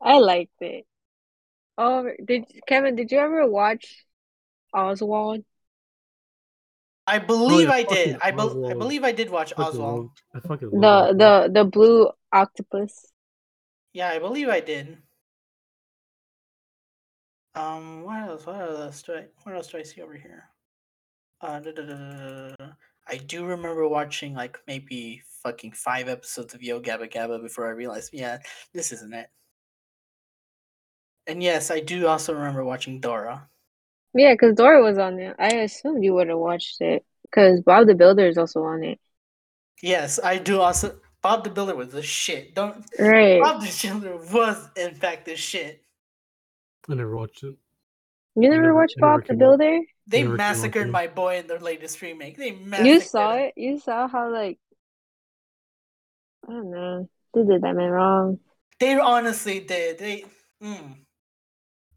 I 0.00 0.18
liked 0.18 0.60
it. 0.60 0.84
Oh, 1.78 2.06
did 2.22 2.44
Kevin? 2.68 2.94
Did 2.94 3.10
you 3.10 3.18
ever 3.18 3.46
watch 3.48 4.04
Oswald? 4.74 5.42
I 7.06 7.18
oh, 7.18 7.26
believe 7.26 7.68
I 7.70 7.82
did. 7.82 8.18
I, 8.20 8.30
bel 8.30 8.66
I 8.66 8.74
believe 8.74 9.04
I 9.04 9.12
did 9.12 9.30
watch 9.30 9.54
Fucking 9.54 9.64
Oswald. 9.64 10.10
love- 10.34 10.42
I 10.44 10.46
fucking 10.46 10.70
The 10.70 11.14
the 11.16 11.50
the 11.52 11.64
blue 11.64 12.10
octopus. 12.32 13.06
Yeah, 13.94 14.10
I 14.10 14.18
believe 14.18 14.48
I 14.48 14.60
did. 14.60 14.98
Um, 17.56 18.02
what 18.04 18.28
else? 18.28 18.46
What 18.46 18.56
else 18.60 19.02
do 19.02 19.14
I? 19.14 19.24
What 19.42 19.54
else 19.54 19.68
do 19.68 19.78
I 19.78 19.82
see 19.82 20.02
over 20.02 20.14
here? 20.14 20.44
Uh, 21.40 21.58
da, 21.60 21.72
da, 21.72 21.82
da. 21.82 22.66
I 23.08 23.16
do 23.16 23.46
remember 23.46 23.88
watching 23.88 24.34
like 24.34 24.58
maybe 24.66 25.22
fucking 25.42 25.72
five 25.72 26.08
episodes 26.08 26.54
of 26.54 26.62
Yo 26.62 26.80
Gabba 26.80 27.10
Gabba 27.10 27.40
before 27.40 27.66
I 27.66 27.70
realized, 27.70 28.10
yeah, 28.12 28.38
this 28.74 28.92
isn't 28.92 29.14
it. 29.14 29.28
And 31.26 31.42
yes, 31.42 31.70
I 31.70 31.80
do 31.80 32.06
also 32.06 32.34
remember 32.34 32.64
watching 32.64 33.00
Dora. 33.00 33.48
Yeah, 34.14 34.34
because 34.34 34.54
Dora 34.54 34.82
was 34.82 34.98
on 34.98 35.18
it. 35.18 35.34
I 35.38 35.48
assumed 35.56 36.04
you 36.04 36.14
would 36.14 36.28
have 36.28 36.38
watched 36.38 36.80
it 36.80 37.04
because 37.22 37.60
Bob 37.60 37.86
the 37.86 37.94
Builder 37.94 38.26
is 38.26 38.38
also 38.38 38.62
on 38.64 38.84
it. 38.84 39.00
Yes, 39.82 40.20
I 40.22 40.38
do 40.38 40.60
also. 40.60 40.98
Bob 41.22 41.44
the 41.44 41.50
Builder 41.50 41.74
was 41.74 41.88
the 41.88 42.02
shit. 42.02 42.54
Don't. 42.54 42.84
Right. 42.98 43.40
Bob 43.40 43.62
the 43.62 43.78
Builder 43.82 44.16
was 44.32 44.68
in 44.76 44.94
fact 44.94 45.24
the 45.24 45.36
shit. 45.36 45.82
I 46.88 46.94
never 46.94 47.16
watched 47.16 47.42
it. 47.42 47.56
You 48.36 48.48
never 48.50 48.62
never- 48.62 48.74
watched 48.74 48.94
I 48.98 49.00
never 49.00 49.12
Bob 49.18 49.20
the 49.22 49.26
came 49.28 49.36
up- 49.36 49.38
Builder? 49.58 49.80
They 50.08 50.22
Never 50.22 50.36
massacred 50.36 50.88
my 50.90 51.08
boy 51.08 51.38
in 51.38 51.46
the 51.48 51.58
latest 51.58 52.00
remake. 52.00 52.36
They 52.36 52.52
massacred 52.52 52.86
You 52.86 53.00
saw 53.00 53.32
him. 53.34 53.40
it? 53.46 53.54
You 53.56 53.78
saw 53.80 54.06
how 54.06 54.30
like 54.32 54.58
I 56.48 56.52
don't 56.52 56.70
know. 56.70 57.08
They 57.34 57.42
did 57.44 57.62
that 57.62 57.74
man 57.74 57.90
wrong. 57.90 58.38
They 58.78 58.94
honestly 58.98 59.60
did. 59.60 59.98
They. 59.98 60.24
Mm. 60.62 60.98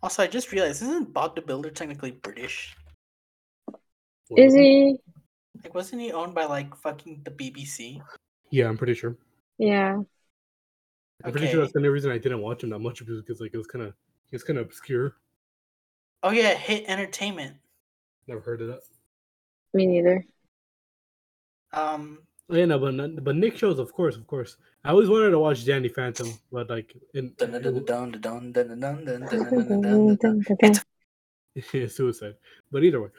Also, 0.02 0.24
I 0.24 0.28
just 0.28 0.52
realized 0.52 0.82
isn't 0.82 1.14
Bob 1.14 1.36
the 1.36 1.42
Builder 1.42 1.70
technically 1.70 2.12
British? 2.12 2.76
Is 4.36 4.54
he? 4.56 4.98
Like, 5.64 5.76
wasn't 5.76 6.02
he 6.02 6.12
owned 6.12 6.34
by 6.34 6.46
like 6.46 6.76
fucking 6.76 7.22
the 7.26 7.32
BBC? 7.32 8.02
Yeah, 8.50 8.68
I'm 8.70 8.78
pretty 8.78 8.96
sure. 8.96 9.18
Yeah. 9.60 10.02
I'm 11.24 11.32
pretty 11.32 11.48
sure 11.48 11.60
that's 11.60 11.74
the 11.74 11.80
only 11.80 11.90
reason 11.90 12.12
I 12.12 12.18
didn't 12.18 12.42
watch 12.42 12.64
him 12.64 12.70
that 12.70 12.80
much 12.80 13.02
was 13.02 13.22
because 13.22 13.42
like 13.42 13.52
it 13.54 13.58
was 13.58 13.68
kind 13.68 13.86
of 13.86 13.94
it's 14.32 14.44
kind 14.44 14.60
of 14.60 14.66
obscure. 14.66 15.16
Oh 16.22 16.32
yeah, 16.32 16.54
Hit 16.54 16.86
Entertainment. 16.88 17.56
Never 18.28 18.42
heard 18.42 18.62
of 18.62 18.68
that. 18.68 18.82
Me 19.74 19.86
neither. 19.86 20.26
Um. 21.74 22.20
Yeah, 22.50 22.66
no, 22.66 22.80
but 22.80 23.24
but 23.24 23.36
Nick 23.36 23.58
shows, 23.58 23.78
of 23.80 23.94
course, 23.94 24.16
of 24.16 24.26
course. 24.26 24.58
I 24.84 24.90
always 24.90 25.10
wanted 25.10 25.30
to 25.32 25.40
watch 25.40 25.66
Danny 25.66 25.88
Phantom, 25.88 26.34
but 26.52 26.70
like 26.70 26.96
in 27.14 27.34
it's 31.56 31.96
suicide. 31.96 32.36
But 32.72 32.84
either 32.84 33.02
way, 33.02 33.10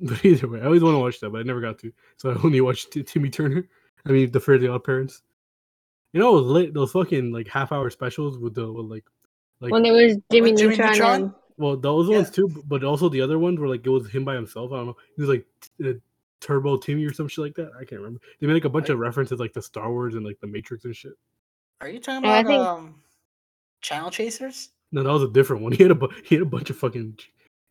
but 0.00 0.24
either 0.24 0.48
way, 0.48 0.60
I 0.60 0.64
always 0.64 0.82
want 0.82 0.94
to 0.94 0.98
watch 0.98 1.20
that, 1.20 1.30
but 1.30 1.40
I 1.40 1.44
never 1.44 1.60
got 1.60 1.78
to. 1.80 1.92
So 2.16 2.30
I 2.30 2.34
only 2.42 2.60
watched 2.60 2.90
Timmy 3.06 3.30
Turner. 3.30 3.68
I 4.04 4.10
mean, 4.10 4.30
the 4.30 4.40
Fairly 4.40 4.68
Odd 4.68 4.84
Parents. 4.84 5.22
You 6.16 6.22
know, 6.22 6.40
those 6.40 6.50
late, 6.50 6.72
those 6.72 6.92
fucking 6.92 7.30
like 7.30 7.46
half 7.46 7.72
hour 7.72 7.90
specials 7.90 8.38
with 8.38 8.54
the 8.54 8.72
with 8.72 8.86
like 8.86 9.04
like 9.60 9.70
when 9.70 9.84
it 9.84 9.90
was 9.92 10.16
Jimmy 10.32 10.52
With 10.52 10.58
Jimmy 10.60 10.70
Neutron, 10.76 10.92
Neutron? 10.92 11.22
and 11.24 11.34
Well, 11.58 11.76
those 11.76 12.08
Yeah. 12.08 12.16
ones 12.16 12.30
too, 12.30 12.48
but 12.66 12.82
also 12.84 13.10
the 13.10 13.20
other 13.20 13.38
ones 13.38 13.58
were 13.60 13.68
like 13.68 13.84
it 13.86 13.90
was 13.90 14.08
him 14.08 14.24
by 14.24 14.34
himself. 14.34 14.72
I 14.72 14.76
don't 14.76 14.86
know. 14.86 14.96
He 15.14 15.20
was 15.20 15.28
like 15.28 15.44
t- 15.60 15.90
uh, 15.90 15.92
Turbo 16.40 16.78
Timmy 16.78 17.04
or 17.04 17.12
some 17.12 17.28
shit 17.28 17.44
like 17.44 17.54
that. 17.56 17.70
I 17.78 17.84
can't 17.84 18.00
remember. 18.00 18.20
They 18.40 18.46
made 18.46 18.54
like 18.54 18.64
a 18.64 18.70
bunch 18.70 18.88
of 18.88 18.98
references 18.98 19.38
like 19.38 19.52
the 19.52 19.60
Star 19.60 19.90
Wars 19.92 20.14
and 20.14 20.24
like 20.24 20.40
the 20.40 20.46
Matrix 20.46 20.86
and 20.86 20.96
shit. 20.96 21.12
Are 21.82 21.88
you 21.90 22.00
talking 22.00 22.24
Yeah, 22.24 22.32
I 22.36 22.38
about 22.40 22.48
think- 22.48 22.62
um, 22.66 23.02
Channel 23.82 24.10
Chasers? 24.10 24.70
No, 24.92 25.02
that 25.02 25.12
was 25.12 25.22
a 25.22 25.28
different 25.28 25.62
one. 25.64 25.72
He 25.76 25.82
had 25.82 25.92
a 25.92 25.94
bu- 25.94 26.14
he 26.24 26.34
had 26.36 26.42
a 26.42 26.46
bunch 26.46 26.70
of 26.70 26.78
fucking 26.78 27.18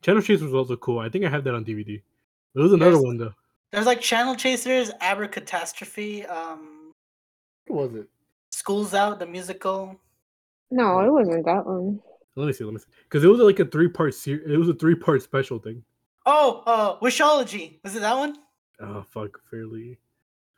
Channel 0.04 0.22
Chasers 0.22 0.44
was 0.44 0.54
also 0.54 0.76
cool. 0.78 1.00
I 1.00 1.10
think 1.10 1.26
I 1.26 1.30
have 1.30 1.44
that 1.46 1.56
on 1.56 1.66
DVD. 1.66 2.00
There 2.54 2.62
was 2.62 2.74
another 2.74 2.92
There's- 2.92 3.04
one 3.04 3.18
though. 3.18 3.34
There's 3.72 3.88
like 3.88 4.02
Channel 4.02 4.36
Chasers, 4.36 4.92
Abracatastrophe, 5.02 6.30
um, 6.30 6.92
What 7.68 7.92
was 7.92 8.02
it? 8.02 8.10
School's 8.66 8.96
Out, 8.96 9.20
the 9.20 9.28
musical. 9.28 10.02
no, 10.72 11.00
it 11.02 11.12
wasn't 11.12 11.46
that 11.46 11.68
one. 11.68 12.00
Let 12.36 12.48
me 12.48 12.54
see. 12.54 12.64
Let 12.64 12.74
me 12.74 12.80
see. 12.80 12.88
Because 13.04 13.24
it 13.24 13.28
was 13.28 13.40
like 13.40 13.60
a 13.60 13.66
three 13.66 13.88
part 13.88 14.16
series. 14.16 14.52
It 14.52 14.58
was 14.58 14.70
a 14.70 14.74
three 14.74 14.96
part 14.96 15.22
special 15.22 15.60
thing. 15.60 15.84
Oh, 16.26 16.64
uh, 16.66 17.00
Wishology. 17.00 17.78
Was 17.84 17.96
it 17.96 18.00
that 18.00 18.18
one? 18.18 18.38
Oh 18.82 19.04
fuck, 19.04 19.40
fairly, 19.52 20.00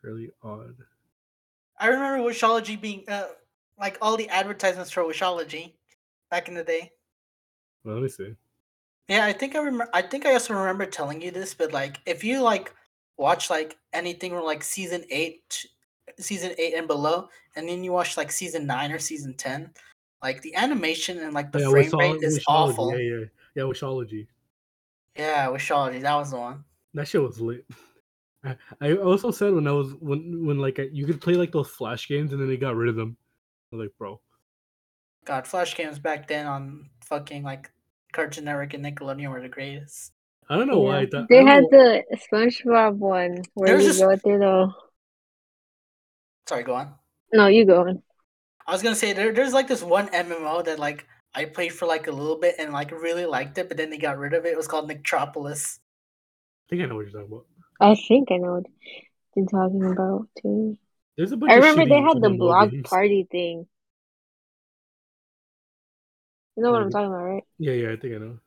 fairly 0.01 0.29
odd. 0.41 0.77
I 1.77 1.87
remember 1.87 2.27
Wishology 2.29 2.79
being 2.79 3.03
uh, 3.09 3.27
like 3.77 3.97
all 4.01 4.15
the 4.15 4.29
advertisements 4.29 4.89
for 4.89 5.03
Wishology 5.03 5.73
back 6.31 6.47
in 6.47 6.53
the 6.53 6.63
day. 6.63 6.93
Well, 7.83 7.95
let 7.95 8.03
me 8.03 8.09
see. 8.09 8.35
Yeah, 9.09 9.25
I 9.25 9.33
think 9.33 9.53
I 9.53 9.59
remember. 9.59 9.89
I 9.93 10.01
think 10.01 10.25
I 10.25 10.31
also 10.31 10.53
remember 10.53 10.85
telling 10.85 11.21
you 11.21 11.31
this, 11.31 11.53
but 11.53 11.73
like, 11.73 11.99
if 12.05 12.23
you 12.23 12.41
like 12.41 12.73
watch 13.17 13.49
like 13.49 13.77
anything 13.91 14.31
from 14.31 14.45
like 14.45 14.63
season 14.63 15.03
eight, 15.09 15.65
season 16.19 16.53
eight 16.57 16.73
and 16.75 16.87
below, 16.87 17.29
and 17.55 17.67
then 17.67 17.83
you 17.83 17.91
watch 17.91 18.17
like 18.17 18.31
season 18.31 18.65
nine 18.65 18.91
or 18.91 18.99
season 18.99 19.33
ten, 19.35 19.71
like 20.23 20.41
the 20.41 20.55
animation 20.55 21.19
and 21.19 21.33
like 21.33 21.51
the 21.51 21.59
yeah, 21.59 21.69
frame 21.69 21.91
Wishol- 21.91 21.99
rate 22.13 22.23
is 22.23 22.39
Wishology, 22.39 22.43
awful. 22.47 22.91
Yeah, 22.91 22.97
Yeah, 22.97 23.15
yeah, 23.19 23.25
yeah. 23.55 23.63
Wishology. 23.63 24.27
Wishology, 25.17 26.01
that 26.01 26.15
was 26.15 26.31
the 26.31 26.37
one. 26.37 26.63
That 26.93 27.07
shit 27.07 27.21
was 27.21 27.39
lit. 27.41 27.65
I, 28.43 28.55
I 28.81 28.93
also 28.95 29.31
said 29.31 29.53
when 29.53 29.67
I 29.67 29.71
was 29.71 29.93
when 29.99 30.45
when 30.45 30.59
like 30.59 30.79
I- 30.79 30.89
you 30.91 31.05
could 31.05 31.19
play 31.21 31.33
like 31.33 31.51
those 31.51 31.69
flash 31.69 32.07
games 32.07 32.31
and 32.31 32.41
then 32.41 32.47
they 32.47 32.57
got 32.57 32.75
rid 32.75 32.89
of 32.89 32.95
them. 32.95 33.17
I 33.71 33.75
was 33.75 33.85
like, 33.85 33.97
bro, 33.97 34.21
God, 35.25 35.45
Flash 35.45 35.75
games 35.75 35.99
back 35.99 36.27
then 36.27 36.45
on 36.45 36.89
fucking 37.03 37.43
like 37.43 37.69
Cartoon 38.13 38.45
Network 38.45 38.73
and 38.73 38.85
Nickelodeon 38.85 39.29
were 39.29 39.41
the 39.41 39.49
greatest. 39.49 40.13
I 40.49 40.55
don't 40.55 40.67
know 40.67 40.79
why. 40.79 40.99
I 40.99 41.01
Yeah. 41.01 41.07
thought, 41.11 41.23
I 41.23 41.25
They 41.29 41.35
don't 41.39 41.47
had 41.47 41.63
know- 41.63 41.69
the 42.09 42.17
SpongeBob 42.31 42.95
one 42.97 43.41
where 43.55 43.67
There's 43.67 43.83
you 43.83 43.89
this- 43.89 43.99
go 43.99 44.15
through 44.15 44.39
the. 44.39 44.73
Sorry, 46.47 46.63
go 46.63 46.75
on. 46.75 46.95
No, 47.33 47.47
you 47.47 47.65
go 47.65 47.81
on. 47.87 48.03
I 48.67 48.71
was 48.71 48.83
gonna 48.83 48.95
say 48.95 49.13
there, 49.13 49.33
there's 49.33 49.53
like 49.53 49.67
this 49.67 49.81
one 49.81 50.09
MMO 50.09 50.61
that 50.61 50.77
like 50.79 51.07
I 51.33 51.45
played 51.45 51.73
for 51.73 51.87
like 51.87 52.07
a 52.07 52.11
little 52.11 52.37
bit 52.37 52.55
and 52.59 52.71
like 52.73 52.91
really 52.91 53.25
liked 53.25 53.57
it, 53.57 53.67
but 53.67 53.77
then 53.77 53.89
they 53.89 53.97
got 53.97 54.17
rid 54.19 54.33
of 54.33 54.45
it. 54.45 54.49
It 54.53 54.57
was 54.57 54.67
called 54.67 54.87
Nicktropolis. 54.87 55.79
I 56.67 56.69
think 56.69 56.81
I 56.81 56.85
know 56.85 56.95
what 56.95 57.01
you're 57.01 57.11
talking 57.11 57.27
about. 57.33 57.45
I 57.81 57.95
think 57.95 58.29
I 58.31 58.37
know 58.37 58.53
what 58.53 58.65
you're 59.35 59.47
talking 59.47 59.85
about 59.85 60.29
too. 60.41 60.77
There's 61.17 61.33
a 61.33 61.37
bunch 61.37 61.51
I 61.51 61.55
of 61.57 61.65
remember 61.65 61.85
they 61.87 62.01
had 62.01 62.21
the 62.21 62.29
MMO 62.31 62.31
block 62.31 62.69
games. 62.69 62.89
party 62.89 63.27
thing. 63.31 63.67
You 66.55 66.63
know 66.63 66.71
what 66.71 66.81
I'm 66.81 66.91
talking 66.91 67.07
about, 67.07 67.23
right? 67.23 67.43
Yeah, 67.59 67.73
yeah, 67.73 67.91
I 67.93 67.95
think 67.97 68.15
I 68.15 68.17
know. 68.17 68.39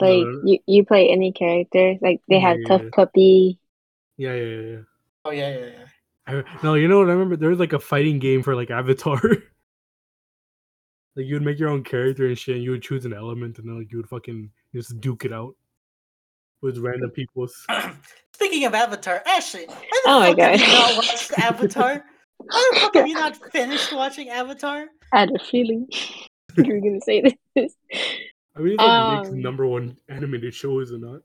Like 0.00 0.30
No. 0.32 0.40
you, 0.40 0.58
you 0.66 0.84
play 0.84 1.08
any 1.08 1.30
character. 1.32 1.94
Like 2.00 2.20
they 2.28 2.40
Yeah, 2.40 2.40
had 2.40 2.64
yeah, 2.64 2.64
Tough 2.64 2.84
yeah. 2.84 2.90
Puppy. 2.92 3.60
Yeah, 4.16 4.34
yeah, 4.34 4.44
yeah. 4.44 4.70
yeah. 4.72 4.82
Oh 5.24 5.30
yeah, 5.30 5.48
yeah, 5.50 5.66
yeah. 5.66 5.86
I, 6.28 6.44
no, 6.62 6.74
you 6.74 6.88
know 6.88 6.98
what? 6.98 7.08
I 7.08 7.12
remember 7.12 7.36
there 7.36 7.50
was 7.50 7.58
like 7.58 7.72
a 7.72 7.78
fighting 7.78 8.18
game 8.18 8.42
for 8.42 8.54
like 8.54 8.70
Avatar. 8.70 9.20
like 11.16 11.26
you 11.26 11.34
would 11.34 11.42
make 11.42 11.58
your 11.58 11.70
own 11.70 11.82
character 11.82 12.26
and 12.26 12.38
shit, 12.38 12.56
and 12.56 12.64
you 12.64 12.70
would 12.72 12.82
choose 12.82 13.04
an 13.06 13.14
element, 13.14 13.58
and 13.58 13.68
then 13.68 13.78
like, 13.78 13.90
you 13.90 13.96
would 13.98 14.08
fucking 14.08 14.50
just 14.74 15.00
duke 15.00 15.24
it 15.24 15.32
out 15.32 15.56
with 16.60 16.78
random 16.78 17.10
people. 17.10 17.48
Speaking 18.34 18.66
of 18.66 18.74
Avatar, 18.74 19.22
Ashley, 19.26 19.64
why 19.66 19.74
the 19.90 20.00
Oh 20.06 20.20
my 20.20 20.30
fuck 20.30 20.38
have 20.38 20.60
you 20.60 20.66
not 20.66 20.96
watched 20.96 21.32
Avatar? 21.38 22.04
Why 22.38 22.70
the 22.72 22.80
fuck 22.80 22.94
have 22.94 23.06
you 23.08 23.14
not 23.14 23.36
finished 23.52 23.92
watching 23.92 24.28
Avatar? 24.28 24.86
I 25.12 25.20
had 25.20 25.30
a 25.34 25.38
feeling 25.42 25.88
you 26.56 26.74
were 26.74 26.80
gonna 26.80 27.00
say 27.00 27.22
this. 27.56 27.72
I 28.54 28.60
mean, 28.60 28.74
it's 28.74 28.82
like 28.82 29.24
Nick's 29.24 29.28
Um, 29.30 29.40
number 29.40 29.66
one 29.66 29.96
animated 30.08 30.54
show, 30.54 30.80
is 30.80 30.90
it 30.90 31.00
not? 31.00 31.22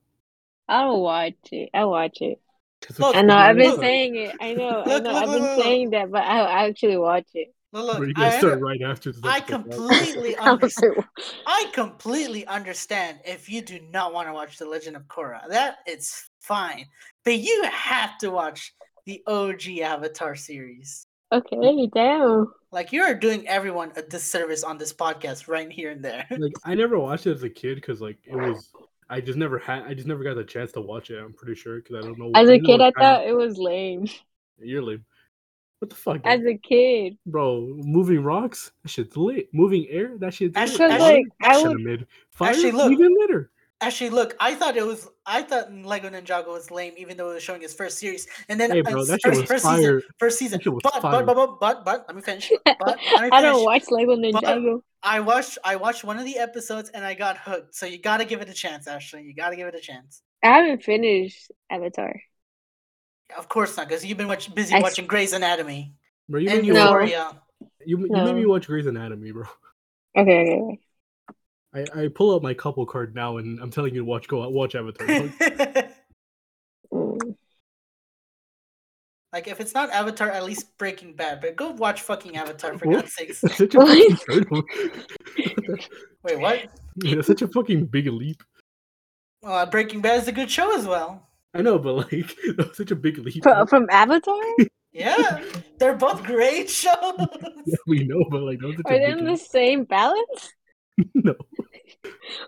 I'll 0.70 1.02
watch 1.02 1.34
it. 1.52 1.70
I'll 1.74 1.92
watch 1.92 2.22
it. 2.22 2.40
'Cause 2.88 3.00
Look, 3.00 3.16
I 3.16 3.22
know 3.22 3.36
I've 3.36 3.56
been 3.56 3.72
look. 3.72 3.80
saying 3.80 4.16
it. 4.16 4.36
I 4.42 4.54
know. 4.54 4.82
I 4.82 4.86
know. 4.86 4.94
Look, 4.96 5.06
I've 5.08 5.30
look, 5.30 5.36
been 5.36 5.42
look, 5.44 5.58
look. 5.58 5.64
saying 5.66 5.90
that, 5.92 6.12
but 6.12 6.24
I'll 6.24 6.48
actually 6.48 6.98
watch 6.98 7.28
it. 7.34 7.54
Look, 7.72 7.98
look, 8.00 8.08
you 8.08 8.14
I, 8.18 8.30
guys 8.30 8.38
start 8.40 8.60
right 8.62 8.82
after 8.84 9.12
this 9.12 9.22
I 9.24 9.40
completely 9.40 10.36
understand. 10.38 11.04
I 11.48 11.66
completely 11.74 12.46
understand 12.46 13.20
if 13.26 13.50
you 13.50 13.62
do 13.64 13.80
not 13.92 14.14
want 14.14 14.28
to 14.28 14.34
watch 14.34 14.58
The 14.60 14.66
Legend 14.66 14.96
of 14.96 15.04
Korra. 15.08 15.48
That 15.50 15.78
it's 15.88 16.30
fine, 16.40 16.86
but 17.26 17.38
you 17.40 17.64
have 17.72 18.18
to 18.20 18.30
watch 18.30 18.74
the 19.06 19.24
OG 19.28 19.80
Avatar 19.82 20.36
series. 20.36 21.08
okay, 21.32 21.88
damn. 21.94 22.52
Like 22.72 22.92
you 22.92 23.02
are 23.02 23.16
doing 23.16 23.48
everyone 23.48 23.92
a 23.96 24.02
disservice 24.04 24.64
on 24.64 24.78
this 24.78 24.94
podcast 24.94 25.48
right 25.48 25.72
here 25.72 25.90
and 25.92 26.04
there. 26.06 26.26
like 26.30 26.54
I 26.64 26.76
never 26.76 27.00
watched 27.00 27.26
it 27.28 27.32
as 27.32 27.44
a 27.44 27.50
kid 27.50 27.76
because 27.76 28.02
like 28.02 28.18
it 28.26 28.36
was 28.36 28.70
I 29.10 29.22
just 29.22 29.38
never 29.38 29.58
had 29.60 29.84
I 29.84 29.94
just 29.94 30.08
never 30.08 30.24
got 30.24 30.36
the 30.36 30.44
chance 30.44 30.72
to 30.74 30.82
watch 30.82 31.10
it. 31.10 31.20
I'm 31.20 31.34
pretty 31.34 31.56
sure 31.56 31.78
because 31.78 31.96
I 31.98 32.02
don't 32.02 32.18
know. 32.18 32.32
As 32.36 32.50
I 32.50 32.54
a 32.54 32.60
kid, 32.60 32.82
I 32.82 32.86
what 32.86 32.96
time- 32.96 33.02
thought 33.04 33.28
it 33.28 33.34
was 33.34 33.58
lame. 33.58 34.08
you're 34.60 34.82
lame. 34.82 35.06
What 35.80 35.90
the 35.90 35.96
fuck, 35.98 36.22
As 36.24 36.40
a 36.46 36.56
kid, 36.56 37.18
bro? 37.26 37.74
Moving 37.84 38.24
rocks, 38.24 38.72
that 38.84 38.90
shit's 38.90 39.18
lit. 39.18 39.50
Moving 39.54 39.86
air, 39.90 40.18
that 40.20 40.34
shit's 40.34 40.56
Actually- 40.56 40.88
lit. 40.88 40.90
because 40.90 41.02
actually- 41.02 41.14
like 41.16 41.26
I 41.42 41.54
Should've 41.62 41.72
would. 41.74 41.84
made 41.84 42.08
fire 42.32 42.50
Actually, 42.52 42.72
look. 42.72 42.92
even 42.94 43.16
litter. 43.20 43.50
Actually, 43.82 44.12
look, 44.12 44.34
I 44.40 44.56
thought 44.56 44.78
it 44.78 44.86
was. 44.86 45.10
I 45.26 45.42
thought 45.42 45.74
Lego 45.74 46.10
Ninjago 46.10 46.48
was 46.48 46.72
lame, 46.72 46.94
even 46.96 47.18
though 47.18 47.32
it 47.32 47.34
was 47.34 47.44
showing 47.44 47.60
his 47.62 47.74
first 47.74 47.98
series. 47.98 48.28
And 48.48 48.58
then 48.58 48.72
Hey, 48.72 48.80
bro, 48.80 49.04
that 49.04 49.20
shit 49.22 49.34
first, 49.36 49.42
was 49.42 49.50
first 49.50 49.66
season, 49.66 50.02
first 50.20 50.40
season. 50.40 50.58
That 50.60 50.64
shit 50.64 50.72
was 50.74 50.82
But, 50.84 51.02
but 51.02 51.26
but 51.26 51.36
but 51.36 51.60
but 51.60 51.84
but 51.84 52.06
let 52.08 52.16
me 52.16 52.22
finish. 52.22 52.50
But 52.66 52.80
let 52.80 52.98
me 53.24 53.30
I 53.34 53.42
don't 53.42 53.56
finish. 53.56 53.66
watch 53.66 53.84
Lego 53.92 54.16
Ninjago. 54.16 54.82
I 55.04 55.20
watched 55.20 55.58
I 55.64 55.76
watched 55.76 56.04
one 56.04 56.18
of 56.18 56.26
the 56.26 56.38
episodes 56.38 56.90
and 56.90 57.04
I 57.06 57.14
got 57.14 57.38
hooked. 57.38 57.76
So 57.76 57.86
you 57.86 57.98
gotta 58.02 58.26
give 58.26 58.42
it 58.42 58.50
a 58.50 58.54
chance, 58.54 58.88
Ashley. 58.88 59.24
You 59.24 59.36
gotta 59.36 59.56
give 59.56 59.68
it 59.68 59.76
a 59.76 59.82
chance. 59.82 60.22
I 60.42 60.48
haven't 60.48 60.84
finished 60.84 61.52
Avatar. 61.70 62.16
Of 63.38 63.50
course 63.50 63.76
not, 63.78 63.88
because 63.88 64.06
you've 64.06 64.18
been 64.18 64.28
watch, 64.28 64.54
busy 64.54 64.74
I 64.76 64.78
s- 64.78 64.84
watching 64.84 65.08
Grey's 65.08 65.34
Anatomy 65.34 65.94
Bro, 66.30 66.42
you 66.42 66.50
and 66.50 66.62
made 66.62 66.68
me 66.70 66.74
No. 66.74 66.92
watch, 66.92 67.10
Euphoria. 67.10 67.42
you, 67.86 67.98
you 68.00 68.08
made 68.10 68.36
me 68.36 68.46
watch 68.46 68.68
Grey's 68.68 68.86
Anatomy, 68.86 69.32
bro. 69.32 69.46
Okay, 70.16 70.42
okay, 70.42 70.62
okay. 70.62 70.80
I, 71.96 72.04
I 72.04 72.08
pull 72.08 72.36
up 72.36 72.44
my 72.44 72.54
couple 72.54 72.86
card 72.86 73.16
now 73.16 73.38
and 73.38 73.60
I'm 73.60 73.72
telling 73.72 73.96
you 73.96 74.02
to 74.02 74.06
watch 74.06 74.28
go 74.28 74.44
out 74.44 74.54
watch 74.54 74.76
Avatar. 74.76 75.08
like 79.34 79.48
if 79.48 79.60
it's 79.60 79.74
not 79.74 79.90
Avatar, 79.90 80.30
at 80.30 80.46
least 80.46 80.78
Breaking 80.78 81.16
Bad. 81.16 81.42
But 81.42 81.56
go 81.56 81.72
watch 81.72 82.02
fucking 82.02 82.38
Avatar 82.38 82.78
for 82.78 82.88
What? 82.88 83.02
God's 83.02 83.16
sakes. 83.16 83.42
Such 83.42 83.76
a 83.76 83.80
fucking. 83.80 84.18
Wait, 86.24 86.40
what? 86.40 86.66
That's 86.98 87.28
such 87.28 87.42
a 87.42 87.48
fucking 87.48 87.88
big 87.88 88.08
leap. 88.08 88.44
Well, 89.42 89.54
uh, 89.54 89.66
Breaking 89.66 90.02
Bad 90.02 90.22
is 90.22 90.28
a 90.28 90.32
good 90.32 90.52
show 90.52 90.78
as 90.78 90.86
well. 90.86 91.28
I 91.54 91.62
know, 91.62 91.80
but 91.80 92.12
like 92.12 92.36
that's 92.58 92.78
such 92.78 92.92
a 92.92 92.96
big 92.96 93.18
leap. 93.18 93.44
Fro- 93.44 93.66
From 93.66 93.88
Avatar? 93.90 94.40
Yeah, 94.92 95.44
they're 95.80 95.96
both 95.96 96.24
great 96.24 96.70
shows. 96.70 96.94
Yeah, 97.66 97.76
we 97.88 98.04
know, 98.04 98.24
but 98.30 98.44
like 98.44 98.60
that 98.60 98.68
was 98.68 98.78
such 98.78 98.86
Are 98.86 99.00
they 99.00 99.08
big 99.08 99.18
in 99.18 99.26
the 99.26 99.38
same 99.38 99.84
balance? 99.86 100.54
No. 101.16 101.34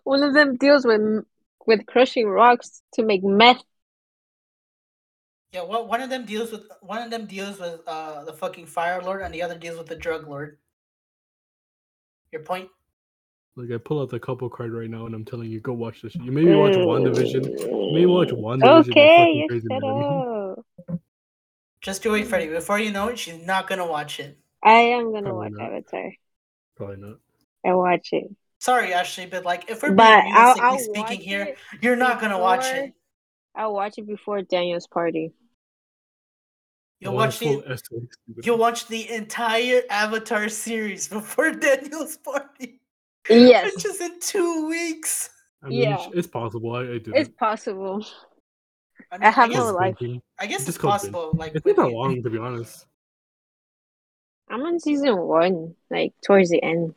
One 0.04 0.22
of 0.22 0.36
them 0.36 0.56
deals 0.58 0.86
with 0.86 1.26
with 1.66 1.86
crushing 1.88 2.28
rocks 2.28 2.84
to 2.94 3.04
make 3.04 3.24
meth. 3.24 3.64
Yeah, 5.52 5.64
well, 5.64 5.88
one 5.88 6.02
of 6.02 6.10
them 6.10 6.26
deals 6.26 6.52
with 6.52 6.64
one 6.82 7.02
of 7.02 7.10
them 7.12 7.26
deals 7.26 7.60
with 7.60 7.82
uh 7.88 8.24
the 8.26 8.34
fucking 8.34 8.66
Fire 8.66 9.02
Lord, 9.02 9.22
and 9.22 9.34
the 9.34 9.41
other 9.41 9.58
deals 9.58 9.78
with 9.78 9.88
the 9.88 9.96
Drug 9.96 10.28
Lord. 10.28 10.58
Your 12.32 12.41
point? 12.41 12.70
Like 13.56 13.72
I 13.72 13.78
pull 13.78 14.02
out 14.02 14.10
the 14.10 14.20
couple 14.20 14.50
card 14.50 14.74
right 14.74 14.89
now 14.89 15.06
and 15.06 15.16
I'm 15.16 15.24
telling 15.24 15.50
you, 15.50 15.62
go 15.62 15.72
watch 15.72 16.02
this. 16.02 16.14
You 16.16 16.30
made 16.32 16.46
me 16.46 16.56
watch 16.56 16.74
WandaVision. 16.74 17.46
You 17.62 17.91
made 17.93 18.02
me 18.02 18.06
watch 18.08 18.28
WandaVision. 18.30 18.62
and 18.62 18.91
Okay, 18.91 19.18
fucking 19.18 19.38
you 19.38 19.48
Grey's 19.48 19.64
shut 19.64 19.72
Anatomy. 19.72 20.56
up. 20.89 21.00
Just 21.82 22.04
do 22.04 22.16
it, 22.16 22.28
Fredy. 22.28 22.50
Before 22.50 22.80
you 22.80 22.91
know 22.91 23.08
it, 23.10 23.20
she's 23.20 23.46
not 23.46 23.70
gonna 23.70 23.86
watch 23.86 24.20
it. 24.20 24.38
I 24.62 24.74
am 24.74 25.14
gonna 25.14 25.30
Probably 25.30 25.52
watch 25.52 25.54
not. 25.54 25.72
Avatar. 25.72 26.14
Probably 26.76 26.98
not. 26.98 27.18
I 27.64 27.74
watch 27.74 28.10
it. 28.12 28.26
Sorry, 28.60 28.93
Ashley, 28.93 29.28
but 29.28 29.46
like 29.46 29.70
if 29.70 29.84
we're 29.84 29.89
being 29.89 29.98
But 29.98 30.24
I'll, 30.34 30.56
I'll 30.60 30.80
speaking 30.80 31.22
here, 31.22 31.56
you're 31.82 31.96
not 31.96 32.20
gonna 32.20 32.39
watch 32.39 32.66
it. 32.66 32.93
I'll 33.56 33.74
watch 33.74 33.97
it 33.97 34.08
before 34.08 34.41
Daniel's 34.41 34.88
party. 34.88 35.32
You'll 36.99 37.14
Why 37.14 37.26
watch 37.26 37.39
the 37.39 37.64
S 37.68 37.82
you'll 38.43 38.58
watch 38.58 38.88
the 38.88 39.10
entire 39.12 39.82
Avatar 39.89 40.49
series 40.49 41.08
before 41.08 41.51
Daniel's 41.68 42.18
party, 42.18 42.80
Yes, 43.30 43.74
which 43.76 43.86
is 43.86 43.99
in 44.01 44.20
two 44.20 44.68
weeks. 44.68 45.30
I 45.64 45.68
mean, 45.70 45.82
Yeah. 45.84 45.95
it's, 46.08 46.16
it's 46.16 46.28
possible. 46.28 46.76
I, 46.76 46.82
I 46.82 46.97
do. 46.99 47.12
it's 47.14 47.30
possible. 47.38 48.06
I, 49.12 49.28
I 49.28 49.30
have 49.30 49.49
guess, 49.49 49.58
no 49.60 49.72
life. 49.72 49.95
I 50.39 50.45
guess 50.45 50.60
Just 50.60 50.70
it's 50.70 50.78
called 50.78 50.93
possible. 50.93 51.32
Like 51.34 51.53
It's 51.56 51.66
with 51.66 51.78
not 51.78 51.88
that 51.88 51.93
long, 51.93 52.24
to 52.24 52.30
be 52.30 52.38
honest. 52.38 52.86
I'm 54.49 54.62
on 54.62 54.80
season 54.80 55.18
one, 55.18 55.76
like 55.89 56.14
towards 56.26 56.49
the 56.49 56.62
end. 56.64 56.95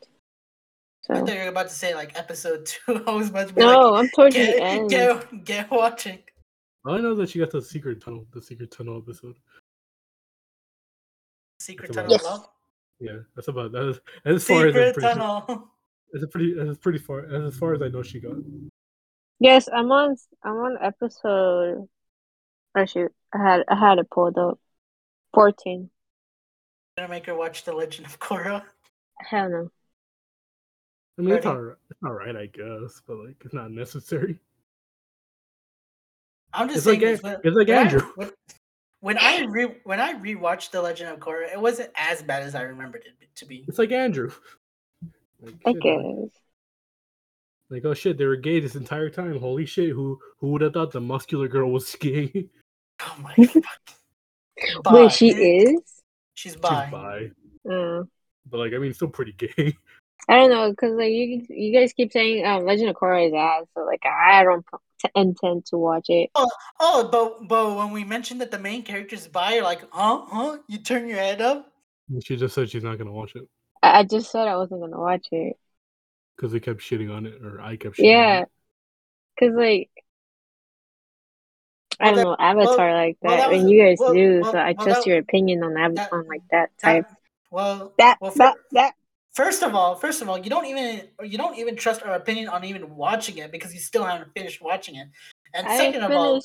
I 1.11 1.21
thought 1.21 1.29
you 1.33 1.39
were 1.41 1.49
about 1.49 1.69
to 1.69 1.75
say 1.75 1.95
like 1.95 2.19
episode 2.19 2.67
two. 2.67 3.03
I 3.07 3.11
was 3.13 3.31
about 3.31 3.49
to 3.49 3.55
be 3.55 3.63
no, 3.63 3.91
like, 3.93 4.01
I'm 4.05 4.09
towards 4.11 4.35
the 4.35 4.63
end. 4.63 4.91
get, 4.91 5.45
get 5.45 5.71
watching. 5.71 6.19
All 6.89 6.95
I 6.95 7.01
know 7.03 7.15
that 7.17 7.29
she 7.29 7.39
got 7.39 7.51
the 7.51 7.61
secret 7.61 8.01
tunnel, 8.01 8.27
the 8.33 8.41
secret 8.41 8.71
tunnel 8.71 8.97
episode. 8.97 9.37
Secret 11.61 11.93
Tunnel 11.93 12.13
Yes. 12.13 12.25
Love. 12.25 12.49
Yeah, 12.99 13.19
that's 13.37 13.49
about 13.49 13.73
that. 13.73 13.89
Is, 13.89 14.01
as 14.25 14.45
far 14.45 14.67
as 14.67 14.75
I'm 14.75 14.87
Secret 14.87 14.95
pretty, 14.95 15.09
Tunnel. 15.09 15.69
A 16.15 16.27
pretty. 16.27 16.55
That's 16.55 16.79
pretty 16.79 16.99
far. 16.99 17.27
As 17.27 17.59
far 17.59 17.75
as 17.75 17.83
I 17.83 17.89
know, 17.89 18.03
she 18.03 18.21
got. 18.21 18.37
Yes, 19.39 19.69
I'm 19.71 19.93
on. 19.93 20.17
I'm 20.43 20.57
on 20.57 20.79
episode. 20.81 21.87
Oh 22.75 22.85
shoot, 22.87 23.13
I 23.35 23.39
had 23.39 23.65
I 23.69 23.75
had 23.75 23.99
it 23.99 24.11
pulled 24.11 24.39
up. 24.39 24.59
Fourteen. 25.35 25.91
Gonna 26.97 27.11
make 27.11 27.27
her 27.27 27.35
watch 27.35 27.65
The 27.65 27.75
Legend 27.75 28.07
of 28.07 28.19
Korra. 28.19 28.65
Hell 29.19 29.51
no. 29.51 29.71
I 31.19 31.23
mean, 31.23 31.35
it's 31.35 31.45
alright. 31.45 31.77
It's 31.91 32.03
alright, 32.03 32.35
I 32.35 32.47
guess, 32.47 33.03
but 33.07 33.19
like, 33.19 33.37
it's 33.45 33.53
not 33.53 33.73
necessary. 33.73 34.41
I'm 36.53 36.69
just 36.69 36.79
It's 36.79 36.85
saying. 36.87 37.01
like 37.01 37.23
when- 37.23 37.41
it's 37.45 37.57
like 37.57 37.69
when 37.69 37.77
I- 37.77 37.81
Andrew. 37.83 38.01
when, 38.17 38.31
when 39.01 39.19
I 39.19 39.45
re 39.49 39.75
when 39.85 40.01
I 40.01 40.15
rewatched 40.15 40.71
The 40.73 40.83
Legend 40.83 41.11
of 41.11 41.19
Korra, 41.21 41.53
it 41.53 41.61
wasn't 41.61 41.91
as 41.97 42.23
bad 42.23 42.43
as 42.43 42.55
I 42.55 42.63
remembered 42.63 43.05
it 43.07 43.29
to 43.37 43.47
be. 43.47 43.65
It's 43.69 43.79
like 43.79 43.93
Andrew. 43.93 44.31
Like, 45.41 45.55
I 45.67 45.73
shit, 45.73 45.83
guess. 45.83 45.97
Like, 46.05 46.31
like, 47.71 47.85
oh 47.85 47.95
shit, 47.95 48.19
they 48.19 48.25
were 48.27 48.37
gay 48.37 48.59
this 48.61 48.75
entire 48.75 49.09
time. 49.11 49.39
Holy 49.39 49.67
shit, 49.67 49.91
who 49.91 50.19
who 50.39 50.49
would 50.49 50.63
have 50.63 50.73
thought 50.73 50.91
the 50.91 51.01
muscular 51.01 51.47
girl 51.49 51.71
was 51.71 51.95
gay? 52.01 52.49
Oh 53.01 53.17
my 53.23 53.35
god. 53.45 53.63
Wait, 54.91 55.13
she 55.13 55.29
is. 55.29 55.81
She's 56.35 56.53
She's 56.53 56.57
bi. 56.57 56.89
bi. 56.91 57.31
Uh, 57.73 58.03
But 58.51 58.59
like, 58.59 58.73
I 58.73 58.79
mean, 58.79 58.93
still 58.95 59.09
pretty 59.09 59.33
gay. 59.33 59.77
I 60.27 60.37
don't 60.37 60.51
know, 60.51 60.75
cause 60.75 60.93
like 60.93 61.11
you 61.11 61.47
you 61.49 61.79
guys 61.79 61.93
keep 61.93 62.13
saying 62.13 62.45
um 62.47 62.65
Legend 62.65 62.91
of 62.91 62.97
Korra 62.97 63.27
is 63.29 63.33
ass, 63.35 63.65
so 63.75 63.85
like 63.85 64.03
I 64.05 64.43
don't 64.45 64.65
p- 64.67 64.79
t- 65.07 65.11
intend 65.15 65.67
to 65.67 65.77
watch 65.79 66.07
it. 66.09 66.31
Oh, 66.35 66.51
oh, 66.81 67.09
but 67.11 67.49
but 67.49 67.77
when 67.77 67.93
we 67.93 68.05
mentioned 68.05 68.41
that 68.41 68.51
the 68.51 68.59
main 68.59 68.83
character's 68.83 69.27
bi, 69.29 69.55
you're 69.55 69.63
like, 69.65 69.83
huh, 69.91 70.23
huh? 70.27 70.59
You 70.69 70.79
turn 70.79 71.07
your 71.09 71.19
head 71.19 71.41
up. 71.41 71.73
She 72.25 72.37
just 72.37 72.55
said 72.55 72.69
she's 72.71 72.83
not 72.85 72.99
gonna 72.99 73.13
watch 73.13 73.37
it. 73.37 73.45
I, 73.83 74.01
I 74.01 74.05
just 74.05 74.31
said 74.31 74.49
I 74.49 74.57
wasn't 74.57 74.81
gonna 74.81 74.99
watch 75.01 75.27
it. 75.33 75.57
because 76.37 76.53
they 76.53 76.61
kept 76.61 76.81
shitting 76.81 77.15
on 77.15 77.25
it, 77.27 77.35
or 77.43 77.61
I 77.61 77.77
kept 77.77 77.97
shitting. 77.97 78.11
Yeah, 78.13 78.45
cause 79.39 79.53
like 79.55 79.89
I 82.01 82.07
don't 82.07 82.17
that- 82.17 82.25
know 82.25 82.37
Avatar 82.39 82.93
like 82.95 83.17
well, 83.23 83.37
that, 83.37 83.43
that 83.45 83.51
was- 83.51 83.61
and 83.63 83.71
you 83.71 83.83
guys 83.83 83.97
well, 83.99 84.13
do. 84.13 84.41
well, 84.43 84.53
so 84.53 84.59
I 84.59 84.73
well, 84.77 84.85
trust 84.87 85.01
that- 85.01 85.07
your 85.07 85.19
opinion 85.19 85.63
on 85.65 85.77
Av- 85.77 85.95
that- 85.95 86.13
on 86.13 86.27
like 86.29 86.43
that 86.51 86.71
type. 86.83 87.09
That, 87.09 87.17
well, 87.51 87.93
That 87.99 88.19
well, 88.21 88.31
that 88.37 88.55
fir- 88.57 88.63
that. 88.73 88.95
First 89.35 89.63
of 89.63 89.75
all, 89.75 89.95
first 89.95 90.23
of 90.23 90.29
all, 90.29 90.39
you 90.39 90.51
don't 90.51 90.67
even 90.67 91.09
you 91.23 91.39
don't 91.39 91.57
even 91.59 91.77
trust 91.77 92.03
our 92.03 92.15
opinion 92.15 92.49
on 92.49 92.65
even 92.65 92.95
watching 92.95 93.39
it 93.39 93.53
because 93.53 93.73
you 93.73 93.81
still 93.81 94.05
haven't 94.05 94.33
finished 94.35 94.61
watching 94.63 94.97
it. 94.97 95.09
And 95.55 95.67
I 95.67 95.77
second 95.77 96.03
of 96.03 96.11
all, 96.13 96.41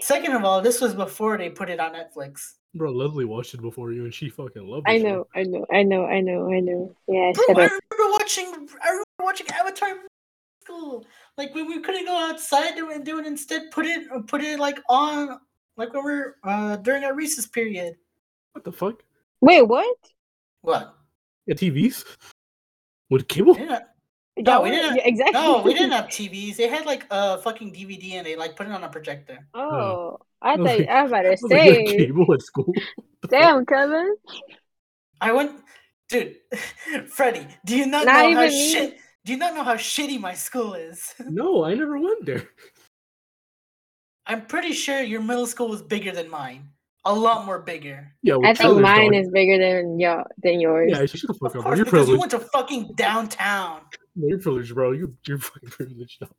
second 0.00 0.32
of 0.32 0.44
all, 0.44 0.60
this 0.60 0.80
was 0.80 0.94
before 0.94 1.36
they 1.36 1.50
put 1.50 1.68
it 1.68 1.80
on 1.80 1.92
Netflix. 1.92 2.54
Bro, 2.74 2.92
Leslie 2.92 3.24
watched 3.24 3.54
it 3.54 3.62
before 3.62 3.92
you, 3.92 4.04
and 4.04 4.14
she 4.14 4.28
fucking 4.28 4.66
loved 4.66 4.88
it. 4.88 4.92
I 4.92 4.98
know, 4.98 5.26
I 5.34 5.42
know, 5.42 5.66
I 5.72 5.82
know, 5.82 6.06
I 6.06 6.20
know, 6.20 6.52
I 6.52 6.60
know. 6.60 6.94
Yeah, 7.06 7.32
Bro, 7.32 7.44
shut 7.46 7.58
I 7.58 7.64
up. 7.64 7.70
remember 7.90 8.12
watching. 8.12 8.46
I 8.82 8.88
remember 8.88 9.04
watching 9.20 9.46
Avatar 9.48 9.96
school. 10.62 11.06
Like 11.36 11.54
when 11.54 11.66
we 11.66 11.80
couldn't 11.80 12.04
go 12.04 12.16
outside 12.16 12.76
and 12.76 13.04
do 13.04 13.18
it 13.18 13.26
instead, 13.26 13.70
put 13.70 13.86
it 13.86 14.06
put 14.26 14.42
it 14.42 14.58
like 14.58 14.78
on 14.88 15.40
like 15.76 15.92
when 15.94 16.04
we're 16.04 16.34
uh 16.44 16.76
during 16.76 17.04
our 17.04 17.14
recess 17.14 17.46
period. 17.46 17.96
What 18.52 18.64
the 18.64 18.72
fuck? 18.72 19.02
Wait, 19.40 19.62
what? 19.62 19.96
What? 20.62 20.97
Yeah, 21.48 21.54
TVs 21.54 22.04
with 23.10 23.26
cable. 23.26 23.54
We 23.54 23.60
didn't 23.60 23.82
No, 24.44 24.60
we 24.62 24.70
didn't. 24.70 24.96
yeah, 24.96 25.02
exactly. 25.06 25.32
No, 25.40 25.62
we 25.62 25.72
didn't 25.74 25.90
have 25.92 26.06
TVs. 26.06 26.56
They 26.56 26.68
had 26.68 26.86
like 26.86 27.06
a 27.10 27.38
fucking 27.38 27.72
DVD 27.72 28.12
and 28.14 28.26
they 28.26 28.36
like 28.36 28.54
put 28.54 28.66
it 28.66 28.72
on 28.72 28.84
a 28.84 28.88
projector. 28.88 29.38
Oh, 29.54 30.18
uh, 30.42 30.46
I 30.46 30.52
I 30.52 30.56
was 30.56 30.66
thought 30.70 30.78
like- 30.78 30.88
I 30.88 31.02
was 31.02 31.10
about 31.10 31.22
to 31.22 31.28
was 31.30 31.42
like, 31.42 31.60
say. 31.60 31.96
cable 31.96 32.32
at 32.34 32.42
school. 32.42 32.72
What 33.20 33.30
the 33.30 33.36
fuck? 33.36 33.40
Damn, 33.42 33.66
Kevin. 33.66 34.14
I 35.20 35.32
went, 35.32 35.52
dude, 36.08 36.36
Fredy. 37.16 37.50
Do 37.66 37.76
you 37.76 37.86
not, 37.86 38.06
Not 38.06 38.12
know 38.12 38.34
how 38.36 38.44
even 38.44 38.48
me. 38.50 38.72
shit? 38.72 38.98
Do 39.24 39.32
you 39.32 39.38
not 39.38 39.54
know 39.56 39.64
how 39.64 39.74
shitty 39.74 40.20
my 40.20 40.34
school 40.34 40.74
is? 40.74 41.14
No, 41.28 41.64
I 41.64 41.74
never 41.74 41.98
went 41.98 42.24
there. 42.24 42.44
I'm 44.24 44.46
pretty 44.46 44.72
sure 44.72 45.00
your 45.02 45.20
middle 45.22 45.46
school 45.48 45.68
was 45.68 45.82
bigger 45.82 46.12
than 46.12 46.30
mine. 46.30 46.68
A 47.04 47.14
lot 47.14 47.46
more 47.46 47.60
bigger. 47.60 48.12
Yeah, 48.22 48.36
with 48.36 48.46
I 48.46 48.54
think 48.54 48.80
mine 48.80 49.12
dog. 49.12 49.22
is 49.24 49.30
bigger 49.30 49.56
than 49.58 49.98
y'all 49.98 50.24
than 50.42 50.60
yours. 50.60 50.90
Yeah, 50.92 51.06
shut 51.06 51.22
the 51.28 51.34
fuck 51.34 51.42
Of 51.42 51.46
up, 51.46 51.52
bro. 51.52 51.62
course, 51.62 51.76
You're 51.78 51.84
because 51.86 52.08
you 52.08 52.18
went 52.18 52.30
to 52.32 52.38
fucking 52.40 52.92
downtown. 52.96 53.80
No, 54.16 54.28
You're 54.28 54.38
privileged, 54.38 54.74
bro. 54.74 54.92
You, 54.92 55.16
you're 55.26 55.38
fucking 55.38 55.70
privileged, 55.70 56.20
dog. 56.20 56.30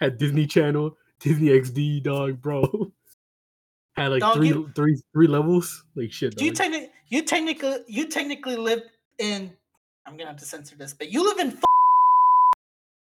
Had 0.00 0.18
Disney 0.18 0.46
Channel, 0.46 0.96
Disney 1.18 1.48
XD, 1.48 2.02
dog, 2.04 2.40
bro. 2.40 2.62
Had 3.96 4.12
like 4.12 4.20
Dog, 4.20 4.36
three, 4.36 4.48
you- 4.48 4.70
three, 4.76 5.00
three 5.12 5.26
levels. 5.26 5.84
Like 5.96 6.12
shit, 6.12 6.40
You 6.40 6.50
dog. 6.50 6.56
technically, 6.56 6.90
you 7.08 7.22
technically, 7.22 7.76
you 7.88 8.06
technically 8.08 8.56
live 8.56 8.82
in. 9.18 9.50
I'm 10.06 10.16
gonna 10.16 10.30
have 10.30 10.38
to 10.38 10.44
censor 10.46 10.76
this, 10.76 10.92
but 10.94 11.10
you 11.10 11.24
live 11.24 11.38
in. 11.40 11.58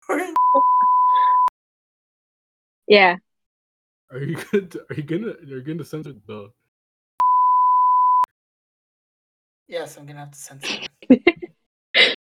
or 0.10 0.20
in- 0.20 0.34
Yeah. 2.88 3.18
Are 4.12 4.20
you 4.20 4.36
gonna? 4.52 4.68
Are 4.90 4.96
you 4.96 5.04
gonna? 5.04 5.34
You're 5.46 5.62
gonna 5.62 5.86
censor 5.86 6.14
the? 6.26 6.50
Yes, 9.70 9.96
I'm 9.96 10.06
gonna 10.06 10.20
have 10.20 10.32
to 10.32 10.38
censor. 10.38 10.74
it. 11.10 12.16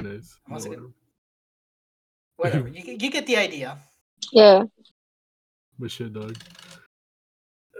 Nice. 0.00 0.38
Once 0.48 0.64
no, 0.64 0.70
again- 0.72 0.94
whatever. 2.36 2.58
Whatever. 2.62 2.68
you, 2.68 2.96
you 3.00 3.10
get 3.10 3.26
the 3.26 3.36
idea. 3.36 3.76
Yeah. 4.32 4.62
But 5.76 5.90
shit, 5.90 6.12
dog. 6.12 6.36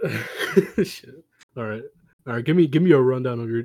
shit. 0.83 1.23
All 1.55 1.63
right, 1.63 1.83
all 2.27 2.33
right. 2.33 2.43
Give 2.43 2.55
me, 2.57 2.67
give 2.67 2.83
me 2.83 2.91
a 2.91 2.99
rundown 2.99 3.39
of 3.39 3.49
your. 3.49 3.63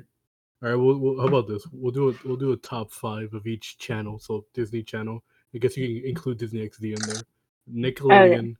All 0.63 0.69
right. 0.69 0.75
We'll, 0.75 0.97
we'll, 0.97 1.19
how 1.19 1.27
about 1.27 1.47
this? 1.49 1.67
We'll 1.73 1.91
do 1.91 2.09
it. 2.09 2.23
We'll 2.23 2.37
do 2.37 2.53
a 2.53 2.57
top 2.57 2.91
five 2.91 3.33
of 3.33 3.45
each 3.45 3.77
channel. 3.77 4.19
So 4.19 4.45
Disney 4.53 4.83
Channel. 4.83 5.21
I 5.53 5.57
guess 5.57 5.75
you 5.77 5.99
can 6.01 6.09
include 6.09 6.37
Disney 6.37 6.61
XD 6.61 6.83
in 6.83 7.09
there. 7.09 7.23
Nickelodeon. 7.91 8.39
and 8.39 8.57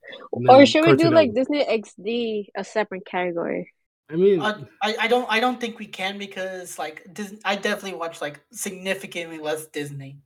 Or 0.49 0.57
then 0.57 0.65
should 0.65 0.81
we 0.81 0.91
do 0.91 1.03
Cartoon 1.03 1.13
like 1.13 1.33
Disney 1.33 1.63
XD 1.63 2.47
a 2.55 2.63
separate 2.63 3.05
category? 3.05 3.71
I 4.09 4.15
mean, 4.15 4.41
Uh, 4.41 4.65
I, 4.83 4.95
I 5.01 5.07
don't 5.07 5.25
I 5.29 5.39
don't 5.39 5.59
think 5.59 5.79
we 5.79 5.87
can 5.87 6.17
because 6.17 6.77
like 6.77 7.07
Disney, 7.13 7.39
I 7.43 7.55
definitely 7.55 7.97
watch 7.97 8.21
like 8.21 8.39
significantly 8.51 9.39
less 9.39 9.65
Disney. 9.67 10.19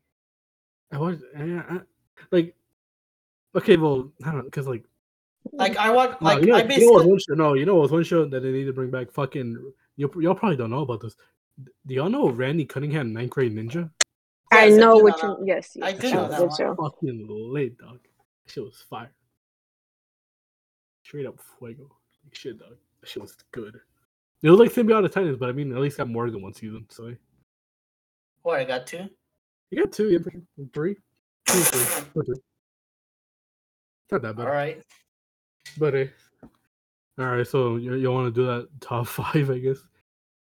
I 0.91 0.97
was 0.97 1.23
I, 1.37 1.43
I, 1.43 1.79
like, 2.31 2.55
okay, 3.55 3.77
well, 3.77 4.11
I 4.23 4.27
don't 4.27 4.37
know, 4.37 4.43
because 4.43 4.67
like, 4.67 4.83
Like 5.53 5.77
I 5.77 5.91
watch 5.91 6.19
no, 6.19 6.27
like 6.27 6.41
you 6.41 6.47
know, 6.47 6.57
I 6.57 6.63
you 6.63 6.85
know 6.85 6.91
what's 6.91 7.05
one 7.07 7.19
show, 7.19 7.33
no, 7.35 7.53
you 7.53 7.65
know 7.65 7.75
what's 7.75 7.91
one 7.91 8.03
show 8.03 8.25
that 8.25 8.39
they 8.41 8.51
need 8.51 8.65
to 8.65 8.73
bring 8.73 8.91
back? 8.91 9.11
Fucking, 9.11 9.71
you 9.95 10.11
y'all 10.19 10.35
probably 10.35 10.57
don't 10.57 10.71
know 10.71 10.81
about 10.81 11.01
this. 11.01 11.15
Do 11.85 11.93
y'all 11.93 12.09
know 12.09 12.29
Randy 12.29 12.65
Cunningham, 12.65 13.13
Ninth 13.13 13.31
Grade 13.31 13.55
Ninja? 13.55 13.89
I 14.51 14.65
Yes, 14.65 14.79
know 14.79 14.97
do 14.97 15.03
which 15.05 15.15
one. 15.21 15.45
Yes, 15.45 15.77
I 15.81 15.89
yes, 15.91 16.01
do 16.01 16.09
that 16.09 16.15
know 16.15 16.23
was 16.23 16.31
that 16.31 16.47
one. 16.47 16.57
show. 16.57 16.75
Fucking 16.75 17.25
lit, 17.29 17.77
dog. 17.77 17.99
That 18.45 18.51
shit 18.51 18.63
was 18.63 18.83
fire. 18.89 19.11
Straight 21.03 21.25
up 21.25 21.39
fuego. 21.57 21.95
Like, 22.23 22.35
shit, 22.35 22.59
dog. 22.59 22.75
That 23.01 23.09
shit 23.09 23.21
was 23.21 23.35
good. 23.51 23.79
It 24.41 24.49
was 24.49 24.59
like 24.59 24.71
Sym-Bionic 24.71 25.11
Titans, 25.11 25.37
but 25.37 25.49
I 25.49 25.51
mean, 25.53 25.71
at 25.73 25.79
least 25.79 25.97
got 25.97 26.09
more 26.09 26.29
than 26.29 26.41
one 26.41 26.53
season. 26.53 26.85
So 26.89 27.13
What 28.43 28.59
I 28.59 28.63
got 28.65 28.87
two. 28.87 29.07
you 29.71 29.83
got 29.83 29.91
two, 29.91 30.09
yeah, 30.09 30.19
for 30.19 30.31
sure. 30.31 30.41
three, 30.73 30.95
two, 31.45 31.59
three, 31.59 31.85
two, 32.13 32.23
three. 32.23 32.35
It's 34.03 34.11
not 34.11 34.21
that 34.23 34.35
bad. 34.37 34.47
All 34.47 34.51
right. 34.53 34.81
But 35.77 35.93
hey, 35.93 36.11
all 37.19 37.25
right. 37.25 37.45
So 37.47 37.75
you 37.77 37.95
you 37.95 38.11
want 38.11 38.33
to 38.33 38.41
do 38.41 38.47
that 38.47 38.67
top 38.81 39.07
five? 39.17 39.49
I 39.49 39.59
guess. 39.59 39.77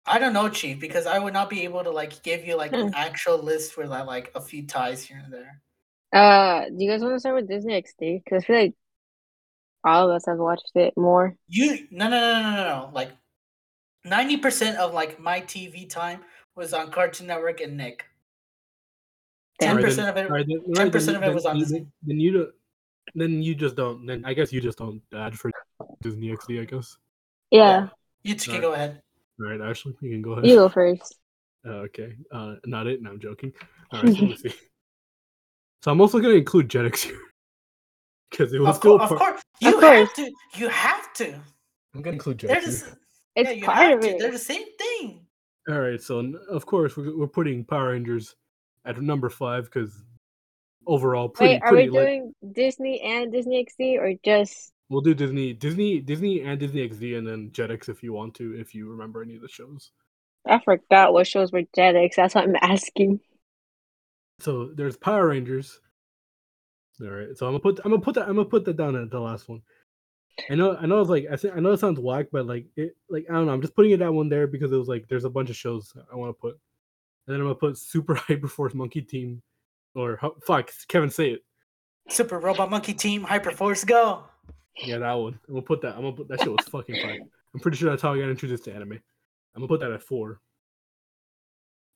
I 0.05 0.17
don't 0.17 0.33
know, 0.33 0.49
Chief, 0.49 0.79
because 0.79 1.05
I 1.05 1.19
would 1.19 1.33
not 1.33 1.49
be 1.49 1.63
able 1.65 1.83
to 1.83 1.91
like 1.91 2.23
give 2.23 2.43
you 2.45 2.55
like 2.57 2.71
Hmm. 2.71 2.87
an 2.87 2.93
actual 2.95 3.37
list 3.37 3.73
for 3.73 3.85
like, 3.85 4.05
like 4.07 4.31
a 4.33 4.41
few 4.41 4.65
ties 4.65 5.03
here 5.03 5.21
and 5.23 5.31
there. 5.31 5.61
Uh, 6.11 6.65
do 6.69 6.75
you 6.83 6.89
guys 6.89 7.01
want 7.01 7.13
to 7.15 7.19
start 7.19 7.35
with 7.35 7.47
Disney 7.47 7.73
XD? 7.79 8.23
Because 8.23 8.43
I 8.43 8.47
feel 8.47 8.55
like 8.55 8.73
all 9.83 10.09
of 10.09 10.15
us 10.15 10.25
have 10.25 10.37
watched 10.37 10.71
it 10.75 10.95
more. 10.97 11.35
You 11.47 11.87
no 11.91 12.09
no 12.09 12.19
no 12.19 12.41
no 12.41 12.51
no 12.55 12.63
no 12.65 12.89
like 12.93 13.11
ninety 14.05 14.37
percent 14.37 14.77
of 14.77 14.93
like 14.93 15.19
my 15.19 15.41
TV 15.41 15.89
time 15.89 16.21
was 16.55 16.73
on 16.73 16.91
Cartoon 16.91 17.27
Network 17.27 17.61
and 17.61 17.77
Nick. 17.77 18.05
Ten 19.61 19.77
percent 19.77 20.09
of 20.09 20.17
it. 20.17 20.25
Alright, 20.25 20.47
then, 20.47 20.59
alright, 20.67 20.91
10% 20.91 21.15
of 21.17 21.23
it 21.23 21.33
was 21.33 21.45
on 21.45 21.57
you- 21.57 21.63
Disney. 21.63 21.87
Then 22.03 22.19
you 22.19 22.31
don't. 22.31 22.49
Then 23.15 23.41
you 23.43 23.55
just 23.55 23.75
don't. 23.75 24.05
Then 24.05 24.23
I 24.25 24.33
guess 24.33 24.53
you 24.53 24.61
just 24.61 24.77
don't 24.77 25.01
add 25.13 25.37
for 25.37 25.51
Disney 26.01 26.29
XD. 26.29 26.61
I 26.61 26.65
guess. 26.65 26.97
Yeah, 27.51 27.87
You 28.23 28.35
two 28.35 28.51
can 28.51 28.61
Alright. 28.63 28.69
go 28.69 28.73
ahead. 28.73 29.01
All 29.41 29.47
right, 29.49 29.61
Ashley, 29.69 29.95
you 30.01 30.11
can 30.11 30.21
go 30.21 30.33
ahead. 30.33 30.45
you 30.45 30.55
go 30.55 30.69
first. 30.69 31.15
Uh, 31.65 31.87
okay. 31.89 32.13
Uh, 32.31 32.55
not 32.65 32.87
it. 32.87 33.01
No, 33.01 33.09
I'm 33.11 33.19
joking. 33.19 33.51
All 33.91 34.01
right, 34.03 34.15
so 34.15 34.25
let's 34.25 34.41
see. 34.43 34.53
So 35.83 35.91
I'm 35.91 35.99
also 36.01 36.19
gonna 36.19 36.35
include 36.35 36.69
Jetix 36.69 36.99
here 37.03 37.19
because 38.29 38.53
it 38.53 38.59
was 38.59 38.69
Of, 38.69 38.75
still 38.77 38.97
cour- 38.99 39.11
of 39.11 39.17
course, 39.19 39.41
you 39.61 39.77
Of 39.77 39.83
have 39.83 40.13
to. 40.15 40.31
You 40.57 40.69
have 40.69 41.13
to. 41.13 41.33
I'm 41.95 42.01
gonna 42.01 42.13
include 42.15 42.39
They're 42.39 42.57
Jetix. 42.57 42.63
the, 42.63 42.69
here. 42.69 42.87
s- 42.89 42.95
It's 43.35 43.49
yeah, 43.49 43.55
you 43.55 43.63
part 43.65 43.77
have 43.77 43.93
of 43.99 44.01
to. 44.01 44.09
it. 44.09 44.19
They're 44.19 44.31
the 44.31 44.37
same 44.37 44.65
thing. 44.77 45.25
All 45.69 45.79
right, 45.79 46.01
so 46.01 46.19
of 46.49 46.65
course 46.65 46.95
we're, 46.97 47.15
we're 47.17 47.27
putting 47.27 47.63
Power 47.65 47.91
Rangers 47.91 48.35
at 48.85 48.99
number 49.01 49.29
five 49.29 49.65
because 49.65 50.03
overall 50.87 51.29
pretty 51.29 51.55
Wait, 51.55 51.61
are 51.61 51.71
we 51.71 51.89
pretty 51.89 51.91
doing 51.91 52.33
Disney 52.53 53.01
and 53.01 53.31
Disney 53.31 53.65
XD 53.65 53.99
or 53.99 54.13
just? 54.23 54.71
We'll 54.89 55.01
do 55.01 55.13
Disney, 55.13 55.53
Disney, 55.53 55.99
Disney, 55.99 56.41
and 56.41 56.59
Disney 56.59 56.87
XD, 56.89 57.17
and 57.19 57.27
then 57.27 57.51
Jetix 57.51 57.89
if 57.89 58.01
you 58.01 58.11
want 58.13 58.33
to, 58.35 58.55
if 58.59 58.73
you 58.73 58.89
remember 58.89 59.21
any 59.21 59.35
of 59.35 59.41
the 59.43 59.47
shows. 59.47 59.91
I 60.47 60.59
forgot 60.59 61.13
what 61.13 61.27
shows 61.27 61.51
were 61.51 61.61
Jetix. 61.77 62.15
That's 62.15 62.33
what 62.33 62.45
I'm 62.45 62.55
asking. 62.61 63.19
So 64.39 64.71
there's 64.73 64.97
Power 64.97 65.27
Rangers. 65.27 65.79
All 67.01 67.09
right, 67.09 67.37
so 67.37 67.45
I'm 67.45 67.53
gonna 67.53 67.59
put 67.59 67.79
I'm 67.85 67.91
gonna 67.91 68.01
put 68.01 68.15
that 68.15 68.27
I'm 68.27 68.35
gonna 68.35 68.45
put 68.45 68.65
that 68.65 68.77
down 68.77 68.95
at 68.95 69.09
the 69.09 69.19
last 69.19 69.47
one. 69.47 69.61
I 70.49 70.55
know 70.55 70.75
I 70.75 70.85
know 70.85 70.99
it's 70.99 71.09
like 71.09 71.27
I 71.31 71.37
think 71.37 71.55
I 71.55 71.59
know 71.59 71.71
it 71.71 71.79
sounds 71.79 71.99
whack, 71.99 72.27
but 72.31 72.45
like 72.45 72.65
it 72.75 72.95
like 73.09 73.25
I 73.29 73.33
don't 73.33 73.45
know. 73.45 73.53
I'm 73.53 73.61
just 73.61 73.75
putting 73.75 73.91
it 73.91 73.99
that 73.99 74.13
one 74.13 74.27
there 74.27 74.47
because 74.47 74.71
it 74.71 74.77
was 74.77 74.87
like 74.87 75.07
there's 75.07 75.23
a 75.23 75.29
bunch 75.29 75.49
of 75.49 75.55
shows 75.55 75.93
I 76.11 76.15
want 76.15 76.29
to 76.29 76.39
put, 76.39 76.59
and 77.27 77.33
then 77.33 77.37
I'm 77.37 77.45
gonna 77.45 77.55
put 77.55 77.77
Super 77.77 78.15
Hyperforce 78.27 78.73
Monkey 78.73 79.01
Team, 79.01 79.41
or 79.95 80.19
fuck 80.45 80.71
Kevin 80.87 81.09
say 81.09 81.31
it. 81.31 81.43
Super 82.09 82.39
Robot 82.39 82.69
Monkey 82.69 82.93
Team 82.93 83.25
Hyperforce 83.25 83.85
Go. 83.85 84.23
Yeah, 84.77 84.97
that 84.97 85.13
one. 85.13 85.39
I'm 85.47 85.55
gonna 85.55 85.65
put 85.65 85.81
that. 85.81 85.95
I'm 85.95 86.01
gonna 86.01 86.13
put 86.13 86.27
that 86.27 86.41
shit 86.41 86.51
was 86.51 86.67
fucking 86.67 87.01
fire. 87.01 87.19
I'm 87.53 87.59
pretty 87.59 87.77
sure 87.77 87.89
that's 87.89 88.01
how 88.01 88.13
I 88.13 88.19
got 88.19 88.29
introduced 88.29 88.65
to 88.65 88.73
anime. 88.73 88.93
I'm 88.93 89.61
gonna 89.61 89.67
put 89.67 89.79
that 89.81 89.91
at 89.91 90.03
four. 90.03 90.39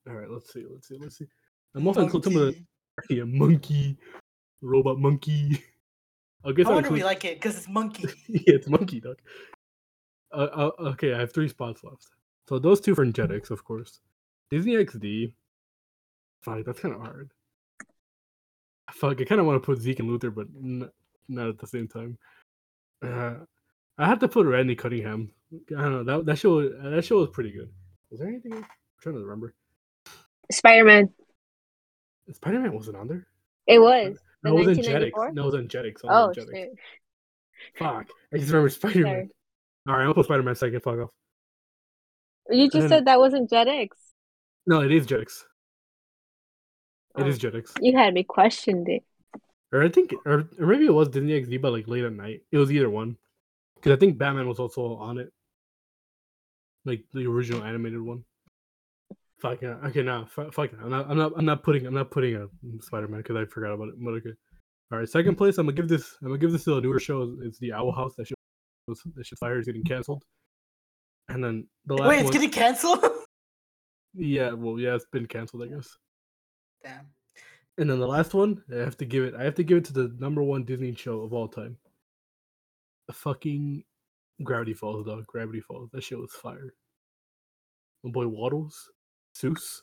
All 0.08 0.14
right, 0.14 0.30
let's 0.30 0.52
see. 0.52 0.64
Let's 0.70 0.88
see. 0.88 0.98
Let's 0.98 1.18
see. 1.18 1.26
I'm 1.74 1.86
also 1.86 2.02
include 2.02 2.24
some 2.24 2.36
of 2.36 2.54
the 2.54 3.14
yeah, 3.14 3.24
monkey, 3.24 3.96
robot 4.64 4.98
monkey. 4.98 5.62
I 6.44 6.52
guess 6.52 6.66
I'll 6.66 6.74
wonder 6.74 6.90
we 6.90 7.04
like 7.04 7.24
it 7.24 7.40
because 7.40 7.56
it's 7.56 7.68
monkey. 7.68 8.08
yeah, 8.28 8.54
it's 8.54 8.68
monkey 8.68 9.00
dog. 9.00 9.16
Uh, 10.32 10.48
uh, 10.52 10.70
okay, 10.90 11.14
I 11.14 11.20
have 11.20 11.32
three 11.32 11.48
spots 11.48 11.84
left. 11.84 12.08
So 12.48 12.58
those 12.58 12.80
two 12.80 12.94
for 12.94 13.06
Jetix, 13.06 13.50
of 13.50 13.64
course. 13.64 14.00
Disney 14.50 14.74
XD. 14.74 15.32
Fuck, 16.42 16.64
that's 16.66 16.80
kind 16.80 16.94
of 16.94 17.00
hard. 17.00 17.30
Fuck, 18.90 19.20
I 19.20 19.24
kind 19.24 19.40
of 19.40 19.46
want 19.46 19.62
to 19.62 19.64
put 19.64 19.78
Zeke 19.78 20.00
and 20.00 20.08
Luther, 20.08 20.30
but 20.30 20.46
n- 20.62 20.90
not 21.28 21.48
at 21.48 21.58
the 21.58 21.66
same 21.66 21.88
time. 21.88 22.18
Uh, 23.02 23.36
I 23.96 24.06
have 24.06 24.18
to 24.18 24.28
put 24.28 24.46
Randy 24.46 24.74
Cunningham. 24.74 25.30
I 25.76 25.82
don't 25.82 25.92
know 25.92 26.04
that 26.04 26.26
that 26.26 26.38
show. 26.38 26.68
That 26.68 27.04
show 27.04 27.18
was 27.20 27.30
pretty 27.30 27.52
good. 27.52 27.70
Was 28.10 28.20
there 28.20 28.28
anything? 28.28 28.52
I'm 28.52 28.64
trying 29.00 29.14
to 29.14 29.20
remember. 29.22 29.54
Spider 30.50 30.84
Man. 30.84 31.08
Spider 32.32 32.60
Man 32.60 32.72
wasn't 32.72 32.96
on 32.96 33.08
there. 33.08 33.26
It 33.66 33.78
was. 33.78 34.18
No, 34.44 34.50
it 34.58 34.66
was 34.66 34.78
in 34.78 34.84
1994? 34.84 35.30
Jetix. 35.30 35.34
No, 35.34 35.42
it 35.42 35.46
was 35.46 35.54
in 35.54 35.68
Jetix. 35.68 35.94
Oh 36.04 36.32
Jetix. 36.36 36.68
Fuck. 37.78 38.06
I 38.32 38.36
just 38.38 38.50
remember 38.50 38.68
Spider 38.68 39.00
Man. 39.00 39.30
All 39.88 39.96
right, 39.96 40.04
I'll 40.04 40.14
put 40.14 40.24
Spider 40.26 40.42
Man 40.42 40.54
second. 40.54 40.80
Fuck 40.82 40.98
off. 40.98 41.10
You 42.50 42.66
just 42.66 42.80
then- 42.80 42.88
said 42.88 43.04
that 43.06 43.18
wasn't 43.18 43.50
Jetix. 43.50 43.88
No, 44.66 44.80
it 44.82 44.92
is 44.92 45.06
Jetix. 45.06 45.44
It 47.16 47.22
Oh. 47.22 47.26
is 47.26 47.38
Jetix. 47.38 47.72
You 47.80 47.96
had 47.96 48.12
me 48.14 48.24
questioned 48.24 48.88
it. 48.88 49.04
Or 49.72 49.82
I 49.82 49.88
think, 49.88 50.12
or, 50.26 50.48
or 50.58 50.66
maybe 50.66 50.84
it 50.86 50.92
was 50.92 51.08
Disney 51.08 51.32
XD, 51.40 51.60
but 51.60 51.72
like 51.72 51.88
late 51.88 52.04
at 52.04 52.12
night. 52.12 52.42
It 52.52 52.58
was 52.58 52.70
either 52.72 52.88
one. 52.90 53.16
Because 53.76 53.92
I 53.92 53.96
think 53.96 54.18
Batman 54.18 54.48
was 54.48 54.58
also 54.58 54.96
on 54.96 55.18
it, 55.18 55.32
like 56.84 57.04
the 57.12 57.26
original 57.26 57.62
animated 57.64 58.00
one. 58.00 58.24
Fuck 59.44 59.60
yeah. 59.60 59.76
Okay, 59.84 60.00
now 60.00 60.24
fuck, 60.24 60.54
fuck. 60.54 60.70
I'm 60.82 60.88
not. 60.88 61.10
I'm 61.10 61.18
not. 61.18 61.32
I'm 61.36 61.44
not 61.44 61.62
putting. 61.62 61.84
I'm 61.84 61.92
not 61.92 62.10
putting 62.10 62.34
a 62.34 62.46
Spider 62.80 63.08
Man 63.08 63.20
because 63.20 63.36
I 63.36 63.44
forgot 63.44 63.74
about 63.74 63.88
it. 63.88 63.94
But 64.02 64.12
okay. 64.12 64.32
All 64.90 64.98
right. 64.98 65.06
Second 65.06 65.36
place. 65.36 65.58
I'm 65.58 65.66
gonna 65.66 65.76
give 65.76 65.86
this. 65.86 66.16
I'm 66.22 66.28
gonna 66.28 66.38
give 66.38 66.50
this 66.50 66.64
to 66.64 66.78
a 66.78 66.80
newer 66.80 66.98
show. 66.98 67.36
It's 67.42 67.58
the 67.58 67.74
Owl 67.74 67.92
House. 67.92 68.14
That 68.16 68.26
shit 68.26 68.38
was. 68.88 69.02
That 69.14 69.26
shit 69.26 69.38
fire 69.38 69.58
is 69.58 69.66
getting 69.66 69.84
canceled. 69.84 70.24
And 71.28 71.44
then 71.44 71.66
the 71.84 71.92
last 71.94 72.08
Wait, 72.08 72.16
it's 72.20 72.24
one. 72.24 72.32
getting 72.32 72.50
canceled. 72.50 73.04
Yeah. 74.16 74.52
Well, 74.52 74.78
yeah. 74.78 74.94
It's 74.94 75.04
been 75.12 75.26
canceled. 75.26 75.64
I 75.64 75.66
guess. 75.66 75.94
Damn. 76.82 77.06
And 77.76 77.90
then 77.90 77.98
the 77.98 78.06
last 78.06 78.32
one, 78.32 78.62
I 78.72 78.76
have 78.76 78.96
to 78.98 79.04
give 79.04 79.24
it. 79.24 79.34
I 79.34 79.42
have 79.42 79.56
to 79.56 79.64
give 79.64 79.76
it 79.76 79.84
to 79.86 79.92
the 79.92 80.16
number 80.20 80.42
one 80.42 80.64
Disney 80.64 80.94
show 80.94 81.20
of 81.20 81.34
all 81.34 81.48
time. 81.48 81.76
The 83.08 83.12
fucking 83.12 83.84
Gravity 84.42 84.72
Falls, 84.72 85.04
dog. 85.04 85.26
Gravity 85.26 85.60
Falls. 85.60 85.90
That 85.92 86.02
shit 86.02 86.16
was 86.16 86.32
fire. 86.32 86.72
My 88.04 88.10
boy 88.10 88.28
Waddles, 88.28 88.88
Soos, 89.36 89.82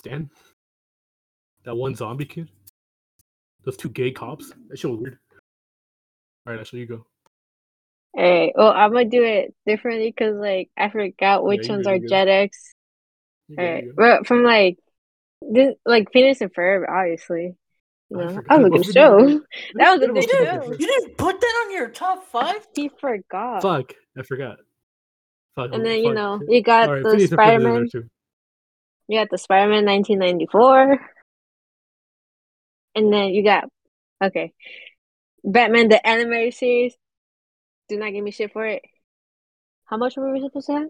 Stan, 0.00 0.30
that 1.64 1.74
one 1.74 1.94
zombie 1.94 2.24
kid, 2.24 2.50
those 3.64 3.76
two 3.76 3.88
gay 3.88 4.10
cops. 4.10 4.52
That 4.68 4.78
shit 4.78 4.90
was 4.90 5.00
weird. 5.00 5.18
All 6.46 6.52
right, 6.52 6.60
Ashley, 6.60 6.80
you 6.80 6.86
go. 6.86 7.06
Alright, 8.16 8.52
well, 8.54 8.72
I'm 8.72 8.92
gonna 8.92 9.06
do 9.06 9.24
it 9.24 9.54
differently 9.66 10.10
because, 10.10 10.36
like, 10.36 10.70
I 10.76 10.90
forgot 10.90 11.44
which 11.44 11.66
you 11.66 11.74
ones 11.74 11.86
good, 11.86 11.90
are 11.90 11.96
you 11.96 12.08
good. 12.08 12.10
Jetix. 12.10 12.50
Alright, 13.58 13.84
you 13.84 13.94
but 13.96 14.26
from 14.26 14.42
like, 14.44 14.78
this, 15.40 15.74
like, 15.86 16.12
Phineas 16.12 16.40
and 16.40 16.52
Ferb, 16.52 16.84
obviously. 16.88 17.54
You 18.10 18.18
oh, 18.18 18.20
I 18.20 18.24
know, 18.24 18.34
forgot 18.34 18.48
that 18.48 18.58
was 18.58 18.64
a 18.64 18.66
about 18.66 18.84
good 18.84 18.92
show. 18.92 19.40
That 19.74 19.92
was 19.92 20.02
a 20.02 20.06
good 20.06 20.10
about 20.10 20.24
Phineas 20.24 20.48
and 20.52 20.64
show. 20.64 20.70
You 20.72 20.86
didn't 20.86 21.16
put 21.16 21.40
that 21.40 21.64
on 21.64 21.72
your 21.72 21.88
top 21.88 22.24
five? 22.26 22.66
He 22.76 22.90
forgot. 23.00 23.62
Fuck, 23.62 23.94
I 24.18 24.22
forgot. 24.22 24.58
Fuck. 25.54 25.70
And 25.72 25.84
then 25.84 26.02
you 26.02 26.12
know 26.12 26.40
you 26.46 26.62
got 26.62 26.88
All 26.88 26.94
right, 26.94 27.02
the 27.02 27.10
Phineas 27.10 27.30
and 27.30 27.40
Ferb 27.40 27.48
is 27.48 27.54
in 27.54 27.62
there 27.62 27.72
Spider-Man. 27.72 27.88
too. 27.90 28.08
You 29.12 29.18
got 29.20 29.28
the 29.30 29.36
Spider-Man 29.36 29.84
1994, 29.84 30.98
and 32.94 33.12
then 33.12 33.28
you 33.28 33.44
got 33.44 33.64
okay, 34.24 34.54
Batman 35.44 35.90
the 35.90 36.06
animated 36.06 36.54
series. 36.54 36.94
Do 37.90 37.98
not 37.98 38.12
give 38.12 38.24
me 38.24 38.30
shit 38.30 38.54
for 38.54 38.64
it. 38.64 38.80
How 39.84 39.98
much 39.98 40.16
were 40.16 40.32
we 40.32 40.40
supposed 40.40 40.66
to 40.68 40.72
have? 40.72 40.88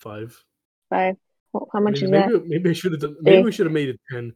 Five. 0.00 0.36
Five. 0.90 1.14
Wh- 1.54 1.62
How 1.72 1.78
much 1.78 2.02
maybe, 2.02 2.06
is 2.06 2.10
that? 2.10 2.28
maybe, 2.28 2.44
maybe 2.48 2.70
I 2.70 2.72
should 2.72 2.90
have 2.90 3.00
done. 3.02 3.16
Maybe 3.20 3.36
Three. 3.36 3.44
we 3.44 3.52
should 3.52 3.66
have 3.66 3.72
made 3.72 3.90
it 3.90 4.00
ten. 4.10 4.32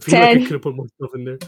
I 0.00 0.04
feel 0.04 0.20
like 0.20 0.28
I 0.28 0.34
10. 0.34 0.42
could 0.44 0.52
have 0.52 0.62
put 0.62 0.76
more 0.76 0.86
stuff 1.00 1.10
in 1.16 1.24
there. 1.24 1.38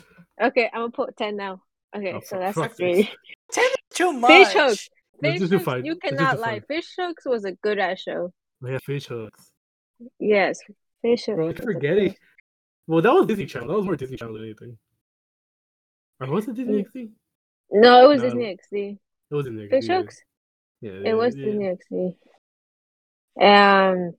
Okay, 0.42 0.68
I'm 0.72 0.80
gonna 0.80 0.90
put 0.90 1.16
ten 1.16 1.36
now. 1.36 1.62
Okay, 1.96 2.12
Oh, 2.14 2.20
so 2.24 2.40
that's 2.40 2.58
fuck 2.58 2.76
three. 2.76 3.08
Ten 3.52 3.64
is 3.64 3.96
too 3.96 4.12
much. 4.14 4.30
Fish 4.30 4.52
hooks. 4.52 4.88
Let's 5.22 5.32
Fish 5.34 5.40
just 5.42 5.52
hooks. 5.52 5.64
five. 5.64 5.86
You 5.86 5.94
cannot 5.94 6.40
lie. 6.40 6.58
five. 6.58 6.64
Fish 6.66 6.88
hooks 6.98 7.24
was 7.24 7.44
a 7.44 7.52
good 7.52 7.78
ass 7.78 8.00
show. 8.00 8.32
Yeah, 8.66 8.78
fish 8.84 9.06
hooks. 9.06 9.52
Yes, 10.18 10.58
fish. 11.02 11.28
Bro, 11.34 11.46
I 11.46 11.48
was 11.48 11.56
keep 11.56 11.60
a 11.60 11.66
good 11.66 11.74
forgetting. 11.74 12.16
Well, 12.86 13.02
that 13.02 13.12
was 13.12 13.26
Disney 13.26 13.46
Channel. 13.46 13.68
That 13.68 13.74
was 13.76 13.84
more 13.86 13.96
Disney 13.96 14.16
Channel 14.16 14.34
than 14.34 14.44
anything. 14.44 14.78
Or 16.20 16.28
was 16.28 16.46
it 16.48 16.54
Disney 16.54 16.74
Mm. 16.74 16.86
XD? 16.86 17.10
No, 17.70 18.04
it 18.04 18.08
was 18.08 18.22
No, 18.22 18.22
Disney 18.22 18.44
XD. 18.46 18.98
It 19.30 19.34
was 19.34 19.46
Disney 19.46 19.64
XD. 19.68 19.70
Fish 19.70 19.88
yeah. 19.88 19.98
hooks. 19.98 20.22
Yeah, 20.80 20.90
It 21.04 21.14
yeah, 21.14 21.14
was 21.14 21.36
yeah. 21.36 21.44
Disney 21.46 21.66
XD. 21.66 22.16
Um, 23.40 24.14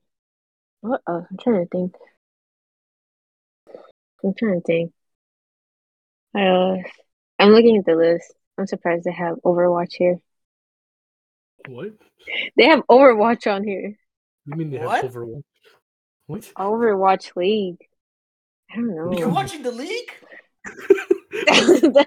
what 0.81 1.01
else? 1.07 1.25
I'm 1.31 1.37
trying 1.37 1.65
to 1.65 1.69
think. 1.69 1.95
I'm 4.23 4.33
trying 4.33 4.61
to 4.61 4.65
think. 4.65 4.93
What 6.31 6.43
else? 6.47 6.85
I'm 7.39 7.49
looking 7.49 7.77
at 7.77 7.85
the 7.85 7.95
list. 7.95 8.33
I'm 8.57 8.67
surprised 8.67 9.03
they 9.05 9.11
have 9.11 9.37
Overwatch 9.45 9.93
here. 9.93 10.19
What? 11.67 11.93
They 12.57 12.65
have 12.65 12.83
Overwatch 12.89 13.51
on 13.51 13.63
here. 13.63 13.97
You 14.45 14.55
mean 14.55 14.69
they 14.71 14.79
What? 14.79 15.03
have 15.03 15.13
Overwatch? 15.13 15.43
What? 16.29 16.41
Overwatch 16.55 17.35
League. 17.35 17.79
I 18.71 18.75
don't 18.75 18.95
know. 18.95 19.17
You're 19.17 19.29
watching 19.29 19.63
the 19.63 19.71
league? 19.71 20.11
You're 21.47 22.05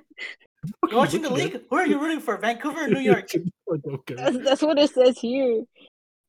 watching 0.92 1.22
the 1.22 1.30
league? 1.32 1.60
Who 1.68 1.76
are 1.76 1.84
you 1.84 1.98
rooting 2.00 2.20
for? 2.20 2.36
Vancouver 2.36 2.84
or 2.84 2.88
New 2.88 3.00
York? 3.00 3.28
Oh, 3.68 3.78
okay. 3.94 4.14
that's 4.14 4.60
what 4.60 4.78
it 4.78 4.90
says 4.90 5.18
here. 5.18 5.64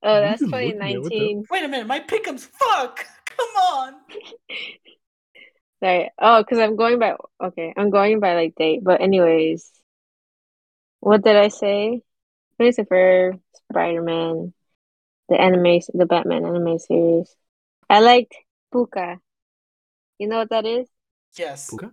Oh, 0.02 0.22
that's 0.22 0.42
are 0.42 0.46
you 0.46 0.52
looking 0.52 0.82
at? 0.82 1.02
What 1.02 1.10
the- 1.12 1.18
2019. 1.18 1.44
Wait 1.52 1.64
a 1.66 1.68
minute, 1.68 1.88
my 1.88 2.00
pickums. 2.00 2.48
Fuck! 2.48 3.06
Come 3.26 3.50
on. 3.74 3.94
Sorry. 5.84 6.10
Oh, 6.18 6.42
because 6.42 6.60
I'm 6.60 6.78
going 6.78 7.00
by. 7.00 7.16
Okay, 7.44 7.74
I'm 7.76 7.90
going 7.90 8.22
by 8.22 8.36
like 8.36 8.56
date. 8.56 8.80
But 8.82 9.02
anyways, 9.02 9.70
what 11.02 11.22
did 11.24 11.36
I 11.36 11.50
say? 11.50 12.02
Christopher, 12.58 13.34
Spider 13.70 14.02
Man, 14.02 14.54
the 15.28 15.36
anime, 15.40 15.82
the 15.94 16.06
Batman 16.06 16.46
anime 16.46 16.80
series. 16.80 17.36
I 17.94 18.00
liked 18.00 18.34
Pucca. 18.72 19.20
You 20.18 20.28
know 20.28 20.40
what 20.40 20.50
that 20.50 20.66
is? 20.66 20.88
Yes. 21.38 21.70
Pucca? 21.70 21.92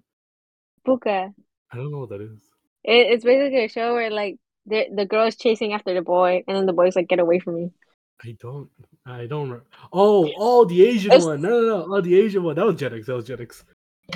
Pucca. 0.85 1.33
I 1.73 1.77
don't 1.77 1.93
know 1.93 1.99
what 2.01 2.09
that 2.11 2.23
is. 2.23 2.41
It, 2.85 3.13
it's 3.13 3.25
basically 3.25 3.65
a 3.65 3.69
show 3.69 3.93
where 3.93 4.11
like 4.11 4.39
the 4.65 4.87
the 4.95 5.05
girl 5.05 5.27
is 5.27 5.37
chasing 5.37 5.75
after 5.75 5.93
the 5.93 6.01
boy, 6.03 6.43
and 6.47 6.57
then 6.57 6.65
the 6.67 6.73
boy's 6.73 6.97
like, 6.97 7.09
"Get 7.09 7.19
away 7.19 7.39
from 7.39 7.57
me." 7.57 7.73
I 8.25 8.37
don't. 8.41 8.69
I 9.05 9.27
don't. 9.27 9.51
re- 9.51 9.61
Oh, 9.93 10.31
oh, 10.39 10.65
the 10.65 10.87
Asian 10.87 11.11
It's- 11.13 11.25
one. 11.27 11.43
No, 11.43 11.49
no, 11.51 11.67
no. 11.87 11.97
Oh, 11.97 12.01
the 12.01 12.19
Asian 12.19 12.43
one. 12.45 12.57
That 12.57 12.65
was 12.67 12.77
Jetix. 12.77 13.05
That 13.07 13.15
was 13.17 13.29
Jetix. 13.29 13.63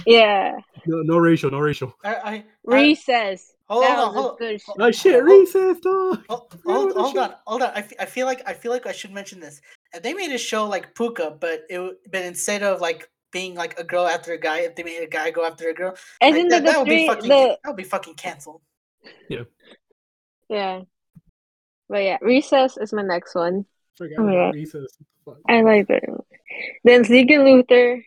Yeah, 0.07 0.57
No, 0.87 1.03
no 1.03 1.19
racial. 1.19 1.51
No 1.53 1.61
racial. 1.61 1.95
I, 2.03 2.15
I, 2.15 2.31
I, 2.33 2.45
Recess. 2.65 3.55
hold 3.69 3.85
that 3.85 3.97
on, 3.99 4.07
was 4.09 4.15
hold 4.15 4.27
a 4.27 4.31
on. 4.31 4.37
good 4.39 4.61
show. 4.61 4.73
Oh 4.81 4.91
shit, 4.91 5.23
recess, 5.23 5.79
dog. 5.81 6.25
Hold, 6.29 6.59
hold, 6.67 6.93
hold 6.97 7.17
on, 7.19 7.35
hold 7.47 7.63
on. 7.63 7.69
I, 7.77 7.87
I 8.01 8.07
feel 8.07 8.27
like 8.27 8.43
I 8.49 8.55
feel 8.55 8.73
like 8.73 8.87
I 8.87 8.93
should 8.93 9.13
mention 9.13 9.39
this. 9.39 9.61
If 9.95 10.03
they 10.03 10.15
made 10.15 10.33
a 10.33 10.39
show 10.39 10.67
like 10.67 10.95
Pucca, 10.95 11.37
but 11.41 11.65
it 11.71 11.75
w- 11.77 11.97
but 12.11 12.23
instead 12.23 12.63
of 12.63 12.81
like 12.81 13.11
being 13.33 13.55
like 13.55 13.79
a 13.79 13.85
girl 13.85 14.07
after 14.07 14.33
a 14.33 14.39
guy, 14.39 14.61
if 14.61 14.75
they 14.77 14.83
made 14.83 15.03
a 15.03 15.07
guy 15.09 15.31
go 15.31 15.45
after 15.47 15.69
a 15.69 15.75
girl, 15.75 15.95
And 16.21 16.35
like, 16.35 16.43
then 16.43 16.49
that, 16.49 16.65
the, 16.65 16.71
that 16.73 16.79
would 16.79 16.89
be 16.89 16.99
three, 16.99 17.07
fucking 17.09 17.29
the 17.29 17.59
that 17.63 17.71
would 17.71 17.77
be 17.77 17.85
fucking 17.85 18.15
canceled. 18.15 18.61
yeah. 19.29 19.45
Yeah. 20.49 20.83
But 21.89 22.03
yeah, 22.05 22.19
recess 22.21 22.77
is 22.77 22.93
my 22.93 23.03
next 23.03 23.35
one. 23.35 23.67
Forgot 23.97 24.19
Oh, 24.19 24.23
about 24.25 24.33
yeah. 24.33 24.51
recess. 24.51 24.97
I 25.49 25.63
like 25.63 25.87
it. 25.89 26.05
Then 26.85 27.05
Zeke 27.05 27.31
and 27.31 27.45
Luther, 27.45 28.03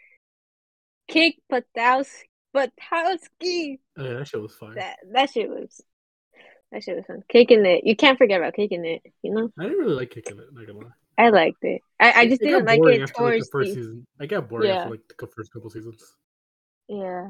Kick 1.08 1.36
Buttowski. 1.52 2.24
Buttowski. 2.56 3.80
Oh, 3.98 4.04
yeah, 4.04 4.14
that 4.20 4.28
shit 4.28 4.42
was 4.42 4.54
fire. 4.54 4.76
That 4.76 4.98
that 5.14 5.32
shit 5.32 5.50
was 5.50 5.82
that 6.72 6.84
shit 6.84 6.96
was 6.98 7.06
fun. 7.06 7.24
Kicking 7.30 7.66
it. 7.66 7.86
You 7.86 7.96
can't 7.96 8.18
forget 8.18 8.40
about 8.40 8.54
kicking 8.56 8.86
it. 8.86 9.02
You 9.24 9.34
know, 9.34 9.50
I 9.60 9.64
didn't 9.64 9.78
really 9.80 9.96
like 9.96 10.12
kicking 10.12 10.38
it. 10.38 10.46
Not 10.54 10.66
gonna 10.68 10.80
lie. 10.80 10.86
I 11.18 11.30
liked 11.30 11.64
it. 11.64 11.82
I, 12.00 12.12
I 12.22 12.28
just 12.28 12.42
it 12.42 12.46
didn't 12.46 12.66
like 12.66 12.80
it 12.84 13.02
after 13.02 13.24
like, 13.24 13.40
the 13.40 13.48
first 13.52 13.74
season. 13.74 14.06
I 14.20 14.28
got 14.28 14.48
boring 14.50 14.70
Yeah. 14.70 14.78
after 14.82 14.92
like 14.92 15.02
the 15.20 15.28
first 15.28 15.52
couple 15.52 15.70
seasons. 15.70 16.04
yeah. 16.88 17.30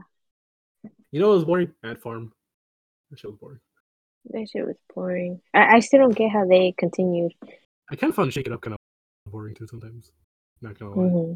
You 1.11 1.21
know 1.21 1.29
what 1.29 1.35
was 1.35 1.45
boring? 1.45 1.71
Ant 1.83 1.99
Farm. 2.01 2.33
That 3.09 3.19
shit 3.19 3.31
was 3.31 3.39
boring. 3.39 3.59
That 4.31 4.47
shit 4.49 4.65
was 4.65 4.75
boring. 4.93 5.39
I, 5.53 5.77
I 5.77 5.79
still 5.79 6.01
don't 6.01 6.15
get 6.15 6.31
how 6.31 6.45
they 6.45 6.73
continued. 6.77 7.31
I 7.89 7.95
kind 7.95 8.09
of 8.11 8.15
found 8.15 8.33
Shake 8.33 8.47
It 8.47 8.51
Up 8.53 8.59
kind 8.61 8.73
of 8.73 9.31
boring 9.31 9.55
too 9.55 9.67
sometimes. 9.67 10.11
Not 10.61 10.77
gonna 10.77 10.91
lie. 10.91 11.07
hmm 11.09 11.33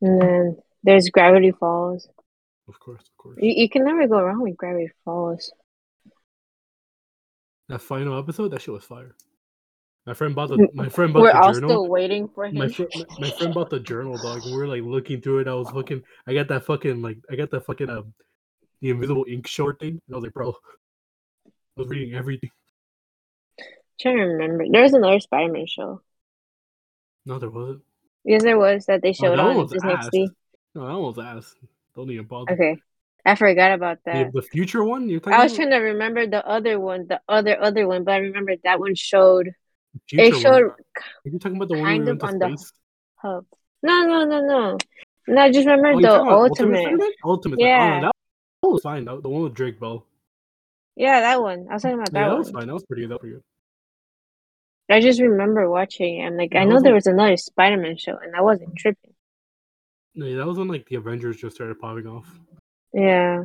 And 0.00 0.22
then 0.22 0.56
there's 0.84 1.08
Gravity 1.10 1.50
Falls. 1.50 2.08
Of 2.68 2.78
course, 2.78 3.00
of 3.02 3.16
course. 3.16 3.38
You, 3.40 3.52
you 3.56 3.68
can 3.68 3.84
never 3.84 4.06
go 4.06 4.22
wrong 4.22 4.42
with 4.42 4.56
Gravity 4.56 4.90
Falls. 5.04 5.52
That 7.68 7.80
final 7.82 8.18
episode, 8.18 8.48
that 8.52 8.62
shit 8.62 8.72
was 8.74 8.84
fire. 8.84 9.14
My 10.08 10.14
friend 10.14 10.34
bought 10.34 10.48
the 10.48 10.66
my 10.72 10.88
friend 10.88 11.12
bought 11.12 11.20
We're 11.20 11.32
the 11.34 11.38
all 11.42 11.52
journal. 11.52 11.68
still 11.68 11.86
waiting 11.88 12.28
for 12.34 12.46
him. 12.46 12.54
my, 12.56 12.68
fr- 12.68 12.84
my, 13.18 13.28
friend 13.30 13.52
bought 13.52 13.68
the 13.68 13.78
journal, 13.78 14.16
dog. 14.16 14.42
We 14.46 14.56
were 14.56 14.66
like 14.66 14.82
looking 14.82 15.20
through 15.20 15.40
it. 15.40 15.48
I 15.48 15.52
was 15.52 15.68
fucking. 15.68 16.02
I 16.26 16.32
got 16.32 16.48
that 16.48 16.64
fucking 16.64 17.02
like. 17.02 17.18
I 17.30 17.36
got 17.36 17.50
that 17.50 17.66
fucking 17.66 17.90
um, 17.90 18.14
the 18.80 18.88
invisible 18.88 19.26
ink 19.28 19.46
short 19.46 19.78
thing. 19.78 20.00
And 20.06 20.14
I 20.14 20.16
was 20.16 20.24
like, 20.24 20.32
bro, 20.32 20.54
I 21.46 21.50
was 21.76 21.88
reading 21.88 22.14
everything. 22.14 22.48
trying 24.00 24.16
to 24.16 24.22
remember. 24.22 24.64
There 24.70 24.80
was 24.82 24.94
another 24.94 25.20
Spider-Man 25.20 25.66
show. 25.66 26.00
No, 27.26 27.38
there 27.38 27.50
wasn't. 27.50 27.82
Yes, 28.24 28.42
there 28.44 28.56
was 28.58 28.86
that 28.86 29.02
they 29.02 29.10
Oh, 29.10 29.12
showed 29.12 29.36
that 29.38 29.40
on 29.40 29.66
Disney. 29.68 30.30
No, 30.74 30.86
that 30.86 30.92
one 30.94 31.02
was 31.14 31.18
ass. 31.18 31.54
Don't 31.94 32.10
even 32.10 32.24
bother. 32.24 32.50
Okay, 32.54 32.78
I 33.26 33.34
forgot 33.34 33.72
about 33.72 33.98
The, 34.06 34.12
that. 34.12 34.32
the 34.32 34.40
future 34.40 34.82
one 34.82 35.10
you're 35.10 35.20
talking 35.20 35.34
I 35.38 35.42
was 35.44 35.52
about? 35.52 35.68
trying 35.68 35.70
to 35.78 35.84
remember 35.92 36.26
the 36.26 36.46
other 36.48 36.80
one, 36.80 37.08
the 37.08 37.20
other 37.28 37.62
other 37.62 37.86
one, 37.86 38.04
but 38.04 38.12
I 38.14 38.18
remember 38.18 38.54
that 38.64 38.80
one 38.80 38.94
showed. 38.94 39.50
Future 40.08 40.24
It 40.24 40.32
one. 40.32 40.42
showed 40.42 40.62
Are 40.64 40.76
you 41.24 41.38
talking 41.38 41.56
about 41.56 41.68
the 41.68 41.78
one 41.78 41.84
kind 41.84 42.08
of 42.08 42.22
on 42.22 42.38
the- 42.38 42.70
hub. 43.16 43.46
No, 43.82 44.06
no, 44.06 44.24
no, 44.24 44.40
no. 44.40 44.78
No, 45.28 45.42
I 45.42 45.50
just 45.52 45.66
remember 45.66 45.98
Oh, 45.98 46.00
the 46.00 46.12
ultimate. 46.20 47.00
Ultimate. 47.24 47.58
Yeah. 47.60 47.98
Oh, 47.98 48.00
that, 48.06 48.12
that 48.62 48.68
was 48.68 48.82
fine. 48.82 49.04
That, 49.04 49.22
the 49.22 49.28
one 49.28 49.42
with 49.42 49.54
Drake 49.54 49.78
Bell. 49.78 50.04
Yeah, 50.96 51.20
that 51.20 51.40
one. 51.42 51.66
I 51.70 51.74
was 51.74 51.82
talking 51.82 51.94
about 51.98 52.10
that, 52.12 52.18
Yeah, 52.18 52.24
that 52.26 52.30
one. 52.30 52.38
was 52.38 52.50
fine. 52.50 52.66
That 52.66 52.72
was 52.74 52.84
pretty 52.84 53.02
good. 53.02 53.10
That 53.10 53.14
was 53.14 53.20
pretty 53.20 53.34
good. 53.36 53.42
I 54.90 55.00
just 55.00 55.20
remember 55.20 55.68
watching. 55.70 56.24
I'm 56.24 56.36
like, 56.36 56.54
Yeah, 56.54 56.62
I 56.62 56.64
know 56.64 56.74
was 56.74 56.82
there 56.82 56.92
one- 56.92 56.96
was 56.96 57.06
another 57.06 57.36
Spider-Man 57.36 57.98
show, 57.98 58.16
and 58.16 58.34
I 58.34 58.40
wasn't 58.40 58.74
tripping. 58.76 59.12
No, 60.14 60.26
yeah, 60.26 60.38
that 60.38 60.46
was 60.46 60.58
when 60.58 60.68
like 60.68 60.86
the 60.88 60.96
Avengers 60.96 61.36
just 61.36 61.54
started 61.56 61.78
popping 61.78 62.06
off. 62.06 62.26
Yeah, 62.92 63.44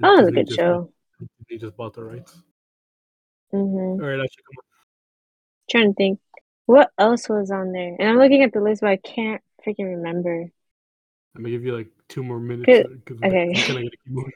that 0.00 0.10
was 0.10 0.26
a 0.28 0.32
good 0.32 0.46
just- 0.48 0.58
show. 0.58 0.90
Disney 1.48 1.58
just 1.58 1.76
bought 1.76 1.94
the 1.94 2.02
rights. 2.04 2.42
hmm 3.52 3.56
All 3.58 3.96
right, 3.98 4.20
actually, 4.20 4.42
come 4.54 4.64
Trying 5.70 5.92
to 5.92 5.94
think, 5.94 6.20
what 6.66 6.90
else 6.98 7.28
was 7.28 7.50
on 7.50 7.72
there? 7.72 7.96
And 7.98 8.08
I'm 8.08 8.18
looking 8.18 8.42
at 8.42 8.52
the 8.52 8.60
list, 8.60 8.80
but 8.82 8.90
I 8.90 8.96
can't 8.96 9.42
freaking 9.66 9.96
remember. 9.96 10.50
I'm 11.34 11.42
gonna 11.42 11.50
give 11.50 11.64
you 11.64 11.76
like 11.76 11.88
two 12.08 12.22
more 12.22 12.40
minutes. 12.40 12.88
Uh, 12.88 12.94
'cause 13.04 13.18
Okay. 13.24 13.50
of 13.50 13.66
gotta 13.66 13.82
keep. 13.82 14.34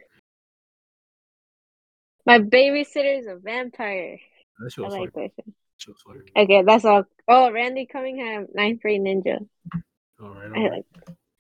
My 2.27 2.39
babysitter's 2.39 3.27
a 3.27 3.37
vampire. 3.37 4.19
That 4.59 4.73
shit 4.73 4.85
I 4.85 4.89
was 4.89 4.99
like 4.99 5.13
that. 5.15 5.31
Show. 5.79 5.95
That. 6.07 6.43
Okay, 6.43 6.63
that's 6.63 6.85
all. 6.85 7.05
Oh, 7.27 7.51
Randy 7.51 7.87
Cunningham, 7.87 8.49
Ninth 8.53 8.83
Grade 8.83 9.01
Ninja. 9.01 9.49
All 10.21 10.29
right, 10.35 10.51
I 10.53 10.57
all 10.57 10.69
right. 10.71 10.85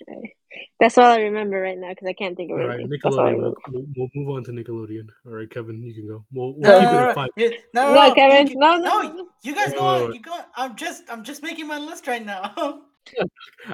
like. 0.09 0.37
That's 0.81 0.99
all 0.99 1.05
I 1.05 1.21
remember 1.21 1.61
right 1.61 1.79
now 1.79 1.91
because 1.91 2.09
I 2.09 2.13
can't 2.13 2.37
think 2.37 2.51
of 2.51 2.59
All 2.59 2.67
right, 2.67 2.81
anything. 2.81 2.99
That's 3.03 3.15
Nickelodeon. 3.15 3.39
We'll, 3.39 3.55
we'll, 3.71 3.85
we'll 3.97 4.09
move 4.15 4.37
on 4.37 4.45
to 4.45 4.51
Nickelodeon. 4.51 5.09
All 5.27 5.33
right, 5.33 5.49
Kevin, 5.51 5.83
you 5.83 5.95
can 5.95 6.09
go. 6.09 6.25
We'll, 6.33 6.55
we'll 6.55 6.61
No, 6.61 6.81
keep 6.81 6.89
it 6.89 6.93
no, 6.93 7.09
at 7.11 7.15
five. 7.15 7.29
you- 7.37 7.51
no, 7.75 7.95
No, 7.95 8.09
no, 8.09 8.15
Kevin. 8.15 8.47
you- 8.49 8.57
No, 8.57 8.77
no, 8.79 9.03
no, 9.03 9.13
no. 9.13 9.29
you 9.45 9.55
guys 9.55 9.73
go 9.73 9.85
wait, 9.95 10.05
on. 10.09 10.15
You 10.15 10.21
go. 10.23 10.33
on. 10.33 10.45
I'm 10.57 10.77
just, 10.77 11.05
I'm 11.09 11.23
just 11.23 11.43
making 11.43 11.67
my 11.67 11.79
list 11.79 12.07
right 12.07 12.25
now. 12.25 12.53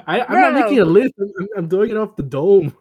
I, 0.07 0.21
I'm 0.21 0.41
not 0.41 0.53
making 0.53 0.79
a 0.79 0.85
list. 0.85 1.13
I'm, 1.19 1.31
I'm- 1.39 1.47
I'm 1.57 1.67
doing 1.67 1.89
it 1.91 1.97
off 1.97 2.15
the 2.15 2.23
dome. 2.23 2.75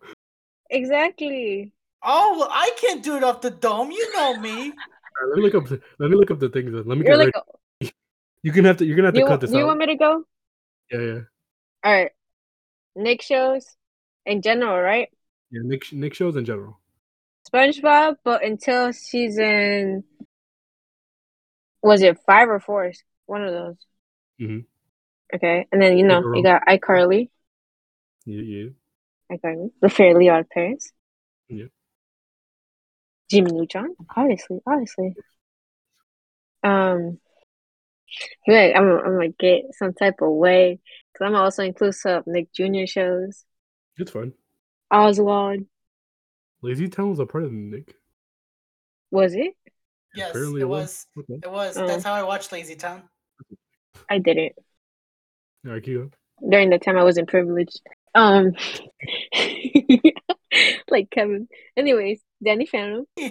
Exactly. 0.71 1.73
oh, 2.03 2.39
well, 2.39 2.49
I 2.51 2.71
can't 2.81 3.03
do 3.03 3.17
it 3.17 3.23
off 3.25 3.41
the 3.41 3.51
dome. 3.51 3.91
You 3.91 4.13
know 4.15 4.37
me. 4.39 4.51
All 5.23 5.29
right, 5.29 5.29
let 5.31 5.37
me 5.39 5.43
look 5.45 5.55
up. 5.55 5.69
The, 5.69 5.81
let 5.99 6.11
me 6.11 6.17
look 6.17 6.31
up 6.31 6.39
the 6.41 6.49
things. 6.51 6.73
Then. 6.73 6.85
Let 6.87 6.99
me 6.99 7.07
You're 7.07 7.17
get 7.17 7.27
like, 7.27 7.35
ready. 7.81 7.93
You 8.43 8.53
can 8.53 8.65
have 8.67 8.77
to. 8.77 8.85
You're 8.85 8.95
gonna 8.97 9.09
have 9.09 9.15
to 9.15 9.21
you, 9.21 9.27
cut 9.27 9.41
this 9.41 9.51
do 9.51 9.57
you 9.57 9.65
out. 9.65 9.69
want 9.69 9.79
me 9.81 9.87
to 9.87 9.97
go? 9.97 10.23
Yeah, 10.93 11.01
yeah, 11.01 11.19
All 11.83 11.93
right. 11.93 12.11
Nick 12.95 13.23
shows 13.23 13.77
in 14.27 14.43
general, 14.43 14.79
right? 14.81 15.09
yeah. 15.51 15.61
Nick, 15.65 15.93
Nick 15.93 16.15
shows 16.15 16.37
in 16.37 16.45
general. 16.45 16.79
SpongeBob, 17.53 18.17
but 18.25 18.45
until 18.45 18.93
season 18.93 20.05
was 21.83 22.03
it 22.03 22.19
five 22.27 22.49
or 22.49 22.59
four? 22.61 22.93
One 23.27 23.45
of 23.45 23.53
those. 23.53 23.77
Mhm. 24.41 24.65
Okay, 25.35 25.67
and 25.73 25.81
then 25.83 25.99
you 25.99 26.07
know 26.07 26.35
you 26.35 26.43
got 26.43 26.63
iCarly, 26.67 27.31
Yeah, 28.25 28.43
yeah. 28.43 28.71
iCarly, 29.33 29.71
The 29.81 29.89
Fairly 29.89 30.29
Odd 30.29 30.49
Parents. 30.51 30.93
Yeah. 31.49 31.67
Jimmy 33.31 33.53
Neutron, 33.53 33.95
obviously, 34.17 34.61
obviously. 34.67 35.15
Um, 36.63 37.19
like 38.47 38.75
I'm, 38.77 38.85
I'm 38.89 39.15
gonna 39.17 39.29
get 39.29 39.65
some 39.73 39.93
type 39.95 40.17
of 40.21 40.31
way 40.33 40.79
because 41.13 41.27
I'm 41.27 41.35
also 41.35 41.63
inclusive 41.65 42.19
of 42.19 42.27
Nick 42.27 42.53
Jr. 42.53 42.87
shows, 42.87 43.45
It's 43.99 44.11
fine. 44.11 44.33
Oswald. 44.91 45.65
Lazy 46.63 46.89
Town 46.89 47.11
was 47.11 47.19
a 47.19 47.27
part 47.27 47.45
of 47.45 47.53
Nick. 47.53 47.95
Was 49.11 49.35
it? 49.35 49.55
Yes, 50.15 50.31
Apparently 50.31 50.63
it 50.63 50.69
was. 50.69 51.07
Okay. 51.19 51.41
It 51.43 51.51
was. 51.51 51.77
Oh. 51.77 51.87
That's 51.87 52.05
how 52.05 52.15
I 52.15 52.23
watched 52.23 52.53
Lazy 52.53 52.77
Town. 52.77 53.03
I 54.11 54.19
didn't. 54.19 54.53
All 55.67 55.73
right, 55.73 55.83
keep 55.83 56.15
during 56.49 56.71
the 56.71 56.79
time 56.79 56.97
I 56.97 57.05
wasn't 57.05 57.29
privileged. 57.29 57.81
Um, 58.15 58.53
like 60.89 61.11
Kevin. 61.11 61.49
Anyways, 61.77 62.21
Danny 62.43 62.67
Phantom, 62.67 63.07
uh, 63.19 63.23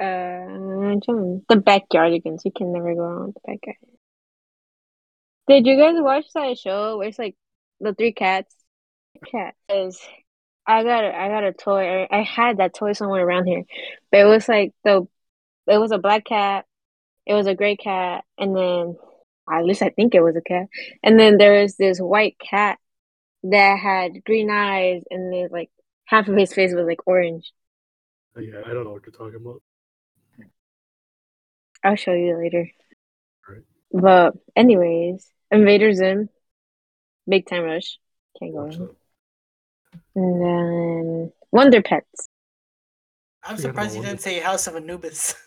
John- 0.00 1.42
the 1.48 1.56
Backyardigans. 1.56 2.44
You 2.44 2.52
can 2.56 2.72
never 2.72 2.94
go 2.94 3.00
wrong 3.00 3.26
with 3.26 3.34
the 3.34 3.40
Backyard. 3.46 3.76
Did 5.48 5.66
you 5.66 5.76
guys 5.76 5.96
watch 5.98 6.26
that 6.34 6.58
show 6.58 6.98
where 6.98 7.08
it's 7.08 7.18
like 7.18 7.34
the 7.82 7.94
three 7.94 8.12
cats? 8.12 8.54
Cat 9.30 9.54
is. 9.68 10.00
I 10.66 10.84
got 10.84 11.04
a, 11.04 11.16
I 11.16 11.28
got 11.28 11.44
a 11.44 11.52
toy. 11.52 12.04
I, 12.04 12.20
I 12.20 12.22
had 12.22 12.58
that 12.58 12.74
toy 12.74 12.92
somewhere 12.92 13.26
around 13.26 13.46
here, 13.46 13.64
but 14.10 14.20
it 14.20 14.24
was 14.24 14.48
like 14.48 14.72
the, 14.84 15.06
it 15.66 15.78
was 15.78 15.92
a 15.92 15.98
black 15.98 16.24
cat, 16.24 16.66
it 17.26 17.34
was 17.34 17.46
a 17.46 17.54
gray 17.54 17.76
cat, 17.76 18.24
and 18.38 18.56
then 18.56 18.96
at 19.50 19.64
least 19.64 19.82
I 19.82 19.90
think 19.90 20.14
it 20.14 20.22
was 20.22 20.36
a 20.36 20.42
cat. 20.42 20.66
And 21.02 21.18
then 21.18 21.38
there 21.38 21.62
was 21.62 21.76
this 21.76 21.98
white 21.98 22.36
cat 22.38 22.78
that 23.44 23.78
had 23.78 24.24
green 24.24 24.50
eyes, 24.50 25.02
and 25.10 25.32
then 25.32 25.48
like 25.50 25.70
half 26.06 26.28
of 26.28 26.36
his 26.36 26.54
face 26.54 26.74
was 26.74 26.86
like 26.86 27.06
orange. 27.06 27.52
Uh, 28.36 28.40
Yeah, 28.40 28.62
I 28.66 28.72
don't 28.72 28.84
know 28.84 28.92
what 28.92 29.02
you're 29.06 29.12
talking 29.12 29.40
about. 29.40 29.62
I'll 31.84 31.96
show 31.96 32.12
you 32.12 32.36
later. 32.38 32.70
Alright. 33.48 33.64
But 33.92 34.34
anyways, 34.56 35.28
Invader 35.50 35.92
Zim, 35.92 36.28
Big 37.28 37.46
Time 37.46 37.62
Rush, 37.64 37.98
can't 38.38 38.52
go 38.52 38.60
wrong. 38.60 38.88
And 40.14 40.42
then 40.42 41.32
Wonder 41.50 41.82
Pets. 41.82 42.28
I'm 43.44 43.56
surprised 43.56 43.96
you 43.96 44.02
didn't 44.02 44.20
say 44.20 44.40
House 44.40 44.66
of 44.66 44.76
Anubis. 44.76 45.34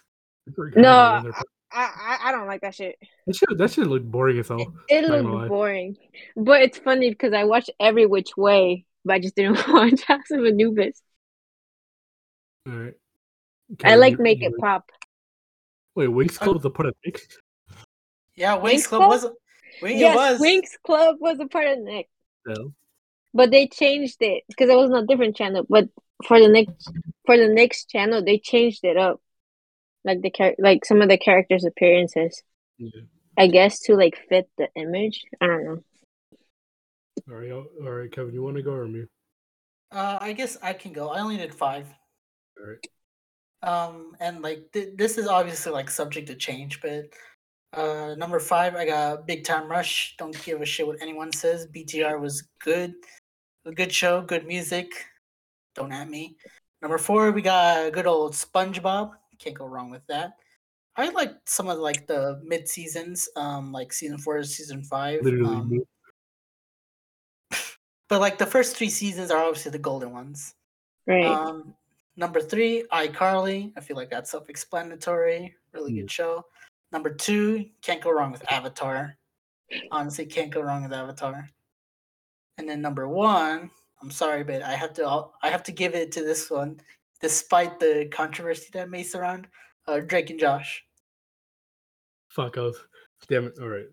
It's 0.47 0.55
pretty 0.55 0.75
good. 0.75 0.83
No, 0.83 0.91
I 0.95 1.21
don't. 1.23 1.35
I, 1.71 1.89
I 2.23 2.29
I 2.29 2.31
don't 2.31 2.45
like 2.45 2.61
that 2.61 2.75
shit. 2.75 2.97
That 3.25 3.35
shit, 3.35 3.57
that 3.57 3.71
shit 3.71 3.87
looked 3.87 4.05
boring 4.05 4.37
as 4.37 4.47
hell. 4.47 4.59
It 4.87 5.01
Not 5.09 5.23
looked 5.25 5.49
boring, 5.49 5.97
but 6.37 6.61
it's 6.61 6.77
funny 6.77 7.09
because 7.09 7.33
I 7.33 7.45
watched 7.45 7.71
every 7.79 8.05
which 8.05 8.37
way, 8.37 8.85
but 9.03 9.13
I 9.15 9.19
just 9.19 9.35
didn't 9.35 9.67
watch 9.67 10.03
House 10.03 10.29
of 10.29 10.45
Anubis. 10.45 11.01
All 12.67 12.73
right. 12.75 12.93
I 13.83 13.95
like 13.95 14.17
you- 14.19 14.23
Make 14.23 14.41
you- 14.41 14.49
It 14.49 14.53
Pop. 14.59 14.91
Wait, 15.95 16.09
Winx 16.09 16.35
uh, 16.39 16.43
Club 16.43 16.57
was 16.57 16.65
a 16.65 16.69
part 16.69 16.89
of 16.89 16.95
Nick. 17.03 17.21
Yeah, 18.35 18.57
Wings 18.57 18.83
Winx 18.83 18.87
Club 18.89 18.99
Club? 19.01 19.09
was. 19.09 19.31
Wing, 19.81 19.97
yes, 19.99 20.13
it 20.13 20.15
was. 20.15 20.41
Winx 20.41 20.63
Club 20.85 21.17
was 21.19 21.39
a 21.39 21.47
part 21.47 21.67
of 21.67 21.79
Nick, 21.79 22.07
No. 22.45 22.73
but 23.33 23.51
they 23.51 23.67
changed 23.67 24.17
it 24.21 24.43
because 24.47 24.69
it 24.69 24.75
was 24.77 24.91
on 24.91 25.03
a 25.03 25.07
different 25.07 25.35
channel. 25.35 25.65
But 25.69 25.89
for 26.25 26.39
the 26.39 26.47
next 26.47 26.91
for 27.25 27.37
the 27.37 27.47
next 27.47 27.89
channel, 27.89 28.23
they 28.23 28.37
changed 28.39 28.83
it 28.83 28.97
up, 28.97 29.21
like 30.03 30.21
the 30.21 30.29
char- 30.31 30.55
like 30.59 30.85
some 30.85 31.01
of 31.01 31.09
the 31.09 31.17
characters' 31.17 31.65
appearances. 31.65 32.41
Yeah. 32.77 33.01
I 33.37 33.47
guess 33.47 33.79
to 33.81 33.95
like 33.95 34.17
fit 34.29 34.49
the 34.57 34.69
image. 34.75 35.23
I 35.41 35.47
don't 35.47 35.65
know. 35.65 35.83
All 37.29 37.35
right, 37.35 37.51
all 37.51 37.65
all 37.83 37.91
right, 37.91 38.11
Kevin, 38.11 38.33
you 38.33 38.43
want 38.43 38.55
to 38.57 38.63
go 38.63 38.71
or 38.71 38.87
me? 38.87 39.05
Uh, 39.91 40.17
I 40.21 40.33
guess 40.33 40.57
I 40.61 40.73
can 40.73 40.93
go. 40.93 41.09
I 41.09 41.19
only 41.21 41.37
did 41.37 41.53
five. 41.53 41.87
All 42.57 42.67
right. 42.67 42.87
Um, 43.63 44.15
and 44.19 44.41
like 44.41 44.71
th- 44.73 44.95
this 44.95 45.17
is 45.17 45.27
obviously 45.27 45.71
like 45.71 45.89
subject 45.89 46.27
to 46.27 46.35
change, 46.35 46.81
but 46.81 47.05
uh, 47.75 48.15
number 48.15 48.39
five, 48.39 48.75
I 48.75 48.85
got 48.85 49.27
Big 49.27 49.43
Time 49.43 49.69
Rush. 49.69 50.15
Don't 50.17 50.43
give 50.43 50.61
a 50.61 50.65
shit 50.65 50.87
what 50.87 51.01
anyone 51.01 51.31
says. 51.31 51.67
BTR 51.67 52.19
was 52.19 52.47
good, 52.59 52.93
a 53.65 53.71
good 53.71 53.91
show, 53.91 54.21
good 54.21 54.45
music. 54.47 54.91
Don't 55.75 55.91
at 55.91 56.09
me. 56.09 56.37
Number 56.81 56.97
four, 56.97 57.31
we 57.31 57.41
got 57.41 57.91
good 57.93 58.07
old 58.07 58.33
SpongeBob. 58.33 59.11
Can't 59.39 59.57
go 59.57 59.65
wrong 59.65 59.89
with 59.89 60.05
that. 60.07 60.37
I 60.95 61.09
like 61.09 61.33
some 61.45 61.67
of 61.67 61.77
like 61.79 62.07
the 62.07 62.41
mid 62.43 62.69
seasons, 62.69 63.27
um, 63.35 63.71
like 63.73 63.91
season 63.91 64.17
four, 64.17 64.41
season 64.43 64.81
five. 64.83 65.21
Literally, 65.23 65.55
um, 65.55 65.83
but 68.09 68.21
like 68.21 68.37
the 68.37 68.45
first 68.45 68.77
three 68.77 68.89
seasons 68.89 69.31
are 69.31 69.43
obviously 69.43 69.71
the 69.71 69.79
golden 69.79 70.11
ones. 70.13 70.53
Right. 71.05 71.25
Um, 71.25 71.75
number 72.15 72.39
three, 72.39 72.85
iCarly. 72.93 73.73
I 73.75 73.81
feel 73.81 73.97
like 73.97 74.09
that's 74.09 74.31
self-explanatory. 74.31 75.53
Really 75.73 75.93
Yeah. 75.93 76.01
good 76.03 76.11
show. 76.11 76.45
Number 76.95 77.13
two, 77.13 77.65
can't 77.81 78.01
go 78.01 78.09
wrong 78.09 78.31
with 78.31 78.49
Avatar. 78.49 79.17
Honestly, 79.91 80.25
can't 80.25 80.49
go 80.49 80.61
wrong 80.61 80.83
with 80.83 80.93
Avatar. 80.93 81.49
And 82.57 82.69
then 82.69 82.79
number 82.81 83.05
one, 83.09 83.69
I'm 84.01 84.09
sorry, 84.09 84.45
but 84.45 84.61
I 84.61 84.75
have 84.75 84.93
to 84.93 85.03
I'll- 85.03 85.33
have 85.43 85.63
to 85.63 85.73
give 85.73 85.93
it 85.93 86.13
to 86.13 86.21
this 86.23 86.49
one, 86.49 86.79
despite 87.19 87.81
the 87.81 88.07
controversy 88.13 88.67
that 88.71 88.89
may 88.89 89.03
surround 89.03 89.49
uh, 89.89 89.99
Drake 89.99 90.29
and 90.29 90.39
Josh. 90.39 90.85
Fuck 92.29 92.57
off. 92.57 92.75
Damn 93.27 93.47
it. 93.47 93.59
All 93.59 93.67
right. 93.67 93.87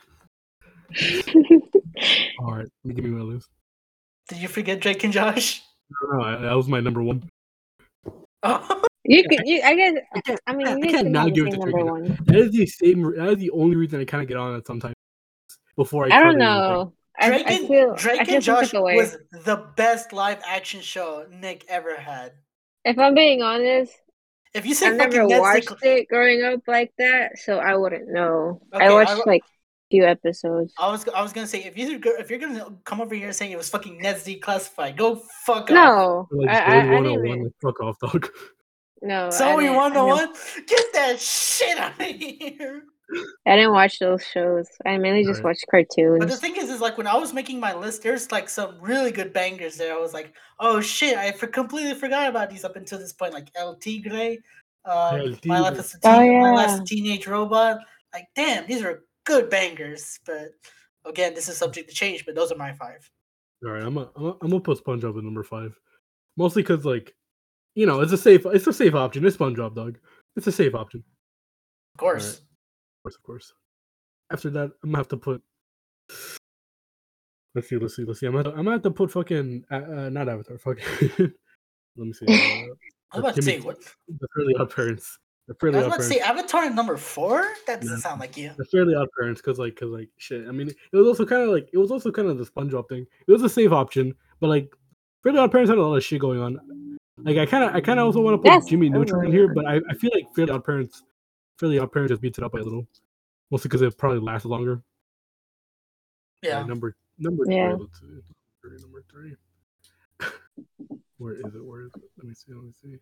All 2.38 2.52
right. 2.54 2.68
Let 2.68 2.84
me 2.84 2.94
give 2.94 3.04
me 3.04 3.10
my 3.10 3.24
list. 3.24 3.48
Did 4.28 4.38
you 4.38 4.46
forget 4.46 4.78
Drake 4.80 5.02
and 5.02 5.12
Josh? 5.12 5.60
No, 6.04 6.18
no, 6.20 6.40
that 6.40 6.54
was 6.54 6.68
my 6.68 6.78
number 6.78 7.02
one. 7.02 7.28
Oh, 8.44 8.82
you 9.04 9.24
could. 9.28 9.40
You. 9.46 9.62
I 9.62 9.74
guess. 9.74 9.94
I 10.14 10.36
I 10.46 10.54
mean, 10.54 10.66
I 10.68 10.76
you 10.76 10.82
guys 10.82 10.92
can't 10.92 11.04
can 11.04 11.12
now 11.12 11.28
give 11.28 11.46
it 11.46 11.50
to 11.52 11.56
number 11.58 11.78
and 11.78 11.90
one. 11.90 12.18
That 12.26 12.36
is 12.36 12.52
the 12.52 12.66
same. 12.66 13.02
That 13.16 13.28
is 13.30 13.38
the 13.38 13.50
only 13.50 13.76
reason 13.76 14.00
I 14.00 14.04
kind 14.04 14.22
of 14.22 14.28
get 14.28 14.36
on 14.36 14.54
it 14.56 14.66
sometimes. 14.66 14.94
Before 15.76 16.06
I. 16.06 16.16
I 16.16 16.22
don't 16.22 16.38
know. 16.38 16.92
I, 17.18 17.28
Drake 17.28 17.46
I 17.46 17.52
and 17.54 17.68
feel. 17.68 17.94
Drake 17.96 18.20
I 18.20 18.24
feel 18.24 18.34
and 18.36 18.44
Josh 18.44 18.70
type 18.70 18.74
of 18.74 18.82
way. 18.84 18.96
was 18.96 19.16
the 19.32 19.66
best 19.76 20.12
live 20.12 20.40
action 20.46 20.80
show 20.80 21.26
Nick 21.30 21.64
ever 21.68 21.96
had. 21.96 22.32
If 22.84 22.98
I'm 22.98 23.14
being 23.14 23.42
honest, 23.42 23.92
If 24.54 24.66
you 24.66 24.74
say 24.74 24.88
I 24.88 24.96
fucking 24.98 25.28
never 25.28 25.28
Netflix, 25.28 25.40
watched 25.40 25.84
it 25.84 26.08
growing 26.08 26.42
up 26.42 26.60
like 26.66 26.92
that, 26.98 27.38
so 27.38 27.58
I 27.58 27.74
wouldn't 27.76 28.08
know. 28.08 28.60
Okay, 28.74 28.84
I 28.84 28.88
I 28.88 28.92
watched 28.92 29.16
wa- 29.16 29.24
like 29.26 29.42
few 29.90 30.04
episodes. 30.06 30.72
I 30.78 30.90
was 30.90 31.06
I 31.08 31.22
was 31.22 31.32
gonna 31.32 31.46
say 31.46 31.64
if 31.64 31.76
you 31.78 32.00
if 32.18 32.30
you're 32.30 32.38
gonna 32.38 32.76
come 32.84 33.00
over 33.00 33.14
here 33.14 33.32
saying 33.32 33.52
it 33.52 33.58
was 33.58 33.68
fucking 33.68 33.98
Ned's 33.98 34.24
declassified, 34.26 34.96
go 34.96 35.16
fuck 35.46 35.70
off. 35.70 35.70
No, 35.70 36.28
Like 36.30 36.48
I, 36.50 36.58
I, 36.58 36.78
I 36.98 37.00
didn't 37.02 37.06
oh 37.06 37.14
like, 37.44 37.52
fuck 37.62 37.80
off, 37.80 37.98
dog. 37.98 38.28
no. 39.02 39.26
I 39.26 39.30
Zoe 39.30 39.62
didn't- 39.64 39.74
I 39.74 39.76
one 39.76 39.92
didn't- 39.92 40.02
oh 40.02 40.06
one, 40.06 40.32
get 40.66 40.92
that 40.94 41.20
shit 41.20 41.78
out 41.78 42.00
of 42.00 42.06
here. 42.06 42.84
I 43.46 43.56
didn't 43.56 43.72
watch 43.72 43.98
those 43.98 44.24
shows. 44.24 44.68
I 44.86 44.96
mainly 44.96 45.22
just 45.24 45.40
Alright. 45.40 45.44
watched 45.44 45.66
cartoons. 45.70 46.18
But 46.18 46.28
the 46.30 46.36
thing 46.36 46.56
is, 46.56 46.70
is 46.70 46.80
like 46.80 46.96
when 46.96 47.06
I 47.06 47.16
was 47.16 47.34
making 47.34 47.60
my 47.60 47.74
list, 47.74 48.02
there's 48.02 48.32
like 48.32 48.48
some 48.48 48.78
really 48.80 49.10
good 49.10 49.34
bangers 49.34 49.76
there. 49.76 49.92
I 49.94 49.98
was 49.98 50.14
like, 50.14 50.32
oh 50.60 50.80
shit, 50.80 51.18
I 51.18 51.32
for- 51.32 51.46
completely 51.48 51.94
forgot 51.94 52.30
about 52.30 52.48
these 52.48 52.64
up 52.64 52.76
until 52.76 52.98
this 52.98 53.12
point, 53.12 53.34
like 53.34 53.48
El 53.54 53.74
Tigre, 53.76 54.38
uh, 54.86 55.18
El 55.20 55.34
My 55.44 55.58
Life 55.60 55.74
Tigre. 55.74 55.80
as 55.80 55.94
a 55.94 55.98
Oh, 56.04 56.20
Teen, 56.20 56.40
My 56.40 56.48
yeah. 56.48 56.54
Last 56.54 56.86
Teenage 56.86 57.26
Robot. 57.26 57.78
Like, 58.14 58.28
damn, 58.34 58.66
these 58.66 58.82
are 58.82 59.02
good 59.24 59.50
bangers. 59.50 60.18
But 60.24 60.52
again, 61.04 61.34
this 61.34 61.48
is 61.50 61.58
subject 61.58 61.90
to 61.90 61.94
change. 61.94 62.24
But 62.24 62.34
those 62.34 62.50
are 62.50 62.56
my 62.56 62.72
five. 62.72 63.10
All 63.64 63.72
right, 63.72 63.82
I'm 63.82 63.98
a, 63.98 64.10
I'm 64.16 64.24
a, 64.24 64.30
I'm 64.40 64.48
gonna 64.48 64.60
put 64.60 64.82
SpongeBob 64.82 65.18
at 65.18 65.24
number 65.24 65.42
five, 65.44 65.78
mostly 66.38 66.62
because 66.62 66.84
like, 66.86 67.14
you 67.74 67.86
know, 67.86 68.00
it's 68.00 68.12
a 68.12 68.18
safe 68.18 68.44
it's 68.46 68.66
a 68.66 68.72
safe 68.72 68.94
option. 68.94 69.24
It's 69.24 69.36
SpongeBob, 69.36 69.74
dog. 69.74 69.98
It's 70.36 70.46
a 70.46 70.52
safe 70.52 70.74
option. 70.74 71.02
Of 71.94 71.98
course. 71.98 72.38
Of 72.38 72.42
course, 73.04 73.16
of 73.16 73.22
course. 73.22 73.52
After 74.32 74.50
that, 74.50 74.70
I'm 74.82 74.90
gonna 74.90 74.98
have 74.98 75.08
to 75.08 75.16
put. 75.16 75.42
Let's 77.54 77.68
see, 77.68 77.76
let's 77.76 77.96
see, 77.96 78.04
let's 78.04 78.20
see. 78.20 78.26
I'm 78.26 78.32
gonna, 78.32 78.50
I'm 78.50 78.56
gonna 78.56 78.72
have 78.72 78.82
to 78.82 78.90
put 78.90 79.10
fucking 79.10 79.64
uh, 79.70 79.74
uh, 79.74 80.08
not 80.08 80.28
Avatar. 80.28 80.58
Fucking. 80.58 80.84
Let 81.96 82.06
me 82.06 82.12
see. 82.12 82.26
Uh, 83.14 83.18
I 83.18 83.18
was 83.18 83.24
about 83.26 83.34
to 83.36 83.42
say 83.42 83.52
Timmy- 83.56 83.66
what? 83.66 83.78
the 84.08 84.26
Fairly 84.34 84.54
Odd 84.58 84.74
Parents. 84.74 85.18
The 85.46 85.52
Fairly 85.60 85.76
I 85.76 85.82
Fairly 85.82 85.84
was 85.84 85.84
Odd 85.84 86.00
about 86.00 86.02
to 86.02 86.08
Parents. 86.08 86.48
say 86.48 86.64
Avatar 86.64 86.74
number 86.74 86.96
four. 86.96 87.46
That 87.66 87.82
doesn't 87.82 87.96
No. 87.96 88.00
sound 88.00 88.20
like 88.20 88.38
you. 88.38 88.52
The 88.56 88.64
Fairly 88.64 88.94
Odd 88.94 89.08
Parents, 89.18 89.42
because 89.42 89.58
like, 89.58 89.76
cause 89.76 89.90
like, 89.90 90.08
shit. 90.16 90.48
I 90.48 90.50
mean, 90.50 90.68
it 90.70 90.96
was 90.96 91.06
also 91.06 91.26
kind 91.26 91.42
of 91.42 91.50
like, 91.50 91.68
it 91.74 91.76
was 91.76 91.90
also 91.90 92.10
kind 92.10 92.28
of 92.28 92.38
the 92.38 92.46
SpongeBob 92.46 92.88
thing. 92.88 93.04
It 93.26 93.30
was 93.30 93.42
a 93.42 93.50
safe 93.50 93.70
option, 93.70 94.14
but 94.40 94.46
like, 94.48 94.74
Fairly 95.22 95.40
Odd 95.40 95.52
Parents 95.52 95.68
had 95.68 95.76
a 95.76 95.82
lot 95.86 95.94
of 95.94 96.02
shit 96.02 96.22
going 96.22 96.40
on. 96.40 96.58
Like, 97.18 97.36
I 97.36 97.46
kind 97.46 97.64
of, 97.64 97.74
I 97.74 97.80
kind 97.80 98.00
of 98.00 98.06
also 98.06 98.20
want 98.20 98.34
to 98.34 98.38
put 98.38 98.46
Yes, 98.46 98.66
Jimmy 98.66 98.86
I 98.86 98.90
Neutron 98.90 99.26
in 99.26 99.32
here, 99.32 99.52
but 99.52 99.66
I, 99.66 99.80
I 99.88 99.94
feel 99.94 100.10
like 100.14 100.34
Fairly 100.34 100.50
Odd 100.52 100.64
Parents, 100.64 101.02
Fairly 101.58 101.78
Odd 101.78 101.92
Parents 101.92 102.10
just 102.10 102.22
beats 102.22 102.38
it 102.38 102.44
up 102.44 102.52
by 102.52 102.60
a 102.60 102.62
little, 102.62 102.86
mostly 103.50 103.68
because 103.68 103.82
it 103.82 103.96
probably 103.98 104.20
lasts 104.20 104.46
longer. 104.46 104.82
Yeah. 106.42 106.54
Alright, 106.54 106.68
number 106.68 106.96
number 107.18 107.44
Yeah. 107.48 107.76
three. 107.76 107.80
Let's 107.80 108.00
see. 108.00 108.06
Three, 108.62 108.78
number 108.80 109.04
three. 109.10 109.36
Where 111.18 111.34
is 111.34 111.54
it? 111.54 111.64
Where 111.64 111.82
is 111.82 111.92
it? 111.94 112.02
Let 112.16 112.26
me 112.26 112.34
see. 112.34 112.52
Let 112.52 112.64
me 112.64 112.72
see. 112.82 112.98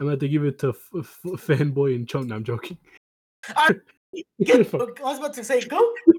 I'm 0.00 0.06
going 0.06 0.18
to 0.18 0.28
give 0.28 0.44
it 0.44 0.58
to 0.60 0.70
f- 0.70 0.90
f- 0.98 1.20
fanboy 1.46 1.94
and 1.94 2.08
chunk. 2.08 2.26
No, 2.26 2.36
I'm 2.36 2.44
joking. 2.44 2.76
I, 3.54 3.68
uh, 3.68 3.72
get, 4.44 4.74
I 4.74 4.78
was 5.02 5.18
about 5.18 5.34
to 5.34 5.44
say 5.44 5.60
go. 5.60 5.78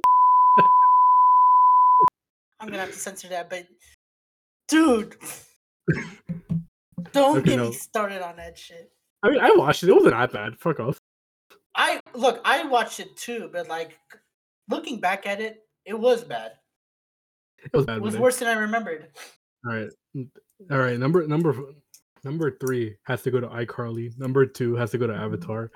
I'm 2.59 2.67
gonna 2.69 2.79
have 2.79 2.91
to 2.91 2.97
censor 2.97 3.27
that, 3.29 3.49
but 3.49 3.65
dude, 4.67 5.15
don't 7.11 7.37
Okay, 7.39 7.51
get 7.51 7.57
no. 7.57 7.69
me 7.69 7.73
started 7.73 8.21
on 8.21 8.37
that 8.37 8.57
shit. 8.57 8.91
I 9.23 9.29
mean, 9.29 9.39
I 9.39 9.51
watched 9.55 9.83
it. 9.83 9.89
It 9.89 9.93
wasn't 9.93 10.13
that 10.13 10.31
bad. 10.31 10.57
Fuck 10.59 10.79
off. 10.79 10.97
I 11.75 11.99
look, 12.13 12.41
I 12.43 12.65
watched 12.65 12.99
it 12.99 13.15
too, 13.17 13.49
but 13.51 13.67
like 13.67 13.97
looking 14.69 14.99
back 14.99 15.25
at 15.27 15.39
it, 15.39 15.63
it 15.85 15.97
was 15.97 16.23
bad. 16.23 16.53
It 17.63 17.71
was 17.73 17.85
bad. 17.85 17.97
It 17.97 18.01
was 18.01 18.17
worse 18.17 18.37
than 18.37 18.47
I 18.47 18.59
remembered. 18.59 19.09
All 19.65 19.73
right. 19.73 19.89
All 20.71 20.79
right. 20.79 20.99
Number 20.99 21.27
number 21.27 21.55
number 22.23 22.57
three 22.57 22.95
has 23.03 23.21
to 23.23 23.31
go 23.31 23.39
to 23.39 23.47
iCarly. 23.47 24.17
Number 24.17 24.45
two 24.45 24.75
has 24.75 24.91
to 24.91 24.97
go 24.97 25.07
to 25.07 25.13
mm-hmm. 25.13 25.23
Avatar, 25.23 25.71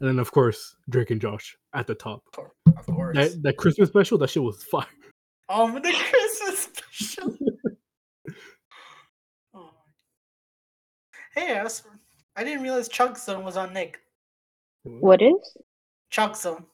and 0.00 0.08
then 0.08 0.18
of 0.18 0.32
course 0.32 0.76
Drake 0.90 1.10
and 1.10 1.20
Josh 1.20 1.56
at 1.72 1.86
the 1.86 1.94
top. 1.94 2.22
Of 2.66 2.86
course. 2.86 3.16
That 3.16 3.42
that 3.42 3.56
Christmas 3.56 3.88
special, 3.88 4.18
that 4.18 4.30
shit 4.30 4.42
was 4.42 4.62
fire. 4.64 4.86
Oh, 5.48 5.72
the 5.72 5.92
Christmas 6.10 6.68
special. 6.72 7.36
Hey, 11.34 11.58
I, 11.58 11.64
was, 11.64 11.82
I 12.36 12.44
didn't 12.44 12.62
realize 12.62 12.88
Chalk 12.88 13.18
Zone 13.18 13.44
was 13.44 13.56
on 13.56 13.72
Nick. 13.72 14.00
what 14.84 15.20
is? 15.20 15.56
Chalk 16.10 16.36
Zone. 16.36 16.64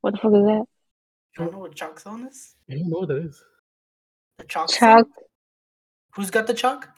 What 0.00 0.14
the 0.14 0.18
fuck 0.18 0.32
is 0.34 0.44
that? 0.44 0.64
You 1.38 1.44
don't 1.44 1.52
know 1.52 1.58
what 1.60 1.74
Chalk 1.74 2.00
Zone 2.00 2.26
is? 2.26 2.56
I 2.70 2.74
don't 2.74 2.88
know 2.90 2.98
what 2.98 3.08
that 3.08 3.18
is. 3.18 3.42
The 4.38 4.44
Chalk 4.44 4.70
Chalk. 4.70 5.04
Zone? 5.04 5.12
Who's 6.16 6.30
got 6.30 6.46
the 6.46 6.54
chalk? 6.54 6.88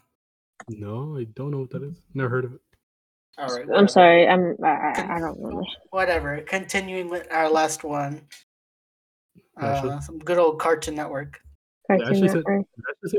No, 0.68 1.18
I 1.18 1.24
don't 1.34 1.50
know 1.50 1.58
what 1.58 1.70
that 1.70 1.82
is. 1.82 2.00
Never 2.14 2.28
heard 2.28 2.44
of 2.44 2.54
it. 2.54 2.60
All 3.36 3.54
right. 3.54 3.66
I'm 3.74 3.88
sorry. 3.88 4.28
I'm. 4.28 4.56
I, 4.62 4.68
I, 4.68 5.16
I 5.16 5.18
don't 5.18 5.40
know. 5.40 5.64
Whatever. 5.90 6.40
Continuing 6.42 7.08
with 7.08 7.26
our 7.30 7.50
last 7.50 7.84
one. 7.84 8.22
Uh, 9.60 9.98
some 10.00 10.18
good 10.20 10.38
old 10.38 10.60
Cartoon 10.60 10.94
Network. 10.94 11.40
Cartoon 11.88 12.06
actually 12.06 12.28
Network. 12.28 12.44
Did 12.44 12.84
I 12.86 13.08
say 13.08 13.18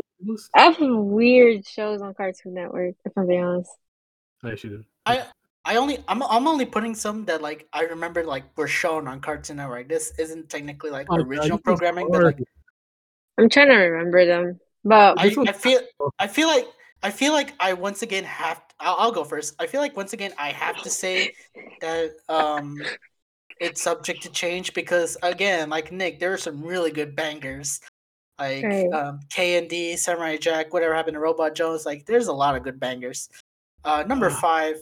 I 0.56 0.62
have 0.62 0.76
some 0.76 1.10
weird 1.10 1.66
shows 1.66 2.02
on 2.02 2.14
Cartoon 2.14 2.54
Network. 2.54 2.96
If 3.04 3.12
I'm 3.18 3.28
being 3.28 3.44
honest. 3.44 3.72
I 4.44 4.52
actually 4.52 4.78
did. 4.78 4.86
I 5.06 5.26
I 5.66 5.76
only 5.76 5.98
I'm 6.08 6.22
I'm 6.24 6.48
only 6.48 6.66
putting 6.66 6.96
some 6.96 7.26
that 7.26 7.42
like 7.42 7.68
I 7.74 7.82
remember 7.82 8.24
like 8.24 8.46
were 8.58 8.68
shown 8.68 9.08
on 9.08 9.22
Cartoon 9.22 9.58
Network. 9.58 9.90
This 9.90 10.14
isn't 10.20 10.50
technically 10.50 10.92
like 10.92 11.08
Oh, 11.10 11.18
original 11.18 11.58
this 11.58 11.58
is 11.58 11.62
programming, 11.62 12.10
but 12.12 12.24
like. 12.24 12.40
I'm 13.38 13.50
trying 13.50 13.70
to 13.70 13.76
remember 13.76 14.26
them, 14.26 14.60
but 14.84 15.20
I, 15.20 15.24
I 15.24 15.30
feel 15.54 15.86
tough. 15.86 16.14
I 16.20 16.28
feel 16.28 16.48
like 16.48 16.68
I 17.02 17.10
feel 17.10 17.34
like 17.34 17.54
I 17.60 17.74
once 17.74 18.02
again 18.02 18.24
have 18.26 18.62
I'll, 18.80 18.96
I'll 19.00 19.12
go 19.12 19.24
first. 19.24 19.56
I 19.60 19.66
feel 19.68 19.82
like 19.82 19.98
once 19.98 20.14
again 20.14 20.34
I 20.38 20.50
have 20.50 20.82
to 20.84 20.90
say 20.90 21.34
that 21.82 22.12
um 22.28 22.78
it's 23.60 23.82
subject 23.82 24.24
to 24.24 24.30
change 24.30 24.74
because 24.74 25.18
again, 25.22 25.70
like 25.70 25.92
Nick, 25.92 26.20
there 26.20 26.34
are 26.34 26.38
some 26.38 26.62
really 26.64 26.92
good 26.92 27.16
bangers. 27.16 27.80
Like 28.40 28.64
Right. 28.64 28.92
um, 28.94 29.20
K 29.30 29.58
and 29.58 29.70
D, 29.70 29.96
Samurai 29.98 30.38
Jack, 30.38 30.72
whatever 30.74 30.96
happened 30.96 31.16
to 31.16 31.20
Robot 31.20 31.56
Jones. 31.56 31.86
Like 31.86 32.06
there's 32.06 32.28
a 32.28 32.34
lot 32.34 32.56
of 32.56 32.64
good 32.64 32.80
bangers. 32.80 33.30
Uh, 33.84 34.04
number 34.08 34.28
Ah. 34.32 34.40
five. 34.42 34.78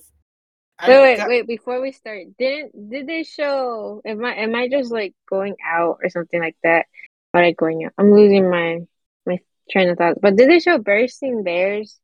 I 0.80 0.90
wait, 0.90 1.02
wait, 1.02 1.18
got- 1.18 1.28
wait. 1.30 1.48
Before 1.48 1.82
we 1.82 1.92
start, 1.92 2.38
didn't 2.38 2.90
did 2.90 3.08
they 3.08 3.24
show? 3.24 4.02
Am 4.06 4.24
I 4.24 4.36
am 4.36 4.54
I 4.54 4.68
just 4.70 4.92
like 4.92 5.16
going 5.28 5.56
out 5.66 6.00
or 6.04 6.10
something 6.10 6.40
like 6.40 6.56
that? 6.64 6.86
Or 7.34 7.42
like 7.42 7.58
going 7.58 7.84
out? 7.86 7.94
I'm 7.98 8.14
losing 8.14 8.50
my 8.50 8.82
my 9.26 9.40
train 9.72 9.90
of 9.90 9.98
thought. 9.98 10.22
But 10.22 10.36
did 10.36 10.50
they 10.50 10.60
show 10.60 10.78
Bursting 10.78 11.42
Bears 11.44 12.00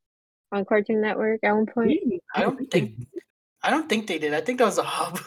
on 0.52 0.66
Cartoon 0.66 1.02
Network 1.02 1.42
at 1.44 1.54
one 1.54 1.68
point? 1.68 2.00
I 2.34 2.42
don't 2.42 2.66
think 2.72 2.96
I 3.62 3.70
don't 3.70 3.88
think 3.88 4.08
they 4.08 4.18
did. 4.18 4.34
I 4.34 4.42
think 4.42 4.58
that 4.58 4.66
was 4.66 4.80
a 4.80 4.84
hub. 4.84 5.20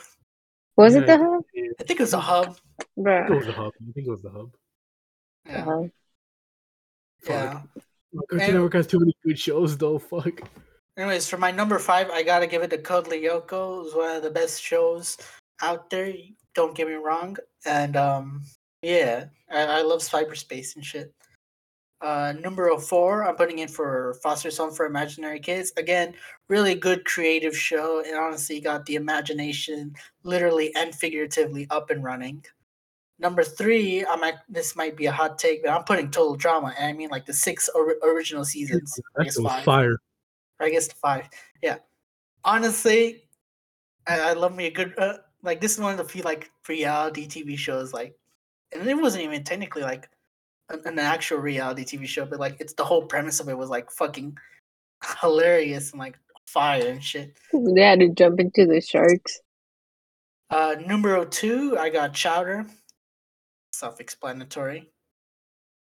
Was 0.77 0.95
Yeah, 0.95 1.03
it 1.03 1.07
the 1.07 1.17
hub, 1.19 1.43
I 1.81 1.85
think 1.85 2.01
it 2.01 2.03
was 2.03 2.13
a 2.15 2.21
hub. 2.21 2.59
I 2.79 2.83
think 2.83 3.31
it 3.31 3.37
was 3.37 3.47
the 3.47 3.53
hub. 3.53 3.73
I 3.81 3.93
think 3.95 4.07
it 4.07 4.11
was 4.11 4.23
the 4.23 4.31
hub. 4.31 4.51
Yeah. 5.47 5.63
Uh-huh. 5.63 5.85
Yeah. 7.35 7.63
Cartoon 8.15 8.41
And- 8.41 8.55
Network 8.55 8.75
has 8.75 8.87
too 8.87 9.01
many 9.01 9.17
good 9.25 9.39
shows, 9.39 9.77
though. 9.77 9.99
Fuck. 9.99 10.41
Anyways, 10.97 11.29
for 11.29 11.37
my 11.37 11.51
number 11.51 11.79
five, 11.79 12.09
I 12.11 12.23
gotta 12.23 12.47
give 12.47 12.63
it 12.63 12.71
to 12.71 12.79
Code 12.79 13.07
Lyoko. 13.07 13.81
It 13.81 13.85
was 13.85 13.95
one 13.95 14.17
of 14.17 14.23
the 14.23 14.31
best 14.31 14.63
shows 14.63 15.19
out 15.61 15.91
there. 15.91 16.13
Don't 16.55 16.75
get 16.75 16.89
me 16.89 16.95
wrong. 16.95 17.37
And 17.67 17.97
um, 17.97 18.43
yeah, 18.81 19.27
I, 19.51 19.63
I 19.63 19.83
love 19.83 20.01
cyberspace 20.01 20.75
and 20.77 20.85
shit. 20.85 21.13
Uh, 22.01 22.35
number 22.41 22.75
four, 22.79 23.25
I'm 23.25 23.37
putting 23.37 23.59
in 23.59 23.69
for 23.69 24.15
Foster's 24.23 24.57
Home 24.59 24.73
for 24.73 24.87
Imaginary 24.87 25.41
Kids. 25.41 25.73
Again, 25.77 26.15
really 26.49 26.75
good 26.75 27.05
creative 27.05 27.57
show. 27.57 28.01
It 28.01 28.15
honestly 28.15 28.61
got 28.61 28.85
the 28.87 28.97
imagination, 28.97 29.95
literally 30.23 30.75
and 30.77 30.95
figuratively, 30.95 31.67
up 31.71 31.91
and 31.91 32.05
running. 32.05 32.45
Number 33.19 33.43
three, 33.45 34.05
I 34.05 34.17
might 34.17 34.35
this 34.49 34.77
might 34.77 34.97
be 34.97 35.07
a 35.07 35.13
hot 35.13 35.39
take, 35.39 35.63
but 35.65 35.71
I'm 35.71 35.85
putting 35.85 36.11
Total 36.11 36.37
Drama, 36.37 36.75
and 36.79 36.87
I 36.87 36.93
mean 36.93 37.09
like 37.09 37.25
the 37.25 37.33
six 37.33 37.69
or- 37.75 37.97
original 38.03 38.45
seasons. 38.45 38.93
I 38.99 39.03
That 39.21 39.25
guess 39.25 39.35
shit 39.35 39.43
was 39.45 39.53
five. 39.53 39.65
fire. 39.65 39.97
I 40.61 40.71
guess 40.71 40.93
five. 40.93 41.29
Yeah. 41.63 41.79
Honestly, 42.45 43.25
I, 44.07 44.21
I 44.21 44.33
love 44.35 44.55
me 44.55 44.67
a 44.67 44.71
good 44.71 44.95
uh, 44.99 45.19
like 45.43 45.61
this 45.63 45.73
is 45.75 45.81
one 45.81 45.93
of 45.93 45.99
the 45.99 46.05
few 46.13 46.23
like 46.23 46.51
reality 46.69 47.27
TV 47.27 47.57
shows 47.57 47.93
like, 47.95 48.15
and 48.75 48.87
it 48.87 48.95
wasn't 48.95 49.25
even 49.25 49.45
technically 49.45 49.83
like 49.83 50.09
an, 50.69 50.83
an 50.85 50.99
actual 50.99 51.39
reality 51.39 51.85
TV 51.85 52.07
show, 52.07 52.27
but 52.27 52.39
like 52.39 52.57
it's 52.61 52.75
the 52.75 52.85
whole 52.85 53.07
premise 53.07 53.41
of 53.41 53.49
it 53.49 53.57
was 53.57 53.71
like 53.71 53.91
fucking 53.91 54.37
hilarious 55.23 55.93
and 55.93 55.99
like 56.01 56.19
fire 56.47 56.87
and 56.87 57.03
shit. 57.03 57.37
They 57.53 57.81
had 57.83 58.01
to 58.01 58.09
jump 58.11 58.41
into 58.41 58.67
the 58.67 58.81
sharks. 58.83 59.41
Uh, 60.51 60.77
numero 60.87 61.25
two, 61.25 61.77
I 61.79 61.89
got 61.89 62.13
Chowder. 62.15 62.67
Self-explanatory. 63.77 64.91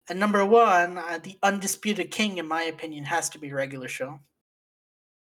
And 0.08 0.20
number 0.20 0.44
one, 0.44 0.98
uh, 0.98 1.18
the 1.22 1.38
undisputed 1.42 2.10
king, 2.10 2.38
in 2.38 2.46
my 2.46 2.64
opinion, 2.64 3.04
has 3.04 3.28
to 3.30 3.38
be 3.38 3.52
regular 3.52 3.88
show. 3.88 4.20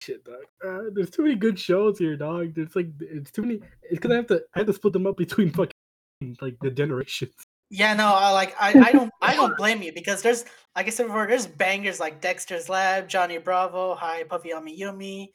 Shit, 0.01 0.25
dog. 0.25 0.47
Uh, 0.67 0.91
there's 0.93 1.11
too 1.11 1.23
many 1.23 1.37
good 1.37 1.59
shows 1.59 1.99
here, 1.99 2.17
dog. 2.17 2.55
There's 2.55 2.75
like 2.75 2.89
it's 2.99 3.31
too 3.31 3.43
many. 3.43 3.61
It's 3.83 4.01
because 4.01 4.11
I 4.11 4.17
have 4.17 4.27
to 4.29 4.43
I 4.55 4.59
have 4.59 4.67
to 4.67 4.73
split 4.73 4.95
them 4.95 5.07
up 5.07 5.17
between 5.17 5.51
fucking 5.53 6.37
like 6.41 6.57
the 6.61 6.71
generations. 6.71 7.35
Yeah, 7.71 7.95
no, 7.95 8.07
I 8.07 8.31
like 8.33 8.57
I, 8.61 8.89
I 8.89 8.93
don't 8.93 9.13
I 9.23 9.37
don't 9.37 9.57
blame 9.57 9.81
you 9.81 9.93
because 9.93 10.21
there's 10.21 10.45
like 10.75 10.89
I 10.89 10.91
said 10.91 11.07
before, 11.07 11.29
there's 11.29 11.47
bangers 11.47 12.01
like 12.01 12.21
Dexter's 12.21 12.69
Lab, 12.69 13.09
Johnny 13.09 13.39
Bravo, 13.39 13.95
Hi 13.95 14.25
Puffy 14.25 14.51
Yumi 14.51 14.77
Yumi, 14.77 15.29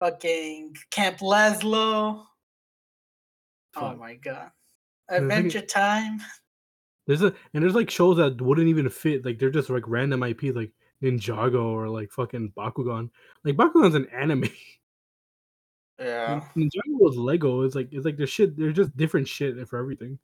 fucking 0.00 0.74
Camp 0.90 1.18
Lazlo. 1.18 2.24
Oh 3.76 3.94
my 3.96 4.14
god. 4.14 4.50
Adventure 5.10 5.60
Time. 5.60 6.20
There's 7.06 7.22
a 7.22 7.34
and 7.52 7.62
there's 7.62 7.74
like 7.74 7.90
shows 7.90 8.16
that 8.16 8.40
wouldn't 8.40 8.68
even 8.68 8.88
fit. 8.88 9.24
Like 9.24 9.38
they're 9.38 9.50
just 9.50 9.70
like 9.70 9.84
random 9.86 10.22
IPs, 10.22 10.54
like 10.54 10.72
Ninjago 11.02 11.64
or 11.64 11.88
like 11.88 12.10
fucking 12.10 12.52
Bakugan. 12.56 13.10
Like 13.44 13.56
Bakugan's 13.56 13.94
an 13.94 14.06
anime. 14.12 14.44
Yeah. 16.00 16.40
Ninjago 16.56 16.98
was 16.98 17.16
Lego. 17.16 17.62
It's 17.62 17.76
like 17.76 17.88
it's 17.92 18.04
like 18.04 18.16
there's 18.16 18.28
shit. 18.28 18.56
There's 18.56 18.74
just 18.74 18.96
different 18.96 19.28
shit 19.28 19.68
for 19.68 19.78
everything. 19.78 20.18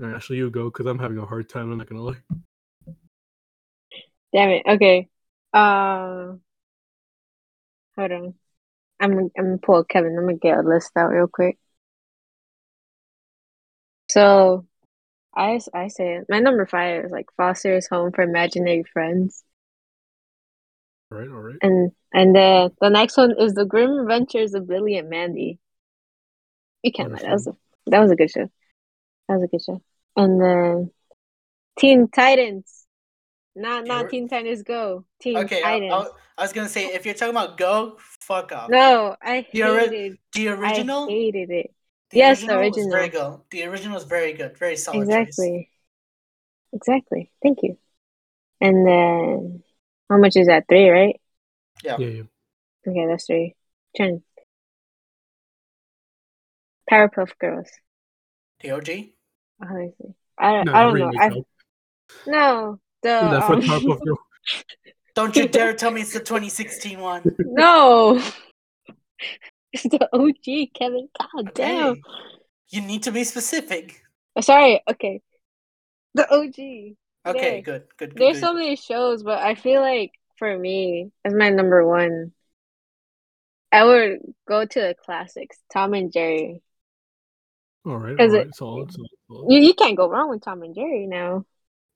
All 0.00 0.08
right, 0.08 0.16
Ashley, 0.16 0.38
you 0.38 0.50
go 0.50 0.64
because 0.64 0.86
I'm 0.86 0.98
having 0.98 1.18
a 1.18 1.24
hard 1.24 1.48
time. 1.48 1.70
I'm 1.70 1.78
not 1.78 1.88
gonna 1.88 2.02
lie. 2.02 2.16
Damn 4.34 4.50
it. 4.50 4.62
Okay. 4.66 5.08
Um. 5.54 6.40
Hold 7.96 8.12
on. 8.12 8.34
I'm 8.98 9.18
I'm 9.18 9.30
gonna 9.36 9.58
pull 9.58 9.84
Kevin. 9.84 10.16
I'm 10.18 10.26
gonna 10.26 10.38
get 10.38 10.58
a 10.58 10.62
list 10.62 10.90
out 10.96 11.10
real 11.10 11.28
quick. 11.28 11.58
So, 14.08 14.66
I 15.34 15.60
I 15.74 15.88
say 15.88 16.16
it. 16.16 16.26
My 16.28 16.40
number 16.40 16.66
five 16.66 17.06
is 17.06 17.10
like 17.12 17.26
Foster's 17.36 17.86
Home 17.88 18.12
for 18.12 18.22
Imaginary 18.22 18.84
Friends, 18.92 19.42
All 21.10 21.18
right, 21.18 21.28
all 21.28 21.34
right. 21.40 21.56
and 21.62 21.92
and 22.12 22.34
then 22.36 22.70
the 22.80 22.90
next 22.90 23.16
one 23.16 23.34
is 23.38 23.54
The 23.54 23.64
Grim 23.64 23.98
Adventures 24.00 24.54
of 24.54 24.66
Billy 24.68 24.96
and 24.98 25.08
Mandy. 25.08 25.58
You 26.82 26.92
can't 26.92 27.12
lie. 27.12 27.20
That 27.20 27.32
was 27.32 27.46
a 27.46 27.52
that 27.86 28.00
was 28.00 28.10
a 28.10 28.16
good 28.16 28.30
show. 28.30 28.50
That 29.28 29.34
was 29.36 29.44
a 29.44 29.48
good 29.48 29.62
show. 29.64 29.80
And 30.16 30.40
then 30.40 30.90
Teen 31.78 32.08
Titans. 32.08 32.84
Not 33.54 33.86
not 33.86 34.10
Teen 34.10 34.28
Titans 34.28 34.62
Go. 34.62 35.04
Teen 35.20 35.36
Okay, 35.38 35.58
I, 35.62 35.78
Titans. 35.80 35.92
I, 35.92 36.06
I 36.38 36.42
was 36.42 36.52
gonna 36.52 36.68
say 36.68 36.86
if 36.86 37.06
you're 37.06 37.14
talking 37.14 37.34
about 37.34 37.56
Go, 37.56 37.96
fuck 37.98 38.52
off. 38.52 38.68
No, 38.70 39.16
I 39.22 39.46
The 39.52 39.62
ori- 39.64 39.80
hated. 39.88 40.18
The 40.34 40.48
original. 40.48 41.04
I 41.04 41.12
hated 41.12 41.50
it. 41.50 41.74
The 42.12 42.18
yes, 42.18 42.40
the 42.40 42.56
original 42.58 42.86
was 42.86 42.92
very 42.92 43.08
good. 43.08 43.40
The 43.50 43.64
original 43.64 43.94
was 43.94 44.04
very 44.04 44.32
good. 44.34 44.56
Very 44.56 44.76
solid. 44.76 45.08
choice. 45.08 45.16
Exactly. 45.16 45.70
Exactly. 46.72 47.32
Thank 47.42 47.58
you. 47.62 47.78
And 48.60 48.86
then, 48.86 49.62
how 50.08 50.18
much 50.18 50.36
is 50.36 50.46
that? 50.46 50.66
Three, 50.68 50.88
right? 50.88 51.20
Yeah. 51.82 51.96
Yeah, 51.98 52.08
yeah. 52.08 52.22
Okay, 52.86 53.06
that's 53.06 53.26
three. 53.26 53.56
Ten. 53.96 54.22
Powerpuff 56.90 57.30
Girls. 57.38 57.68
The 58.60 58.70
OG. 58.70 58.88
Obviously, 59.62 60.14
I 60.38 60.52
don't. 60.52 60.66
No, 60.66 60.74
I 60.74 60.82
don't 60.82 60.94
remake, 60.94 61.14
know. 61.14 61.20
I 61.20 61.28
no. 61.28 61.44
no 62.26 62.80
the 63.02 63.08
That's 63.08 63.48
what 63.48 63.58
um, 63.58 63.62
Powerpuff 63.62 64.00
Girl. 64.04 64.18
Don't 65.14 65.36
you 65.36 65.48
dare 65.48 65.72
tell 65.74 65.90
me 65.90 66.02
it's 66.02 66.12
the 66.12 66.20
2016 66.20 67.00
one. 67.00 67.22
no. 67.38 68.22
It's 69.72 69.82
the 69.84 70.08
OG, 70.12 70.68
Kevin. 70.74 71.08
God 71.18 71.54
damn. 71.54 71.86
Okay. 71.92 72.00
You 72.70 72.80
need 72.82 73.02
to 73.04 73.12
be 73.12 73.24
specific. 73.24 74.02
Oh, 74.36 74.40
Sorry. 74.40 74.82
Okay. 74.88 75.20
The 76.14 76.30
OG. 76.30 76.54
Okay, 76.54 76.94
There. 77.24 77.62
good, 77.62 77.84
good, 77.96 78.10
good. 78.10 78.16
There's 78.16 78.36
good. 78.40 78.46
so 78.46 78.52
many 78.54 78.76
shows, 78.76 79.22
but 79.22 79.38
I 79.38 79.54
feel 79.54 79.80
like 79.80 80.12
for 80.38 80.58
me, 80.58 81.10
as 81.24 81.32
my 81.32 81.50
number 81.50 81.86
one, 81.86 82.32
I 83.70 83.84
would 83.84 84.18
go 84.46 84.64
to 84.64 84.80
the 84.80 84.94
classics, 85.04 85.56
Tom 85.72 85.94
and 85.94 86.12
Jerry. 86.12 86.62
All 87.86 87.96
right, 87.96 88.18
all 88.18 88.26
Is 88.26 88.34
it- 88.34 88.36
right. 88.38 88.54
Solid, 88.54 88.92
solid, 88.92 89.08
solid. 89.28 89.52
You 89.52 89.60
you 89.60 89.74
can't 89.74 89.96
go 89.96 90.08
wrong 90.08 90.30
with 90.30 90.42
Tom 90.42 90.62
and 90.62 90.74
Jerry 90.74 91.06
now. 91.06 91.44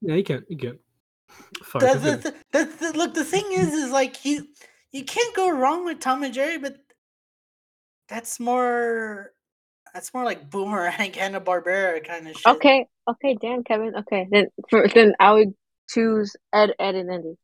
Yeah, 0.01 0.15
you 0.15 0.23
can't. 0.23 0.45
You 0.49 0.57
can't. 0.57 0.79
Fuck. 1.63 1.81
The, 1.81 1.87
it's 1.91 2.01
the, 2.01 2.35
the, 2.51 2.65
the, 2.65 2.91
the- 2.91 2.97
look, 2.97 3.13
the 3.13 3.23
thing 3.25 3.45
is, 3.51 3.73
is 3.73 3.91
like 3.91 4.23
you, 4.25 4.47
you 4.91 5.03
can't 5.03 5.35
go 5.35 5.49
wrong 5.51 5.85
with 5.85 5.99
Tom 5.99 6.23
and 6.23 6.33
Jerry, 6.33 6.57
but 6.57 6.77
that's 8.07 8.39
more, 8.39 9.31
that's 9.93 10.13
more 10.13 10.23
like 10.23 10.49
Boomerang, 10.49 11.13
Hanna-Barbera 11.13 12.05
kind 12.05 12.27
of 12.27 12.35
shit. 12.35 12.47
Okay, 12.47 12.85
okay, 13.09 13.37
damn, 13.41 13.63
Kevin. 13.63 13.95
Okay, 13.95 14.27
then 14.31 14.47
for 14.69 14.87
then 14.87 15.13
I 15.19 15.33
would 15.33 15.53
choose 15.89 16.35
Ed, 16.53 16.73
Ed, 16.79 16.95
and 16.95 17.11
Eddy. 17.11 17.37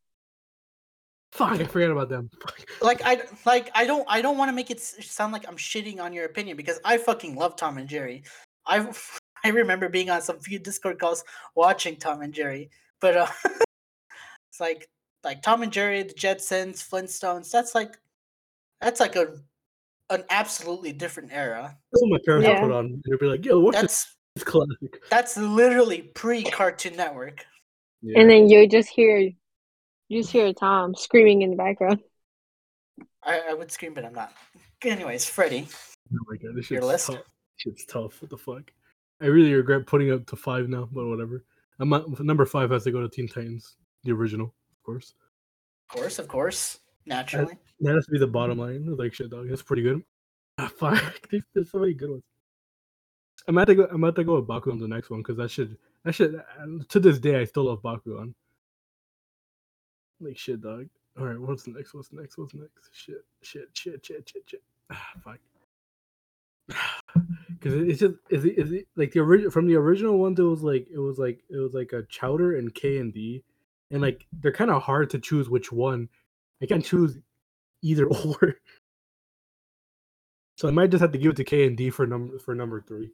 Fuck, 1.33 1.59
I 1.59 1.63
forgot 1.63 1.89
about 1.89 2.09
them. 2.09 2.29
Like 2.79 3.01
I, 3.03 3.23
like 3.43 3.71
I 3.73 3.87
don't, 3.87 4.05
I 4.07 4.21
don't 4.21 4.37
want 4.37 4.49
to 4.49 4.55
make 4.55 4.69
it 4.69 4.79
sound 4.79 5.33
like 5.33 5.47
I'm 5.47 5.57
shitting 5.57 5.99
on 5.99 6.13
your 6.13 6.25
opinion 6.25 6.57
because 6.57 6.79
I 6.85 6.99
fucking 6.99 7.35
love 7.35 7.55
Tom 7.55 7.79
and 7.79 7.89
Jerry. 7.89 8.23
I, 8.67 8.87
I 9.43 9.49
remember 9.49 9.89
being 9.89 10.11
on 10.11 10.21
some 10.21 10.39
few 10.39 10.59
Discord 10.59 10.99
calls 10.99 11.23
watching 11.55 11.95
Tom 11.95 12.21
and 12.21 12.33
Jerry, 12.33 12.69
but 13.01 13.17
uh, 13.17 13.27
it's 13.45 14.59
like, 14.59 14.87
like 15.23 15.41
Tom 15.41 15.63
and 15.63 15.71
Jerry, 15.71 16.03
the 16.03 16.13
Jetsons, 16.13 16.87
Flintstones. 16.87 17.49
That's 17.49 17.73
like, 17.73 17.97
that's 18.79 18.99
like 18.99 19.15
a, 19.15 19.33
an 20.09 20.23
absolutely 20.29 20.91
different 20.93 21.31
era. 21.31 21.77
That's 21.91 22.01
what 22.01 22.09
my 22.11 22.19
parents 22.25 22.47
Yeah. 22.47 22.61
would 22.61 22.67
put 22.69 22.75
on. 22.75 23.01
They'd 23.05 23.19
be 23.19 23.25
like, 23.25 23.45
"Yo, 23.45 23.59
watch 23.59 23.73
That's 23.75 24.15
this 24.35 24.43
classic." 24.43 25.03
that's 25.09 25.37
literally 25.37 26.01
pre 26.13 26.43
Cartoon 26.43 26.95
Network. 26.95 27.45
Yeah. 28.01 28.19
And 28.19 28.29
then 28.29 28.49
you 28.49 28.67
just 28.67 28.89
hear, 28.89 29.17
you 29.17 29.33
just 30.21 30.31
hear 30.31 30.51
Tom 30.53 30.93
screaming 30.95 31.41
in 31.41 31.51
the 31.51 31.55
background. 31.55 32.01
I, 33.23 33.41
I 33.49 33.53
would 33.53 33.71
scream, 33.71 33.93
but 33.93 34.03
I'm 34.05 34.13
not. 34.13 34.33
Anyways, 34.83 35.25
Fredy. 35.25 35.65
oh 36.13 36.17
my 36.27 36.35
god, 36.37 36.55
this 36.55 36.69
Your 36.69 36.81
shit's 36.81 36.87
list? 36.87 37.07
tough. 37.07 37.23
Shit's 37.55 37.85
tough. 37.85 38.21
What 38.21 38.29
the 38.29 38.37
fuck? 38.37 38.71
I 39.21 39.27
really 39.27 39.53
regret 39.53 39.85
putting 39.87 40.09
it 40.09 40.13
up 40.13 40.25
to 40.27 40.35
five 40.35 40.67
now, 40.67 40.89
but 40.91 41.05
whatever. 41.05 41.45
I'm 41.79 41.93
at, 41.93 42.19
number 42.19 42.45
five 42.45 42.71
has 42.71 42.83
to 42.83 42.91
go 42.91 43.01
to 43.01 43.07
Teen 43.07 43.27
Titans, 43.27 43.77
the 44.03 44.11
original, 44.11 44.47
of 44.47 44.83
course. 44.83 45.13
Of 45.89 45.95
course, 45.95 46.19
of 46.19 46.27
course, 46.27 46.79
naturally. 47.05 47.57
That 47.81 47.95
has 47.95 48.05
to 48.05 48.11
be 48.11 48.19
the 48.19 48.27
bottom 48.27 48.57
line. 48.57 48.95
Like 48.97 49.13
shit, 49.13 49.29
dog. 49.29 49.49
That's 49.49 49.61
pretty 49.61 49.83
good. 49.83 50.03
Ah, 50.59 50.71
fuck. 50.77 51.01
There's, 51.31 51.71
so 51.71 51.79
many 51.79 51.95
good 51.95 52.11
ones. 52.11 52.23
I'm 53.47 53.57
about 53.57 53.65
to 53.65 53.73
go. 53.73 53.87
I'm 53.91 54.03
about 54.03 54.15
to 54.17 54.23
go 54.23 54.35
with 54.35 54.47
Bakugan 54.47 54.79
the 54.79 54.87
next 54.87 55.09
one 55.09 55.21
because 55.21 55.35
that 55.37 55.49
should 55.49 55.79
that 56.05 56.13
should 56.13 56.39
to 56.89 56.99
this 56.99 57.17
day 57.17 57.41
I 57.41 57.45
still 57.45 57.63
love 57.63 57.81
Bakugan. 57.81 58.35
Like 60.19 60.37
shit, 60.37 60.61
dog. 60.61 60.89
All 61.19 61.25
right, 61.25 61.39
what's 61.39 61.67
next? 61.67 61.93
What's 61.93 62.13
next? 62.13 62.37
What's 62.37 62.53
next? 62.53 62.89
Shit, 62.91 63.25
shit, 63.41 63.69
shit, 63.73 64.05
shit, 64.05 64.29
shit, 64.29 64.43
shit. 64.45 64.63
Ah, 64.91 65.11
fuck. 65.23 65.39
Because 67.49 67.81
it's 67.87 67.99
just 67.99 68.15
is 68.29 68.43
it, 68.43 68.57
is 68.57 68.71
it 68.73 68.87
like 68.97 69.13
the 69.13 69.21
original 69.21 69.49
from 69.49 69.67
the 69.67 69.75
original 69.75 70.17
ones? 70.17 70.37
It 70.37 70.43
was 70.43 70.63
like 70.63 70.85
it 70.93 70.99
was 70.99 71.17
like 71.17 71.39
it 71.49 71.57
was 71.57 71.73
like 71.73 71.93
a 71.93 72.03
Chowder 72.03 72.57
and 72.57 72.73
K 72.75 72.97
and 72.97 73.13
D, 73.13 73.41
and 73.89 74.01
like 74.01 74.25
they're 74.41 74.51
kind 74.51 74.69
of 74.69 74.81
hard 74.81 75.09
to 75.11 75.19
choose 75.19 75.49
which 75.49 75.71
one. 75.71 76.09
I 76.61 76.65
can't 76.65 76.83
choose 76.83 77.17
either 77.81 78.05
or. 78.25 78.55
So 80.55 80.67
I 80.67 80.71
might 80.71 80.91
just 80.91 81.01
have 81.01 81.11
to 81.11 81.17
give 81.17 81.31
it 81.31 81.35
to 81.37 81.43
K 81.43 81.65
and 81.67 81.75
D 81.75 81.89
for 81.89 82.05
number 82.05 82.39
for 82.39 82.55
number 82.55 82.81
three. 82.81 83.11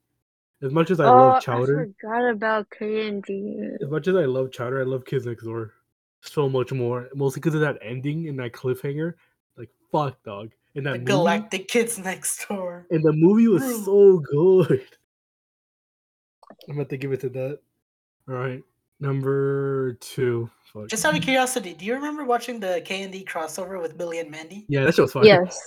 As 0.61 0.73
much 0.73 0.91
as 0.91 0.99
I 0.99 1.05
oh, 1.05 1.15
love 1.15 1.43
Chowder, 1.43 1.79
I 1.79 1.85
forgot 2.01 2.29
about 2.29 2.67
K 2.77 3.07
and 3.07 3.23
D. 3.23 3.59
as 3.81 3.89
much 3.89 4.07
as 4.07 4.15
I 4.15 4.25
love 4.25 4.51
Chowder, 4.51 4.81
I 4.81 4.83
love 4.83 5.05
Kids 5.05 5.25
Next 5.25 5.43
Door 5.43 5.73
so 6.21 6.49
much 6.49 6.73
more. 6.73 7.07
Mostly 7.15 7.39
because 7.39 7.55
of 7.55 7.61
that 7.61 7.77
ending 7.81 8.27
and 8.27 8.37
that 8.39 8.51
cliffhanger. 8.51 9.13
Like 9.57 9.69
fuck, 9.91 10.21
dog. 10.23 10.51
And 10.75 10.85
that 10.85 10.91
The 10.91 10.99
movie, 10.99 11.11
Galactic 11.11 11.67
Kids 11.69 11.97
Next 11.97 12.45
Door. 12.47 12.87
and 12.91 13.03
the 13.03 13.13
movie 13.13 13.47
was 13.47 13.85
so 13.85 14.19
good. 14.19 14.85
I'm 16.67 16.75
about 16.75 16.89
to 16.89 16.97
give 16.97 17.13
it 17.13 17.21
to 17.21 17.29
that. 17.29 17.59
All 18.27 18.35
right, 18.35 18.61
number 18.99 19.93
two. 20.01 20.49
Fuck. 20.73 20.87
Just 20.87 21.05
out 21.05 21.15
of 21.15 21.21
curiosity, 21.21 21.73
do 21.73 21.85
you 21.85 21.93
remember 21.95 22.25
watching 22.25 22.59
the 22.59 22.81
K 22.85 23.03
and 23.03 23.11
D 23.11 23.25
crossover 23.25 23.81
with 23.81 23.97
Billy 23.97 24.19
and 24.19 24.29
Mandy? 24.29 24.65
yeah, 24.69 24.83
that 24.83 24.95
shit 24.95 25.03
was 25.03 25.13
fire. 25.13 25.25
Yes. 25.25 25.59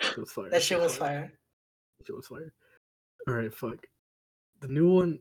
that 0.00 0.06
shit 0.06 0.18
was 0.18 0.32
fire. 0.32 0.50
That 0.50 0.62
shit 0.62 0.80
was 0.80 0.96
fire. 0.96 1.32
That 1.98 2.06
shit 2.06 2.16
was 2.16 2.26
fire. 2.26 2.52
All 3.28 3.34
right, 3.34 3.54
fuck. 3.54 3.86
The 4.60 4.68
new 4.68 4.90
one. 4.90 5.18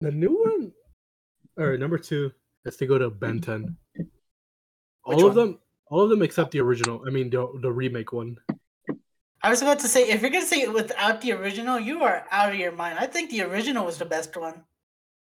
The 0.00 0.10
new 0.10 0.30
one. 0.30 0.72
All 1.58 1.66
right, 1.66 1.78
number 1.78 1.98
two. 1.98 2.30
Let's 2.64 2.76
to 2.78 2.86
go 2.86 2.98
to 2.98 3.10
Ben 3.10 3.40
10. 3.40 3.76
All 5.04 5.14
Which 5.14 5.18
of 5.24 5.24
one? 5.24 5.34
them. 5.34 5.58
All 5.88 6.00
of 6.02 6.10
them 6.10 6.22
except 6.22 6.52
the 6.52 6.60
original. 6.60 7.02
I 7.06 7.10
mean, 7.10 7.28
the 7.28 7.46
the 7.60 7.70
remake 7.70 8.12
one. 8.12 8.38
I 9.42 9.50
was 9.50 9.60
about 9.60 9.80
to 9.80 9.88
say, 9.88 10.08
if 10.08 10.22
you're 10.22 10.30
gonna 10.30 10.46
say 10.46 10.62
it 10.62 10.72
without 10.72 11.20
the 11.20 11.32
original, 11.32 11.78
you 11.80 12.04
are 12.04 12.24
out 12.30 12.52
of 12.52 12.58
your 12.58 12.72
mind. 12.72 12.98
I 12.98 13.06
think 13.06 13.30
the 13.30 13.42
original 13.42 13.84
was 13.84 13.98
the 13.98 14.04
best 14.04 14.36
one. 14.36 14.62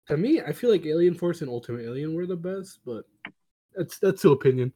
To 0.09 0.17
me, 0.17 0.41
I 0.41 0.53
feel 0.53 0.71
like 0.71 0.87
Alien 0.87 1.15
Force 1.15 1.41
and 1.41 1.51
Ultimate 1.51 1.83
Alien 1.85 2.15
were 2.15 2.27
the 2.27 2.37
best, 2.37 2.81
but 2.85 3.05
that's 3.75 3.99
that's 3.99 4.23
to 4.23 4.33
opinion. 4.33 4.73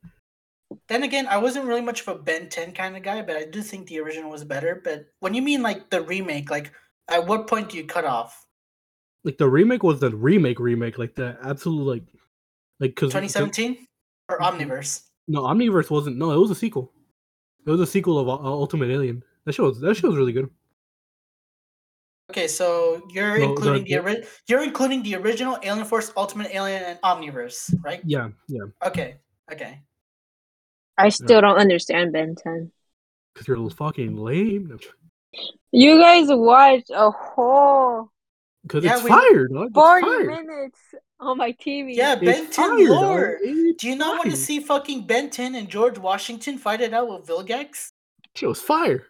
Then 0.89 1.03
again, 1.05 1.27
I 1.29 1.37
wasn't 1.37 1.67
really 1.67 1.81
much 1.81 2.01
of 2.03 2.09
a 2.09 2.15
Ben 2.19 2.49
10 2.49 2.73
kind 2.73 2.97
of 2.97 3.03
guy, 3.03 3.23
but 3.23 3.37
I 3.37 3.45
do 3.45 3.63
think 3.63 3.87
the 3.89 4.01
original 4.01 4.31
was 4.31 4.45
better. 4.45 4.81
But 4.83 5.07
when 5.21 5.35
you 5.35 5.43
mean 5.43 5.63
like 5.63 5.91
the 5.91 6.03
remake, 6.03 6.51
like 6.51 6.73
at 7.09 7.27
what 7.27 7.47
point 7.47 7.71
do 7.71 7.77
you 7.77 7.85
cut 7.85 8.05
off? 8.05 8.47
Like 9.25 9.39
the 9.39 9.49
remake 9.49 9.83
was 9.83 10.01
the 10.01 10.15
remake 10.15 10.59
remake, 10.59 10.99
like 10.99 11.15
the 11.15 11.39
absolute 11.45 11.85
like 11.85 12.05
like 12.81 12.91
because 12.95 13.11
2017 13.11 13.87
or 14.29 14.39
Mhm. 14.39 14.51
Omniverse? 14.69 15.03
no 15.29 15.43
Omniverse 15.43 15.91
wasn't 15.91 16.17
no, 16.17 16.33
it 16.33 16.39
was 16.39 16.51
a 16.51 16.55
sequel. 16.55 16.93
It 17.67 17.71
was 17.71 17.81
a 17.81 17.87
sequel 17.87 18.19
of 18.19 18.29
uh, 18.29 18.33
Ultimate 18.33 18.91
Alien. 18.91 19.23
That 19.45 19.53
show 19.53 19.65
was 19.65 19.81
that 19.81 19.95
show 19.97 20.09
was 20.09 20.17
really 20.17 20.33
good. 20.33 20.49
Okay, 22.31 22.47
so 22.47 23.03
you're 23.11 23.39
No, 23.39 23.51
including 23.51 23.83
the, 23.85 23.99
ori- 23.99 24.25
you're 24.47 24.63
including 24.63 25.03
the 25.03 25.17
original 25.17 25.59
Alien 25.65 25.85
Force, 25.85 26.13
Ultimate 26.17 26.55
Alien, 26.55 26.81
and 26.85 26.99
Omniverse, 27.03 27.75
right? 27.83 28.01
Yeah, 28.05 28.29
yeah. 28.47 28.63
Okay, 28.87 29.17
okay. 29.53 29.81
I 30.97 31.09
still 31.09 31.41
don't 31.41 31.59
understand 31.59 32.13
Ben 32.13 32.37
10. 32.37 32.71
Because 33.35 33.49
you're 33.49 33.69
fucking 33.71 34.17
lame. 34.17 34.79
You 35.73 35.99
guys 35.99 36.27
watched 36.29 36.91
a 36.95 37.11
whole 37.11 38.11
Because 38.63 38.85
Yeah, 38.85 38.95
it's 38.95 39.03
we- 39.03 39.11
fire, 39.11 39.49
dog. 39.49 39.67
It's 39.67 39.75
40 39.75 40.07
fire. 40.07 40.25
minutes 40.27 40.79
on 41.19 41.37
my 41.37 41.51
TV. 41.51 41.97
Yeah, 41.97 42.13
It's 42.13 42.23
Ben 42.23 42.47
10 42.47 42.53
fire, 42.53 42.87
dog. 42.87 43.03
lore. 43.03 43.39
Do 43.77 43.89
you 43.89 43.97
not 43.97 44.19
want 44.19 44.31
to 44.31 44.37
see 44.37 44.61
fucking 44.61 45.07
Ben 45.09 45.31
10 45.31 45.57
and 45.57 45.69
George 45.69 45.99
Washington 45.99 46.59
fight 46.59 46.81
it 46.81 46.95
out 46.95 47.09
with 47.09 47.27
Vilgax? 47.27 47.91
Shit 48.37 48.49
was 48.49 48.61
fire. 48.61 49.07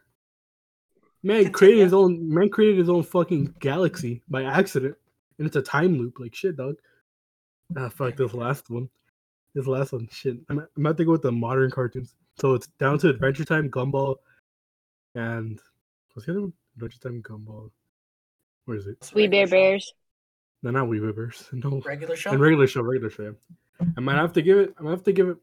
Man 1.23 1.37
Continue. 1.45 1.53
created 1.53 1.83
his 1.85 1.93
own 1.93 2.29
man 2.35 2.49
created 2.49 2.79
his 2.79 2.89
own 2.89 3.03
fucking 3.03 3.55
galaxy 3.61 4.23
by 4.29 4.45
accident. 4.45 4.97
And 5.39 5.47
it's 5.47 5.57
a 5.57 5.63
time 5.63 5.99
loop, 5.99 6.19
like 6.19 6.35
shit, 6.35 6.57
dog. 6.57 6.77
Ah 7.77 7.89
fuck 7.89 8.17
this 8.17 8.35
last 8.35 8.71
one. 8.71 8.89
This 9.55 9.67
last 9.67 9.93
one, 9.93 10.09
shit. 10.13 10.37
I'm, 10.49 10.59
I'm 10.61 10.69
about 10.87 10.97
to 10.99 11.05
go 11.05 11.13
with 11.13 11.23
the 11.23 11.33
modern 11.33 11.71
cartoons. 11.71 12.15
So 12.39 12.55
it's 12.55 12.69
down 12.79 12.99
to 13.01 13.09
Adventure 13.09 13.45
Time, 13.45 13.69
Gumball, 13.71 14.17
and 15.15 15.59
what's 16.15 16.27
the 16.27 16.33
other 16.33 16.41
one? 16.43 16.53
Adventure 16.77 17.01
Time, 17.01 17.23
Gumball. 17.23 17.71
Where 18.67 18.77
is 18.77 18.87
it? 18.87 19.11
We 19.15 19.27
Bare 19.27 19.49
Bears. 19.49 19.93
No, 20.63 20.71
not 20.71 20.89
Wee 20.89 21.01
Bears. 21.01 21.49
No. 21.53 21.81
Regular 21.85 22.17
show? 22.17 22.31
And 22.31 22.41
regular 22.41 22.67
show, 22.67 22.83
regular 22.83 23.11
show. 23.11 23.35
yeah. 23.81 23.87
I 23.97 24.01
might 24.01 24.17
have 24.17 24.33
to 24.35 24.43
give 24.43 24.59
it. 24.59 24.75
I 24.79 24.83
might 24.83 24.91
have 24.91 25.03
to 25.05 25.13
give 25.13 25.29
it. 25.29 25.37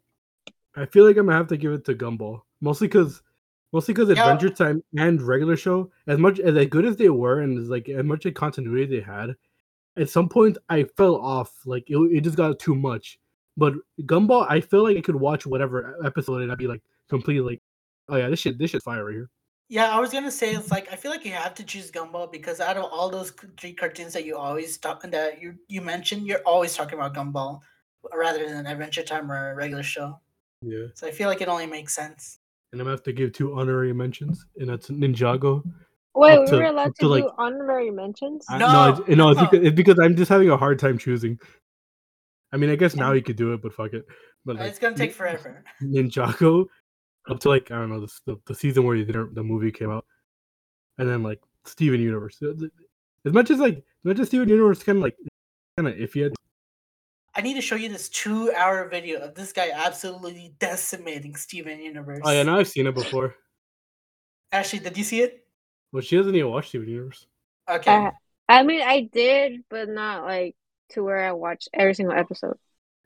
I 0.76 0.86
feel 0.86 1.06
like 1.06 1.18
I'm 1.18 1.26
gonna 1.26 1.38
have 1.38 1.48
to 1.48 1.58
give 1.58 1.74
it 1.74 1.84
to 1.86 1.96
Gumball, 1.96 2.42
mostly 2.62 2.88
because, 2.88 3.22
mostly 3.74 3.94
because. 3.94 4.10
Adventure 4.10 4.50
Time 4.50 4.84
and 4.98 5.22
regular 5.22 5.58
show, 5.58 5.92
as 6.08 6.18
much 6.18 6.40
as 6.40 6.68
good 6.68 6.86
as 6.86 6.98
they 6.98 7.10
were, 7.10 7.42
and 7.42 7.58
as 7.60 7.70
like 7.70 7.90
as 7.90 8.04
much 8.04 8.26
a 8.26 8.32
continuity 8.32 8.98
they 8.98 9.02
had, 9.02 9.36
at 9.98 10.10
some 10.10 10.30
point 10.30 10.58
I 10.70 10.84
fell 10.84 11.16
off. 11.16 11.52
Like 11.66 11.90
it, 11.90 11.98
it 11.98 12.22
just 12.22 12.38
got 12.38 12.60
too 12.60 12.76
much. 12.76 13.20
But 13.58 13.74
Gumball, 14.04 14.46
I 14.50 14.62
feel 14.62 14.84
like 14.84 14.98
I 14.98 15.02
could 15.02 15.16
watch 15.16 15.46
whatever 15.46 15.98
episode 16.06 16.44
and 16.44 16.52
I'd 16.52 16.60
be 16.60 16.68
like 16.68 16.84
completely 17.10 17.52
like, 17.52 17.62
oh 18.08 18.16
yeah, 18.16 18.30
this 18.30 18.40
shit, 18.40 18.60
this 18.60 18.72
shit's 18.72 18.84
fire 18.84 19.04
right 19.04 19.14
here. 19.14 19.30
Yeah, 19.70 19.94
I 19.94 20.00
was 20.00 20.12
gonna 20.12 20.32
say 20.32 20.56
it's 20.56 20.72
like 20.72 20.92
I 20.94 20.96
feel 20.96 21.12
like 21.12 21.26
you 21.26 21.34
have 21.34 21.54
to 21.56 21.64
choose 21.64 21.92
Gumball 21.92 22.32
because 22.32 22.62
out 22.62 22.78
of 22.78 22.86
all 22.86 23.10
those 23.10 23.34
three 23.60 23.74
cartoons 23.74 24.14
that 24.14 24.24
you 24.24 24.38
always 24.38 24.78
talk 24.78 25.02
that 25.02 25.42
you 25.42 25.56
you 25.68 25.82
mentioned, 25.82 26.26
you're 26.26 26.42
always 26.46 26.76
talking 26.76 26.98
about 26.98 27.16
Gumball 27.16 27.60
rather 28.14 28.48
than 28.48 28.66
Adventure 28.66 29.04
Time 29.04 29.30
or 29.30 29.56
regular 29.56 29.84
show. 29.84 30.20
Yeah. 30.62 30.86
So 30.94 31.08
I 31.08 31.12
feel 31.12 31.28
like 31.28 31.42
it 31.42 31.50
only 31.50 31.68
makes 31.68 31.94
sense. 31.94 32.40
And 32.72 32.82
I'm 32.82 32.86
gonna 32.86 32.92
have 32.92 33.04
to 33.04 33.14
give 33.14 33.32
two 33.34 33.58
honorary 33.58 33.94
mentions, 33.94 34.46
and 34.58 34.70
that's 34.70 34.90
Ninjago. 34.90 35.64
Wait, 36.16 36.34
Up 36.34 36.40
we 36.42 36.48
to- 36.48 36.56
were 36.58 36.64
allowed 36.66 36.88
up 36.90 36.96
to, 36.96 37.02
to, 37.02 37.08
like- 37.08 37.24
do 37.24 37.32
honorary 37.38 37.92
mentions? 37.92 38.46
I- 38.50 38.58
No, 38.58 38.68
no, 38.72 38.90
it's, 38.90 39.18
no, 39.18 39.30
it's, 39.30 39.40
because, 39.42 39.68
it's 39.68 39.76
because 39.76 40.00
I'm 40.00 40.16
just 40.16 40.30
having 40.30 40.50
a 40.50 40.58
hard 40.58 40.80
time 40.80 40.98
choosing. 40.98 41.40
I 42.52 42.58
mean, 42.58 42.70
I 42.70 42.76
guess 42.76 42.96
now 42.96 43.14
you 43.14 43.22
could 43.22 43.36
do 43.36 43.54
it, 43.54 43.62
but 43.62 43.74
fuck 43.74 43.94
it. 43.94 44.06
But 44.46 44.58
like, 44.58 44.70
it's 44.70 44.80
gonna 44.80 44.96
take 44.96 45.14
forever. 45.14 45.64
Ninjago 45.82 46.66
up 47.30 47.40
to 47.42 47.50
like 47.50 47.72
I 47.72 47.76
don't 47.76 47.90
know 47.90 48.02
the 48.02 48.12
the, 48.26 48.38
the 48.48 48.56
season 48.56 48.84
where 48.86 48.98
the, 49.04 49.30
the 49.34 49.44
movie 49.44 49.72
came 49.72 49.92
out, 49.92 50.06
and 50.98 51.08
then 51.10 51.24
like 51.24 51.42
Steven 51.66 52.00
Universe. 52.02 52.42
As 53.26 53.34
much 53.34 53.50
as 53.52 53.60
like 53.60 53.78
as 53.78 53.84
much 54.04 54.20
as 54.20 54.28
Steven 54.28 54.48
Universe 54.50 54.84
kind 54.84 54.98
of 54.98 55.04
like 55.04 55.16
kind 55.78 55.88
of 55.90 55.96
iffy. 55.96 56.34
At- 57.38 57.44
I 57.44 57.44
need 57.44 57.54
to 57.56 57.62
show 57.62 57.76
you 57.76 57.90
this 57.90 58.10
two-hour 58.10 58.90
video 58.90 59.20
of 59.20 59.36
this 59.36 59.54
guy 59.54 59.70
absolutely 59.74 60.54
decimating 60.60 61.36
Steven 61.36 61.80
Universe. 61.80 62.22
Oh 62.24 62.32
yeah, 62.32 62.44
no, 62.44 62.58
I've 62.58 62.68
seen 62.68 62.88
it 62.88 62.96
before. 62.96 63.36
Ashley, 64.52 64.80
did 64.80 64.98
you 64.98 65.04
see 65.04 65.22
it? 65.22 65.46
Well, 65.92 66.02
she 66.02 66.18
doesn't 66.18 66.36
even 66.36 66.52
watch 66.52 66.70
Steven 66.70 66.88
Universe. 66.88 67.28
Okay. 67.70 67.94
Uh, 67.94 68.12
I 68.50 68.64
mean, 68.64 68.82
I 68.82 69.02
did, 69.12 69.64
but 69.70 69.90
not 69.90 70.24
like 70.24 70.56
to 70.92 71.04
where 71.04 71.24
I 71.24 71.34
watched 71.34 71.70
every 71.74 71.94
single 71.94 72.16
episode. 72.18 72.58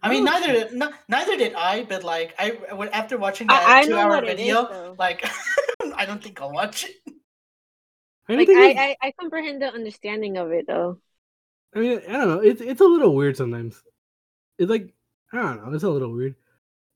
I 0.03 0.09
mean, 0.09 0.23
neither 0.23 0.47
did- 0.51 0.73
no, 0.73 0.91
neither 1.09 1.37
did 1.37 1.53
I. 1.53 1.83
But 1.83 2.03
like, 2.03 2.33
I 2.39 2.51
when- 2.75 2.89
after 2.89 3.17
watching 3.17 3.47
that 3.47 3.63
I, 3.67 3.81
I 3.81 3.85
two-hour 3.85 4.09
what 4.09 4.23
it 4.23 4.29
is, 4.31 4.35
video, 4.37 4.67
though. 4.67 4.95
like, 4.97 5.27
I 5.95 6.05
don't 6.05 6.21
think 6.23 6.41
I'll 6.41 6.51
watch 6.51 6.85
it. 6.85 6.91
I 8.27 8.35
don't 8.35 8.37
Like, 8.37 8.47
think 8.47 8.77
I, 8.79 8.95
I, 9.01 9.07
I 9.07 9.13
comprehend 9.19 9.61
the 9.61 9.73
understanding 9.73 10.37
of 10.37 10.51
it, 10.51 10.65
though. 10.67 10.99
I 11.75 11.79
mean, 11.79 12.01
I 12.07 12.11
don't 12.13 12.27
know. 12.29 12.39
It's 12.39 12.61
it's 12.61 12.81
a 12.81 12.85
little 12.85 13.15
weird 13.15 13.35
sometimes. 13.37 13.81
It's 14.57 14.69
like 14.69 14.93
I 15.33 15.37
don't 15.37 15.65
know. 15.65 15.73
It's 15.73 15.83
a 15.83 15.89
little 15.89 16.11
weird. 16.11 16.35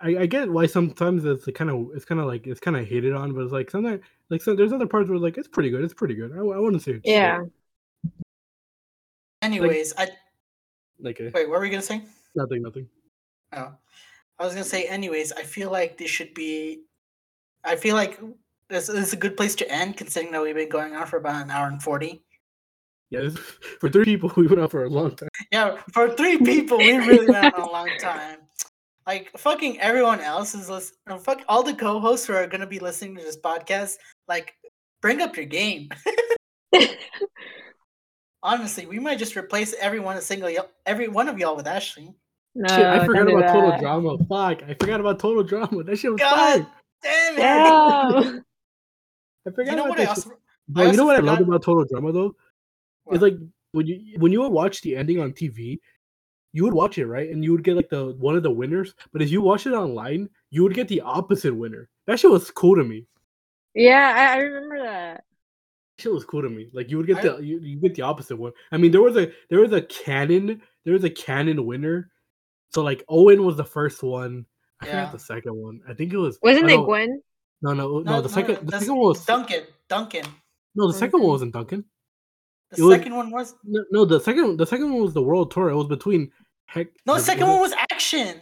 I, 0.02 0.18
I 0.18 0.26
get 0.26 0.52
why 0.52 0.66
sometimes 0.66 1.24
it's 1.24 1.46
kind 1.56 1.70
of 1.70 1.88
it's 1.96 2.06
kind 2.06 2.20
of 2.20 2.28
like 2.28 2.48
it's 2.48 2.60
kind 2.60 2.76
of 2.76 2.86
hated 2.86 3.14
on, 3.14 3.34
but 3.34 3.42
it's 3.42 3.54
like 3.54 3.72
sometimes 3.72 4.02
like 4.30 4.42
so 4.42 4.56
there's 4.56 4.74
other 4.74 4.88
parts 4.88 5.10
where 5.10 5.18
like 5.18 5.38
it's 5.38 5.48
pretty 5.48 5.70
good. 5.70 5.84
It's 5.84 5.94
pretty 5.94 6.16
good. 6.16 6.34
I, 6.34 6.40
I 6.40 6.60
wouldn't 6.60 6.82
say 6.82 6.94
it's 6.94 7.06
shit. 7.06 7.16
Yeah. 7.16 7.44
Anyways, 9.42 9.94
I 9.98 10.10
Like 11.00 11.22
uh, 11.22 11.30
wait. 11.34 11.50
What 11.50 11.60
were 11.60 11.60
we 11.62 11.70
gonna 11.70 11.82
say? 11.82 12.02
nothing, 12.36 12.62
nothing. 12.62 12.90
Oh, 13.54 13.72
I 14.40 14.44
was 14.44 14.54
gonna 14.54 14.66
say. 14.66 14.86
Anyways, 14.86 15.32
I 15.32 15.44
feel 15.44 15.72
like 15.72 15.98
this 15.98 16.10
should 16.10 16.34
be. 16.34 16.82
I 17.64 17.76
feel 17.76 17.96
like 17.96 18.20
this, 18.70 18.88
this 18.88 19.08
is 19.08 19.14
a 19.14 19.18
good 19.18 19.38
place 19.38 19.56
to 19.56 19.72
end, 19.72 19.98
considering 19.98 20.32
that 20.34 20.42
we've 20.42 20.56
been 20.56 20.70
going 20.70 20.96
on 20.96 21.08
for 21.08 21.18
about 21.18 21.42
an 21.44 21.52
hour 21.52 21.68
and 21.68 21.82
forty. 21.82 22.25
Yeah, 23.24 23.30
for 23.80 23.90
three 23.90 24.06
people, 24.06 24.32
we 24.36 24.48
went 24.48 24.60
out 24.62 24.72
for 24.72 24.84
a 24.84 24.90
long 24.90 25.16
time. 25.16 25.30
Yeah, 25.52 25.78
for 25.94 26.10
three 26.14 26.38
people, 26.38 26.78
we 26.78 26.94
really 26.98 27.28
went 27.28 27.54
on 27.56 27.62
a 27.62 27.72
long 27.72 27.90
time. 28.00 28.40
Like 29.08 29.32
fucking 29.38 29.80
everyone 29.80 30.20
else 30.20 30.56
is 30.56 30.70
listening. 30.70 31.20
Fuck 31.20 31.42
all 31.48 31.64
the 31.64 31.74
co-hosts 31.76 32.26
who 32.28 32.34
are 32.34 32.48
gonna 32.48 32.66
be 32.68 32.80
listening 32.80 33.16
to 33.18 33.22
this 33.24 33.38
podcast. 33.38 33.96
Like, 34.28 34.56
bring 35.02 35.22
up 35.22 35.36
your 35.38 35.46
game. 35.46 35.90
Honestly, 38.44 38.86
we 38.86 39.00
might 39.00 39.18
just 39.18 39.36
replace 39.36 39.74
every 39.80 40.00
one 40.00 40.18
a 40.18 40.22
single 40.22 40.50
y'all, 40.50 40.70
every 40.86 41.08
one 41.08 41.28
of 41.28 41.38
y'all 41.40 41.56
with 41.56 41.66
Ashley. 41.68 42.14
no, 42.54 42.68
Shit, 42.76 42.86
I 42.86 43.06
forgot 43.06 43.28
don't 43.28 43.40
about 43.42 43.54
total 43.54 43.80
drama. 43.80 44.18
Fuck, 44.20 44.64
I 44.70 44.74
forgot 44.80 45.00
about 45.00 45.20
total 45.20 45.44
drama. 45.44 45.84
That 45.84 45.98
shit 45.98 46.12
was 46.12 46.20
God 46.22 46.36
fire. 46.36 46.68
Damn 47.02 47.34
it! 47.34 47.38
Damn. 47.38 48.44
I 49.48 49.52
forgot 49.52 49.66
You 49.72 49.76
know 49.78 49.86
about 49.86 49.90
what 49.90 50.00
I 50.00 50.04
that 50.04 50.10
also? 50.10 50.30
shit. 50.30 50.40
Bro, 50.68 50.82
you 50.84 50.88
also 50.90 50.98
know 50.98 51.06
what 51.06 51.16
I 51.16 51.20
loved 51.20 51.38
forgot- 51.40 51.50
about 51.50 51.64
total 51.64 51.86
drama 51.86 52.12
though? 52.12 52.36
What? 53.06 53.16
It's 53.16 53.22
like 53.24 53.36
when 53.72 53.88
you 53.88 54.16
when 54.20 54.32
you 54.32 54.42
would 54.42 54.52
watch 54.52 54.82
the 54.82 54.96
ending 54.96 55.20
on 55.22 55.32
TV, 55.34 55.80
you 56.54 56.64
would 56.64 56.74
watch 56.74 56.98
it 56.98 57.08
right, 57.08 57.30
and 57.30 57.44
you 57.44 57.52
would 57.54 57.64
get 57.64 57.76
like 57.76 57.90
the 57.90 58.16
one 58.20 58.36
of 58.36 58.44
the 58.44 58.52
winners. 58.52 58.94
But 59.14 59.22
if 59.22 59.30
you 59.32 59.42
watch 59.42 59.66
it 59.66 59.74
online, 59.74 60.30
you 60.52 60.64
would 60.64 60.74
get 60.74 60.88
the 60.88 61.02
opposite 61.02 61.56
winner. 61.56 61.90
That 62.08 62.20
shit 62.20 62.30
was 62.32 62.52
cool 62.52 62.76
to 62.76 62.84
me. 62.84 63.06
Yeah, 63.74 64.14
I, 64.16 64.34
I 64.34 64.38
remember 64.42 64.84
that. 64.84 65.24
Shit 65.98 66.12
was 66.14 66.26
cool 66.26 66.42
to 66.42 66.50
me. 66.50 66.70
Like 66.74 66.90
you 66.90 66.98
would 66.98 67.08
get 67.08 67.18
I- 67.18 67.22
the 67.22 67.38
you, 67.44 67.60
you 67.62 67.78
get 67.80 67.96
the 67.96 68.02
opposite 68.04 68.38
one. 68.38 68.52
I 68.72 68.78
mean, 68.78 68.92
there 68.92 69.02
was 69.02 69.18
a 69.18 69.32
there 69.50 69.60
was 69.60 69.72
a 69.74 69.82
canon 69.82 70.62
there 70.84 70.94
was 70.94 71.04
a 71.04 71.10
canon 71.10 71.66
winner. 71.66 72.10
So 72.74 72.82
like 72.84 73.04
Owen 73.08 73.44
was 73.46 73.56
the 73.58 73.64
first 73.66 74.04
one. 74.04 74.46
I 74.82 74.88
Yeah. 74.88 74.92
forgot 75.08 75.12
the 75.14 75.20
second 75.20 75.56
one. 75.56 75.80
I 75.88 75.94
think 75.94 76.12
it 76.14 76.18
was 76.18 76.38
Wasn't 76.42 76.70
it 76.70 76.84
Gwen? 76.84 77.22
No, 77.62 77.74
no, 77.74 78.00
no. 78.00 78.22
the 78.22 78.30
second 78.30 78.68
the 78.68 78.78
second 78.80 78.96
one 78.98 79.08
was 79.10 79.26
Duncan. 79.26 79.64
Duncan. 79.88 80.26
no. 80.76 80.88
The 80.92 80.98
second 80.98 81.20
one 81.22 81.30
wasn't 81.30 81.54
Duncan. 81.54 81.86
The 82.72 82.82
It 82.82 82.84
was- 82.86 82.96
second 82.98 83.16
one 83.16 83.30
was 83.32 83.56
No, 83.64 83.84
no, 83.92 84.06
the 84.06 84.20
second 84.20 84.58
the 84.58 84.66
second 84.66 84.92
one 84.92 85.02
was 85.02 85.14
the 85.14 85.22
world 85.22 85.52
tour. 85.52 85.70
It 85.70 85.76
was 85.76 85.88
between 85.88 86.32
heck. 86.66 86.88
no. 87.06 87.14
The 87.16 87.20
second 87.22 87.48
one 87.48 87.60
was 87.60 87.74
action. 87.92 88.42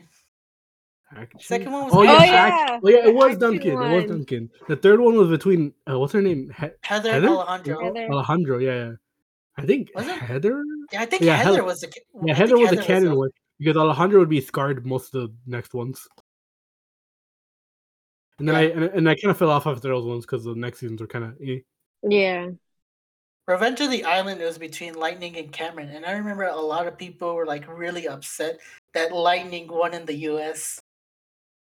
Action? 1.15 1.39
second 1.41 1.71
one 1.71 1.83
was 1.85 1.93
Oh 1.93 2.01
yeah, 2.01 2.11
Oh, 2.11 2.15
Act- 2.15 2.31
yeah, 2.31 2.79
oh 2.83 2.89
yeah, 2.89 3.07
it 3.07 3.13
was 3.13 3.25
action 3.25 3.39
Duncan. 3.39 3.71
It 3.71 3.95
was. 4.01 4.05
Duncan. 4.09 4.49
The 4.67 4.75
third 4.77 4.99
one 4.99 5.15
was 5.15 5.27
between 5.29 5.73
uh, 5.89 5.99
what's 5.99 6.13
her 6.13 6.21
name? 6.21 6.51
He- 6.59 6.67
Heather, 6.81 7.11
Heather? 7.11 7.27
Alejandro. 7.27 7.83
Heather. 7.83 8.07
Alejandro. 8.11 8.57
Yeah, 8.59 8.75
yeah. 8.85 8.91
I 9.57 9.65
think 9.67 9.91
Was 9.93 10.07
it? 10.07 10.15
Heather. 10.17 10.63
Yeah, 10.91 11.01
I 11.01 11.05
think 11.05 11.21
Yeah, 11.21 11.35
Heather 11.35 11.49
Heather- 11.51 11.63
was 11.65 11.81
the. 11.81 11.93
Yeah, 12.25 12.33
Heather 12.33 12.55
think 12.55 12.69
was 12.71 12.79
the 12.79 12.83
canon 12.83 13.09
the- 13.09 13.15
one 13.15 13.29
because 13.59 13.77
Alejandro 13.77 14.19
would 14.21 14.29
be 14.29 14.41
scarred 14.41 14.85
most 14.85 15.13
of 15.13 15.21
the 15.29 15.35
next 15.45 15.73
ones. 15.75 16.07
And 18.39 18.47
then 18.47 18.55
Yeah. 18.55 18.61
I 18.61 18.63
and, 18.71 18.83
and 18.97 19.09
I 19.09 19.13
kind 19.15 19.29
of 19.31 19.37
fell 19.37 19.51
off 19.51 19.67
after 19.67 19.89
those 19.89 20.05
ones 20.05 20.25
because 20.25 20.43
the 20.43 20.55
next 20.55 20.79
seasons 20.79 20.99
were 21.01 21.07
kind 21.07 21.25
of. 21.25 21.37
Eh. 21.45 21.59
Yeah. 22.01 22.49
Revenge 23.47 23.81
of 23.81 23.91
the 23.91 24.05
Island 24.05 24.41
was 24.41 24.57
between 24.57 24.93
Lightning 24.93 25.35
and 25.37 25.51
Cameron, 25.51 25.89
and 25.89 26.05
I 26.05 26.13
remember 26.13 26.43
a 26.43 26.55
lot 26.55 26.87
of 26.87 26.97
people 26.97 27.35
were 27.35 27.45
like 27.45 27.67
really 27.67 28.07
upset 28.07 28.59
that 28.93 29.11
Lightning 29.11 29.67
won 29.67 29.93
in 29.93 30.05
the 30.05 30.15
U.S. 30.31 30.79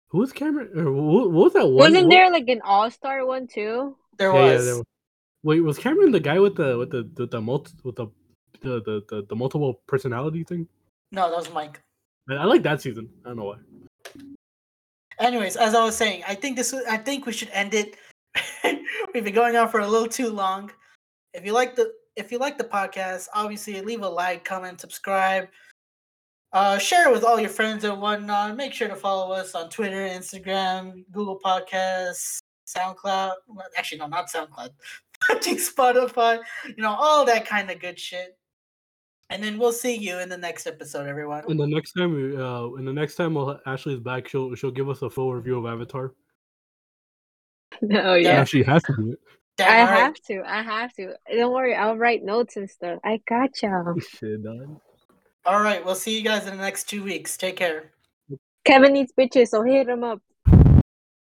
Who 0.09 0.19
was 0.19 0.33
Cameron? 0.33 0.71
Or 0.79 0.91
what, 0.93 1.31
what 1.31 1.45
was 1.45 1.53
that 1.53 1.67
one? 1.67 1.93
Wasn't 1.93 2.11
there 2.11 2.31
like 2.31 2.49
an 2.49 2.63
all 2.65 2.91
star 2.91 3.27
one 3.27 3.47
too? 3.47 3.95
There 4.17 4.33
Yeah, 4.33 4.45
yeah, 4.45 4.53
was. 4.55 4.65
there 4.65 4.75
was. 4.77 4.85
Wait, 5.43 5.61
was 5.61 5.79
Cameron 5.79 6.13
the 6.13 6.21
guy 6.21 6.39
with 6.39 6.57
the 6.57 6.79
with 6.79 6.91
the 6.91 7.09
the, 7.15 7.27
the 7.27 7.41
multi, 7.41 7.73
with 7.85 7.97
the 7.97 8.07
the, 8.63 8.81
the 8.81 9.03
the 9.09 9.27
the 9.29 9.37
multiple 9.37 9.83
personality 9.87 10.45
thing? 10.45 10.67
No, 11.13 11.29
that 11.29 11.37
was 11.37 11.53
Mike. 11.53 11.81
I, 12.31 12.37
I 12.37 12.45
like 12.45 12.63
that 12.63 12.81
season. 12.81 13.11
I 13.25 13.29
don't 13.29 13.37
know 13.37 13.45
why. 13.45 13.59
Anyways, 15.19 15.57
as 15.57 15.75
I 15.75 15.85
was 15.85 15.97
saying, 15.97 16.25
I 16.27 16.35
think 16.35 16.57
this. 16.57 16.73
I 16.73 16.97
think 16.97 17.27
we 17.27 17.33
should 17.33 17.51
end 17.53 17.75
it. 17.75 17.97
We've 19.15 19.25
been 19.25 19.35
going 19.35 19.57
on 19.57 19.69
for 19.69 19.81
a 19.81 19.87
little 19.87 20.09
too 20.09 20.31
long. 20.31 20.71
If 21.37 21.45
you 21.45 21.53
like 21.53 21.77
the 21.77 21.93
if 22.17 22.33
you 22.33 22.39
like 22.39 22.57
the 22.57 22.65
podcast, 22.65 23.29
obviously 23.35 23.81
leave 23.83 24.03
a 24.03 24.09
like, 24.09 24.43
comment, 24.45 24.81
subscribe. 24.81 25.49
Uh, 26.53 26.79
share 26.79 27.09
it 27.09 27.13
with 27.13 27.23
all 27.25 27.39
your 27.39 27.51
friends 27.51 27.85
and 27.85 28.01
whatnot. 28.01 28.57
Make 28.57 28.73
sure 28.73 28.89
to 28.89 28.97
follow 28.97 29.35
us 29.35 29.55
on 29.55 29.69
Twitter, 29.69 29.97
Instagram, 30.09 31.05
Google 31.13 31.39
Podcasts, 31.45 32.39
SoundCloud. 32.67 33.35
Well, 33.49 33.67
actually, 33.77 33.99
no, 33.99 34.07
not 34.07 34.31
SoundCloud. 34.31 34.71
Fucking 35.29 35.57
Spotify. 35.57 36.39
You 36.67 36.83
know, 36.83 36.95
all 36.99 37.27
that 37.27 37.47
kind 37.47 37.71
of 37.71 37.81
good 37.81 38.01
shit. 38.01 38.39
And 39.29 39.43
then 39.43 39.59
we'll 39.59 39.73
see 39.73 39.95
you 39.95 40.19
in 40.21 40.31
the 40.31 40.39
next 40.39 40.67
episode, 40.67 41.07
everyone. 41.07 41.45
And 41.49 41.61
the 41.61 41.67
next 41.67 41.93
time 41.93 42.15
we 42.15 42.35
uh 42.37 42.69
and 42.79 42.89
the 42.89 42.93
next 42.93 43.17
time 43.17 43.35
we'll, 43.35 43.61
Ashley 43.67 43.93
is 43.95 44.01
back, 44.01 44.27
she'll 44.29 44.55
she'll 44.55 44.71
give 44.71 44.89
us 44.89 45.03
a 45.03 45.11
full 45.11 45.35
review 45.35 45.59
of 45.59 45.67
Avatar. 45.67 46.15
Oh 47.83 47.87
Yeah. 47.91 48.15
yeah. 48.15 48.31
Ashley 48.41 48.63
has 48.63 48.83
to 48.85 48.95
do 48.97 49.13
it. 49.13 49.19
Damn, 49.57 49.71
I 49.71 49.81
all 49.81 49.87
right. 49.87 49.99
have 50.01 50.15
to. 50.29 50.43
I 50.47 50.63
have 50.63 50.93
to. 50.95 51.15
Don't 51.33 51.53
worry. 51.53 51.75
I'll 51.75 51.97
write 51.97 52.23
notes 52.23 52.57
and 52.57 52.69
stuff. 52.69 53.01
I 53.05 53.21
gotcha. 53.29 53.95
Shit, 53.99 54.45
dog. 54.45 54.81
All 55.47 55.61
right, 55.61 55.85
we'll 55.85 55.95
see 55.95 56.17
you 56.17 56.25
guys 56.25 56.47
in 56.47 56.57
the 56.57 56.63
next 56.63 56.89
two 56.89 57.05
weeks. 57.05 57.37
Take 57.37 57.57
care. 57.57 57.93
Kevin 58.65 58.93
needs 58.93 59.13
bitches, 59.19 59.49
so 59.49 59.63
hit 59.63 59.89
him 59.89 60.03
up. 60.03 60.21